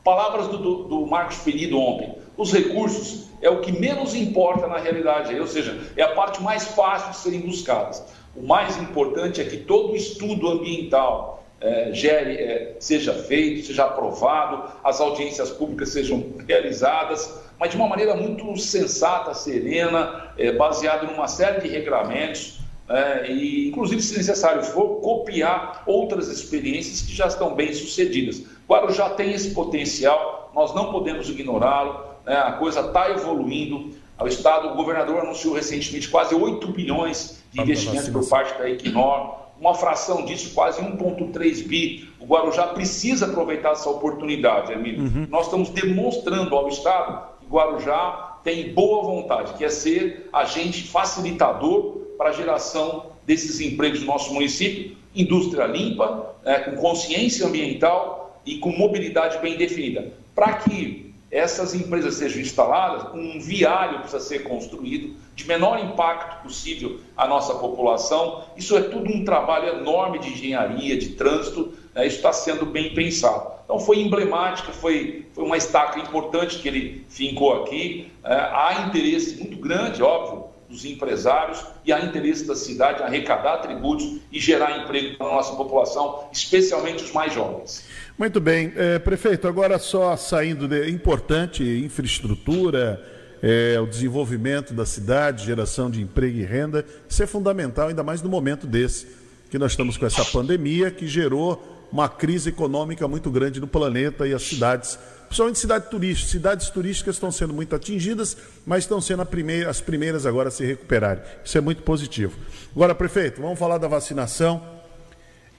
Palavras 0.05 0.49
do, 0.49 0.59
do, 0.59 0.75
do 0.85 1.07
Marcos 1.07 1.39
Ferido 1.39 1.79
ontem. 1.79 2.15
Os 2.37 2.53
recursos 2.53 3.27
é 3.41 3.49
o 3.49 3.61
que 3.61 3.73
menos 3.73 4.15
importa 4.15 4.67
na 4.67 4.79
realidade, 4.79 5.39
ou 5.41 5.47
seja, 5.47 5.77
é 5.97 6.03
a 6.03 6.15
parte 6.15 6.43
mais 6.43 6.67
fácil 6.69 7.11
de 7.11 7.17
serem 7.17 7.41
buscadas. 7.41 8.03
O 8.35 8.47
mais 8.47 8.77
importante 8.77 9.41
é 9.41 9.45
que 9.45 9.57
todo 9.57 9.97
estudo 9.97 10.49
ambiental 10.49 11.45
é, 11.61 11.91
gere, 11.93 12.35
é, 12.35 12.77
seja 12.79 13.15
feito, 13.15 13.67
seja 13.67 13.85
aprovado, 13.85 14.71
as 14.85 15.01
audiências 15.01 15.51
públicas 15.51 15.89
sejam 15.89 16.23
realizadas, 16.47 17.46
mas 17.59 17.71
de 17.71 17.77
uma 17.77 17.89
maneira 17.89 18.15
muito 18.15 18.57
sensata, 18.57 19.33
serena, 19.35 20.33
é, 20.37 20.53
baseada 20.53 21.07
numa 21.07 21.29
série 21.29 21.61
de 21.61 21.69
regramentos, 21.69 22.59
é, 22.89 23.33
e, 23.33 23.69
inclusive, 23.69 24.01
se 24.01 24.17
necessário 24.17 24.63
for, 24.63 25.01
copiar 25.01 25.83
outras 25.87 26.29
experiências 26.29 27.03
que 27.03 27.15
já 27.15 27.27
estão 27.27 27.55
bem 27.55 27.73
sucedidas. 27.73 28.43
Guarujá 28.69 29.11
tem 29.11 29.33
esse 29.33 29.51
potencial, 29.51 30.51
nós 30.55 30.75
não 30.75 30.93
podemos 30.93 31.29
ignorá-lo, 31.29 32.05
né, 32.25 32.37
a 32.37 32.53
coisa 32.53 32.81
está 32.81 33.11
evoluindo. 33.11 33.95
O 34.19 34.27
Estado, 34.27 34.69
o 34.69 34.75
governador 34.75 35.21
anunciou 35.21 35.55
recentemente 35.55 36.09
quase 36.09 36.35
8 36.35 36.67
bilhões 36.69 37.43
de 37.53 37.61
investimento 37.61 38.11
por 38.13 38.27
parte 38.27 38.57
da 38.59 38.69
Equinor, 38.71 39.47
uma 39.61 39.75
fração 39.75 40.25
disso, 40.25 40.55
quase 40.55 40.81
1,3 40.81 41.67
bi. 41.67 42.09
O 42.21 42.27
Guarujá 42.27 42.69
precisa 42.69 43.27
aproveitar 43.27 43.73
essa 43.73 43.89
oportunidade, 43.89 44.73
Emílio. 44.73 45.03
Uhum. 45.03 45.27
Nós 45.31 45.47
estamos 45.47 45.71
demonstrando 45.71 46.55
ao 46.55 46.69
Estado 46.69 47.36
Guarujá 47.51 48.39
tem 48.43 48.73
boa 48.73 49.03
vontade, 49.03 49.55
que 49.55 49.65
é 49.65 49.69
ser 49.69 50.29
agente 50.33 50.87
facilitador 50.89 51.99
para 52.17 52.31
a 52.31 52.33
geração 52.33 53.07
desses 53.27 53.61
empregos 53.61 54.01
no 54.01 54.07
nosso 54.07 54.33
município, 54.33 54.97
indústria 55.15 55.67
limpa, 55.67 56.35
é, 56.45 56.61
com 56.61 56.77
consciência 56.77 57.47
ambiental 57.47 58.41
e 58.47 58.59
com 58.59 58.71
mobilidade 58.71 59.39
bem 59.39 59.57
definida. 59.57 60.13
Para 60.35 60.55
que 60.55 61.13
essas 61.31 61.75
empresas 61.75 62.15
sejam 62.15 62.41
instaladas, 62.41 63.13
um 63.13 63.41
viário 63.41 63.99
precisa 63.99 64.21
ser 64.21 64.45
construído 64.45 65.17
de 65.35 65.47
menor 65.47 65.79
impacto 65.81 66.43
possível 66.43 67.01
à 67.17 67.27
nossa 67.27 67.55
população. 67.57 68.45
Isso 68.57 68.77
é 68.77 68.83
tudo 68.83 69.13
um 69.13 69.25
trabalho 69.25 69.81
enorme 69.81 70.21
de 70.21 70.31
engenharia, 70.31 70.97
de 70.97 71.11
trânsito, 71.11 71.75
né? 71.97 72.07
isso 72.07 72.17
está 72.17 72.33
sendo 72.33 72.67
bem 72.67 72.95
pensado. 72.95 73.57
Então 73.65 73.81
foi 73.81 73.99
emblemática, 73.99 74.71
foi, 74.71 75.27
foi 75.33 75.45
uma 75.45 75.57
estaca 75.57 75.99
importante 75.99 76.59
que 76.59 76.69
ele 76.69 77.05
fincou 77.09 77.63
aqui. 77.63 78.13
É, 78.23 78.35
há 78.35 78.87
interesse 78.87 79.39
muito 79.39 79.57
grande, 79.57 80.03
óbvio, 80.03 80.45
dos 80.69 80.85
empresários 80.85 81.65
e 81.85 81.93
há 81.93 82.01
interesse 82.01 82.47
da 82.47 82.55
cidade 82.55 83.01
em 83.01 83.05
arrecadar 83.05 83.59
tributos 83.59 84.19
e 84.31 84.39
gerar 84.39 84.83
emprego 84.83 85.17
para 85.17 85.27
a 85.27 85.35
nossa 85.35 85.55
população, 85.55 86.25
especialmente 86.33 87.03
os 87.03 87.13
mais 87.13 87.33
jovens. 87.33 87.85
Muito 88.19 88.41
bem. 88.41 88.73
É, 88.77 88.99
prefeito, 88.99 89.49
agora 89.49 89.79
só 89.79 90.17
saindo 90.17 90.69
de 90.69 90.91
importante 90.91 91.63
infraestrutura, 91.63 93.03
é, 93.43 93.79
o 93.81 93.87
desenvolvimento 93.87 94.75
da 94.75 94.85
cidade, 94.85 95.45
geração 95.45 95.91
de 95.91 96.03
emprego 96.03 96.39
e 96.39 96.45
renda, 96.45 96.85
isso 97.09 97.23
é 97.23 97.27
fundamental, 97.27 97.89
ainda 97.89 98.03
mais 98.03 98.23
no 98.23 98.29
momento 98.29 98.67
desse, 98.67 99.07
que 99.51 99.59
nós 99.59 99.73
estamos 99.73 99.97
com 99.97 100.07
essa 100.07 100.25
pandemia 100.25 100.91
que 100.91 101.07
gerou 101.07 101.76
uma 101.91 102.09
crise 102.09 102.51
econômica 102.51 103.07
muito 103.07 103.31
grande 103.31 103.61
no 103.61 103.67
planeta 103.67 104.27
e 104.27 104.35
as 104.35 104.43
cidades 104.43 104.99
principalmente 105.27 105.59
cidades 105.59 105.89
turísticas. 105.89 106.31
Cidades 106.31 106.71
turísticas 106.71 107.17
estão 107.17 107.31
sendo 107.31 107.53
muito 107.53 107.75
atingidas, 107.75 108.37
mas 108.65 108.85
estão 108.85 109.01
sendo 109.01 109.25
primeira, 109.27 109.69
as 109.71 109.81
primeiras 109.81 110.27
agora 110.27 110.49
a 110.49 110.53
se 110.53 110.65
recuperarem. 110.65 111.23
Isso 111.45 111.59
é 111.59 111.61
muito 111.61 111.83
positivo. 111.83 112.37
Agora, 112.75 112.95
prefeito, 112.95 113.41
vamos 113.41 113.59
falar 113.59 113.79
da 113.79 113.89
vacinação, 113.89 114.63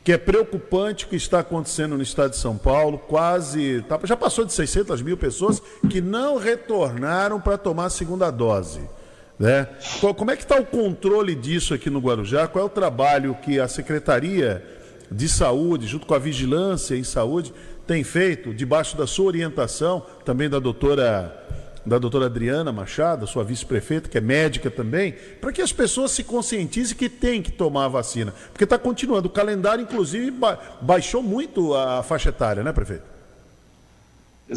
que 0.04 0.12
é 0.12 0.18
preocupante 0.18 1.06
o 1.06 1.10
que 1.10 1.16
está 1.16 1.40
acontecendo 1.40 1.98
no 1.98 2.04
estado 2.04 2.32
de 2.32 2.38
São 2.38 2.58
Paulo. 2.58 2.98
Quase, 2.98 3.84
tá, 3.88 4.00
já 4.04 4.16
passou 4.16 4.46
de 4.46 4.54
600 4.54 5.02
mil 5.02 5.18
pessoas 5.18 5.62
que 5.90 6.00
não 6.00 6.38
retornaram 6.38 7.40
para 7.42 7.58
tomar 7.58 7.86
a 7.86 7.90
segunda 7.90 8.32
dose. 8.32 8.82
Né? 9.38 9.68
Como 10.00 10.32
é 10.32 10.36
que 10.36 10.42
está 10.44 10.60
o 10.60 10.66
controle 10.66 11.36
disso 11.36 11.74
aqui 11.74 11.90
no 11.90 12.00
Guarujá? 12.00 12.48
Qual 12.48 12.64
é 12.64 12.66
o 12.66 12.70
trabalho 12.70 13.36
que 13.44 13.60
a 13.60 13.68
Secretaria 13.68 14.77
de 15.12 15.28
Saúde, 15.30 15.88
junto 15.88 16.06
com 16.06 16.14
a 16.14 16.20
Vigilância 16.20 16.96
em 16.96 17.04
Saúde, 17.04 17.54
tem 17.86 18.04
feito, 18.04 18.54
debaixo 18.54 18.98
da 18.98 19.08
sua 19.08 19.26
orientação, 19.26 20.06
também 20.26 20.50
da 20.50 20.60
doutora, 20.60 21.46
da 21.86 21.98
doutora 21.98 22.26
Adriana 22.26 22.72
Machado, 22.72 23.26
sua 23.26 23.44
vice-prefeita, 23.44 24.10
que 24.10 24.18
é 24.18 24.22
médica 24.22 24.70
também, 24.70 25.16
para 25.40 25.54
que 25.54 25.62
as 25.62 25.72
pessoas 25.72 26.12
se 26.12 26.24
conscientizem 26.24 26.98
que 26.98 27.08
tem 27.08 27.42
que 27.42 27.52
tomar 27.52 27.86
a 27.86 27.88
vacina. 27.88 28.34
Porque 28.52 28.66
está 28.66 28.78
continuando. 28.78 29.28
O 29.28 29.32
calendário, 29.32 29.84
inclusive, 29.84 30.32
ba 30.32 30.60
baixou 30.82 31.24
muito 31.24 31.74
a 31.74 32.04
faixa 32.04 32.30
etária, 32.30 32.62
né, 32.62 32.74
prefeito? 32.74 33.18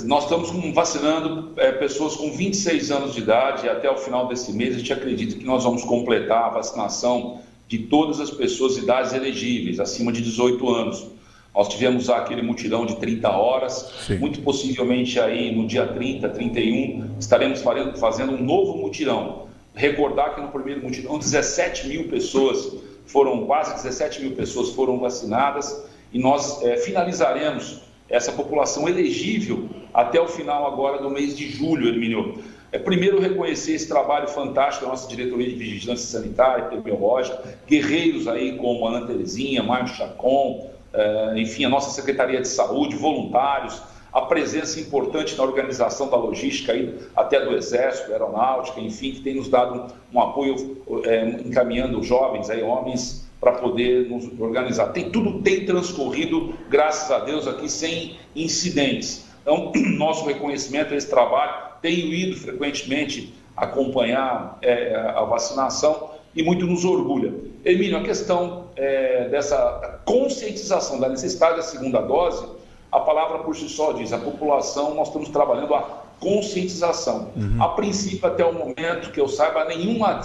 Nós 0.05 0.25
estamos 0.25 0.51
vacinando 0.73 1.53
é, 1.57 1.73
pessoas 1.73 2.15
com 2.15 2.31
26 2.31 2.93
anos 2.93 3.15
de 3.15 3.23
idade 3.23 3.67
e 3.67 3.69
até 3.69 3.91
o 3.91 3.97
final 3.97 4.29
desse 4.29 4.53
mês 4.53 4.77
a 4.77 4.79
gente 4.79 4.93
acredita 4.93 5.37
que 5.37 5.45
nós 5.45 5.65
vamos 5.65 5.83
completar 5.83 6.45
a 6.45 6.49
vacinação 6.51 7.41
de 7.71 7.79
todas 7.79 8.19
as 8.19 8.33
pessoas 8.33 8.75
de 8.75 8.81
idades 8.81 9.13
elegíveis, 9.13 9.79
acima 9.79 10.11
de 10.11 10.21
18 10.23 10.69
anos. 10.69 11.07
Nós 11.55 11.69
tivemos 11.69 12.11
aquele 12.11 12.43
mutirão 12.43 12.85
de 12.85 12.97
30 12.97 13.31
horas, 13.31 13.93
Sim. 14.09 14.19
muito 14.19 14.41
possivelmente 14.41 15.21
aí 15.21 15.55
no 15.55 15.69
dia 15.69 15.87
30, 15.87 16.29
31, 16.31 17.15
estaremos 17.21 17.63
fazendo 17.95 18.33
um 18.33 18.43
novo 18.43 18.77
mutirão. 18.77 19.47
Recordar 19.73 20.35
que 20.35 20.41
no 20.41 20.49
primeiro 20.49 20.83
mutirão 20.83 21.17
17 21.17 21.87
mil 21.87 22.09
pessoas 22.09 22.75
foram 23.07 23.47
quase 23.47 23.73
17 23.77 24.21
mil 24.21 24.33
pessoas 24.33 24.71
foram 24.71 24.99
vacinadas 24.99 25.85
e 26.13 26.19
nós 26.19 26.61
é, 26.65 26.77
finalizaremos 26.77 27.83
essa 28.09 28.33
população 28.33 28.89
elegível 28.89 29.69
até 29.95 30.21
o 30.21 30.27
final 30.27 30.67
agora 30.67 31.01
do 31.01 31.09
mês 31.09 31.39
de 31.39 31.49
julho, 31.49 31.87
Hermínio. 31.87 32.43
É, 32.73 32.79
primeiro, 32.79 33.21
reconhecer 33.21 33.73
esse 33.73 33.89
trabalho 33.89 34.29
fantástico 34.29 34.85
da 34.85 34.93
nossa 34.93 35.09
diretoria 35.09 35.49
de 35.49 35.57
vigilância 35.57 36.07
sanitária, 36.07 36.67
epidemiológica, 36.67 37.43
guerreiros 37.67 38.29
aí 38.29 38.57
como 38.57 38.87
Ana 38.87 39.07
Terezinha, 39.07 39.63
Mário 39.63 39.89
Chacon, 39.89 40.71
é, 40.93 41.35
enfim, 41.37 41.65
a 41.65 41.69
nossa 41.69 41.91
Secretaria 41.91 42.41
de 42.41 42.49
Saúde, 42.49 42.95
voluntários, 42.95 43.83
a 44.13 44.23
presença 44.23 44.81
importante 44.81 45.37
na 45.37 45.45
organização 45.45 46.09
da 46.09 46.17
logística, 46.17 46.73
aí, 46.73 46.97
até 47.17 47.45
do 47.45 47.57
Exército, 47.57 48.13
Aeronáutica, 48.13 48.81
enfim, 48.81 49.13
que 49.13 49.21
tem 49.21 49.35
nos 49.35 49.49
dado 49.49 49.93
um 50.13 50.21
apoio 50.21 50.83
é, 51.05 51.25
encaminhando 51.45 52.03
jovens, 52.03 52.51
aí, 52.51 52.63
homens, 52.63 53.29
para 53.41 53.53
poder 53.53 54.09
nos 54.09 54.29
organizar. 54.39 54.89
Tem, 54.89 55.11
tudo 55.11 55.41
tem 55.43 55.65
transcorrido, 55.65 56.55
graças 56.69 57.11
a 57.11 57.21
Deus, 57.21 57.47
aqui 57.47 57.69
sem 57.69 58.17
incidentes. 58.35 59.27
Então, 59.43 59.73
nosso 59.97 60.27
reconhecimento 60.27 60.93
a 60.93 60.97
esse 60.97 61.09
trabalho, 61.09 61.70
tenho 61.81 62.13
ido 62.13 62.37
frequentemente 62.37 63.35
acompanhar 63.57 64.59
é, 64.63 64.95
a 64.97 65.23
vacinação 65.23 66.11
e 66.35 66.43
muito 66.43 66.67
nos 66.67 66.85
orgulha. 66.85 67.33
Emílio, 67.65 67.99
a 67.99 68.03
questão 68.03 68.67
é, 68.77 69.29
dessa 69.29 70.01
conscientização 70.05 70.99
da 70.99 71.09
necessidade 71.09 71.57
da 71.57 71.63
segunda 71.63 72.01
dose, 72.01 72.45
a 72.91 73.01
palavra 73.01 73.41
por 73.41 73.55
si 73.55 73.69
só 73.69 73.93
diz, 73.93 74.13
a 74.13 74.19
população, 74.19 74.95
nós 74.95 75.09
estamos 75.09 75.29
trabalhando 75.29 75.75
a 75.75 75.83
conscientização. 76.19 77.31
Uhum. 77.37 77.63
A 77.63 77.69
princípio, 77.69 78.27
até 78.27 78.45
o 78.45 78.53
momento 78.53 79.11
que 79.13 79.21
eu 79.21 79.29
saiba, 79.29 79.65
nenhuma 79.65 80.21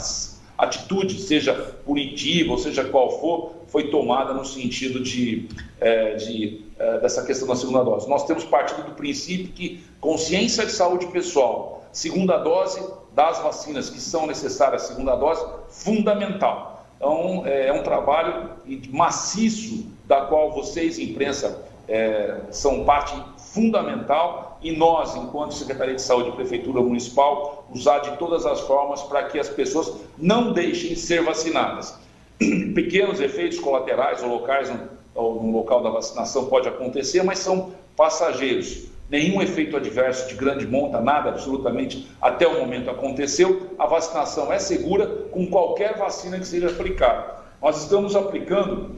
atitude, 0.57 1.19
seja 1.19 1.53
punitiva 1.86 2.52
ou 2.52 2.57
seja 2.57 2.84
qual 2.86 3.19
for, 3.19 3.52
foi 3.68 3.90
tomada 3.90 4.34
no 4.34 4.45
sentido 4.45 5.02
de, 5.02 5.49
é, 5.80 6.15
de 6.15 6.65
é, 6.80 6.99
dessa 6.99 7.26
questão 7.26 7.48
da 7.48 7.56
segunda 7.56 7.84
dose. 7.84 8.07
Nós 8.10 8.26
temos 8.26 8.44
partido 8.44 8.84
do 8.84 8.91
princípio 8.91 9.48
que 9.48 9.84
consciência 10.06 10.64
de 10.68 10.72
saúde 10.72 11.07
pessoal, 11.07 11.84
segunda 11.91 12.38
dose 12.38 12.80
das 13.15 13.40
vacinas 13.40 13.90
que 13.90 13.99
são 13.99 14.27
necessárias, 14.27 14.84
segunda 14.84 15.15
dose, 15.15 15.44
fundamental. 15.68 16.86
Então, 16.95 17.41
é, 17.44 17.69
é 17.69 17.73
um 17.73 17.82
trabalho 17.82 18.52
maciço 18.91 19.88
da 20.06 20.22
qual 20.22 20.52
vocês, 20.52 20.99
imprensa, 20.99 21.65
é, 21.88 22.38
são 22.52 22.86
parte 22.86 23.15
fundamental 23.52 24.60
e 24.61 24.72
nós, 24.72 25.15
enquanto 25.15 25.56
Secretaria 25.56 25.95
de 25.95 26.02
Saúde 26.03 26.30
e 26.30 26.34
Prefeitura 26.34 26.82
Municipal, 26.82 27.65
usar 27.72 27.99
de 27.99 28.15
todas 28.18 28.45
as 28.45 28.60
formas 28.61 29.02
para 29.02 29.23
que 29.23 29.40
as 29.40 29.49
pessoas 29.49 29.91
não 30.19 30.53
deixem 30.53 30.90
de 30.90 30.99
ser 30.99 31.23
vacinadas. 31.23 31.98
Pequenos 32.76 33.19
efeitos 33.19 33.57
colaterais 33.60 34.22
ou 34.22 34.30
locais 34.30 34.72
ou 35.15 35.41
no 35.41 35.52
local 35.52 35.82
da 35.82 35.90
vacinação 35.90 36.45
pode 36.45 36.68
acontecer, 36.68 37.23
mas 37.23 37.40
são 37.40 37.72
passageiros. 37.95 38.94
Nenhum 39.10 39.41
efeito 39.41 39.77
adverso 39.77 40.27
de 40.27 40.36
grande 40.36 40.65
monta, 40.65 40.99
nada 40.99 41.30
absolutamente 41.30 42.10
até 42.19 42.48
o 42.48 42.60
momento 42.60 42.90
aconteceu. 42.90 43.76
A 43.77 43.86
vacinação 43.86 44.52
é 44.52 44.57
segura 44.57 45.06
com 45.32 45.45
qualquer 45.48 45.98
vacina 45.98 46.40
que 46.40 46.48
seja 46.48 46.68
aplicada. 46.68 47.36
Nós 47.61 47.84
estamos 47.84 48.15
aplicando 48.15 48.95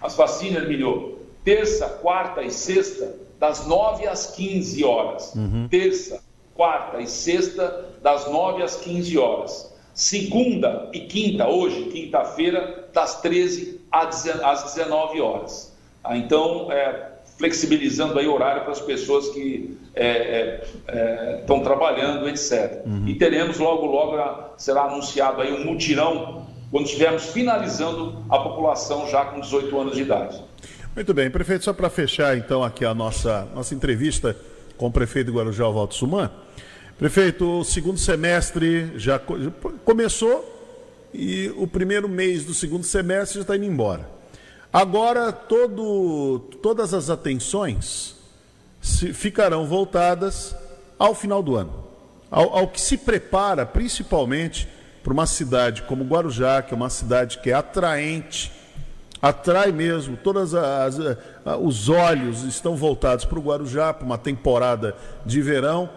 as 0.00 0.14
vacinas, 0.14 0.66
Milho, 0.66 1.18
terça, 1.44 1.88
quarta 2.00 2.42
e 2.42 2.50
sexta, 2.50 3.14
das 3.38 3.66
9 3.66 4.06
às 4.06 4.34
15 4.34 4.84
horas. 4.84 5.34
Uhum. 5.34 5.68
Terça, 5.70 6.22
quarta 6.54 7.00
e 7.00 7.06
sexta, 7.06 7.86
das 8.02 8.28
9 8.30 8.62
às 8.62 8.76
15 8.76 9.18
horas. 9.18 9.74
Segunda 9.94 10.88
e 10.92 11.00
quinta, 11.00 11.48
hoje, 11.48 11.84
quinta-feira, 11.84 12.88
das 12.92 13.20
13 13.20 13.80
às 13.90 14.64
19 14.64 15.20
horas. 15.20 15.76
Ah, 16.04 16.16
então, 16.16 16.70
é, 16.70 17.07
flexibilizando 17.38 18.18
aí 18.18 18.26
o 18.26 18.34
horário 18.34 18.62
para 18.62 18.72
as 18.72 18.80
pessoas 18.80 19.28
que 19.28 19.78
estão 19.94 19.94
é, 19.94 20.60
é, 20.88 21.40
é 21.58 21.60
trabalhando, 21.62 22.28
etc. 22.28 22.82
Uhum. 22.84 23.06
E 23.06 23.14
teremos 23.14 23.58
logo, 23.58 23.86
logo, 23.86 24.16
será 24.56 24.82
anunciado 24.82 25.40
aí 25.40 25.52
um 25.52 25.64
mutirão 25.64 26.46
quando 26.70 26.86
estivermos 26.86 27.26
finalizando 27.26 28.24
a 28.28 28.38
população 28.40 29.08
já 29.08 29.24
com 29.24 29.40
18 29.40 29.80
anos 29.80 29.94
de 29.94 30.02
idade. 30.02 30.42
Muito 30.94 31.14
bem, 31.14 31.30
prefeito, 31.30 31.64
só 31.64 31.72
para 31.72 31.88
fechar 31.88 32.36
então 32.36 32.62
aqui 32.62 32.84
a 32.84 32.92
nossa, 32.92 33.46
nossa 33.54 33.72
entrevista 33.72 34.36
com 34.76 34.88
o 34.88 34.92
prefeito 34.92 35.32
Guarujá, 35.32 35.68
Walter 35.68 35.94
Suman. 35.94 36.30
Prefeito, 36.98 37.60
o 37.60 37.64
segundo 37.64 37.98
semestre 37.98 38.90
já 38.96 39.20
começou 39.84 40.56
e 41.14 41.52
o 41.56 41.68
primeiro 41.68 42.08
mês 42.08 42.44
do 42.44 42.52
segundo 42.52 42.82
semestre 42.82 43.36
já 43.36 43.42
está 43.42 43.56
indo 43.56 43.66
embora. 43.66 44.17
Agora 44.78 45.32
todo, 45.32 46.38
todas 46.62 46.94
as 46.94 47.10
atenções 47.10 48.14
se, 48.80 49.12
ficarão 49.12 49.66
voltadas 49.66 50.54
ao 50.96 51.16
final 51.16 51.42
do 51.42 51.56
ano, 51.56 51.84
ao, 52.30 52.56
ao 52.56 52.68
que 52.68 52.80
se 52.80 52.96
prepara 52.96 53.66
principalmente 53.66 54.68
para 55.02 55.12
uma 55.12 55.26
cidade 55.26 55.82
como 55.82 56.04
Guarujá, 56.04 56.62
que 56.62 56.72
é 56.72 56.76
uma 56.76 56.90
cidade 56.90 57.38
que 57.38 57.50
é 57.50 57.54
atraente 57.54 58.52
atrai 59.20 59.72
mesmo, 59.72 60.16
todos 60.16 60.52
os 61.60 61.88
olhos 61.88 62.44
estão 62.44 62.76
voltados 62.76 63.24
para 63.24 63.36
o 63.36 63.42
Guarujá, 63.42 63.92
para 63.92 64.06
uma 64.06 64.16
temporada 64.16 64.94
de 65.26 65.42
verão. 65.42 65.90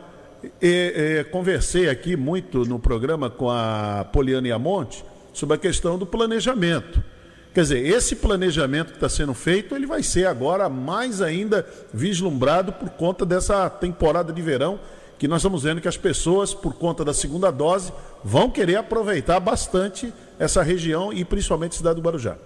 E, 0.60 1.20
e, 1.20 1.24
conversei 1.26 1.88
aqui 1.88 2.16
muito 2.16 2.66
no 2.66 2.80
programa 2.80 3.30
com 3.30 3.48
a 3.48 4.08
Poliana 4.12 4.48
Iamonte 4.48 5.06
sobre 5.34 5.56
a 5.56 5.60
questão 5.60 6.00
do 6.00 6.08
planejamento. 6.08 7.11
Quer 7.54 7.62
dizer, 7.62 7.86
esse 7.86 8.16
planejamento 8.16 8.90
que 8.90 8.96
está 8.96 9.10
sendo 9.10 9.34
feito, 9.34 9.76
ele 9.76 9.86
vai 9.86 10.02
ser 10.02 10.26
agora 10.26 10.70
mais 10.70 11.22
ainda 11.22 11.68
vislumbrado 11.94 12.72
por 12.72 12.90
conta 12.92 13.26
dessa 13.26 13.70
temporada 13.70 14.32
de 14.32 14.42
verão, 14.42 14.80
que 15.20 15.28
nós 15.28 15.42
estamos 15.42 15.64
vendo 15.64 15.82
que 15.82 15.88
as 15.88 15.98
pessoas, 15.98 16.54
por 16.54 16.74
conta 16.76 17.04
da 17.04 17.14
segunda 17.14 17.52
dose, 17.52 17.92
vão 18.24 18.50
querer 18.50 18.78
aproveitar 18.78 19.40
bastante 19.40 20.14
essa 20.40 20.64
região 20.64 21.12
e 21.12 21.26
principalmente 21.26 21.74
a 21.74 21.78
cidade 21.78 21.96
do 21.98 22.02
Guarujá. 22.02 22.38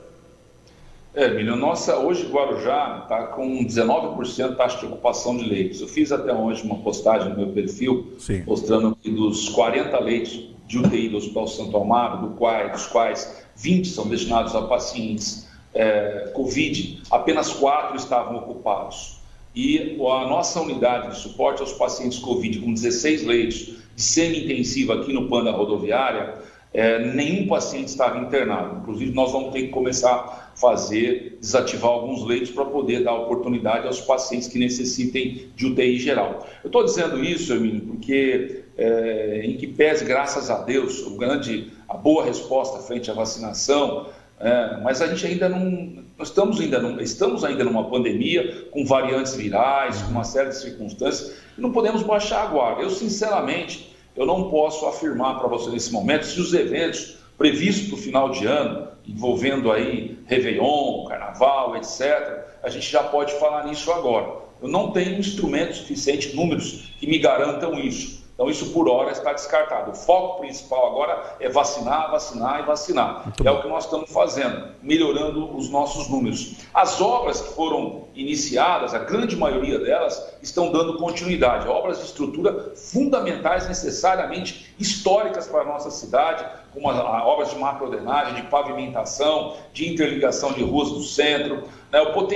É, 1.14 1.34
Milho, 1.34 1.56
nossa, 1.56 1.98
hoje 1.98 2.28
Guarujá 2.28 3.02
está 3.04 3.28
com 3.28 3.64
19% 3.64 4.56
taxa 4.58 4.80
de 4.80 4.88
ocupação 4.88 5.38
de 5.38 5.48
leitos. 5.48 5.80
Eu 5.80 5.88
fiz 5.88 6.12
até 6.12 6.34
hoje 6.34 6.64
uma 6.64 6.80
postagem 6.80 7.30
no 7.30 7.38
meu 7.38 7.48
perfil, 7.50 8.14
Sim. 8.18 8.44
mostrando 8.46 8.98
que 9.02 9.10
dos 9.10 9.48
40 9.50 9.98
leitos 10.00 10.55
de 10.68 10.80
UTI 10.80 11.10
do 11.10 11.18
Hospital 11.18 11.48
Santo 11.48 11.78
Amaro, 11.78 12.28
do 12.28 12.36
qual, 12.36 12.70
dos 12.72 12.88
quais 12.88 13.46
20 13.56 13.88
são 13.88 14.08
destinados 14.08 14.56
a 14.56 14.64
pacientes 14.64 15.48
é, 15.74 16.32
Covid, 16.34 17.02
apenas 17.12 17.52
4 17.54 17.98
estavam 17.98 18.38
ocupados. 18.38 19.20
E 19.56 19.98
a 20.02 20.28
nossa 20.28 20.60
unidade 20.60 21.12
de 21.12 21.18
suporte 21.18 21.62
aos 21.62 21.74
pacientes 21.74 22.20
Covid, 22.20 22.60
com 22.60 22.74
16 22.74 23.24
leitos 23.24 23.58
de 23.96 24.02
semi-intensiva 24.02 24.96
aqui 24.96 25.14
no 25.14 25.30
Panda 25.30 25.52
Rodoviária, 25.52 26.36
é, 26.74 27.00
nenhum 27.14 27.48
paciente 27.48 27.88
estava 27.88 28.20
internado. 28.20 28.82
Inclusive, 28.82 29.14
nós 29.14 29.32
vamos 29.32 29.54
ter 29.54 29.62
que 29.64 29.68
começar 29.70 30.14
a 30.14 30.58
fazer, 30.60 31.38
desativar 31.40 31.90
alguns 31.90 32.26
leitos 32.26 32.52
para 32.52 32.66
poder 32.66 33.06
dar 33.06 33.14
oportunidade 33.14 33.88
aos 33.88 34.02
pacientes 34.02 34.50
que 34.50 34.60
necessitem 34.60 35.48
de 35.56 35.68
UTI 35.68 35.98
geral. 36.00 36.46
Eu 36.62 36.68
estou 36.68 36.84
dizendo 36.84 37.24
isso, 37.24 37.54
Emílio, 37.54 37.80
porque 37.82 38.65
é, 38.78 39.42
em 39.44 39.58
que 39.58 39.68
pese, 39.68 40.06
graças 40.06 40.50
a 40.50 40.62
Deus, 40.62 41.02
o 41.02 41.18
grande, 41.18 41.72
a 41.88 41.96
boa 41.96 42.26
resposta 42.26 42.80
frente 42.80 43.10
à 43.10 43.14
vacinação, 43.14 44.08
é, 44.40 44.78
mas 44.82 45.02
a 45.02 45.08
gente 45.08 45.26
ainda 45.26 45.48
não, 45.48 46.04
estamos 46.20 46.60
ainda, 46.60 46.80
estamos 47.02 47.44
ainda 47.44 47.64
numa 47.64 47.90
pandemia 47.90 48.68
com 48.72 48.86
variantes 48.86 49.36
virais, 49.36 50.02
com 50.02 50.12
uma 50.12 50.24
série 50.24 50.50
de 50.50 50.58
circunstâncias, 50.58 51.36
e 51.58 51.62
não 51.62 51.72
podemos 51.72 52.04
baixar 52.04 52.44
a 52.44 52.48
guarda. 52.48 52.82
Eu, 52.82 52.90
sinceramente, 52.90 53.96
eu 54.16 54.26
não 54.26 54.50
posso 54.50 54.86
afirmar 54.86 55.40
para 55.40 55.48
você 55.48 55.70
nesse 55.70 55.92
momento 55.92 56.26
se 56.26 56.40
os 56.40 56.54
eventos 56.54 57.18
previstos 57.38 57.88
para 57.88 57.96
o 57.96 58.02
final 58.02 58.30
de 58.30 58.46
ano, 58.46 58.88
envolvendo 59.08 59.72
aí 59.72 60.18
Réveillon, 60.26 61.06
Carnaval, 61.06 61.78
etc., 61.78 62.46
a 62.64 62.70
gente 62.70 62.92
já 62.92 63.04
pode 63.04 63.34
falar 63.40 63.66
nisso 63.68 63.92
agora. 63.92 64.46
Eu 64.62 64.68
não 64.68 64.92
tenho 64.92 65.20
instrumentos 65.20 65.78
suficientes, 65.78 66.34
números 66.34 66.94
que 67.00 67.06
me 67.06 67.20
garantam 67.20 67.78
isso. 67.80 68.25
Então, 68.36 68.50
isso 68.50 68.72
por 68.72 68.90
hora 68.90 69.12
está 69.12 69.32
descartado. 69.32 69.92
O 69.92 69.96
foco 69.96 70.42
principal 70.42 70.88
agora 70.88 71.38
é 71.40 71.48
vacinar, 71.48 72.12
vacinar 72.12 72.60
e 72.60 72.64
vacinar. 72.64 73.24
Muito 73.24 73.48
é 73.48 73.50
bom. 73.50 73.60
o 73.60 73.62
que 73.62 73.68
nós 73.70 73.86
estamos 73.86 74.12
fazendo, 74.12 74.72
melhorando 74.84 75.56
os 75.56 75.70
nossos 75.70 76.10
números. 76.10 76.56
As 76.74 77.00
obras 77.00 77.40
que 77.40 77.54
foram 77.54 78.10
iniciadas, 78.14 78.94
a 78.94 79.00
grande 79.00 79.38
maioria 79.38 79.80
delas, 79.80 80.36
estão 80.42 80.70
dando 80.70 80.98
continuidade. 80.98 81.66
Obras 81.66 82.00
de 82.00 82.06
estrutura 82.06 82.74
fundamentais, 82.76 83.70
necessariamente 83.70 84.76
históricas 84.78 85.48
para 85.48 85.62
a 85.62 85.66
nossa 85.66 85.90
cidade, 85.90 86.46
como 86.74 86.90
as, 86.90 86.98
as 86.98 87.24
obras 87.24 87.50
de 87.52 87.58
macrodenagem, 87.58 88.36
de 88.36 88.42
pavimentação, 88.50 89.56
de 89.72 89.90
interligação 89.90 90.52
de 90.52 90.62
ruas 90.62 90.92
do 90.92 91.02
centro. 91.02 91.64
Né, 91.96 92.02
o 92.02 92.28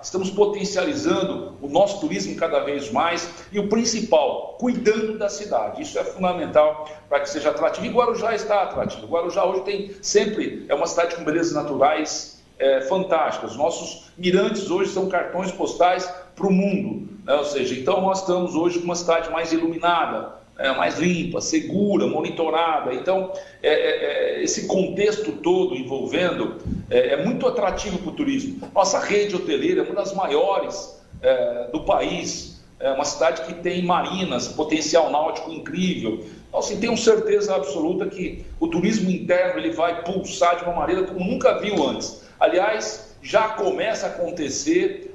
estamos 0.00 0.30
potencializando 0.30 1.56
o 1.60 1.66
nosso 1.66 1.98
turismo 1.98 2.36
cada 2.36 2.60
vez 2.60 2.88
mais 2.92 3.28
e 3.50 3.58
o 3.58 3.68
principal, 3.68 4.56
cuidando 4.60 5.18
da 5.18 5.28
cidade. 5.28 5.82
Isso 5.82 5.98
é 5.98 6.04
fundamental 6.04 6.88
para 7.08 7.18
que 7.18 7.28
seja 7.28 7.50
atrativo. 7.50 7.84
E 7.84 7.90
Guarujá 7.90 8.32
está 8.32 8.62
atrativo. 8.62 9.08
Guarujá 9.08 9.44
hoje 9.44 9.62
tem 9.62 9.90
sempre, 10.00 10.66
é 10.68 10.74
uma 10.76 10.86
cidade 10.86 11.16
com 11.16 11.24
belezas 11.24 11.52
naturais 11.52 12.40
é, 12.60 12.82
fantásticas. 12.82 13.56
Nossos 13.56 14.12
mirantes 14.16 14.70
hoje 14.70 14.92
são 14.92 15.08
cartões 15.08 15.50
postais 15.50 16.08
para 16.36 16.46
o 16.46 16.52
mundo. 16.52 17.08
Né? 17.24 17.34
Ou 17.34 17.44
seja, 17.44 17.74
então 17.74 18.00
nós 18.00 18.20
estamos 18.20 18.54
hoje 18.54 18.78
com 18.78 18.84
uma 18.84 18.94
cidade 18.94 19.30
mais 19.30 19.52
iluminada, 19.52 20.39
é, 20.60 20.70
mais 20.76 20.98
limpa, 20.98 21.40
segura, 21.40 22.06
monitorada. 22.06 22.92
Então, 22.92 23.32
é, 23.62 23.72
é, 23.72 24.40
é 24.40 24.42
esse 24.42 24.66
contexto 24.66 25.32
todo 25.32 25.74
envolvendo 25.74 26.58
é, 26.90 27.14
é 27.14 27.24
muito 27.24 27.46
atrativo 27.46 27.98
para 27.98 28.10
o 28.10 28.12
turismo. 28.12 28.68
Nossa 28.74 28.98
rede 29.00 29.34
hoteleira 29.34 29.80
é 29.80 29.84
uma 29.84 29.94
das 29.94 30.12
maiores 30.12 31.00
é, 31.22 31.68
do 31.72 31.80
país, 31.80 32.60
é 32.78 32.90
uma 32.92 33.04
cidade 33.04 33.42
que 33.42 33.54
tem 33.54 33.82
marinas, 33.82 34.48
potencial 34.48 35.10
náutico 35.10 35.50
incrível. 35.50 36.26
Então, 36.48 36.60
assim, 36.60 36.78
tenho 36.78 36.96
certeza 36.96 37.56
absoluta 37.56 38.06
que 38.06 38.44
o 38.58 38.68
turismo 38.68 39.10
interno 39.10 39.58
ele 39.58 39.70
vai 39.70 40.02
pulsar 40.02 40.58
de 40.58 40.64
uma 40.64 40.74
maneira 40.74 41.04
como 41.04 41.24
nunca 41.24 41.58
viu 41.58 41.82
antes. 41.88 42.22
Aliás, 42.38 43.16
já 43.22 43.48
começa 43.50 44.06
a 44.06 44.10
acontecer 44.10 45.14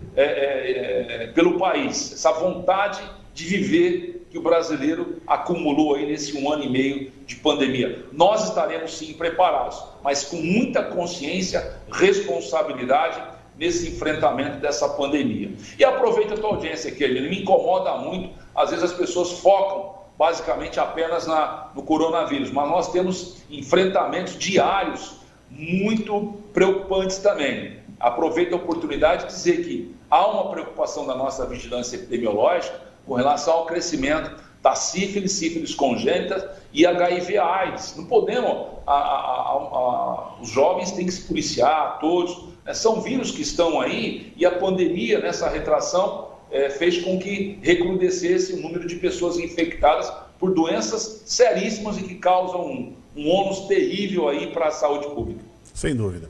pelo 1.34 1.57
país, 1.57 2.13
essa 2.13 2.31
vontade 2.31 3.01
de 3.34 3.43
viver 3.43 4.15
que 4.30 4.38
o 4.38 4.41
brasileiro 4.41 5.22
acumulou 5.26 5.95
aí 5.95 6.06
nesse 6.06 6.38
um 6.38 6.52
ano 6.52 6.64
e 6.64 6.69
meio 6.69 7.11
de 7.26 7.35
pandemia. 7.38 8.06
Nós 8.11 8.43
estaremos 8.49 8.97
sim 8.97 9.14
preparados, 9.14 9.81
mas 10.03 10.23
com 10.23 10.38
muita 10.38 10.84
consciência, 10.84 11.76
responsabilidade 11.91 13.22
nesse 13.57 13.89
enfrentamento 13.89 14.57
dessa 14.57 14.89
pandemia. 14.89 15.52
E 15.80 15.84
aproveita 15.84 16.34
a 16.34 16.38
tua 16.38 16.49
audiência 16.49 16.91
aqui, 16.91 17.03
ele 17.03 17.30
me 17.30 17.41
incomoda 17.41 17.95
muito, 17.97 18.34
às 18.53 18.69
vezes 18.69 18.85
as 18.85 18.93
pessoas 18.93 19.31
focam 19.39 19.95
basicamente 20.18 20.80
apenas 20.80 21.27
na, 21.27 21.69
no 21.76 21.84
coronavírus, 21.84 22.52
mas 22.52 22.69
nós 22.69 22.91
temos 22.91 23.38
enfrentamentos 23.49 24.38
diários 24.38 25.15
muito 25.49 26.34
preocupantes 26.53 27.18
também. 27.18 27.77
Aproveito 27.99 28.53
a 28.53 28.57
oportunidade 28.57 29.26
de 29.26 29.34
dizer 29.34 29.64
que 29.64 29.95
há 30.10 30.26
uma 30.27 30.49
preocupação 30.52 31.06
da 31.06 31.15
nossa 31.15 31.45
vigilância 31.45 31.95
epidemiológica 31.95 32.80
com 33.06 33.14
relação 33.14 33.53
ao 33.53 33.65
crescimento 33.65 34.44
da 34.61 34.73
sífilis, 34.73 35.34
sífilis 35.34 35.76
congênita 35.76 36.57
e 36.73 36.86
HIV/AIDS. 36.88 37.95
Não 37.95 38.06
podemos, 38.06 38.68
a, 38.88 38.94
a, 38.94 39.52
a, 39.52 40.34
os 40.41 40.49
jovens 40.49 40.91
têm 40.91 41.06
que 41.06 41.11
se 41.11 41.22
policiar, 41.22 41.99
todos. 41.99 42.36
Né? 42.65 42.73
São 42.73 42.99
vírus 42.99 43.30
que 43.30 43.44
estão 43.44 43.80
aí 43.80 44.34
e 44.36 44.44
a 44.44 44.52
pandemia, 44.52 45.19
nessa 45.19 45.48
retração, 45.48 46.30
é, 46.52 46.69
fez 46.69 47.03
com 47.03 47.19
que 47.19 47.60
recrudescesse 47.61 48.53
o 48.53 48.61
número 48.61 48.88
de 48.88 48.95
pessoas 48.95 49.38
infectadas 49.38 50.11
por 50.40 50.53
doenças 50.53 51.23
seríssimas 51.26 51.98
e 51.98 52.03
que 52.03 52.15
causam 52.15 52.65
um, 52.65 52.94
um 53.15 53.30
ônus 53.30 53.68
terrível 53.68 54.27
aí 54.27 54.48
para 54.48 54.69
a 54.69 54.72
saúde 54.72 55.07
pública. 55.07 55.41
Sem 55.73 55.95
dúvida. 55.95 56.27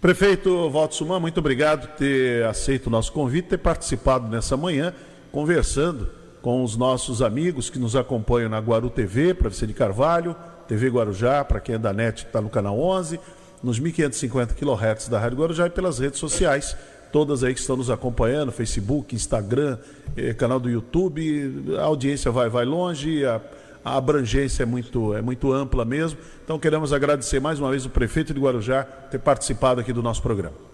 Prefeito 0.00 0.70
Walter 0.70 0.94
Suman, 0.94 1.20
muito 1.20 1.40
obrigado 1.40 1.88
por 1.88 1.96
ter 1.96 2.44
aceito 2.44 2.86
o 2.86 2.90
nosso 2.90 3.12
convite, 3.12 3.48
ter 3.48 3.58
participado 3.58 4.28
nessa 4.28 4.56
manhã 4.56 4.94
conversando 5.36 6.08
com 6.40 6.64
os 6.64 6.78
nossos 6.78 7.20
amigos 7.20 7.68
que 7.68 7.78
nos 7.78 7.94
acompanham 7.94 8.48
na 8.48 8.58
Guaru 8.58 8.88
TV, 8.88 9.34
para 9.34 9.50
Vicente 9.50 9.74
Carvalho, 9.74 10.34
TV 10.66 10.88
Guarujá, 10.88 11.44
para 11.44 11.60
quem 11.60 11.74
é 11.74 11.78
da 11.78 11.92
NET, 11.92 12.24
está 12.24 12.40
no 12.40 12.48
canal 12.48 12.80
11, 12.80 13.20
nos 13.62 13.78
1550 13.78 14.54
kHz 14.54 15.08
da 15.08 15.20
Rádio 15.20 15.36
Guarujá 15.36 15.66
e 15.66 15.70
pelas 15.70 15.98
redes 15.98 16.20
sociais, 16.20 16.74
todas 17.12 17.44
aí 17.44 17.52
que 17.52 17.60
estão 17.60 17.76
nos 17.76 17.90
acompanhando, 17.90 18.50
Facebook, 18.50 19.14
Instagram, 19.14 19.76
eh, 20.16 20.32
canal 20.32 20.58
do 20.58 20.70
YouTube, 20.70 21.76
a 21.78 21.82
audiência 21.82 22.30
vai, 22.30 22.48
vai 22.48 22.64
longe, 22.64 23.22
a, 23.26 23.38
a 23.84 23.94
abrangência 23.94 24.62
é 24.62 24.66
muito, 24.66 25.12
é 25.12 25.20
muito 25.20 25.52
ampla 25.52 25.84
mesmo. 25.84 26.18
Então 26.42 26.58
queremos 26.58 26.94
agradecer 26.94 27.40
mais 27.40 27.60
uma 27.60 27.68
vez 27.68 27.84
o 27.84 27.90
prefeito 27.90 28.32
de 28.32 28.40
Guarujá 28.40 28.84
ter 28.84 29.18
participado 29.18 29.82
aqui 29.82 29.92
do 29.92 30.02
nosso 30.02 30.22
programa. 30.22 30.65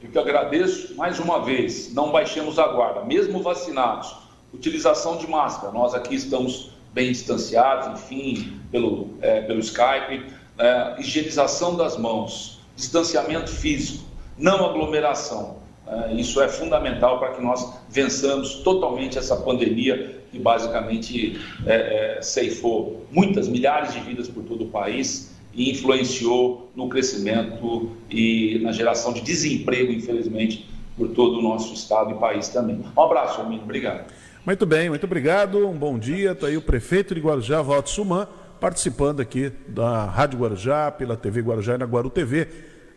Eu 0.00 0.10
que 0.10 0.18
agradeço 0.18 0.94
mais 0.94 1.18
uma 1.18 1.44
vez, 1.44 1.92
não 1.92 2.12
baixemos 2.12 2.58
a 2.58 2.68
guarda, 2.68 3.04
mesmo 3.04 3.42
vacinados, 3.42 4.14
utilização 4.54 5.16
de 5.16 5.28
máscara, 5.28 5.72
nós 5.72 5.92
aqui 5.92 6.14
estamos 6.14 6.70
bem 6.92 7.10
distanciados, 7.10 8.00
enfim, 8.00 8.60
pelo, 8.70 9.08
é, 9.20 9.40
pelo 9.42 9.58
Skype, 9.58 10.24
é, 10.58 10.96
higienização 11.00 11.76
das 11.76 11.96
mãos, 11.96 12.60
distanciamento 12.76 13.50
físico, 13.50 14.04
não 14.36 14.64
aglomeração. 14.66 15.58
É, 15.86 16.12
isso 16.14 16.40
é 16.40 16.48
fundamental 16.48 17.18
para 17.18 17.32
que 17.32 17.42
nós 17.42 17.74
vençamos 17.88 18.54
totalmente 18.62 19.18
essa 19.18 19.36
pandemia 19.36 20.22
que 20.30 20.38
basicamente 20.38 21.40
é, 21.66 22.18
é, 22.18 22.22
ceifou 22.22 23.06
muitas, 23.10 23.48
milhares 23.48 23.94
de 23.94 24.00
vidas 24.00 24.28
por 24.28 24.44
todo 24.44 24.64
o 24.64 24.68
país 24.68 25.37
e 25.58 25.72
influenciou 25.72 26.70
no 26.74 26.88
crescimento 26.88 27.90
e 28.08 28.60
na 28.62 28.70
geração 28.70 29.12
de 29.12 29.20
desemprego, 29.20 29.92
infelizmente, 29.92 30.64
por 30.96 31.08
todo 31.08 31.40
o 31.40 31.42
nosso 31.42 31.74
estado 31.74 32.12
e 32.12 32.14
país 32.14 32.48
também. 32.48 32.80
Um 32.96 33.02
abraço, 33.02 33.40
amigo. 33.40 33.64
Obrigado. 33.64 34.08
Muito 34.46 34.64
bem, 34.64 34.88
muito 34.88 35.04
obrigado. 35.04 35.66
Um 35.66 35.76
bom 35.76 35.98
dia. 35.98 36.30
Está 36.30 36.46
aí 36.46 36.56
o 36.56 36.62
prefeito 36.62 37.12
de 37.12 37.20
Guarujá, 37.20 37.60
Walter 37.60 37.90
Suman, 37.90 38.28
participando 38.60 39.20
aqui 39.20 39.50
da 39.66 40.04
Rádio 40.04 40.38
Guarujá, 40.38 40.92
pela 40.92 41.16
TV 41.16 41.40
Guarujá 41.40 41.74
e 41.74 41.78
na 41.78 41.86
Guaru 41.86 42.08
TV, 42.08 42.46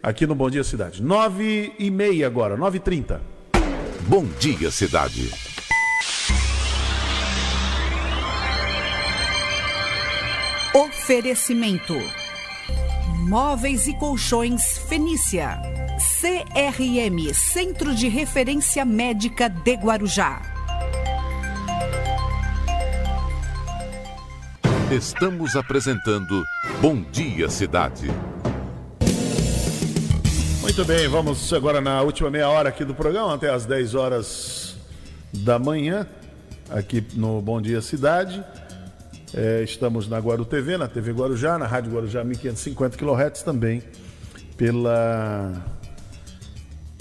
aqui 0.02 0.28
no 0.28 0.36
Bom 0.36 0.50
Dia 0.50 0.64
Cidade. 0.64 1.02
Nove 1.02 1.74
e 1.80 1.90
meia 1.90 2.28
agora, 2.28 2.56
nove 2.56 2.78
e 2.78 2.80
trinta. 2.80 3.22
Bom 4.08 4.24
Dia 4.40 4.70
Cidade. 4.70 5.32
Oferecimento 10.76 12.21
Móveis 13.22 13.86
e 13.86 13.94
Colchões 13.94 14.80
Fenícia. 14.90 15.62
CRM 16.20 17.32
Centro 17.36 17.94
de 17.94 18.08
Referência 18.08 18.84
Médica 18.84 19.48
de 19.48 19.76
Guarujá. 19.76 20.42
Estamos 24.90 25.56
apresentando 25.56 26.44
Bom 26.82 27.04
Dia 27.12 27.48
Cidade. 27.48 28.08
Muito 30.62 30.84
bem, 30.84 31.08
vamos 31.08 31.54
agora 31.54 31.80
na 31.80 32.02
última 32.02 32.32
meia 32.32 32.50
hora 32.50 32.70
aqui 32.70 32.84
do 32.84 32.96
programa, 32.96 33.36
até 33.36 33.52
às 33.52 33.66
10 33.68 33.94
horas 33.94 34.76
da 35.32 35.60
manhã, 35.60 36.08
aqui 36.72 37.06
no 37.14 37.40
Bom 37.40 37.62
Dia 37.62 37.82
Cidade. 37.84 38.44
É, 39.34 39.64
estamos 39.64 40.10
na 40.10 40.20
Guaru 40.20 40.44
TV, 40.44 40.78
na 40.78 40.90
TV 40.90 41.14
Guarujá, 41.14 41.58
na 41.58 41.66
Rádio 41.66 41.94
Guarujá 41.94 42.22
1550 42.22 42.98
kHz 42.98 43.44
também 43.44 43.82
pela, 44.58 45.54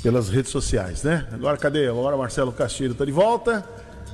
pelas 0.00 0.28
redes 0.28 0.52
sociais, 0.52 1.02
né? 1.02 1.26
Agora 1.32 1.56
cadê? 1.56 1.88
Agora 1.88 2.16
Marcelo 2.16 2.52
Castilho 2.52 2.92
está 2.92 3.04
de 3.04 3.10
volta. 3.10 3.68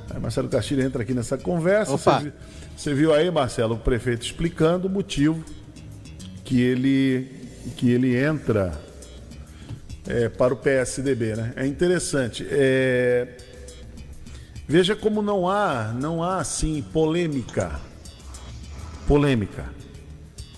Aí 0.09 0.19
Marcelo 0.19 0.49
Castilho 0.49 0.81
entra 0.81 1.03
aqui 1.03 1.13
nessa 1.13 1.37
conversa. 1.37 1.91
Você 1.91 2.19
viu, 2.19 2.33
você 2.75 2.93
viu 2.95 3.13
aí, 3.13 3.29
Marcelo, 3.29 3.75
o 3.75 3.79
prefeito 3.79 4.25
explicando 4.25 4.87
o 4.87 4.89
motivo 4.89 5.43
que 6.43 6.59
ele, 6.59 7.29
que 7.75 7.91
ele 7.91 8.17
entra 8.17 8.71
é, 10.07 10.27
para 10.27 10.55
o 10.55 10.57
PSDB, 10.57 11.35
né? 11.35 11.53
É 11.55 11.67
interessante. 11.67 12.47
É... 12.49 13.37
Veja 14.67 14.95
como 14.95 15.21
não 15.21 15.47
há, 15.47 15.93
não 15.93 16.23
há 16.23 16.39
assim 16.39 16.81
polêmica 16.81 17.86
polêmica. 19.07 19.65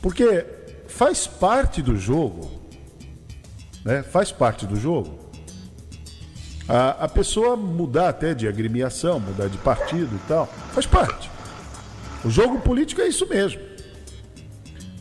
Porque 0.02 0.46
faz 0.88 1.28
parte 1.28 1.82
do 1.82 1.96
jogo, 1.96 2.50
né? 3.86 4.02
Faz 4.02 4.32
parte 4.32 4.66
do 4.66 4.76
jogo. 4.76 5.20
A, 6.68 7.06
a 7.06 7.08
pessoa 7.08 7.56
mudar 7.56 8.10
até 8.10 8.34
de 8.34 8.48
agremiação, 8.48 9.20
mudar 9.20 9.48
de 9.48 9.58
partido 9.60 10.16
e 10.16 10.28
tal, 10.28 10.48
faz 10.74 10.86
parte. 10.86 11.30
O 12.26 12.30
jogo 12.30 12.60
político 12.60 13.02
é 13.02 13.08
isso 13.08 13.28
mesmo. 13.28 13.62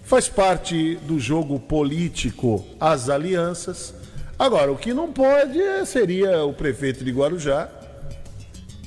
Faz 0.04 0.28
parte 0.28 0.96
do 0.96 1.18
jogo 1.18 1.58
político 1.58 2.64
as 2.80 3.08
alianças. 3.08 3.94
Agora, 4.38 4.70
o 4.72 4.76
que 4.76 4.94
não 4.94 5.12
pode 5.12 5.58
seria 5.84 6.44
o 6.44 6.52
prefeito 6.52 7.04
de 7.04 7.10
Guarujá 7.10 7.68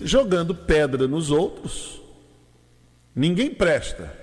jogando 0.01 0.55
pedra 0.55 1.07
nos 1.07 1.29
outros. 1.29 2.01
Ninguém 3.13 3.53
presta. 3.53 4.20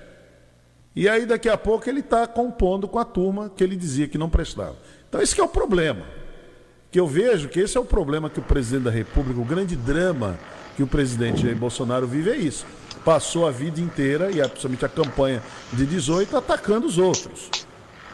E 0.98 1.08
aí 1.08 1.24
daqui 1.24 1.48
a 1.48 1.56
pouco 1.56 1.88
ele 1.88 2.00
está 2.00 2.26
compondo 2.26 2.88
com 2.88 2.98
a 2.98 3.04
turma 3.04 3.48
que 3.54 3.62
ele 3.62 3.76
dizia 3.76 4.08
que 4.08 4.18
não 4.18 4.28
prestava. 4.28 4.74
Então 5.08 5.22
esse 5.22 5.40
é 5.40 5.44
o 5.44 5.46
problema. 5.46 6.02
Que 6.90 6.98
eu 6.98 7.06
vejo 7.06 7.48
que 7.48 7.60
esse 7.60 7.76
é 7.76 7.80
o 7.80 7.84
problema 7.84 8.28
que 8.28 8.40
o 8.40 8.42
presidente 8.42 8.82
da 8.82 8.90
República, 8.90 9.40
o 9.40 9.44
grande 9.44 9.76
drama 9.76 10.36
que 10.74 10.82
o 10.82 10.88
presidente 10.88 11.42
Jair 11.42 11.56
Bolsonaro 11.56 12.04
vive 12.04 12.30
é 12.30 12.36
isso. 12.36 12.66
passou 13.04 13.46
a 13.46 13.52
vida 13.52 13.80
inteira, 13.80 14.30
e 14.32 14.40
é 14.40 14.48
principalmente 14.48 14.84
a 14.84 14.88
campanha 14.88 15.42
de 15.72 15.86
18, 15.86 16.36
atacando 16.36 16.86
os 16.88 16.98
outros. 16.98 17.48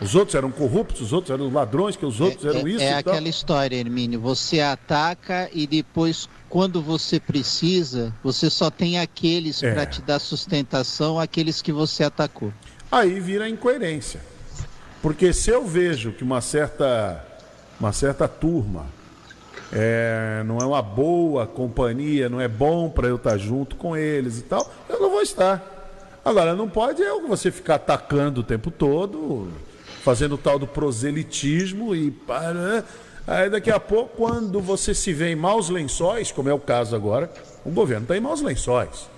Os 0.00 0.14
outros 0.14 0.34
eram 0.34 0.50
corruptos, 0.50 1.00
os 1.00 1.12
outros 1.12 1.30
eram 1.32 1.50
ladrões, 1.50 1.96
que 1.96 2.04
os 2.04 2.20
outros 2.20 2.44
eram 2.44 2.66
é, 2.66 2.70
isso 2.70 2.84
é 2.84 2.94
aquela 2.94 3.28
história, 3.28 3.76
Hermínio. 3.76 4.20
Você 4.20 4.60
ataca 4.60 5.48
e 5.52 5.66
depois, 5.66 6.28
quando 6.48 6.82
você 6.82 7.18
precisa, 7.18 8.14
você 8.22 8.50
só 8.50 8.70
tem 8.70 8.98
aqueles 8.98 9.62
É. 9.62 9.72
para 9.72 9.86
te 9.86 10.02
dar 10.02 10.18
sustentação, 10.18 11.18
aqueles 11.18 11.62
que 11.62 11.72
você 11.72 12.04
atacou. 12.04 12.52
Aí 12.90 13.18
vira 13.20 13.48
incoerência. 13.48 14.20
Porque 15.02 15.32
se 15.32 15.50
eu 15.50 15.66
vejo 15.66 16.12
que 16.12 16.24
uma 16.24 16.40
certa, 16.40 17.22
uma 17.78 17.92
certa 17.92 18.26
turma 18.26 18.86
é, 19.72 20.42
não 20.46 20.58
é 20.58 20.64
uma 20.64 20.80
boa 20.80 21.46
companhia, 21.46 22.28
não 22.28 22.40
é 22.40 22.48
bom 22.48 22.88
para 22.88 23.08
eu 23.08 23.16
estar 23.16 23.36
junto 23.36 23.76
com 23.76 23.96
eles 23.96 24.38
e 24.38 24.42
tal, 24.42 24.72
eu 24.88 25.00
não 25.00 25.10
vou 25.10 25.20
estar. 25.20 25.62
Agora, 26.24 26.54
não 26.54 26.68
pode 26.68 27.02
é 27.02 27.20
você 27.20 27.50
ficar 27.50 27.74
atacando 27.74 28.40
o 28.40 28.44
tempo 28.44 28.70
todo, 28.70 29.48
fazendo 30.02 30.36
o 30.36 30.38
tal 30.38 30.58
do 30.58 30.66
proselitismo 30.66 31.94
e 31.94 32.10
para. 32.10 32.84
Aí 33.26 33.50
daqui 33.50 33.70
a 33.70 33.80
pouco, 33.80 34.16
quando 34.16 34.60
você 34.60 34.94
se 34.94 35.12
vê 35.12 35.32
em 35.32 35.36
maus 35.36 35.68
lençóis, 35.68 36.32
como 36.32 36.48
é 36.48 36.54
o 36.54 36.58
caso 36.58 36.96
agora, 36.96 37.30
o 37.64 37.70
governo 37.70 38.04
está 38.04 38.16
em 38.16 38.20
maus 38.20 38.40
lençóis 38.40 39.12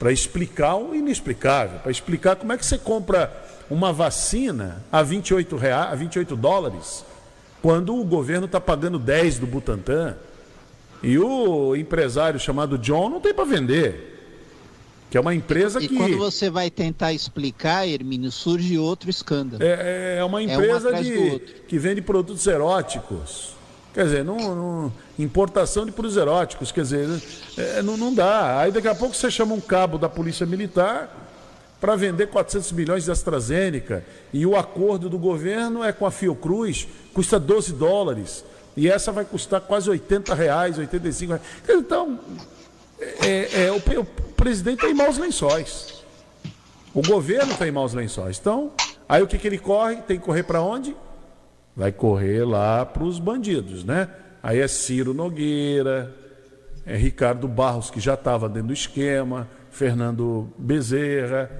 para 0.00 0.10
explicar 0.10 0.76
o 0.76 0.94
inexplicável, 0.94 1.78
para 1.78 1.92
explicar 1.92 2.34
como 2.34 2.54
é 2.54 2.56
que 2.56 2.64
você 2.64 2.78
compra 2.78 3.30
uma 3.68 3.92
vacina 3.92 4.82
a 4.90 5.02
28, 5.02 5.56
reais, 5.56 5.92
a 5.92 5.94
28 5.94 6.34
dólares, 6.36 7.04
quando 7.60 7.94
o 7.94 8.02
governo 8.02 8.46
está 8.46 8.58
pagando 8.58 8.98
10 8.98 9.40
do 9.40 9.46
Butantan 9.46 10.16
e 11.02 11.18
o 11.18 11.76
empresário 11.76 12.40
chamado 12.40 12.78
John 12.78 13.10
não 13.10 13.20
tem 13.20 13.34
para 13.34 13.44
vender. 13.44 14.06
Que 15.10 15.18
é 15.18 15.20
uma 15.20 15.34
empresa 15.34 15.82
E 15.82 15.88
que 15.88 15.96
quando 15.96 16.16
você 16.16 16.48
vai 16.48 16.70
tentar 16.70 17.12
explicar, 17.12 17.86
Hermínio, 17.86 18.30
surge 18.30 18.78
outro 18.78 19.10
escândalo. 19.10 19.62
é, 19.62 20.16
é 20.18 20.24
uma 20.24 20.38
um 20.38 20.40
empresa 20.40 20.88
atrás 20.88 21.06
do 21.06 21.12
de, 21.12 21.38
que 21.68 21.78
vende 21.78 22.00
produtos 22.00 22.46
eróticos. 22.46 23.59
Quer 23.92 24.04
dizer, 24.04 24.24
não, 24.24 24.36
não- 24.54 24.92
importação 25.18 25.84
de 25.84 25.92
produtos 25.92 26.16
eróticos, 26.16 26.70
quer 26.72 26.82
dizer, 26.82 27.08
é, 27.58 27.82
não, 27.82 27.96
não 27.96 28.14
dá. 28.14 28.60
Aí 28.60 28.72
daqui 28.72 28.88
a 28.88 28.94
pouco 28.94 29.14
você 29.14 29.30
chama 29.30 29.54
um 29.54 29.60
cabo 29.60 29.98
da 29.98 30.08
Polícia 30.08 30.46
Militar 30.46 31.16
para 31.80 31.96
vender 31.96 32.28
400 32.28 32.72
milhões 32.72 33.04
de 33.04 33.10
AstraZeneca 33.10 34.04
e 34.32 34.46
o 34.46 34.56
acordo 34.56 35.08
do 35.08 35.18
governo 35.18 35.82
é 35.82 35.92
com 35.92 36.06
a 36.06 36.10
Fiocruz, 36.10 36.86
custa 37.12 37.38
12 37.38 37.72
dólares. 37.72 38.44
E 38.76 38.88
essa 38.88 39.10
vai 39.10 39.24
custar 39.24 39.60
quase 39.62 39.90
80 39.90 40.34
reais, 40.34 40.78
85 40.78 41.32
reais. 41.32 41.46
Então, 41.68 42.18
é, 43.00 43.64
é, 43.64 43.72
o, 43.72 44.00
o 44.00 44.04
presidente 44.04 44.80
tem 44.80 44.94
maus 44.94 45.18
lençóis. 45.18 46.02
O 46.94 47.02
governo 47.02 47.54
tem 47.56 47.70
maus 47.70 47.92
lençóis. 47.92 48.38
Então, 48.38 48.70
aí 49.08 49.22
o 49.22 49.26
que, 49.26 49.38
que 49.38 49.46
ele 49.46 49.58
corre? 49.58 49.96
Tem 49.96 50.18
que 50.18 50.24
correr 50.24 50.44
para 50.44 50.62
onde? 50.62 50.94
Vai 51.80 51.90
correr 51.92 52.44
lá 52.44 52.84
para 52.84 53.02
os 53.04 53.18
bandidos, 53.18 53.84
né? 53.84 54.06
Aí 54.42 54.58
é 54.58 54.68
Ciro 54.68 55.14
Nogueira, 55.14 56.14
é 56.84 56.94
Ricardo 56.94 57.48
Barros, 57.48 57.90
que 57.90 57.98
já 57.98 58.12
estava 58.12 58.50
dentro 58.50 58.68
do 58.68 58.74
esquema, 58.74 59.48
Fernando 59.70 60.52
Bezerra, 60.58 61.50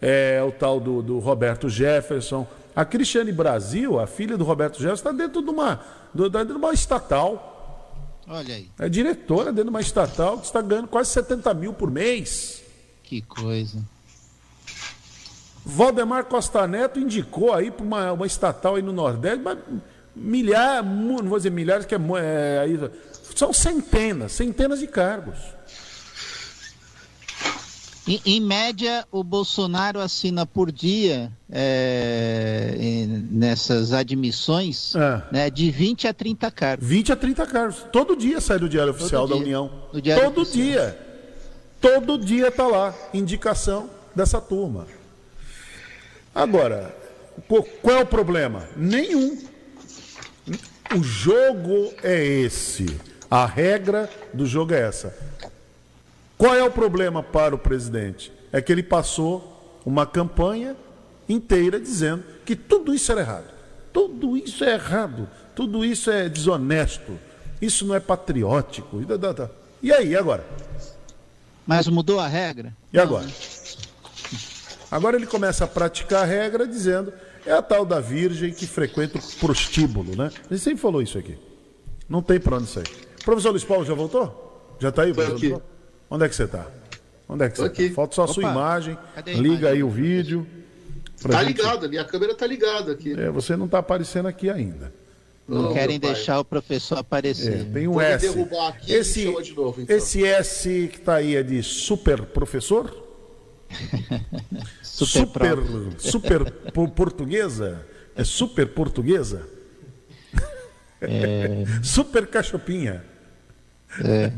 é 0.00 0.42
o 0.42 0.50
tal 0.50 0.80
do, 0.80 1.02
do 1.02 1.18
Roberto 1.18 1.68
Jefferson. 1.68 2.46
A 2.74 2.82
Cristiane 2.82 3.30
Brasil, 3.30 4.00
a 4.00 4.06
filha 4.06 4.38
do 4.38 4.44
Roberto 4.44 4.76
Jefferson, 4.78 5.10
está 5.10 5.12
dentro 5.12 5.42
de 5.42 5.50
uma, 5.50 5.80
do- 6.14 6.30
dentro 6.30 6.54
de 6.54 6.58
uma 6.58 6.72
estatal. 6.72 7.92
Olha 8.26 8.54
aí, 8.54 8.70
É 8.78 8.88
diretora 8.88 9.46
dentro 9.52 9.64
de 9.64 9.70
uma 9.70 9.82
estatal 9.82 10.38
que 10.38 10.46
está 10.46 10.62
ganhando 10.62 10.88
quase 10.88 11.10
70 11.10 11.52
mil 11.52 11.74
por 11.74 11.90
mês. 11.90 12.62
que 13.02 13.20
coisa. 13.20 13.78
Valdemar 15.70 16.24
Costa 16.24 16.66
Neto 16.66 16.98
indicou 16.98 17.52
aí 17.52 17.70
para 17.70 17.84
uma, 17.84 18.12
uma 18.12 18.26
estatal 18.26 18.76
aí 18.76 18.82
no 18.82 18.90
Nordeste, 18.92 19.40
mas 19.44 19.58
milhares, 20.16 20.88
não 20.90 21.22
vou 21.24 21.36
dizer 21.38 21.50
milhares, 21.50 21.84
que 21.84 21.94
é, 21.94 21.98
é 21.98 22.58
aí, 22.60 22.90
são 23.36 23.52
centenas, 23.52 24.32
centenas 24.32 24.80
de 24.80 24.86
cargos. 24.86 25.36
Em, 28.06 28.18
em 28.24 28.40
média, 28.40 29.06
o 29.12 29.22
Bolsonaro 29.22 30.00
assina 30.00 30.46
por 30.46 30.72
dia, 30.72 31.30
é, 31.52 32.74
nessas 33.30 33.92
admissões, 33.92 34.94
É. 34.96 35.22
né, 35.30 35.50
de 35.50 35.70
20 35.70 36.08
a 36.08 36.14
30 36.14 36.50
cargos. 36.50 36.88
20 36.88 37.12
a 37.12 37.16
30 37.16 37.46
cargos. 37.46 37.84
Todo 37.92 38.16
dia 38.16 38.40
sai 38.40 38.58
do 38.58 38.70
Diário 38.70 38.92
Oficial 38.94 39.28
da 39.28 39.34
dia. 39.34 39.42
União. 39.44 39.70
Todo 39.92 40.40
Oficial. 40.40 40.46
dia. 40.86 40.98
Todo 41.78 42.18
dia 42.18 42.48
está 42.48 42.66
lá, 42.66 42.94
indicação 43.12 43.90
dessa 44.16 44.40
turma. 44.40 44.86
Agora, 46.38 46.94
qu- 47.48 47.64
qual 47.82 47.96
é 47.98 48.02
o 48.02 48.06
problema? 48.06 48.68
Nenhum. 48.76 49.36
O 50.96 51.02
jogo 51.02 51.92
é 52.00 52.24
esse. 52.24 52.86
A 53.28 53.44
regra 53.44 54.08
do 54.32 54.46
jogo 54.46 54.72
é 54.72 54.80
essa. 54.80 55.12
Qual 56.38 56.54
é 56.54 56.62
o 56.62 56.70
problema 56.70 57.24
para 57.24 57.56
o 57.56 57.58
presidente? 57.58 58.30
É 58.52 58.62
que 58.62 58.70
ele 58.70 58.84
passou 58.84 59.80
uma 59.84 60.06
campanha 60.06 60.76
inteira 61.28 61.80
dizendo 61.80 62.22
que 62.46 62.54
tudo 62.54 62.94
isso 62.94 63.10
era 63.10 63.20
errado. 63.22 63.50
Tudo 63.92 64.36
isso 64.36 64.62
é 64.62 64.74
errado. 64.74 65.28
Tudo 65.56 65.84
isso 65.84 66.08
é 66.08 66.28
desonesto. 66.28 67.18
Isso 67.60 67.84
não 67.84 67.96
é 67.96 68.00
patriótico. 68.00 69.02
E. 69.02 69.50
E 69.82 69.92
aí, 69.92 70.16
agora? 70.16 70.46
Mas 71.66 71.88
mudou 71.88 72.20
a 72.20 72.28
regra? 72.28 72.72
E 72.92 72.98
agora? 72.98 73.26
Agora 74.90 75.16
ele 75.16 75.26
começa 75.26 75.64
a 75.64 75.66
praticar 75.66 76.22
a 76.22 76.26
regra 76.26 76.66
dizendo 76.66 77.12
é 77.46 77.52
a 77.52 77.62
tal 77.62 77.84
da 77.84 78.00
virgem 78.00 78.52
que 78.52 78.66
frequenta 78.66 79.18
o 79.18 79.22
prostíbulo, 79.38 80.16
né? 80.16 80.30
Ele 80.50 80.58
sempre 80.58 80.80
falou 80.80 81.02
isso 81.02 81.18
aqui. 81.18 81.36
Não 82.08 82.22
tem 82.22 82.40
para 82.40 82.56
onde 82.56 82.66
sair. 82.68 82.86
Professor 83.24 83.50
Luiz 83.50 83.64
Paulo 83.64 83.84
já 83.84 83.94
voltou? 83.94 84.76
Já 84.80 84.88
está 84.88 85.02
aí? 85.02 85.12
Professor 85.12 85.36
aqui. 85.36 85.48
Paulo? 85.50 85.64
Onde 86.10 86.24
é 86.24 86.28
que 86.28 86.34
você 86.34 86.44
está? 86.44 86.66
Onde 87.28 87.44
é 87.44 87.48
que 87.50 87.56
Tô 87.56 87.62
você 87.66 87.82
está? 87.82 87.94
Falta 87.94 88.14
só 88.14 88.24
a 88.24 88.28
sua 88.28 88.42
Opa, 88.44 88.52
imagem. 88.52 88.98
cadê 89.14 89.32
a 89.32 89.34
Liga 89.34 89.46
imagem? 89.48 89.68
aí 89.68 89.82
o 89.82 89.90
vídeo. 89.90 90.46
pra 91.20 91.32
Tá 91.32 91.44
gente- 91.44 91.56
ligada, 91.58 91.88
minha 91.88 92.04
câmera 92.04 92.34
tá 92.34 92.46
ligada 92.46 92.92
aqui. 92.92 93.12
É, 93.12 93.28
você 93.30 93.56
não 93.56 93.66
está 93.66 93.78
aparecendo 93.78 94.26
aqui 94.28 94.48
ainda. 94.48 94.92
Não 95.46 95.62
Não, 95.62 95.72
querem 95.72 95.98
deixar 95.98 96.38
o 96.40 96.44
professor 96.44 96.96
É, 96.96 97.00
aparecer. 97.00 97.64
tem 97.72 97.88
um 97.88 97.92
Vou 97.94 98.02
S. 98.02 98.26
derrubar 98.28 98.68
aqui 98.68 98.92
e 98.92 98.94
esse, 98.94 99.24
novo, 99.54 99.80
então. 99.82 99.96
esse 99.96 100.24
S 100.24 100.88
que 100.92 100.98
está 100.98 101.14
aí 101.16 101.34
é 101.36 101.42
de 101.42 101.62
super 101.62 102.22
professor? 102.22 103.07
Super, 104.82 105.56
super 105.98 106.50
po- 106.72 106.88
portuguesa? 106.88 107.84
É 108.16 108.24
super 108.24 108.66
portuguesa? 108.68 109.46
super 111.82 112.26
cachopinha. 112.26 113.04
É. 114.04 114.32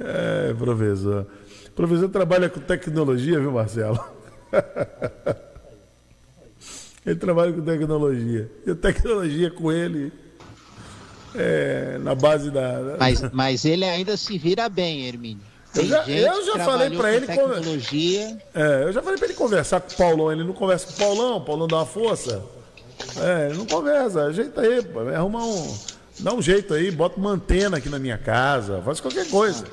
É, 0.00 0.54
professor. 0.54 1.26
Professor 1.74 2.08
trabalha 2.08 2.48
com 2.48 2.60
tecnologia, 2.60 3.40
viu, 3.40 3.50
Marcelo? 3.52 3.98
Ele 7.04 7.16
trabalha 7.16 7.52
com 7.52 7.62
tecnologia. 7.62 8.50
E 8.66 8.70
a 8.70 8.74
tecnologia 8.74 9.50
com 9.50 9.72
ele 9.72 10.12
é 11.34 11.98
na 11.98 12.14
base 12.14 12.50
da. 12.50 12.80
da- 12.82 12.96
Mas, 12.98 13.22
mas 13.32 13.64
ele 13.64 13.84
ainda 13.84 14.16
se 14.16 14.36
vira 14.38 14.68
bem, 14.68 15.06
Hermínio. 15.06 15.42
Eu 15.78 15.82
Tem 15.82 15.88
já- 15.88 16.02
gente 16.04 16.22
eu 16.24 16.44
já 16.46 16.64
falei 16.64 16.90
com 16.90 17.06
ele 17.06 17.26
tecnologia. 17.26 18.38
É, 18.54 18.82
eu 18.84 18.92
já 18.92 19.02
falei 19.02 19.18
pra 19.18 19.26
ele 19.28 19.34
conversar 19.34 19.80
com 19.80 19.92
o 19.92 19.96
Paulão, 19.96 20.32
ele 20.32 20.44
não 20.44 20.52
conversa 20.52 20.86
com 20.86 20.92
o 20.92 20.96
Paulão, 20.96 21.36
o 21.36 21.40
Paulão 21.40 21.68
dá 21.68 21.76
uma 21.76 21.86
força. 21.86 22.42
É, 23.20 23.48
ele 23.48 23.58
não 23.58 23.66
conversa, 23.66 24.24
ajeita 24.24 24.60
aí, 24.60 24.82
pô, 24.82 25.00
arruma 25.00 25.44
um. 25.44 25.78
Dá 26.20 26.34
um 26.34 26.42
jeito 26.42 26.74
aí, 26.74 26.90
bota 26.90 27.16
uma 27.18 27.30
antena 27.30 27.76
aqui 27.76 27.88
na 27.88 27.98
minha 27.98 28.18
casa, 28.18 28.82
faz 28.84 28.98
qualquer 29.00 29.28
coisa. 29.28 29.64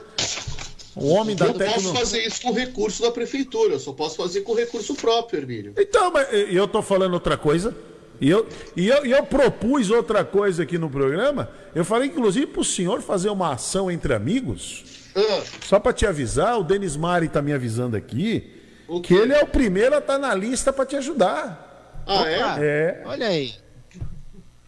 O 0.95 1.07
homem 1.09 1.35
da 1.35 1.45
Eu 1.45 1.49
não 1.53 1.57
posso 1.59 1.71
tecnologia. 1.73 1.99
fazer 1.99 2.19
isso 2.25 2.41
com 2.41 2.51
recurso 2.53 3.01
da 3.01 3.11
prefeitura, 3.11 3.73
eu 3.73 3.79
só 3.79 3.91
posso 3.91 4.15
fazer 4.15 4.41
com 4.41 4.53
recurso 4.53 4.93
próprio, 4.95 5.39
Hermínio. 5.39 5.73
Então, 5.77 6.11
mas 6.11 6.27
eu 6.31 6.67
tô 6.67 6.81
falando 6.81 7.13
outra 7.15 7.35
coisa. 7.35 7.75
E 8.21 8.29
eu, 8.29 8.47
e, 8.77 8.87
eu, 8.87 9.05
e 9.05 9.11
eu 9.11 9.23
propus 9.25 9.89
outra 9.89 10.23
coisa 10.23 10.63
aqui 10.63 10.77
no 10.77 10.89
programa. 10.89 11.49
Eu 11.73 11.83
falei, 11.83 12.07
inclusive, 12.07 12.45
pro 12.47 12.63
senhor 12.63 13.01
fazer 13.01 13.29
uma 13.29 13.51
ação 13.53 13.91
entre 13.91 14.13
amigos. 14.13 14.85
Ah, 15.15 15.43
Só 15.65 15.79
para 15.79 15.93
te 15.93 16.05
avisar, 16.05 16.59
o 16.59 16.63
Denis 16.63 16.95
Mari 16.97 17.29
tá 17.29 17.41
me 17.41 17.53
avisando 17.53 17.95
aqui 17.95 18.51
O 18.87 18.99
que 19.01 19.13
ele 19.13 19.33
é 19.33 19.41
o 19.41 19.47
primeiro 19.47 19.95
a 19.95 19.99
estar 19.99 20.17
na 20.19 20.33
lista 20.33 20.73
para 20.73 20.85
te 20.85 20.95
ajudar. 20.97 22.03
ah 22.05 22.29
é? 22.29 22.43
Opa, 22.43 22.59
É. 22.59 23.03
Olha 23.05 23.27
aí. 23.27 23.53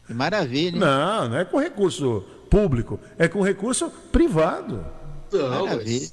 Que 0.05 0.13
maravilha, 0.13 0.75
hein? 0.75 0.79
Não, 0.79 1.29
não 1.29 1.37
é 1.37 1.43
com 1.43 1.57
recurso 1.59 2.23
público, 2.49 2.97
é 3.17 3.27
com 3.27 3.41
recurso 3.41 3.89
privado. 4.11 4.85
Não, 5.33 5.65
Maravilha. 5.65 6.07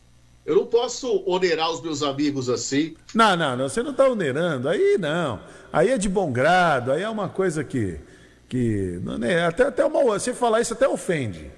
eu 0.44 0.56
não 0.56 0.66
posso 0.66 1.22
onerar 1.24 1.70
os 1.70 1.80
meus 1.80 2.02
amigos 2.02 2.48
assim. 2.50 2.96
Não, 3.14 3.36
não, 3.36 3.56
não, 3.56 3.68
você 3.68 3.84
não 3.84 3.92
está 3.92 4.08
onerando, 4.08 4.68
aí 4.68 4.98
não. 4.98 5.38
Aí 5.72 5.90
é 5.90 5.96
de 5.98 6.08
bom 6.08 6.32
grado, 6.32 6.90
aí 6.90 7.02
é 7.02 7.08
uma 7.08 7.28
coisa 7.28 7.62
que. 7.62 8.00
que 8.48 8.98
não 9.04 9.24
é, 9.24 9.44
até, 9.44 9.64
até 9.68 9.84
uma, 9.84 10.02
você 10.02 10.34
falar 10.34 10.60
isso 10.60 10.72
até 10.72 10.88
ofende. 10.88 11.52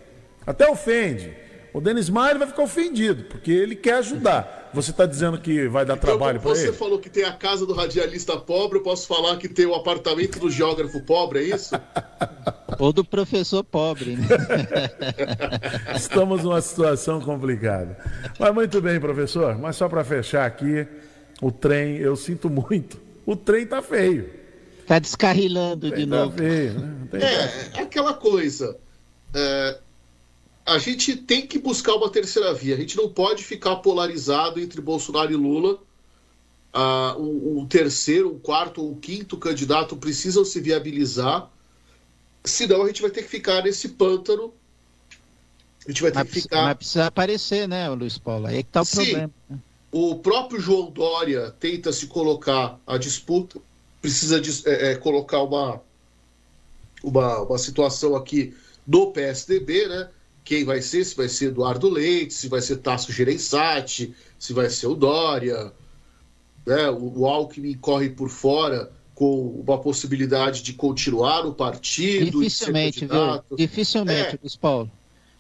Até 0.47 0.69
ofende. 0.69 1.35
O 1.77 1.81
Denis 1.83 2.09
Maia 2.09 2.39
vai 2.39 2.47
ficar 2.49 2.63
ofendido, 2.63 3.25
porque 3.25 3.53
ele 3.53 3.77
quer 3.77 3.97
ajudar. 3.99 4.71
Você 4.73 4.93
está 4.93 5.05
dizendo 5.05 5.39
que 5.39 5.69
vai 5.69 5.85
dar 5.85 5.93
Então, 5.99 6.09
trabalho 6.09 6.41
para 6.41 6.49
você 6.55 6.69
ele? 6.69 6.73
falou 6.73 6.99
que 6.99 7.11
tem 7.11 7.25
a 7.25 7.33
casa 7.33 7.67
do 7.67 7.75
radialista 7.75 8.35
pobre, 8.39 8.79
eu 8.79 8.83
posso 8.83 9.07
falar 9.07 9.37
que 9.37 9.47
tem 9.47 9.67
o 9.67 9.75
apartamento 9.75 10.39
do 10.39 10.51
geógrafo 10.51 11.03
pobre, 11.03 11.41
é 11.41 11.55
isso? 11.55 11.75
Ou 12.81 12.95
do 12.95 13.05
professor 13.05 13.63
pobre, 13.63 14.17
né? 14.17 14.27
Estamos 15.95 16.43
numa 16.45 16.63
situação 16.63 17.21
complicada. 17.21 17.99
Mas 18.39 18.55
muito 18.55 18.81
bem, 18.81 18.99
professor. 18.99 19.59
Mas 19.59 19.77
só 19.77 19.87
para 19.87 20.03
fechar 20.03 20.47
aqui, 20.47 20.87
o 21.43 21.53
trem, 21.53 21.97
eu 21.99 22.17
sinto 22.17 22.49
muito. 22.49 22.99
O 23.27 23.37
trem 23.37 23.67
tá 23.67 23.83
feio. 23.83 24.31
Tá 24.87 24.99
descarrilando 24.99 25.91
de 25.91 26.07
tá 26.07 26.17
novo. 26.17 26.39
feio, 26.39 26.73
né? 26.81 26.97
É, 27.75 27.79
é 27.81 27.83
aquela 27.83 28.15
coisa. 28.15 28.79
é, 29.35 29.79
a 30.67 30.79
gente 30.79 31.17
tem 31.17 31.47
que 31.47 31.61
buscar 31.61 31.95
uma 31.95 32.11
terceira 32.11 32.53
via. 32.53 32.75
A 32.75 32.79
gente 32.79 32.97
não 32.97 33.09
pode 33.09 33.45
ficar 33.45 33.77
polarizado 33.77 34.59
entre 34.59 34.81
Bolsonaro 34.81 35.33
e 35.33 35.37
Lula. 35.37 35.79
Ah, 36.73 37.15
um, 37.17 37.61
um 37.61 37.67
terceiro, 37.67 38.35
um 38.35 38.39
quarto 38.39 38.83
ou 38.83 38.91
um 38.91 38.95
quinto 38.97 39.37
candidato 39.37 39.97
precisam 39.97 40.45
se 40.45 40.61
viabilizar. 40.61 41.49
Senão 42.45 42.83
a 42.83 42.87
gente 42.89 43.01
vai 43.01 43.13
ter 43.13 43.23
que 43.23 43.29
ficar 43.29 43.63
nesse 43.63 43.91
pântano. 43.91 44.53
A 45.87 45.91
gente 45.91 46.03
vai 46.03 46.11
ter 46.11 46.19
Mas, 46.19 46.29
que 46.29 46.41
ficar. 46.43 46.65
mas 46.65 46.77
precisa 46.77 47.07
aparecer, 47.07 47.69
né, 47.69 47.89
Luiz 47.91 48.19
Paulo? 48.19 48.49
Aí 48.49 48.59
é 48.59 48.63
que 48.65 48.71
tá 48.71 48.83
o 48.83 48.85
Sim. 48.85 48.97
problema. 48.97 49.31
O 49.93 50.17
próprio 50.17 50.61
João 50.61 50.91
Dória 50.91 51.55
tenta 51.61 51.93
se 51.93 52.09
colocar 52.09 52.79
à 52.85 52.99
disputa, 52.99 53.61
precisa 54.03 54.41
de, 54.41 54.69
é, 54.69 54.93
é, 54.93 54.95
colocar 54.97 55.43
uma, 55.43 55.81
uma, 57.05 57.43
uma 57.43 57.59
situação 57.59 58.17
aqui 58.17 58.53
no 58.85 59.13
PSDB, 59.13 59.87
né? 59.87 60.11
Quem 60.47 60.65
vai 60.65 60.81
ser? 60.81 61.05
Se 61.05 61.17
vai 61.17 61.29
ser 61.29 61.47
Eduardo 61.47 61.91
Leite, 61.91 62.33
se 62.33 62.49
vai 62.49 62.61
ser 62.63 62.77
Tasso 62.77 63.11
Gereissati, 63.11 64.15
se 64.39 64.53
vai 64.53 64.71
ser 64.71 64.87
o 64.87 64.95
Dória. 64.95 65.73
Né? 66.65 66.89
O, 66.89 67.19
o 67.19 67.27
Alckmin 67.27 67.75
corre 67.75 68.11
por 68.11 68.31
fora 68.31 68.93
com 69.13 69.61
uma 69.67 69.77
possibilidade 69.77 70.63
de 70.63 70.73
continuar 70.73 71.43
no 71.43 71.53
partido. 71.53 72.31
Dificilmente, 72.31 73.07
viu? 73.07 73.57
Dificilmente, 73.57 74.37
É. 74.37 74.39
Luiz 74.41 74.55
Paulo. 74.55 74.89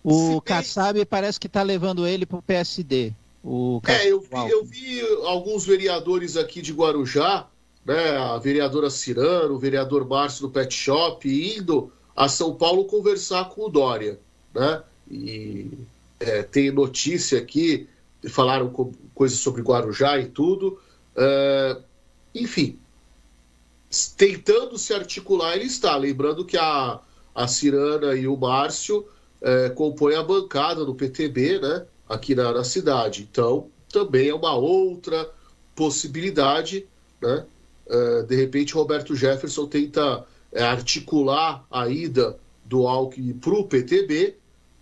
O 0.02 0.40
Kassab 0.40 1.04
parece 1.06 1.38
que 1.38 1.48
tá 1.48 1.62
levando 1.62 2.04
ele 2.04 2.26
PSD. 2.44 3.12
O 3.44 3.80
É, 3.86 4.10
eu 4.10 4.20
vi, 4.20 4.50
eu 4.50 4.64
vi 4.64 5.00
alguns 5.24 5.64
vereadores 5.64 6.36
aqui 6.36 6.60
de 6.60 6.72
Guarujá, 6.72 7.46
né, 7.84 8.16
a 8.16 8.38
vereadora 8.38 8.90
Cirano, 8.90 9.54
o 9.54 9.58
vereador 9.58 10.04
Márcio 10.08 10.48
do 10.48 10.50
Pet 10.50 10.74
Shop, 10.74 11.28
indo 11.28 11.92
a 12.16 12.28
São 12.28 12.56
Paulo 12.56 12.86
conversar 12.86 13.50
com 13.50 13.66
o 13.66 13.68
Dória, 13.68 14.18
né? 14.52 14.82
E 15.10 15.70
é, 16.20 16.42
tem 16.42 16.70
notícia 16.70 17.38
aqui, 17.38 17.88
falaram 18.28 18.68
co- 18.70 18.92
coisas 19.14 19.38
sobre 19.38 19.62
Guarujá 19.62 20.18
e 20.18 20.26
tudo. 20.26 20.78
É, 21.16 21.76
enfim, 22.34 22.78
tentando 24.16 24.76
se 24.78 24.92
articular 24.92 25.54
ele 25.54 25.64
está. 25.66 25.96
Lembrando 25.96 26.44
que 26.44 26.56
a, 26.56 27.00
a 27.34 27.48
Cirana 27.48 28.14
e 28.14 28.26
o 28.26 28.36
Márcio 28.36 29.06
é, 29.40 29.70
compõem 29.70 30.16
a 30.16 30.22
bancada 30.22 30.84
do 30.84 30.94
PTB, 30.94 31.60
né? 31.60 31.86
Aqui 32.08 32.34
na, 32.34 32.52
na 32.52 32.64
cidade. 32.64 33.26
Então, 33.30 33.68
também 33.92 34.28
é 34.28 34.34
uma 34.34 34.54
outra 34.54 35.30
possibilidade, 35.74 36.86
né? 37.20 37.44
É, 37.88 38.22
de 38.22 38.34
repente, 38.34 38.74
Roberto 38.74 39.14
Jefferson 39.14 39.66
tenta 39.66 40.26
é, 40.52 40.62
articular 40.62 41.64
a 41.70 41.88
ida 41.88 42.36
do 42.64 42.88
Alckmin 42.88 43.34
para 43.34 43.54
o 43.54 43.64
PTB 43.64 44.34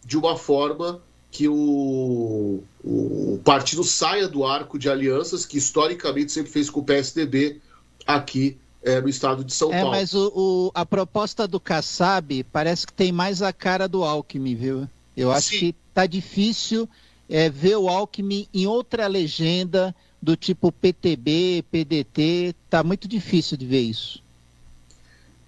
de 0.05 0.17
uma 0.19 0.37
forma 0.37 1.01
que 1.31 1.49
o, 1.49 2.63
o 2.85 3.41
partido 3.45 3.83
saia 3.83 4.29
do 4.29 4.45
arco 4.45 4.79
de 4.79 4.89
alianças 4.89 5.45
que 5.45 5.59
historicamente 5.59 6.31
sempre 6.31 6.53
fez 6.53 6.71
com 6.71 6.81
o 6.81 6.85
PSDB 6.85 7.61
aqui 8.07 8.57
é, 8.83 9.01
no 9.01 9.09
estado 9.09 9.43
de 9.43 9.53
São 9.53 9.73
É, 9.73 9.81
Paulo. 9.81 9.91
mas 9.97 10.13
o, 10.15 10.33
o- 10.35 10.71
a 10.75 10.85
proposta 10.87 11.49
do 11.49 11.59
Kassab 11.59 12.45
parece 12.53 12.87
que 12.87 12.93
tem 12.93 13.11
mais 13.11 13.41
a 13.43 13.53
cara 13.53 13.89
do 13.89 14.05
Alckmin, 14.05 14.55
viu? 14.55 14.89
Eu 15.17 15.33
acho 15.33 15.49
Sim. 15.51 15.59
que 15.59 15.75
tá 15.95 16.07
difícil 16.07 16.89
é, 17.29 17.49
ver 17.49 17.77
o 17.77 17.89
Alckmin 17.89 18.47
em 18.53 18.67
outra 18.67 19.07
legenda 19.07 19.95
do 20.21 20.37
tipo 20.37 20.71
PTB, 20.71 21.65
PDT. 21.71 22.55
Tá 22.71 22.85
muito 22.85 23.09
difícil 23.09 23.57
de 23.57 23.67
ver 23.67 23.81
isso. 23.81 24.23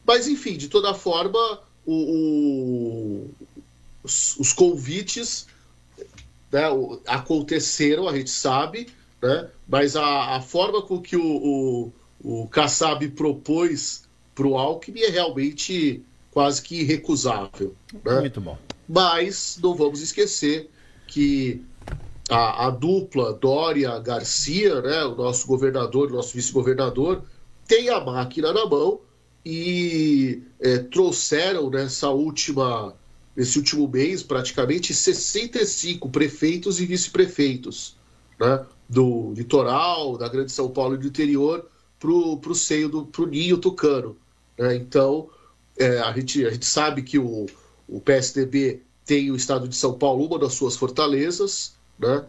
Mas, 0.07 0.27
enfim, 0.29 0.57
de 0.57 0.69
toda 0.69 0.95
forma, 0.95 1.61
o- 1.85 1.93
o- 1.93 3.31
os, 4.07 4.37
os 4.39 4.53
convites 4.53 5.47
né, 6.51 6.63
aconteceram, 7.07 8.09
a 8.09 8.17
gente 8.17 8.31
sabe, 8.31 8.89
né, 9.21 9.49
mas 9.69 9.97
a, 9.97 10.37
a 10.37 10.41
forma 10.41 10.81
com 10.81 11.01
que 11.01 11.17
o, 11.17 11.93
o, 12.23 12.43
o 12.43 12.49
Kassab 12.49 13.07
propôs 13.11 14.05
para 14.35 14.47
o 14.47 14.57
Alckmin 14.57 15.01
é 15.01 15.11
realmente 15.11 16.03
quase 16.31 16.63
que 16.63 16.83
irrecusável. 16.83 17.75
Né? 18.05 18.21
Muito 18.21 18.41
bom. 18.41 18.57
Mas 18.89 19.59
não 19.61 19.75
vamos 19.75 20.01
esquecer 20.01 20.71
que 21.09 21.63
a, 22.31 22.67
a 22.67 22.71
dupla 22.71 23.33
Dória-Garcia, 23.33 24.81
né, 24.81 25.05
o 25.05 25.17
nosso 25.17 25.47
governador, 25.47 26.11
o 26.11 26.15
nosso 26.15 26.35
vice-governador, 26.35 27.23
tem 27.67 27.89
a 27.89 28.01
máquina 28.01 28.53
na 28.53 28.67
mão 28.67 29.01
e 29.45 30.43
é, 30.61 30.79
trouxeram 30.79 31.71
nessa 31.71 32.11
última, 32.11 32.95
nesse 33.37 33.59
último 33.59 33.87
mês, 33.87 34.23
praticamente 34.23 34.95
65 34.95 36.09
prefeitos 36.09 36.81
e 36.81 36.87
vice-prefeitos 36.87 37.97
né, 38.41 38.65
do 38.89 39.33
litoral, 39.35 40.17
da 40.17 40.29
Grande 40.29 40.51
São 40.53 40.71
Paulo 40.71 40.95
e 40.95 40.99
do 40.99 41.07
interior 41.07 41.69
para 41.99 42.11
o 42.11 42.55
seio 42.55 42.89
do 42.89 43.07
pro 43.07 43.27
ninho 43.27 43.59
tucano. 43.59 44.17
né? 44.59 44.75
Então, 44.77 45.29
é, 45.79 45.99
a, 45.99 46.13
gente, 46.13 46.47
a 46.47 46.51
gente 46.51 46.67
sabe 46.67 47.03
que 47.03 47.19
o, 47.19 47.47
o 47.87 48.01
PSDB 48.01 48.83
tem 49.05 49.31
o 49.31 49.37
estado 49.37 49.69
de 49.69 49.77
São 49.77 49.95
Paulo, 49.95 50.27
uma 50.27 50.39
das 50.39 50.55
suas 50.55 50.77
fortalezas, 50.77 51.75
né? 51.99 52.25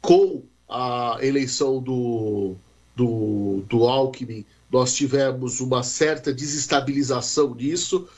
com 0.00 0.42
a 0.68 1.18
eleição 1.22 1.80
do, 1.80 2.56
do, 2.94 3.64
do 3.68 3.84
Alckmin, 3.84 4.44
nós 4.70 4.94
tivemos 4.94 5.60
uma 5.60 5.82
certa 5.82 6.32
desestabilização 6.32 7.54
nisso. 7.54 8.08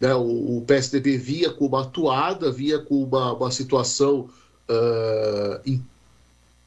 Né? 0.00 0.14
O, 0.14 0.58
o 0.58 0.64
PSDB 0.66 1.16
vinha 1.16 1.50
com 1.50 1.66
uma 1.66 1.82
atuada, 1.82 2.50
vinha 2.50 2.78
com 2.78 3.02
uma, 3.02 3.32
uma 3.32 3.50
situação 3.50 4.28
ah, 4.68 5.60
em- 5.64 5.84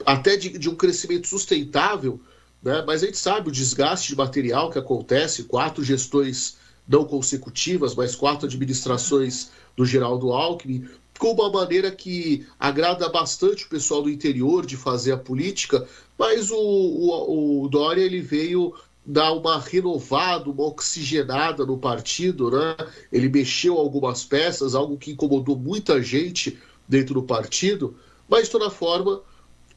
até 0.05 0.37
de, 0.37 0.57
de 0.57 0.69
um 0.69 0.75
crescimento 0.75 1.27
sustentável, 1.27 2.19
né? 2.61 2.83
mas 2.85 3.03
a 3.03 3.05
gente 3.07 3.17
sabe 3.17 3.49
o 3.49 3.51
desgaste 3.51 4.09
de 4.09 4.15
material 4.15 4.69
que 4.69 4.79
acontece, 4.79 5.43
quatro 5.43 5.83
gestões 5.83 6.57
não 6.87 7.03
consecutivas, 7.05 7.95
mas 7.95 8.15
quatro 8.15 8.45
administrações 8.47 9.49
do 9.75 9.85
Geraldo 9.85 10.31
Alckmin, 10.31 10.87
com 11.19 11.31
uma 11.31 11.51
maneira 11.51 11.91
que 11.91 12.45
agrada 12.59 13.09
bastante 13.09 13.65
o 13.65 13.69
pessoal 13.69 14.03
do 14.03 14.09
interior 14.09 14.65
de 14.65 14.77
fazer 14.77 15.11
a 15.11 15.17
política, 15.17 15.85
mas 16.17 16.51
o, 16.51 16.57
o, 16.57 17.63
o 17.63 17.67
Dória 17.67 18.01
ele 18.01 18.21
veio 18.21 18.73
dar 19.07 19.31
uma 19.31 19.57
renovada, 19.57 20.49
uma 20.49 20.65
oxigenada 20.65 21.65
no 21.65 21.77
partido, 21.77 22.51
né? 22.51 22.75
Ele 23.09 23.29
mexeu 23.29 23.77
algumas 23.77 24.25
peças, 24.25 24.75
algo 24.75 24.97
que 24.97 25.11
incomodou 25.11 25.55
muita 25.57 26.03
gente 26.03 26.59
dentro 26.85 27.13
do 27.13 27.23
partido, 27.23 27.95
mas 28.27 28.45
de 28.45 28.51
toda 28.51 28.69
forma 28.69 29.21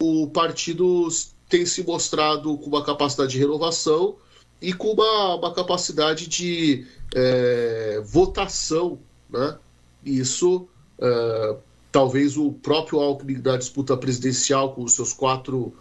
o 0.01 0.27
partido 0.27 1.07
tem 1.49 1.65
se 1.65 1.85
mostrado 1.85 2.59
com 2.59 2.67
uma 2.67 2.85
capacidade 2.85 3.33
de 3.33 3.39
renovação 3.39 4.17
e 4.61 4.73
com 4.73 4.93
uma, 4.93 5.37
uma 5.37 5.55
capacidade 5.55 6.27
de 6.27 6.85
é, 7.15 8.03
votação, 8.05 8.99
né? 9.29 9.57
Isso 10.05 10.67
é, 10.99 11.57
talvez 11.93 12.37
o 12.37 12.51
próprio 12.53 12.99
Alckmin 12.99 13.41
da 13.41 13.57
disputa 13.57 13.97
presidencial 13.97 14.75
com 14.75 14.83
os 14.83 14.95
seus 14.95 15.15
4%, 15.15 15.73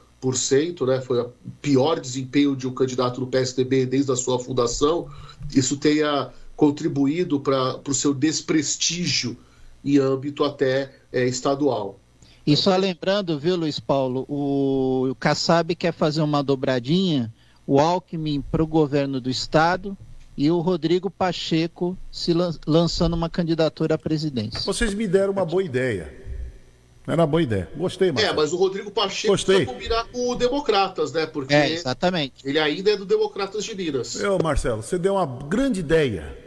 né? 0.85 1.01
Foi 1.01 1.21
o 1.21 1.31
pior 1.61 1.99
desempenho 1.99 2.55
de 2.55 2.67
um 2.67 2.73
candidato 2.73 3.19
do 3.19 3.27
PSDB 3.27 3.85
desde 3.85 4.11
a 4.11 4.15
sua 4.15 4.39
fundação. 4.39 5.07
Isso 5.55 5.77
tenha 5.77 6.29
contribuído 6.55 7.39
para 7.39 7.79
o 7.87 7.93
seu 7.93 8.13
desprestígio 8.13 9.37
em 9.83 9.97
âmbito 9.97 10.43
até 10.43 10.91
é, 11.11 11.25
estadual. 11.25 11.99
E 12.45 12.55
só 12.57 12.75
lembrando, 12.75 13.39
viu, 13.39 13.55
Luiz 13.55 13.79
Paulo, 13.79 14.25
o, 14.27 15.07
o 15.09 15.15
Kassab 15.15 15.73
quer 15.75 15.93
fazer 15.93 16.21
uma 16.21 16.43
dobradinha, 16.43 17.31
o 17.65 17.79
Alckmin 17.79 18.41
para 18.41 18.63
o 18.63 18.67
governo 18.67 19.21
do 19.21 19.29
estado 19.29 19.97
e 20.35 20.49
o 20.49 20.59
Rodrigo 20.59 21.09
Pacheco 21.09 21.97
se 22.11 22.33
lan- 22.33 22.55
lançando 22.65 23.13
uma 23.13 23.29
candidatura 23.29 23.95
à 23.95 23.97
presidência. 23.97 24.61
Vocês 24.61 24.93
me 24.93 25.07
deram 25.07 25.31
uma 25.31 25.45
boa 25.45 25.63
ideia. 25.63 26.11
Era 27.11 27.21
uma 27.21 27.27
boa 27.27 27.41
ideia. 27.41 27.67
Gostei, 27.75 28.09
É, 28.09 28.11
Marcelo. 28.11 28.35
mas 28.35 28.53
o 28.53 28.57
Rodrigo 28.57 28.91
Pacheco 28.91 29.33
Gostei. 29.33 29.65
combinar 29.65 30.05
com 30.11 30.29
o 30.29 30.35
Democratas, 30.35 31.11
né? 31.11 31.25
Porque 31.25 31.53
É, 31.53 31.71
exatamente. 31.71 32.47
ele 32.47 32.59
ainda 32.59 32.91
é 32.91 32.97
do 32.97 33.05
Democratas 33.05 33.63
de 33.63 33.73
Minas. 33.75 34.15
Eu, 34.21 34.37
Marcelo, 34.43 34.83
você 34.83 34.97
deu 34.97 35.15
uma 35.15 35.25
grande 35.25 35.79
ideia. 35.79 36.37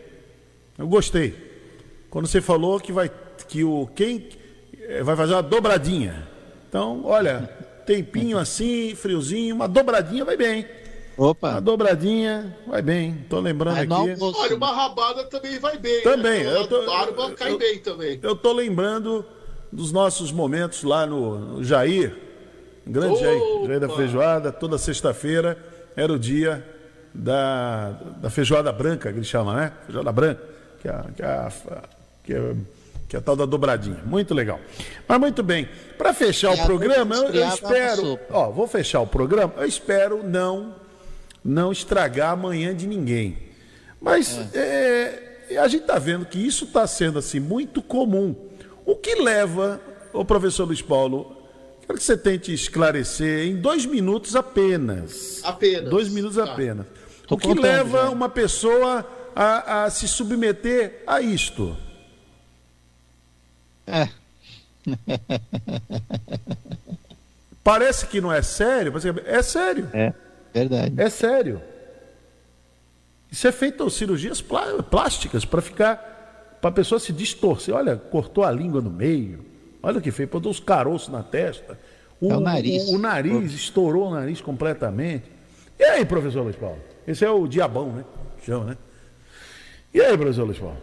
Eu 0.78 0.86
gostei. 0.86 1.34
Quando 2.10 2.26
você 2.28 2.40
falou 2.40 2.78
que 2.78 2.92
vai 2.92 3.10
que 3.48 3.64
o 3.64 3.88
quem 3.94 4.28
eh, 4.80 5.02
vai 5.02 5.16
fazer 5.16 5.32
uma 5.34 5.42
dobradinha. 5.42 6.28
Então, 6.68 7.02
olha, 7.04 7.50
tempinho 7.84 8.38
assim, 8.38 8.94
friozinho, 8.94 9.54
uma 9.56 9.66
dobradinha 9.68 10.24
vai 10.24 10.36
bem. 10.36 10.64
Opa. 11.18 11.50
Uma 11.52 11.60
dobradinha 11.60 12.56
vai 12.66 12.80
bem. 12.80 13.26
Tô 13.28 13.40
lembrando 13.40 13.78
aqui. 13.78 14.22
Olha, 14.22 14.56
uma 14.56 14.72
rabada 14.74 15.24
também 15.24 15.58
vai 15.58 15.76
bem. 15.76 16.02
Também, 16.02 16.44
Né? 16.44 16.56
eu 16.56 16.66
tô- 16.68 16.86
Barba 16.86 17.30
cai 17.32 17.52
eu- 17.52 17.58
bem 17.58 17.78
também. 17.80 18.18
Eu 18.22 18.34
tô 18.36 18.52
lembrando 18.52 19.24
dos 19.72 19.90
nossos 19.90 20.30
momentos 20.30 20.82
lá 20.82 21.06
no, 21.06 21.38
no 21.38 21.64
Jair, 21.64 22.14
grande 22.86 23.18
Jair, 23.20 23.40
Opa! 23.42 23.66
Jair 23.68 23.80
da 23.80 23.88
Feijoada, 23.88 24.52
toda 24.52 24.76
sexta-feira 24.78 25.56
era 25.96 26.12
o 26.12 26.18
dia 26.18 26.64
da, 27.14 27.90
da 28.20 28.30
feijoada 28.30 28.70
branca, 28.72 29.10
que 29.12 29.18
ele 29.18 29.24
chama, 29.24 29.54
né? 29.54 29.72
Feijoada 29.86 30.12
branca, 30.12 30.40
que 30.80 30.88
é, 30.88 30.90
a- 30.90 31.04
que 31.14 31.22
é, 31.22 31.26
a- 31.26 31.52
que 32.24 32.34
é, 32.34 32.54
que 33.08 33.16
é 33.16 33.18
a 33.18 33.22
tal 33.22 33.36
da 33.36 33.44
dobradinha. 33.44 34.00
Muito 34.06 34.32
legal. 34.34 34.58
Mas 35.06 35.18
muito 35.20 35.42
bem, 35.42 35.68
para 35.98 36.12
fechar 36.14 36.52
o 36.52 36.64
programa, 36.64 37.14
eu, 37.16 37.28
eu 37.28 37.48
espero. 37.48 38.18
Ó, 38.30 38.50
vou 38.50 38.66
fechar 38.66 39.00
o 39.00 39.06
programa, 39.06 39.52
eu 39.58 39.66
espero 39.66 40.22
não, 40.22 40.74
não 41.44 41.70
estragar 41.72 42.30
a 42.32 42.36
manhã 42.36 42.74
de 42.74 42.86
ninguém. 42.86 43.36
Mas 44.00 44.38
é, 44.54 45.56
a 45.62 45.68
gente 45.68 45.82
está 45.82 45.98
vendo 45.98 46.24
que 46.24 46.38
isso 46.38 46.64
está 46.64 46.86
sendo 46.86 47.18
assim 47.18 47.38
muito 47.40 47.82
comum. 47.82 48.34
O 48.84 48.96
que 48.96 49.14
leva, 49.16 49.80
o 50.12 50.24
professor 50.24 50.64
Luiz 50.66 50.82
Paulo, 50.82 51.36
quero 51.86 51.98
que 51.98 52.04
você 52.04 52.16
tente 52.16 52.52
esclarecer 52.52 53.46
em 53.46 53.56
dois 53.56 53.86
minutos 53.86 54.34
apenas. 54.36 55.40
Apenas. 55.44 55.88
Dois 55.90 56.08
minutos 56.08 56.36
Tá. 56.36 56.44
apenas. 56.52 56.86
Tô 57.26 57.34
o 57.36 57.38
que 57.38 57.46
contando 57.48 57.62
leva 57.64 58.02
já. 58.02 58.10
uma 58.10 58.28
pessoa 58.28 59.06
a, 59.34 59.84
a 59.84 59.90
se 59.90 60.06
submeter 60.08 61.02
a 61.06 61.20
isto? 61.20 61.76
É. 63.86 64.08
Parece 67.64 68.06
que 68.06 68.20
não 68.20 68.32
é 68.32 68.42
sério, 68.42 68.92
mas 68.92 69.04
é 69.04 69.42
sério. 69.42 69.88
É, 69.92 70.12
verdade. 70.52 70.94
É 71.00 71.08
sério. 71.08 71.62
Isso 73.30 73.46
é 73.46 73.52
feito 73.52 73.88
cirurgias 73.88 74.40
plá- 74.42 74.82
plásticas 74.82 75.44
para 75.44 75.62
ficar. 75.62 76.11
Para 76.62 76.70
a 76.70 76.72
pessoa 76.72 77.00
se 77.00 77.12
distorcer. 77.12 77.74
Olha, 77.74 77.96
cortou 77.96 78.44
a 78.44 78.50
língua 78.52 78.80
no 78.80 78.88
meio. 78.88 79.44
Olha 79.82 79.98
o 79.98 80.00
que 80.00 80.12
fez, 80.12 80.28
botou 80.28 80.52
os 80.52 80.60
caroços 80.60 81.08
na 81.08 81.20
testa. 81.20 81.76
É 82.22 82.36
o 82.36 82.38
nariz. 82.38 82.84
O, 82.84 82.94
o 82.94 82.98
nariz, 82.98 83.52
estourou 83.52 84.06
o 84.06 84.10
nariz 84.14 84.40
completamente. 84.40 85.24
E 85.76 85.82
aí, 85.82 86.04
professor 86.04 86.42
Luiz 86.42 86.54
Paulo? 86.54 86.78
Esse 87.04 87.24
é 87.24 87.30
o 87.30 87.48
diabão, 87.48 87.92
né? 87.92 88.04
Chama, 88.46 88.64
né? 88.64 88.78
E 89.92 90.00
aí, 90.00 90.16
professor 90.16 90.44
Luiz 90.44 90.58
Paulo? 90.58 90.78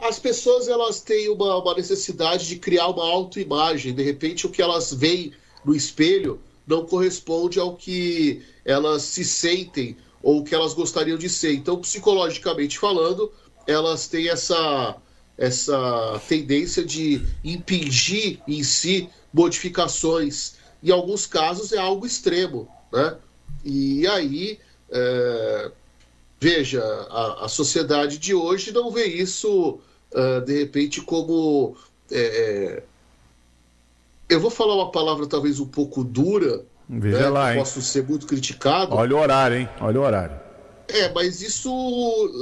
As 0.00 0.18
pessoas 0.18 0.66
elas 0.66 1.00
têm 1.00 1.28
uma, 1.28 1.56
uma 1.56 1.74
necessidade 1.74 2.48
de 2.48 2.56
criar 2.56 2.88
uma 2.88 3.04
autoimagem. 3.04 3.94
De 3.94 4.02
repente, 4.02 4.44
o 4.44 4.50
que 4.50 4.60
elas 4.60 4.92
veem 4.92 5.32
no 5.64 5.72
espelho 5.72 6.40
não 6.66 6.84
corresponde 6.84 7.60
ao 7.60 7.76
que 7.76 8.42
elas 8.64 9.02
se 9.02 9.24
sentem 9.24 9.96
ou 10.20 10.40
o 10.40 10.44
que 10.44 10.52
elas 10.52 10.74
gostariam 10.74 11.16
de 11.16 11.28
ser. 11.28 11.52
Então, 11.52 11.80
psicologicamente 11.80 12.76
falando, 12.76 13.30
elas 13.66 14.06
têm 14.08 14.28
essa, 14.28 14.96
essa 15.36 16.20
tendência 16.28 16.84
de 16.84 17.24
impingir 17.42 18.40
em 18.46 18.62
si 18.62 19.08
modificações. 19.32 20.54
Em 20.82 20.90
alguns 20.90 21.26
casos 21.26 21.72
é 21.72 21.78
algo 21.78 22.06
extremo, 22.06 22.68
né? 22.92 23.16
E 23.64 24.06
aí, 24.06 24.58
é, 24.90 25.70
veja, 26.38 26.82
a, 27.10 27.46
a 27.46 27.48
sociedade 27.48 28.18
de 28.18 28.34
hoje 28.34 28.72
não 28.72 28.90
vê 28.90 29.06
isso, 29.06 29.80
ah, 30.14 30.40
de 30.40 30.58
repente, 30.58 31.00
como. 31.00 31.76
é, 32.10 32.20
é, 32.20 32.82
eu 34.28 34.40
vou 34.40 34.50
falar 34.50 34.74
uma 34.74 34.90
palavra 34.90 35.26
talvez 35.26 35.60
um 35.60 35.66
pouco 35.66 36.02
dura, 36.02 36.64
Veja 36.88 37.18
né, 37.18 37.28
lá, 37.28 37.54
posso 37.54 37.82
ser 37.82 38.04
muito 38.04 38.26
criticado. 38.26 38.94
Olha 38.94 39.16
o 39.16 39.18
horário, 39.18 39.58
hein? 39.58 39.68
Olha 39.80 40.00
o 40.00 40.02
horário. 40.02 40.40
É, 40.88 41.12
mas 41.12 41.42
isso 41.42 41.70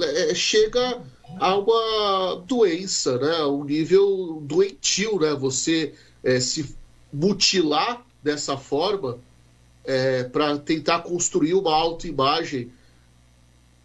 é, 0.02 0.34
chega 0.34 1.00
a 1.38 1.56
uma 1.56 2.42
doença, 2.46 3.18
né? 3.18 3.44
Um 3.44 3.64
nível 3.64 4.40
doentio, 4.42 5.18
né? 5.18 5.34
Você 5.34 5.94
é, 6.22 6.40
se 6.40 6.76
mutilar 7.12 8.04
dessa 8.22 8.56
forma 8.56 9.18
para 10.30 10.56
tentar 10.58 11.00
construir 11.00 11.54
uma 11.54 11.74
autoimagem. 11.74 12.72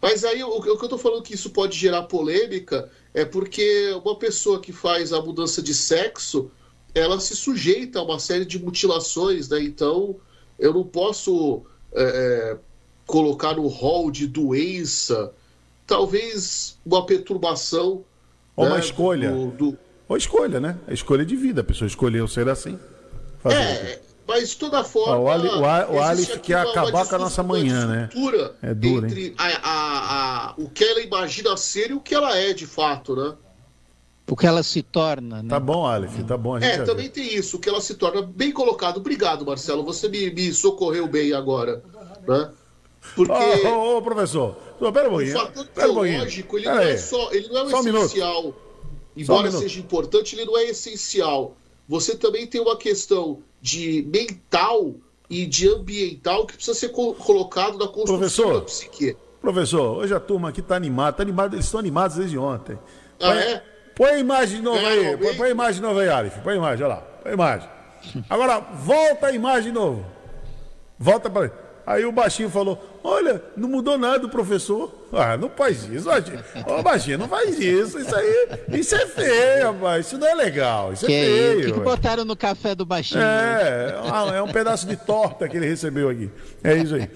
Mas 0.00 0.24
aí 0.24 0.44
o, 0.44 0.48
o 0.48 0.62
que 0.62 0.68
eu 0.68 0.74
estou 0.74 0.96
falando 0.96 1.24
que 1.24 1.34
isso 1.34 1.50
pode 1.50 1.76
gerar 1.76 2.04
polêmica 2.04 2.88
é 3.12 3.24
porque 3.24 3.90
uma 4.04 4.16
pessoa 4.16 4.60
que 4.60 4.72
faz 4.72 5.12
a 5.12 5.20
mudança 5.20 5.60
de 5.60 5.74
sexo 5.74 6.50
ela 6.94 7.20
se 7.20 7.36
sujeita 7.36 7.98
a 7.98 8.02
uma 8.02 8.18
série 8.18 8.44
de 8.44 8.58
mutilações, 8.58 9.48
né? 9.48 9.62
Então 9.62 10.16
eu 10.58 10.72
não 10.72 10.84
posso 10.84 11.62
é, 11.92 12.02
é, 12.02 12.58
colocar 13.06 13.54
no 13.54 13.66
rol 13.66 14.10
de 14.10 14.26
doença, 14.26 15.32
talvez 15.88 16.78
uma 16.86 17.04
perturbação. 17.04 18.04
Ou 18.54 18.66
uma 18.66 18.74
né, 18.76 18.80
escolha. 18.80 19.30
do- 19.32 19.46
do- 19.50 19.78
Ou 20.08 20.16
escolha, 20.16 20.60
né? 20.60 20.76
A 20.86 20.92
escolha 20.92 21.24
de 21.24 21.34
vida. 21.34 21.62
A 21.62 21.64
pessoa 21.64 21.86
escolheu 21.88 22.28
ser 22.28 22.48
assim. 22.48 22.78
Fazer? 23.42 23.56
É, 23.56 24.00
mas 24.26 24.50
de 24.50 24.56
toda 24.56 24.82
forma. 24.84 25.16
Ó, 25.16 25.22
o 25.24 25.28
Ali- 25.28 25.48
o 25.48 25.64
A- 25.64 25.88
o 25.90 26.00
Aleph 26.00 26.38
quer 26.40 26.58
acabar 26.58 27.06
com 27.06 27.14
a 27.14 27.18
nossa 27.18 27.42
uma 27.42 27.54
manhã, 27.54 27.86
né? 27.86 28.08
É 28.62 28.74
duro, 28.74 29.06
hein? 29.06 29.12
entre 29.12 29.34
a, 29.38 29.46
a- 29.46 30.48
a- 30.50 30.54
o 30.58 30.68
que 30.68 30.84
ela 30.84 31.00
imagina 31.00 31.56
ser 31.56 31.90
e 31.90 31.94
o 31.94 32.00
que 32.00 32.14
ela 32.14 32.36
é 32.36 32.52
de 32.52 32.66
fato, 32.66 33.14
né? 33.16 33.34
O 34.30 34.36
que 34.36 34.46
ela 34.46 34.62
se 34.62 34.82
torna, 34.82 35.42
né? 35.42 35.48
Tá 35.48 35.58
bom, 35.58 35.86
Aleph, 35.86 36.22
tá 36.26 36.36
bom. 36.36 36.56
A 36.56 36.60
gente 36.60 36.80
É, 36.80 36.84
também 36.84 37.04
viu. 37.04 37.12
tem 37.14 37.34
isso, 37.34 37.56
o 37.56 37.60
que 37.60 37.68
ela 37.68 37.80
se 37.80 37.94
torna 37.94 38.20
bem 38.20 38.52
colocado. 38.52 38.98
Obrigado, 38.98 39.46
Marcelo. 39.46 39.82
Você 39.84 40.06
me, 40.08 40.30
me 40.30 40.52
socorreu 40.52 41.06
bem 41.08 41.32
agora. 41.32 41.82
Né? 42.26 42.50
Porque 43.16 43.32
Ô, 43.32 43.68
ô, 43.68 43.96
ô, 43.98 44.02
professor. 44.02 44.54
Ô, 44.80 44.92
Pera 44.92 45.08
um 45.08 45.12
o 45.12 45.14
pouquinho. 45.16 45.32
fator 45.38 45.62
um 45.62 45.66
pouquinho. 45.66 46.02
biológico, 46.14 46.56
ele 46.58 46.66
não 46.66 46.78
é 46.78 46.96
só. 46.96 47.32
Ele 47.32 47.48
não 47.48 47.56
é 47.58 47.62
o 47.62 47.66
um 47.66 47.80
essencial. 47.88 48.54
Embora 49.16 49.42
minuto. 49.44 49.60
seja 49.62 49.80
importante, 49.80 50.36
ele 50.36 50.44
não 50.44 50.56
é 50.56 50.64
essencial. 50.64 51.56
Você 51.88 52.14
também 52.16 52.46
tem 52.46 52.60
uma 52.60 52.76
questão 52.76 53.38
de 53.60 54.06
mental 54.12 54.94
e 55.28 55.44
de 55.46 55.68
ambiental 55.68 56.46
que 56.46 56.54
precisa 56.54 56.78
ser 56.78 56.90
co- 56.90 57.14
colocado 57.14 57.76
na 57.78 57.86
construção 57.88 58.16
Professor. 58.18 58.54
da 58.54 58.60
psique. 58.62 59.16
Professor, 59.40 59.96
hoje 59.98 60.14
a 60.14 60.20
turma 60.20 60.50
aqui 60.50 60.62
tá 60.62 60.76
animada. 60.76 61.16
Tá 61.16 61.22
animada, 61.22 61.54
eles 61.56 61.64
estão 61.66 61.80
animados 61.80 62.16
desde 62.16 62.38
ontem. 62.38 62.78
Ah, 63.20 63.34
é? 63.34 63.62
Põe 63.96 64.10
a 64.10 64.18
imagem 64.18 64.58
de 64.58 64.62
novo 64.62 64.78
É, 64.78 64.86
aí. 65.10 65.16
Põe, 65.16 65.34
põe 65.34 65.48
a 65.48 65.50
imagem 65.50 65.74
de 65.74 65.82
novo 65.82 65.98
aí, 65.98 66.08
Aleph. 66.08 66.38
Põe 66.42 66.52
a 66.52 66.56
imagem, 66.56 66.84
olha 66.84 66.94
lá. 66.94 67.00
Põe 67.00 67.30
a 67.30 67.34
imagem. 67.34 67.68
Agora, 68.30 68.60
volta 68.60 69.26
a 69.26 69.32
imagem 69.32 69.72
de 69.72 69.78
novo. 69.78 70.04
Volta 70.98 71.28
para. 71.28 71.50
Aí 71.90 72.04
o 72.04 72.12
baixinho 72.12 72.50
falou: 72.50 73.00
Olha, 73.02 73.42
não 73.56 73.66
mudou 73.66 73.96
nada 73.96 74.26
o 74.26 74.28
professor. 74.28 74.92
Ah, 75.10 75.38
não 75.38 75.48
faz 75.48 75.84
isso, 75.84 76.04
baixinho. 76.04 76.44
Ô, 76.66 76.82
baixinho, 76.82 77.16
não 77.16 77.26
faz 77.28 77.58
isso. 77.58 77.98
Isso 77.98 78.14
aí, 78.14 78.48
isso 78.74 78.94
é 78.94 79.06
feio, 79.06 79.72
rapaz. 79.72 80.04
Isso 80.06 80.18
não 80.18 80.26
é 80.26 80.34
legal. 80.34 80.92
Isso 80.92 81.06
Que 81.06 81.12
é 81.14 81.20
é 81.22 81.24
feio. 81.24 81.58
O 81.58 81.62
que, 81.64 81.72
que 81.72 81.80
botaram 81.80 82.26
no 82.26 82.36
café 82.36 82.74
do 82.74 82.84
baixinho? 82.84 83.22
É, 83.22 83.94
é 83.96 84.00
uma- 84.02 84.36
é 84.36 84.42
um 84.42 84.52
pedaço 84.52 84.86
de 84.86 84.96
torta 84.96 85.48
que 85.48 85.56
ele 85.56 85.64
recebeu 85.66 86.10
aqui. 86.10 86.30
É 86.62 86.76
isso 86.76 86.94
aí. 86.94 87.08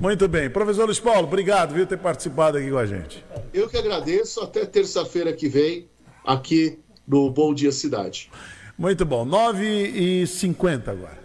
Muito 0.00 0.26
bem. 0.26 0.50
Professor 0.50 0.86
Luiz 0.86 0.98
Paulo, 0.98 1.28
obrigado 1.28 1.72
por 1.74 1.86
ter 1.86 1.96
participado 1.98 2.58
aqui 2.58 2.68
com 2.68 2.78
a 2.78 2.86
gente. 2.86 3.24
Eu 3.54 3.68
que 3.68 3.76
agradeço. 3.76 4.40
Até 4.40 4.66
terça-feira 4.66 5.32
que 5.32 5.48
vem, 5.48 5.86
aqui 6.24 6.80
no 7.06 7.30
Bom 7.30 7.54
Dia 7.54 7.70
Cidade. 7.70 8.28
Muito 8.76 9.04
bom. 9.06 9.24
9h50 9.24 10.88
agora. 10.88 11.16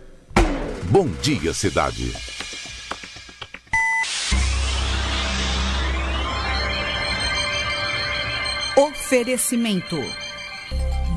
Bom 0.83 1.07
dia, 1.21 1.51
cidade. 1.51 2.13
Oferecimento: 9.11 9.97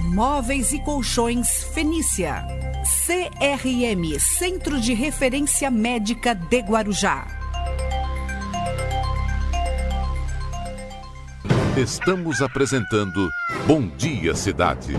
Móveis 0.06 0.72
e 0.72 0.80
Colchões 0.80 1.62
Fenícia. 1.72 2.44
CRM 3.06 4.18
Centro 4.18 4.80
de 4.80 4.92
Referência 4.92 5.70
Médica 5.70 6.34
de 6.34 6.58
Guarujá. 6.58 7.24
Estamos 11.76 12.42
apresentando 12.42 13.30
Bom 13.64 13.86
Dia, 13.96 14.34
cidade. 14.34 14.96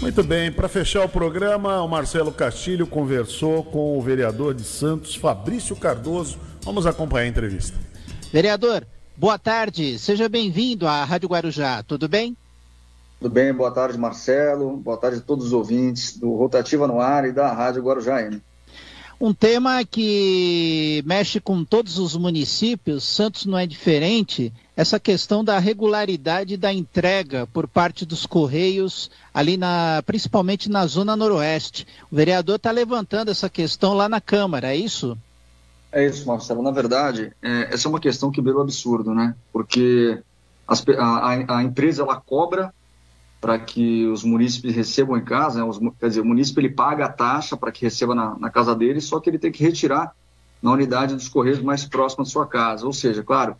Muito 0.00 0.24
bem, 0.24 0.50
para 0.50 0.68
fechar 0.68 1.04
o 1.04 1.08
programa, 1.08 1.80
o 1.82 1.88
Marcelo 1.88 2.32
Castilho 2.32 2.84
conversou 2.84 3.62
com 3.62 3.96
o 3.96 4.02
vereador 4.02 4.54
de 4.54 4.64
Santos, 4.64 5.14
Fabrício 5.14 5.76
Cardoso. 5.76 6.36
Vamos 6.62 6.84
acompanhar 6.84 7.26
a 7.26 7.28
entrevista. 7.28 7.78
Vereador, 8.32 8.84
boa 9.18 9.36
tarde. 9.36 9.98
Seja 9.98 10.28
bem-vindo 10.28 10.86
à 10.86 11.04
Rádio 11.04 11.28
Guarujá. 11.28 11.82
Tudo 11.82 12.08
bem? 12.08 12.36
Tudo 13.20 13.32
bem? 13.32 13.52
Boa 13.52 13.72
tarde, 13.72 13.98
Marcelo. 13.98 14.76
Boa 14.76 14.96
tarde 14.96 15.18
a 15.18 15.20
todos 15.20 15.46
os 15.46 15.52
ouvintes 15.52 16.16
do 16.16 16.34
Rotativa 16.34 16.86
no 16.86 17.00
Ar 17.00 17.24
e 17.24 17.32
da 17.32 17.52
Rádio 17.52 17.82
Guarujá 17.82 18.22
M. 18.22 18.40
Um 19.20 19.34
tema 19.34 19.84
que 19.84 21.02
mexe 21.04 21.40
com 21.40 21.64
todos 21.64 21.98
os 21.98 22.16
municípios, 22.16 23.02
Santos 23.02 23.46
não 23.46 23.58
é 23.58 23.66
diferente, 23.66 24.52
essa 24.76 25.00
questão 25.00 25.42
da 25.42 25.58
regularidade 25.58 26.56
da 26.56 26.72
entrega 26.72 27.44
por 27.48 27.66
parte 27.66 28.06
dos 28.06 28.24
Correios, 28.24 29.10
ali 29.34 29.56
na, 29.56 30.00
principalmente 30.06 30.70
na 30.70 30.86
zona 30.86 31.16
noroeste. 31.16 31.84
O 32.12 32.14
vereador 32.14 32.54
está 32.54 32.70
levantando 32.70 33.32
essa 33.32 33.50
questão 33.50 33.92
lá 33.94 34.08
na 34.08 34.20
Câmara, 34.20 34.72
é 34.72 34.76
isso? 34.76 35.18
É 35.90 36.04
isso, 36.06 36.26
Marcelo. 36.26 36.62
Na 36.62 36.70
verdade, 36.70 37.32
é, 37.42 37.72
essa 37.72 37.88
é 37.88 37.90
uma 37.90 38.00
questão 38.00 38.30
que 38.30 38.42
beira 38.42 38.58
o 38.58 38.62
absurdo, 38.62 39.14
né? 39.14 39.34
Porque 39.52 40.22
as, 40.66 40.84
a, 40.98 41.56
a, 41.56 41.62
empresa 41.62 42.02
ela 42.02 42.16
cobra 42.16 42.72
para 43.40 43.58
que 43.58 44.06
os 44.06 44.22
munícipes 44.22 44.74
recebam 44.74 45.16
em 45.16 45.24
casa, 45.24 45.60
né? 45.60 45.64
os, 45.64 45.78
quer 45.98 46.08
dizer, 46.08 46.20
o 46.20 46.24
munícipe 46.24 46.60
ele 46.60 46.70
paga 46.70 47.06
a 47.06 47.12
taxa 47.12 47.56
para 47.56 47.72
que 47.72 47.82
receba 47.82 48.14
na, 48.14 48.38
na, 48.38 48.50
casa 48.50 48.74
dele, 48.74 49.00
só 49.00 49.20
que 49.20 49.30
ele 49.30 49.38
tem 49.38 49.52
que 49.52 49.62
retirar 49.62 50.12
na 50.60 50.72
unidade 50.72 51.14
dos 51.14 51.28
correios 51.28 51.62
mais 51.62 51.84
próxima 51.84 52.24
da 52.24 52.30
sua 52.30 52.46
casa. 52.46 52.84
Ou 52.84 52.92
seja, 52.92 53.22
claro, 53.22 53.56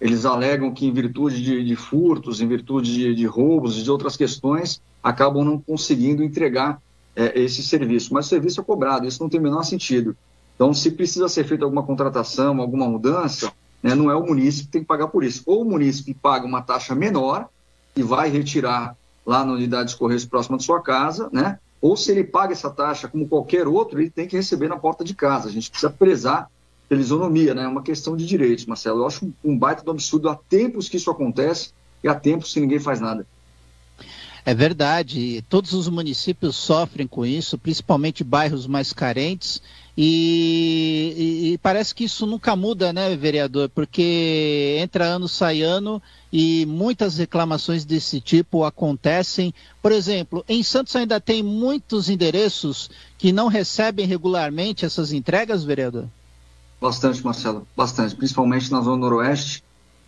eles 0.00 0.26
alegam 0.26 0.74
que 0.74 0.86
em 0.86 0.92
virtude 0.92 1.42
de, 1.42 1.64
de 1.64 1.76
furtos, 1.76 2.40
em 2.40 2.48
virtude 2.48 2.92
de, 2.92 3.14
de 3.14 3.26
roubos 3.26 3.78
e 3.78 3.82
de 3.82 3.90
outras 3.90 4.16
questões, 4.16 4.82
acabam 5.02 5.44
não 5.44 5.58
conseguindo 5.58 6.22
entregar 6.22 6.82
é, 7.16 7.40
esse 7.40 7.62
serviço. 7.62 8.12
Mas 8.12 8.26
o 8.26 8.28
serviço 8.28 8.60
é 8.60 8.64
cobrado, 8.64 9.06
isso 9.06 9.22
não 9.22 9.30
tem 9.30 9.40
o 9.40 9.42
menor 9.42 9.62
sentido. 9.62 10.16
Então, 10.60 10.74
se 10.74 10.90
precisa 10.90 11.26
ser 11.26 11.44
feita 11.44 11.64
alguma 11.64 11.82
contratação, 11.82 12.60
alguma 12.60 12.86
mudança, 12.86 13.50
né, 13.82 13.94
não 13.94 14.10
é 14.10 14.14
o 14.14 14.26
munícipe 14.26 14.66
que 14.66 14.72
tem 14.72 14.82
que 14.82 14.86
pagar 14.86 15.08
por 15.08 15.24
isso. 15.24 15.42
Ou 15.46 15.62
o 15.62 15.64
munícipe 15.64 16.12
paga 16.12 16.44
uma 16.44 16.60
taxa 16.60 16.94
menor 16.94 17.48
e 17.96 18.02
vai 18.02 18.28
retirar 18.28 18.94
lá 19.24 19.42
na 19.42 19.54
unidade 19.54 19.92
de 19.92 19.96
correios 19.96 20.26
próxima 20.26 20.58
de 20.58 20.64
sua 20.64 20.82
casa, 20.82 21.30
né? 21.32 21.58
Ou 21.80 21.96
se 21.96 22.10
ele 22.10 22.22
paga 22.22 22.52
essa 22.52 22.68
taxa 22.68 23.08
como 23.08 23.26
qualquer 23.26 23.66
outro, 23.66 23.98
ele 23.98 24.10
tem 24.10 24.28
que 24.28 24.36
receber 24.36 24.68
na 24.68 24.76
porta 24.76 25.02
de 25.02 25.14
casa. 25.14 25.48
A 25.48 25.50
gente 25.50 25.70
precisa 25.70 25.88
prezar 25.90 26.50
pela 26.90 27.00
isonomia, 27.00 27.54
né? 27.54 27.64
É 27.64 27.68
uma 27.68 27.82
questão 27.82 28.14
de 28.14 28.26
direitos, 28.26 28.66
Marcelo. 28.66 29.00
Eu 29.00 29.06
acho 29.06 29.32
um 29.42 29.56
baita 29.56 29.82
do 29.82 29.90
absurdo. 29.90 30.28
Há 30.28 30.36
tempos 30.36 30.90
que 30.90 30.98
isso 30.98 31.10
acontece 31.10 31.70
e 32.04 32.08
há 32.08 32.14
tempos 32.14 32.52
que 32.52 32.60
ninguém 32.60 32.78
faz 32.78 33.00
nada. 33.00 33.26
É 34.44 34.54
verdade, 34.54 35.44
todos 35.48 35.72
os 35.74 35.88
municípios 35.88 36.56
sofrem 36.56 37.06
com 37.06 37.26
isso, 37.26 37.58
principalmente 37.58 38.24
bairros 38.24 38.66
mais 38.66 38.92
carentes, 38.92 39.60
e, 39.96 41.14
e, 41.16 41.52
e, 41.52 41.58
parece 41.58 41.94
que 41.94 42.04
isso 42.04 42.24
nunca 42.26 42.56
muda, 42.56 42.90
né, 42.90 43.14
vereador? 43.16 43.68
Porque 43.68 44.78
entra 44.80 45.04
ano, 45.04 45.28
sai 45.28 45.60
ano 45.60 46.00
e 46.32 46.64
muitas 46.64 47.18
reclamações 47.18 47.84
desse 47.84 48.18
tipo 48.18 48.64
acontecem. 48.64 49.52
Por 49.82 49.92
exemplo, 49.92 50.42
em 50.48 50.62
Santos 50.62 50.96
ainda 50.96 51.20
tem 51.20 51.42
muitos 51.42 52.08
endereços 52.08 52.88
que 53.18 53.30
não 53.30 53.48
recebem 53.48 54.06
regularmente 54.06 54.86
essas 54.86 55.12
entregas, 55.12 55.64
vereador? 55.64 56.06
Bastante, 56.80 57.22
Marcelo, 57.22 57.66
bastante, 57.76 58.14
principalmente 58.14 58.72
na 58.72 58.80
Zona 58.80 58.96
Noroeste. 58.96 59.62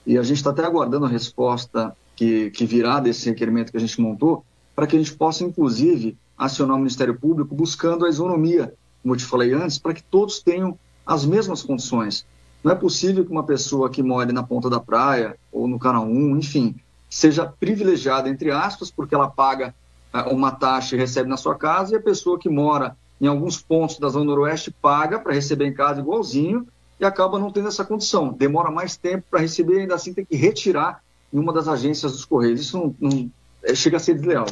E 0.06 0.16
a 0.16 0.22
gente 0.22 0.38
está 0.38 0.50
até 0.50 0.64
aguardando 0.64 1.04
a 1.04 1.08
resposta 1.08 1.94
que, 2.14 2.50
que 2.50 2.64
virá 2.66 3.00
desse 3.00 3.28
requerimento 3.28 3.70
que 3.70 3.76
a 3.76 3.80
gente 3.80 4.00
montou, 4.00 4.44
para 4.74 4.86
que 4.86 4.96
a 4.96 4.98
gente 4.98 5.14
possa, 5.14 5.44
inclusive, 5.44 6.16
acionar 6.36 6.76
o 6.76 6.78
Ministério 6.78 7.18
Público 7.18 7.54
buscando 7.54 8.04
a 8.04 8.08
isonomia 8.08 8.72
como 9.02 9.14
eu 9.14 9.18
te 9.18 9.24
falei 9.24 9.52
antes, 9.52 9.78
para 9.78 9.92
que 9.92 10.02
todos 10.02 10.40
tenham 10.40 10.78
as 11.04 11.26
mesmas 11.26 11.62
condições. 11.62 12.24
Não 12.62 12.70
é 12.70 12.74
possível 12.74 13.24
que 13.24 13.32
uma 13.32 13.42
pessoa 13.42 13.90
que 13.90 14.02
more 14.02 14.32
na 14.32 14.44
ponta 14.44 14.70
da 14.70 14.78
praia 14.78 15.36
ou 15.50 15.66
no 15.66 15.78
canal 15.78 16.06
1, 16.06 16.38
enfim, 16.38 16.76
seja 17.10 17.44
privilegiada, 17.44 18.28
entre 18.28 18.52
aspas, 18.52 18.90
porque 18.90 19.14
ela 19.14 19.28
paga 19.28 19.74
uh, 20.14 20.32
uma 20.32 20.52
taxa 20.52 20.94
e 20.94 20.98
recebe 20.98 21.28
na 21.28 21.36
sua 21.36 21.56
casa, 21.56 21.92
e 21.92 21.96
a 21.96 22.02
pessoa 22.02 22.38
que 22.38 22.48
mora 22.48 22.96
em 23.20 23.26
alguns 23.26 23.60
pontos 23.60 23.98
da 23.98 24.08
Zona 24.08 24.24
Noroeste 24.24 24.70
paga 24.70 25.18
para 25.18 25.34
receber 25.34 25.66
em 25.66 25.74
casa 25.74 26.00
igualzinho 26.00 26.66
e 27.00 27.04
acaba 27.04 27.38
não 27.38 27.50
tendo 27.50 27.68
essa 27.68 27.84
condição. 27.84 28.32
Demora 28.32 28.70
mais 28.70 28.96
tempo 28.96 29.24
para 29.28 29.40
receber, 29.40 29.80
ainda 29.80 29.96
assim 29.96 30.14
tem 30.14 30.24
que 30.24 30.36
retirar 30.36 31.02
em 31.32 31.38
uma 31.38 31.52
das 31.52 31.68
agências 31.68 32.12
dos 32.12 32.24
Correios. 32.24 32.60
Isso 32.60 32.76
não, 32.76 32.94
não 33.00 33.30
é, 33.62 33.74
chega 33.74 33.96
a 33.96 34.00
ser 34.00 34.14
desleal. 34.14 34.46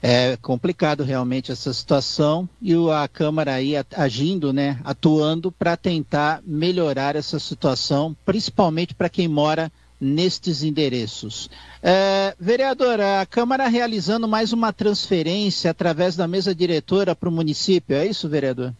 É 0.00 0.36
complicado 0.36 1.02
realmente 1.02 1.50
essa 1.50 1.72
situação 1.72 2.48
e 2.62 2.72
a 2.90 3.08
Câmara 3.08 3.54
aí 3.54 3.74
agindo, 3.96 4.52
né, 4.52 4.78
atuando 4.84 5.50
para 5.50 5.76
tentar 5.76 6.40
melhorar 6.46 7.16
essa 7.16 7.40
situação, 7.40 8.16
principalmente 8.24 8.94
para 8.94 9.08
quem 9.08 9.26
mora 9.26 9.72
nestes 10.00 10.62
endereços. 10.62 11.50
É, 11.82 12.34
vereadora, 12.38 13.20
a 13.20 13.26
Câmara 13.26 13.66
realizando 13.66 14.28
mais 14.28 14.52
uma 14.52 14.72
transferência 14.72 15.72
através 15.72 16.14
da 16.14 16.28
mesa 16.28 16.54
diretora 16.54 17.16
para 17.16 17.28
o 17.28 17.32
município, 17.32 17.96
é 17.96 18.06
isso, 18.06 18.28
vereador? 18.28 18.72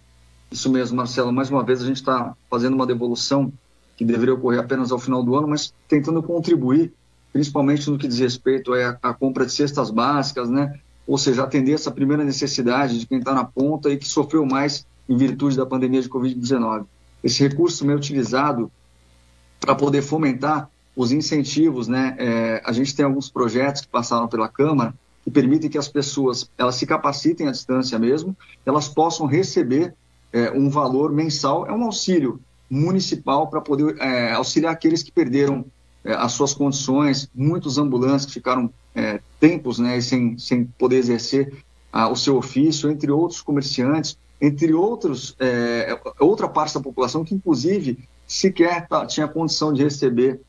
Isso 0.51 0.70
mesmo, 0.70 0.97
Marcelo. 0.97 1.32
Mais 1.32 1.51
uma 1.51 1.65
vez 1.65 1.82
a 1.82 1.86
gente 1.86 1.97
está 1.97 2.35
fazendo 2.49 2.74
uma 2.74 2.86
devolução 2.86 3.53
que 3.98 4.04
deveria 4.04 4.32
ocorrer 4.32 4.60
apenas 4.60 4.92
ao 4.92 4.98
final 4.98 5.24
do 5.24 5.34
ano, 5.34 5.48
mas 5.48 5.74
tentando 5.88 6.22
contribuir, 6.22 6.92
principalmente 7.32 7.90
no 7.90 7.98
que 7.98 8.06
diz 8.06 8.20
respeito 8.20 8.72
à, 9.02 9.12
compra 9.12 9.44
de 9.44 9.52
cestas 9.52 9.90
básicas, 9.90 10.48
né? 10.48 10.78
ou 11.04 11.18
seja, 11.18 11.42
atender 11.42 11.72
essa 11.72 11.90
primeira 11.90 12.22
necessidade 12.22 13.00
de 13.00 13.06
quem 13.06 13.18
está 13.18 13.34
na 13.34 13.44
ponta 13.44 13.90
e 13.90 13.96
que 13.96 14.06
sofreu 14.06 14.46
mais 14.46 14.86
em 15.08 15.16
virtude 15.16 15.56
da 15.56 15.66
pandemia 15.66 16.00
de 16.00 16.08
Covid-19. 16.08 16.84
Esse 17.24 17.42
recurso 17.42 17.80
também 17.80 17.96
é 17.96 17.98
utilizado 17.98 18.70
para 19.58 19.74
poder 19.74 20.02
fomentar 20.02 20.70
os 20.94 21.10
incentivos, 21.10 21.88
né? 21.88 22.14
É, 22.18 22.62
a 22.64 22.72
gente 22.72 22.94
tem 22.94 23.04
alguns 23.04 23.28
projetos 23.28 23.82
que 23.82 23.88
passaram 23.88 24.28
pela 24.28 24.48
Câmara 24.48 24.94
que 25.24 25.30
permitem 25.30 25.68
que 25.68 25.78
as 25.78 25.88
pessoas 25.88 26.48
elas 26.56 26.76
se 26.76 26.86
capacitem 26.86 27.48
à 27.48 27.50
distância 27.50 27.98
mesmo, 27.98 28.36
elas 28.64 28.88
possam 28.88 29.26
receber 29.26 29.94
é, 30.32 30.52
um 30.52 30.70
valor 30.70 31.10
mensal, 31.10 31.66
é 31.66 31.72
um 31.72 31.82
auxílio 31.84 32.40
municipal 32.70 33.49
para 33.49 33.61
poder 33.61 33.97
é, 33.99 34.32
auxiliar 34.32 34.73
aqueles 34.73 35.03
que 35.03 35.12
perderam 35.12 35.65
é, 36.05 36.12
as 36.12 36.32
suas 36.32 36.55
condições, 36.55 37.28
muitos 37.35 37.78
ambulantes 37.78 38.27
que 38.27 38.32
ficaram 38.32 38.73
é, 38.95 39.20
tempos 39.40 39.78
né, 39.78 40.01
sem, 40.01 40.39
sem 40.39 40.65
poder 40.65 40.97
exercer 40.97 41.53
ah, 41.93 42.09
o 42.09 42.16
seu 42.16 42.36
ofício, 42.36 42.90
entre 42.90 43.11
outros 43.11 43.40
comerciantes, 43.40 44.19
entre 44.40 44.73
outros, 44.73 45.35
é, 45.40 45.99
outra 46.20 46.49
parte 46.49 46.74
da 46.74 46.81
população 46.81 47.24
que, 47.24 47.35
inclusive, 47.35 47.99
sequer 48.27 48.86
tá, 48.86 49.07
tinha 49.07 49.27
condição 49.27 49.73
de 49.73 49.82
receber, 49.82 50.40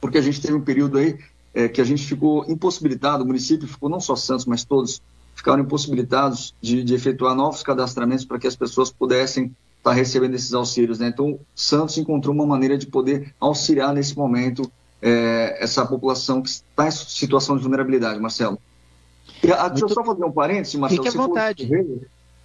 porque 0.00 0.18
a 0.18 0.22
gente 0.22 0.40
teve 0.40 0.54
um 0.54 0.60
período 0.60 0.98
aí 0.98 1.18
é, 1.54 1.68
que 1.68 1.80
a 1.80 1.84
gente 1.84 2.04
ficou 2.06 2.44
impossibilitado, 2.50 3.22
o 3.22 3.26
município 3.26 3.68
ficou, 3.68 3.88
não 3.88 4.00
só 4.00 4.16
Santos, 4.16 4.46
mas 4.46 4.64
todos 4.64 5.02
ficaram 5.34 5.62
impossibilitados 5.62 6.54
de, 6.60 6.82
de 6.82 6.94
efetuar 6.94 7.34
novos 7.34 7.62
cadastramentos 7.62 8.24
para 8.24 8.38
que 8.38 8.46
as 8.46 8.56
pessoas 8.56 8.90
pudessem 8.90 9.54
estar 9.80 9.90
tá 9.90 9.92
recebendo 9.92 10.34
esses 10.34 10.54
auxílios. 10.54 10.98
Né? 10.98 11.08
Então, 11.08 11.40
Santos 11.54 11.98
encontrou 11.98 12.34
uma 12.34 12.46
maneira 12.46 12.78
de 12.78 12.86
poder 12.86 13.34
auxiliar 13.40 13.92
nesse 13.92 14.16
momento 14.16 14.70
é, 15.02 15.56
essa 15.60 15.84
população 15.84 16.42
que 16.42 16.50
está 16.50 16.86
em 16.86 16.90
situação 16.90 17.56
de 17.56 17.62
vulnerabilidade, 17.62 18.20
Marcelo. 18.20 18.58
E, 19.42 19.50
a, 19.50 19.68
Deixa 19.68 19.86
eu 19.86 19.88
só 19.88 20.04
fazer 20.04 20.24
um 20.24 20.32
parênteses, 20.32 20.74
Marcelo. 20.74 21.02
Fique 21.02 21.16
à 21.16 21.20
vontade. 21.20 21.68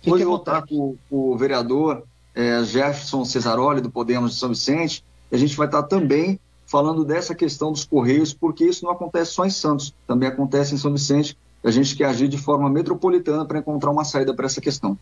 Vou 0.03 0.19
voltar 0.19 0.61
com, 0.65 0.95
com, 1.09 1.31
o 1.31 1.37
vereador 1.37 2.03
é, 2.33 2.63
Jefferson 2.63 3.25
Cesaroli, 3.25 3.81
do 3.81 3.89
Podemos 3.89 4.33
de 4.33 4.39
São 4.39 4.49
Vicente, 4.49 5.03
e 5.31 5.35
a 5.35 5.37
gente 5.37 5.57
vai 5.57 5.67
estar 5.67 5.83
também 5.83 6.39
falando 6.65 7.03
dessa 7.03 7.35
questão 7.35 7.71
dos 7.71 7.83
Correios, 7.83 8.33
porque 8.33 8.65
isso 8.65 8.85
não 8.85 8.91
acontece 8.91 9.31
só 9.31 9.45
em 9.45 9.49
Santos, 9.49 9.93
também 10.07 10.29
acontece 10.29 10.73
em 10.73 10.77
São 10.77 10.91
Vicente. 10.91 11.37
A 11.63 11.71
gente 11.71 11.95
quer 11.95 12.05
agir 12.05 12.27
de 12.27 12.37
forma 12.37 12.69
metropolitana 12.69 13.45
para 13.45 13.59
encontrar 13.59 13.89
uma 13.89 14.03
saída 14.03 14.33
para 14.33 14.45
essa 14.45 14.61
questão. 14.61 14.97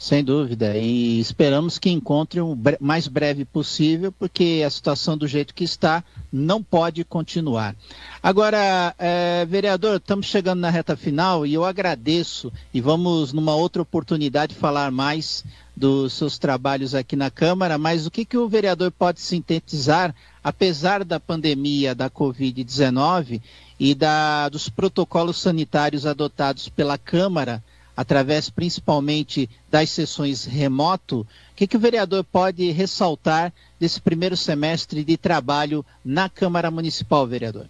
Sem 0.00 0.22
dúvida, 0.22 0.76
e 0.76 1.18
esperamos 1.18 1.76
que 1.76 1.90
encontre 1.90 2.40
o 2.40 2.56
mais 2.78 3.08
breve 3.08 3.44
possível, 3.44 4.12
porque 4.12 4.62
a 4.64 4.70
situação 4.70 5.18
do 5.18 5.26
jeito 5.26 5.52
que 5.52 5.64
está 5.64 6.04
não 6.32 6.62
pode 6.62 7.02
continuar. 7.02 7.74
Agora, 8.22 8.94
é, 8.96 9.44
vereador, 9.44 9.96
estamos 9.96 10.26
chegando 10.26 10.60
na 10.60 10.70
reta 10.70 10.96
final 10.96 11.44
e 11.44 11.52
eu 11.52 11.64
agradeço 11.64 12.52
e 12.72 12.80
vamos 12.80 13.32
numa 13.32 13.56
outra 13.56 13.82
oportunidade 13.82 14.54
falar 14.54 14.92
mais 14.92 15.44
dos 15.76 16.12
seus 16.12 16.38
trabalhos 16.38 16.94
aqui 16.94 17.16
na 17.16 17.28
Câmara, 17.28 17.76
mas 17.76 18.06
o 18.06 18.10
que, 18.10 18.24
que 18.24 18.38
o 18.38 18.48
vereador 18.48 18.92
pode 18.92 19.20
sintetizar, 19.20 20.14
apesar 20.44 21.04
da 21.04 21.18
pandemia 21.18 21.92
da 21.92 22.08
Covid-19 22.08 23.42
e 23.80 23.96
da, 23.96 24.48
dos 24.48 24.68
protocolos 24.68 25.40
sanitários 25.40 26.06
adotados 26.06 26.68
pela 26.68 26.96
Câmara, 26.96 27.64
através 27.98 28.48
principalmente 28.48 29.50
das 29.68 29.90
sessões 29.90 30.44
remoto, 30.44 31.22
o 31.22 31.26
que, 31.56 31.66
que 31.66 31.76
o 31.76 31.80
vereador 31.80 32.22
pode 32.22 32.70
ressaltar 32.70 33.52
desse 33.80 34.00
primeiro 34.00 34.36
semestre 34.36 35.02
de 35.02 35.16
trabalho 35.16 35.84
na 36.04 36.28
Câmara 36.28 36.70
Municipal, 36.70 37.26
vereador? 37.26 37.66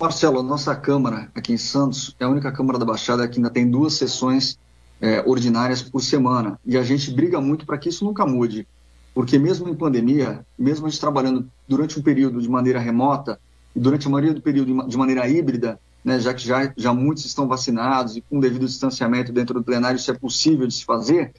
Marcelo, 0.00 0.40
a 0.40 0.42
nossa 0.42 0.74
Câmara 0.74 1.30
aqui 1.36 1.52
em 1.52 1.56
Santos 1.56 2.16
é 2.18 2.24
a 2.24 2.28
única 2.28 2.50
Câmara 2.50 2.80
da 2.80 2.84
Baixada 2.84 3.28
que 3.28 3.38
ainda 3.38 3.48
tem 3.48 3.70
duas 3.70 3.92
sessões 3.92 4.58
é, 5.00 5.22
ordinárias 5.24 5.82
por 5.82 6.02
semana. 6.02 6.58
E 6.66 6.76
a 6.76 6.82
gente 6.82 7.08
briga 7.12 7.40
muito 7.40 7.64
para 7.64 7.78
que 7.78 7.90
isso 7.90 8.04
nunca 8.04 8.26
mude. 8.26 8.66
Porque 9.14 9.38
mesmo 9.38 9.68
em 9.68 9.74
pandemia, 9.74 10.44
mesmo 10.58 10.86
a 10.86 10.90
gente 10.90 10.98
trabalhando 10.98 11.48
durante 11.68 11.96
um 11.96 12.02
período 12.02 12.42
de 12.42 12.48
maneira 12.48 12.80
remota, 12.80 13.38
e 13.76 13.78
durante 13.78 14.08
a 14.08 14.10
maioria 14.10 14.34
do 14.34 14.42
período 14.42 14.88
de 14.88 14.96
maneira 14.96 15.28
híbrida, 15.28 15.78
né, 16.08 16.18
já 16.18 16.32
que 16.32 16.44
já, 16.44 16.72
já 16.74 16.94
muitos 16.94 17.26
estão 17.26 17.46
vacinados 17.46 18.16
e 18.16 18.22
com 18.22 18.40
devido 18.40 18.66
distanciamento 18.66 19.30
dentro 19.30 19.52
do 19.54 19.62
plenário 19.62 19.98
isso 19.98 20.10
é 20.10 20.14
possível 20.14 20.66
de 20.66 20.72
se 20.72 20.84
fazer, 20.84 21.32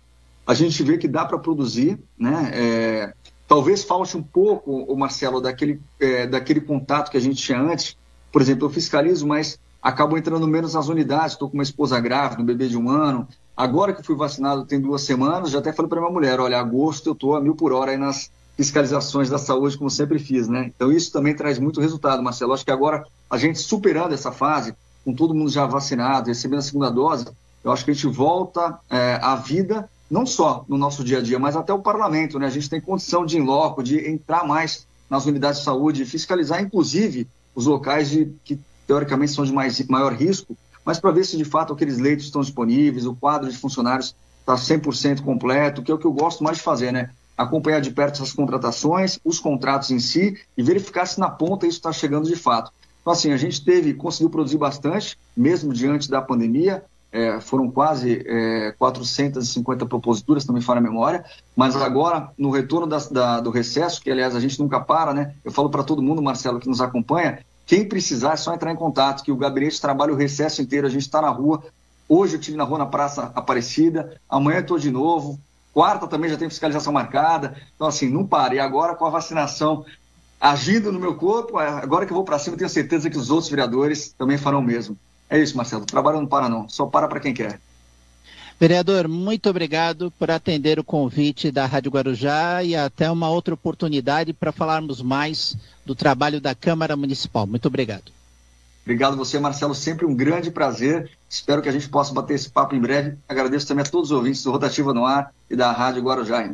a 0.45 0.53
gente 0.53 0.83
vê 0.83 0.97
que 0.97 1.07
dá 1.07 1.25
para 1.25 1.39
produzir, 1.39 1.99
né? 2.17 2.51
É, 2.53 3.13
talvez 3.47 3.83
falte 3.83 4.15
um 4.15 4.21
pouco, 4.23 4.71
o 4.71 4.95
Marcelo, 4.95 5.41
daquele, 5.41 5.81
é, 5.99 6.27
daquele 6.27 6.61
contato 6.61 7.09
que 7.11 7.17
a 7.17 7.19
gente 7.19 7.41
tinha 7.41 7.59
antes. 7.59 7.97
Por 8.31 8.41
exemplo, 8.41 8.65
eu 8.65 8.69
fiscalizo, 8.69 9.27
mas 9.27 9.59
acabo 9.81 10.17
entrando 10.17 10.47
menos 10.47 10.73
nas 10.73 10.87
unidades. 10.87 11.33
Estou 11.33 11.49
com 11.49 11.55
uma 11.55 11.63
esposa 11.63 11.99
grávida, 11.99 12.41
um 12.41 12.45
bebê 12.45 12.67
de 12.67 12.77
um 12.77 12.89
ano. 12.89 13.27
Agora 13.55 13.93
que 13.93 14.01
fui 14.01 14.15
vacinado 14.15 14.65
tem 14.65 14.79
duas 14.79 15.03
semanas, 15.03 15.51
já 15.51 15.59
até 15.59 15.71
falei 15.71 15.89
para 15.89 15.99
minha 15.99 16.11
mulher, 16.11 16.39
olha, 16.39 16.59
agosto 16.59 17.09
eu 17.09 17.13
estou 17.13 17.35
a 17.35 17.41
mil 17.41 17.55
por 17.55 17.73
hora 17.73 17.91
aí 17.91 17.97
nas 17.97 18.31
fiscalizações 18.59 19.29
da 19.29 19.37
saúde, 19.37 19.77
como 19.77 19.89
sempre 19.89 20.19
fiz, 20.19 20.49
né? 20.49 20.69
Então 20.75 20.91
isso 20.91 21.13
também 21.13 21.33
traz 21.33 21.57
muito 21.57 21.79
resultado, 21.79 22.21
Marcelo. 22.21 22.51
Acho 22.51 22.65
que 22.65 22.71
agora 22.71 23.05
a 23.29 23.37
gente 23.37 23.57
superando 23.57 24.11
essa 24.11 24.33
fase, 24.33 24.75
com 25.05 25.13
todo 25.13 25.33
mundo 25.33 25.49
já 25.49 25.65
vacinado, 25.65 26.27
recebendo 26.27 26.59
a 26.59 26.63
segunda 26.63 26.89
dose, 26.89 27.25
eu 27.63 27.71
acho 27.71 27.85
que 27.85 27.91
a 27.91 27.93
gente 27.93 28.07
volta 28.07 28.77
é, 28.89 29.17
à 29.21 29.37
vida, 29.37 29.89
não 30.11 30.25
só 30.25 30.65
no 30.67 30.77
nosso 30.77 31.05
dia 31.05 31.19
a 31.19 31.21
dia, 31.21 31.39
mas 31.39 31.55
até 31.55 31.71
o 31.71 31.79
parlamento, 31.79 32.37
né? 32.37 32.47
A 32.47 32.49
gente 32.49 32.69
tem 32.69 32.81
condição 32.81 33.25
de, 33.25 33.37
em 33.37 33.41
loco, 33.41 33.81
de 33.81 34.05
entrar 34.05 34.45
mais 34.45 34.85
nas 35.09 35.25
unidades 35.25 35.59
de 35.59 35.65
saúde, 35.65 36.03
fiscalizar, 36.03 36.61
inclusive, 36.61 37.29
os 37.55 37.65
locais 37.65 38.09
de, 38.09 38.29
que 38.43 38.59
teoricamente 38.85 39.31
são 39.31 39.45
de 39.45 39.53
mais, 39.53 39.81
maior 39.87 40.11
risco, 40.11 40.57
mas 40.83 40.99
para 40.99 41.11
ver 41.11 41.23
se 41.23 41.37
de 41.37 41.45
fato 41.45 41.71
aqueles 41.71 41.97
leitos 41.97 42.25
estão 42.25 42.41
disponíveis, 42.41 43.05
o 43.05 43.15
quadro 43.15 43.49
de 43.49 43.57
funcionários 43.57 44.13
está 44.41 44.55
100% 44.55 45.21
completo, 45.21 45.81
que 45.81 45.89
é 45.89 45.93
o 45.93 45.97
que 45.97 46.05
eu 46.05 46.11
gosto 46.11 46.43
mais 46.43 46.57
de 46.57 46.63
fazer, 46.63 46.91
né? 46.91 47.11
Acompanhar 47.39 47.79
de 47.79 47.91
perto 47.91 48.15
essas 48.15 48.33
contratações, 48.33 49.17
os 49.23 49.39
contratos 49.39 49.91
em 49.91 49.99
si 49.99 50.37
e 50.57 50.61
verificar 50.61 51.05
se 51.05 51.19
na 51.19 51.29
ponta 51.29 51.65
isso 51.65 51.77
está 51.77 51.93
chegando 51.93 52.27
de 52.27 52.35
fato. 52.35 52.71
Então, 53.01 53.13
assim, 53.13 53.31
a 53.31 53.37
gente 53.37 53.63
teve, 53.63 53.93
conseguiu 53.93 54.29
produzir 54.29 54.57
bastante, 54.57 55.17
mesmo 55.35 55.73
diante 55.73 56.09
da 56.09 56.21
pandemia, 56.21 56.83
é, 57.11 57.39
foram 57.39 57.71
quase 57.71 58.23
é, 58.27 58.73
450 58.77 59.85
proposituras, 59.85 60.43
também 60.43 60.61
fora 60.61 60.79
a 60.79 60.83
memória, 60.83 61.23
mas 61.55 61.75
agora, 61.77 62.29
no 62.37 62.51
retorno 62.51 62.85
da, 62.85 62.97
da, 62.97 63.39
do 63.39 63.49
recesso, 63.49 64.01
que 64.01 64.11
aliás 64.11 64.35
a 64.35 64.39
gente 64.39 64.59
nunca 64.59 64.79
para, 64.79 65.13
né? 65.13 65.33
Eu 65.43 65.51
falo 65.51 65.69
para 65.69 65.83
todo 65.83 66.01
mundo, 66.01 66.21
Marcelo, 66.21 66.59
que 66.59 66.67
nos 66.67 66.81
acompanha, 66.81 67.39
quem 67.65 67.87
precisar 67.87 68.33
é 68.33 68.35
só 68.35 68.53
entrar 68.53 68.71
em 68.71 68.75
contato, 68.75 69.23
que 69.23 69.31
o 69.31 69.37
gabinete 69.37 69.79
trabalha 69.79 70.11
o 70.11 70.15
recesso 70.15 70.61
inteiro, 70.61 70.87
a 70.87 70.89
gente 70.89 71.03
está 71.03 71.21
na 71.21 71.29
rua. 71.29 71.63
Hoje 72.07 72.33
eu 72.35 72.39
estive 72.39 72.57
na 72.57 72.63
rua 72.63 72.79
na 72.79 72.85
Praça 72.85 73.31
Aparecida, 73.35 74.19
amanhã 74.27 74.59
estou 74.59 74.77
de 74.77 74.91
novo, 74.91 75.39
quarta 75.73 76.07
também 76.07 76.29
já 76.29 76.37
tem 76.37 76.49
fiscalização 76.49 76.93
marcada. 76.93 77.55
Então, 77.75 77.87
assim, 77.87 78.09
não 78.09 78.25
para. 78.25 78.55
E 78.55 78.59
agora 78.59 78.95
com 78.95 79.05
a 79.05 79.09
vacinação 79.09 79.85
agindo 80.39 80.91
no 80.91 80.99
meu 80.99 81.15
corpo, 81.15 81.57
agora 81.57 82.05
que 82.05 82.11
eu 82.11 82.15
vou 82.15 82.23
para 82.23 82.39
cima, 82.39 82.55
tenho 82.55 82.69
certeza 82.69 83.09
que 83.09 83.17
os 83.17 83.29
outros 83.29 83.49
vereadores 83.49 84.13
também 84.17 84.37
farão 84.37 84.59
o 84.59 84.63
mesmo. 84.63 84.97
É 85.29 85.37
isso, 85.37 85.55
Marcelo. 85.57 85.85
Trabalho 85.85 86.19
não 86.19 86.27
para, 86.27 86.47
não. 86.47 86.67
Só 86.69 86.85
para 86.85 87.07
para 87.07 87.19
quem 87.19 87.33
quer. 87.33 87.59
Vereador, 88.59 89.07
muito 89.07 89.49
obrigado 89.49 90.11
por 90.19 90.29
atender 90.29 90.79
o 90.79 90.83
convite 90.83 91.49
da 91.49 91.65
Rádio 91.65 91.91
Guarujá 91.91 92.61
e 92.61 92.75
até 92.75 93.09
uma 93.09 93.29
outra 93.29 93.53
oportunidade 93.53 94.33
para 94.33 94.51
falarmos 94.51 95.01
mais 95.01 95.55
do 95.85 95.95
trabalho 95.95 96.41
da 96.41 96.53
Câmara 96.53 96.97
Municipal. 96.97 97.47
Muito 97.47 97.67
obrigado. 97.67 98.18
Obrigado 98.83 99.17
você, 99.17 99.39
Marcelo. 99.39 99.75
Sempre 99.75 100.05
um 100.05 100.15
grande 100.15 100.49
prazer. 100.49 101.11
Espero 101.29 101.61
que 101.61 101.69
a 101.69 101.71
gente 101.71 101.87
possa 101.89 102.13
bater 102.13 102.33
esse 102.33 102.49
papo 102.49 102.75
em 102.75 102.79
breve. 102.79 103.17
Agradeço 103.27 103.67
também 103.67 103.85
a 103.85 103.89
todos 103.89 104.11
os 104.11 104.17
ouvintes 104.17 104.43
do 104.43 104.51
Rotativa 104.51 104.93
no 104.93 105.05
Ar 105.05 105.31
e 105.49 105.55
da 105.55 105.71
Rádio 105.71 106.01
Guarujá. 106.01 106.49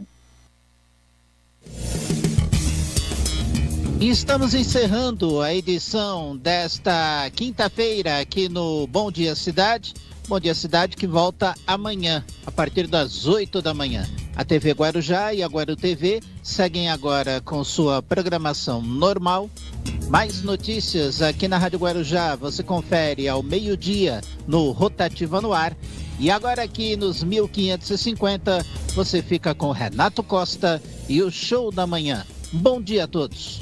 Estamos 3.99 4.53
encerrando 4.53 5.41
a 5.41 5.53
edição 5.53 6.35
desta 6.35 7.29
quinta-feira 7.33 8.19
aqui 8.19 8.49
no 8.49 8.85
Bom 8.85 9.09
Dia 9.09 9.35
Cidade. 9.35 9.93
Bom 10.27 10.39
Dia 10.39 10.55
Cidade 10.55 10.97
que 10.97 11.05
volta 11.05 11.53
amanhã, 11.67 12.25
a 12.45 12.51
partir 12.51 12.87
das 12.87 13.27
8 13.27 13.61
da 13.61 13.75
manhã. 13.75 14.09
A 14.35 14.43
TV 14.43 14.71
Guarujá 14.71 15.33
e 15.33 15.43
a 15.43 15.47
Guaru 15.47 15.75
TV 15.75 16.19
seguem 16.41 16.89
agora 16.89 17.39
com 17.41 17.63
sua 17.63 18.01
programação 18.01 18.81
normal. 18.81 19.49
Mais 20.09 20.41
notícias 20.41 21.21
aqui 21.21 21.47
na 21.47 21.59
Rádio 21.59 21.79
Guarujá 21.79 22.35
você 22.35 22.63
confere 22.63 23.27
ao 23.27 23.43
meio-dia 23.43 24.19
no 24.47 24.71
Rotativa 24.71 25.39
no 25.39 25.53
Ar. 25.53 25.77
E 26.19 26.31
agora 26.31 26.63
aqui 26.63 26.95
nos 26.95 27.23
1550 27.23 28.65
você 28.95 29.21
fica 29.21 29.53
com 29.53 29.71
Renato 29.71 30.23
Costa 30.23 30.81
e 31.07 31.21
o 31.21 31.29
Show 31.29 31.71
da 31.71 31.85
Manhã. 31.85 32.25
Bom 32.51 32.81
dia 32.81 33.03
a 33.03 33.07
todos. 33.07 33.61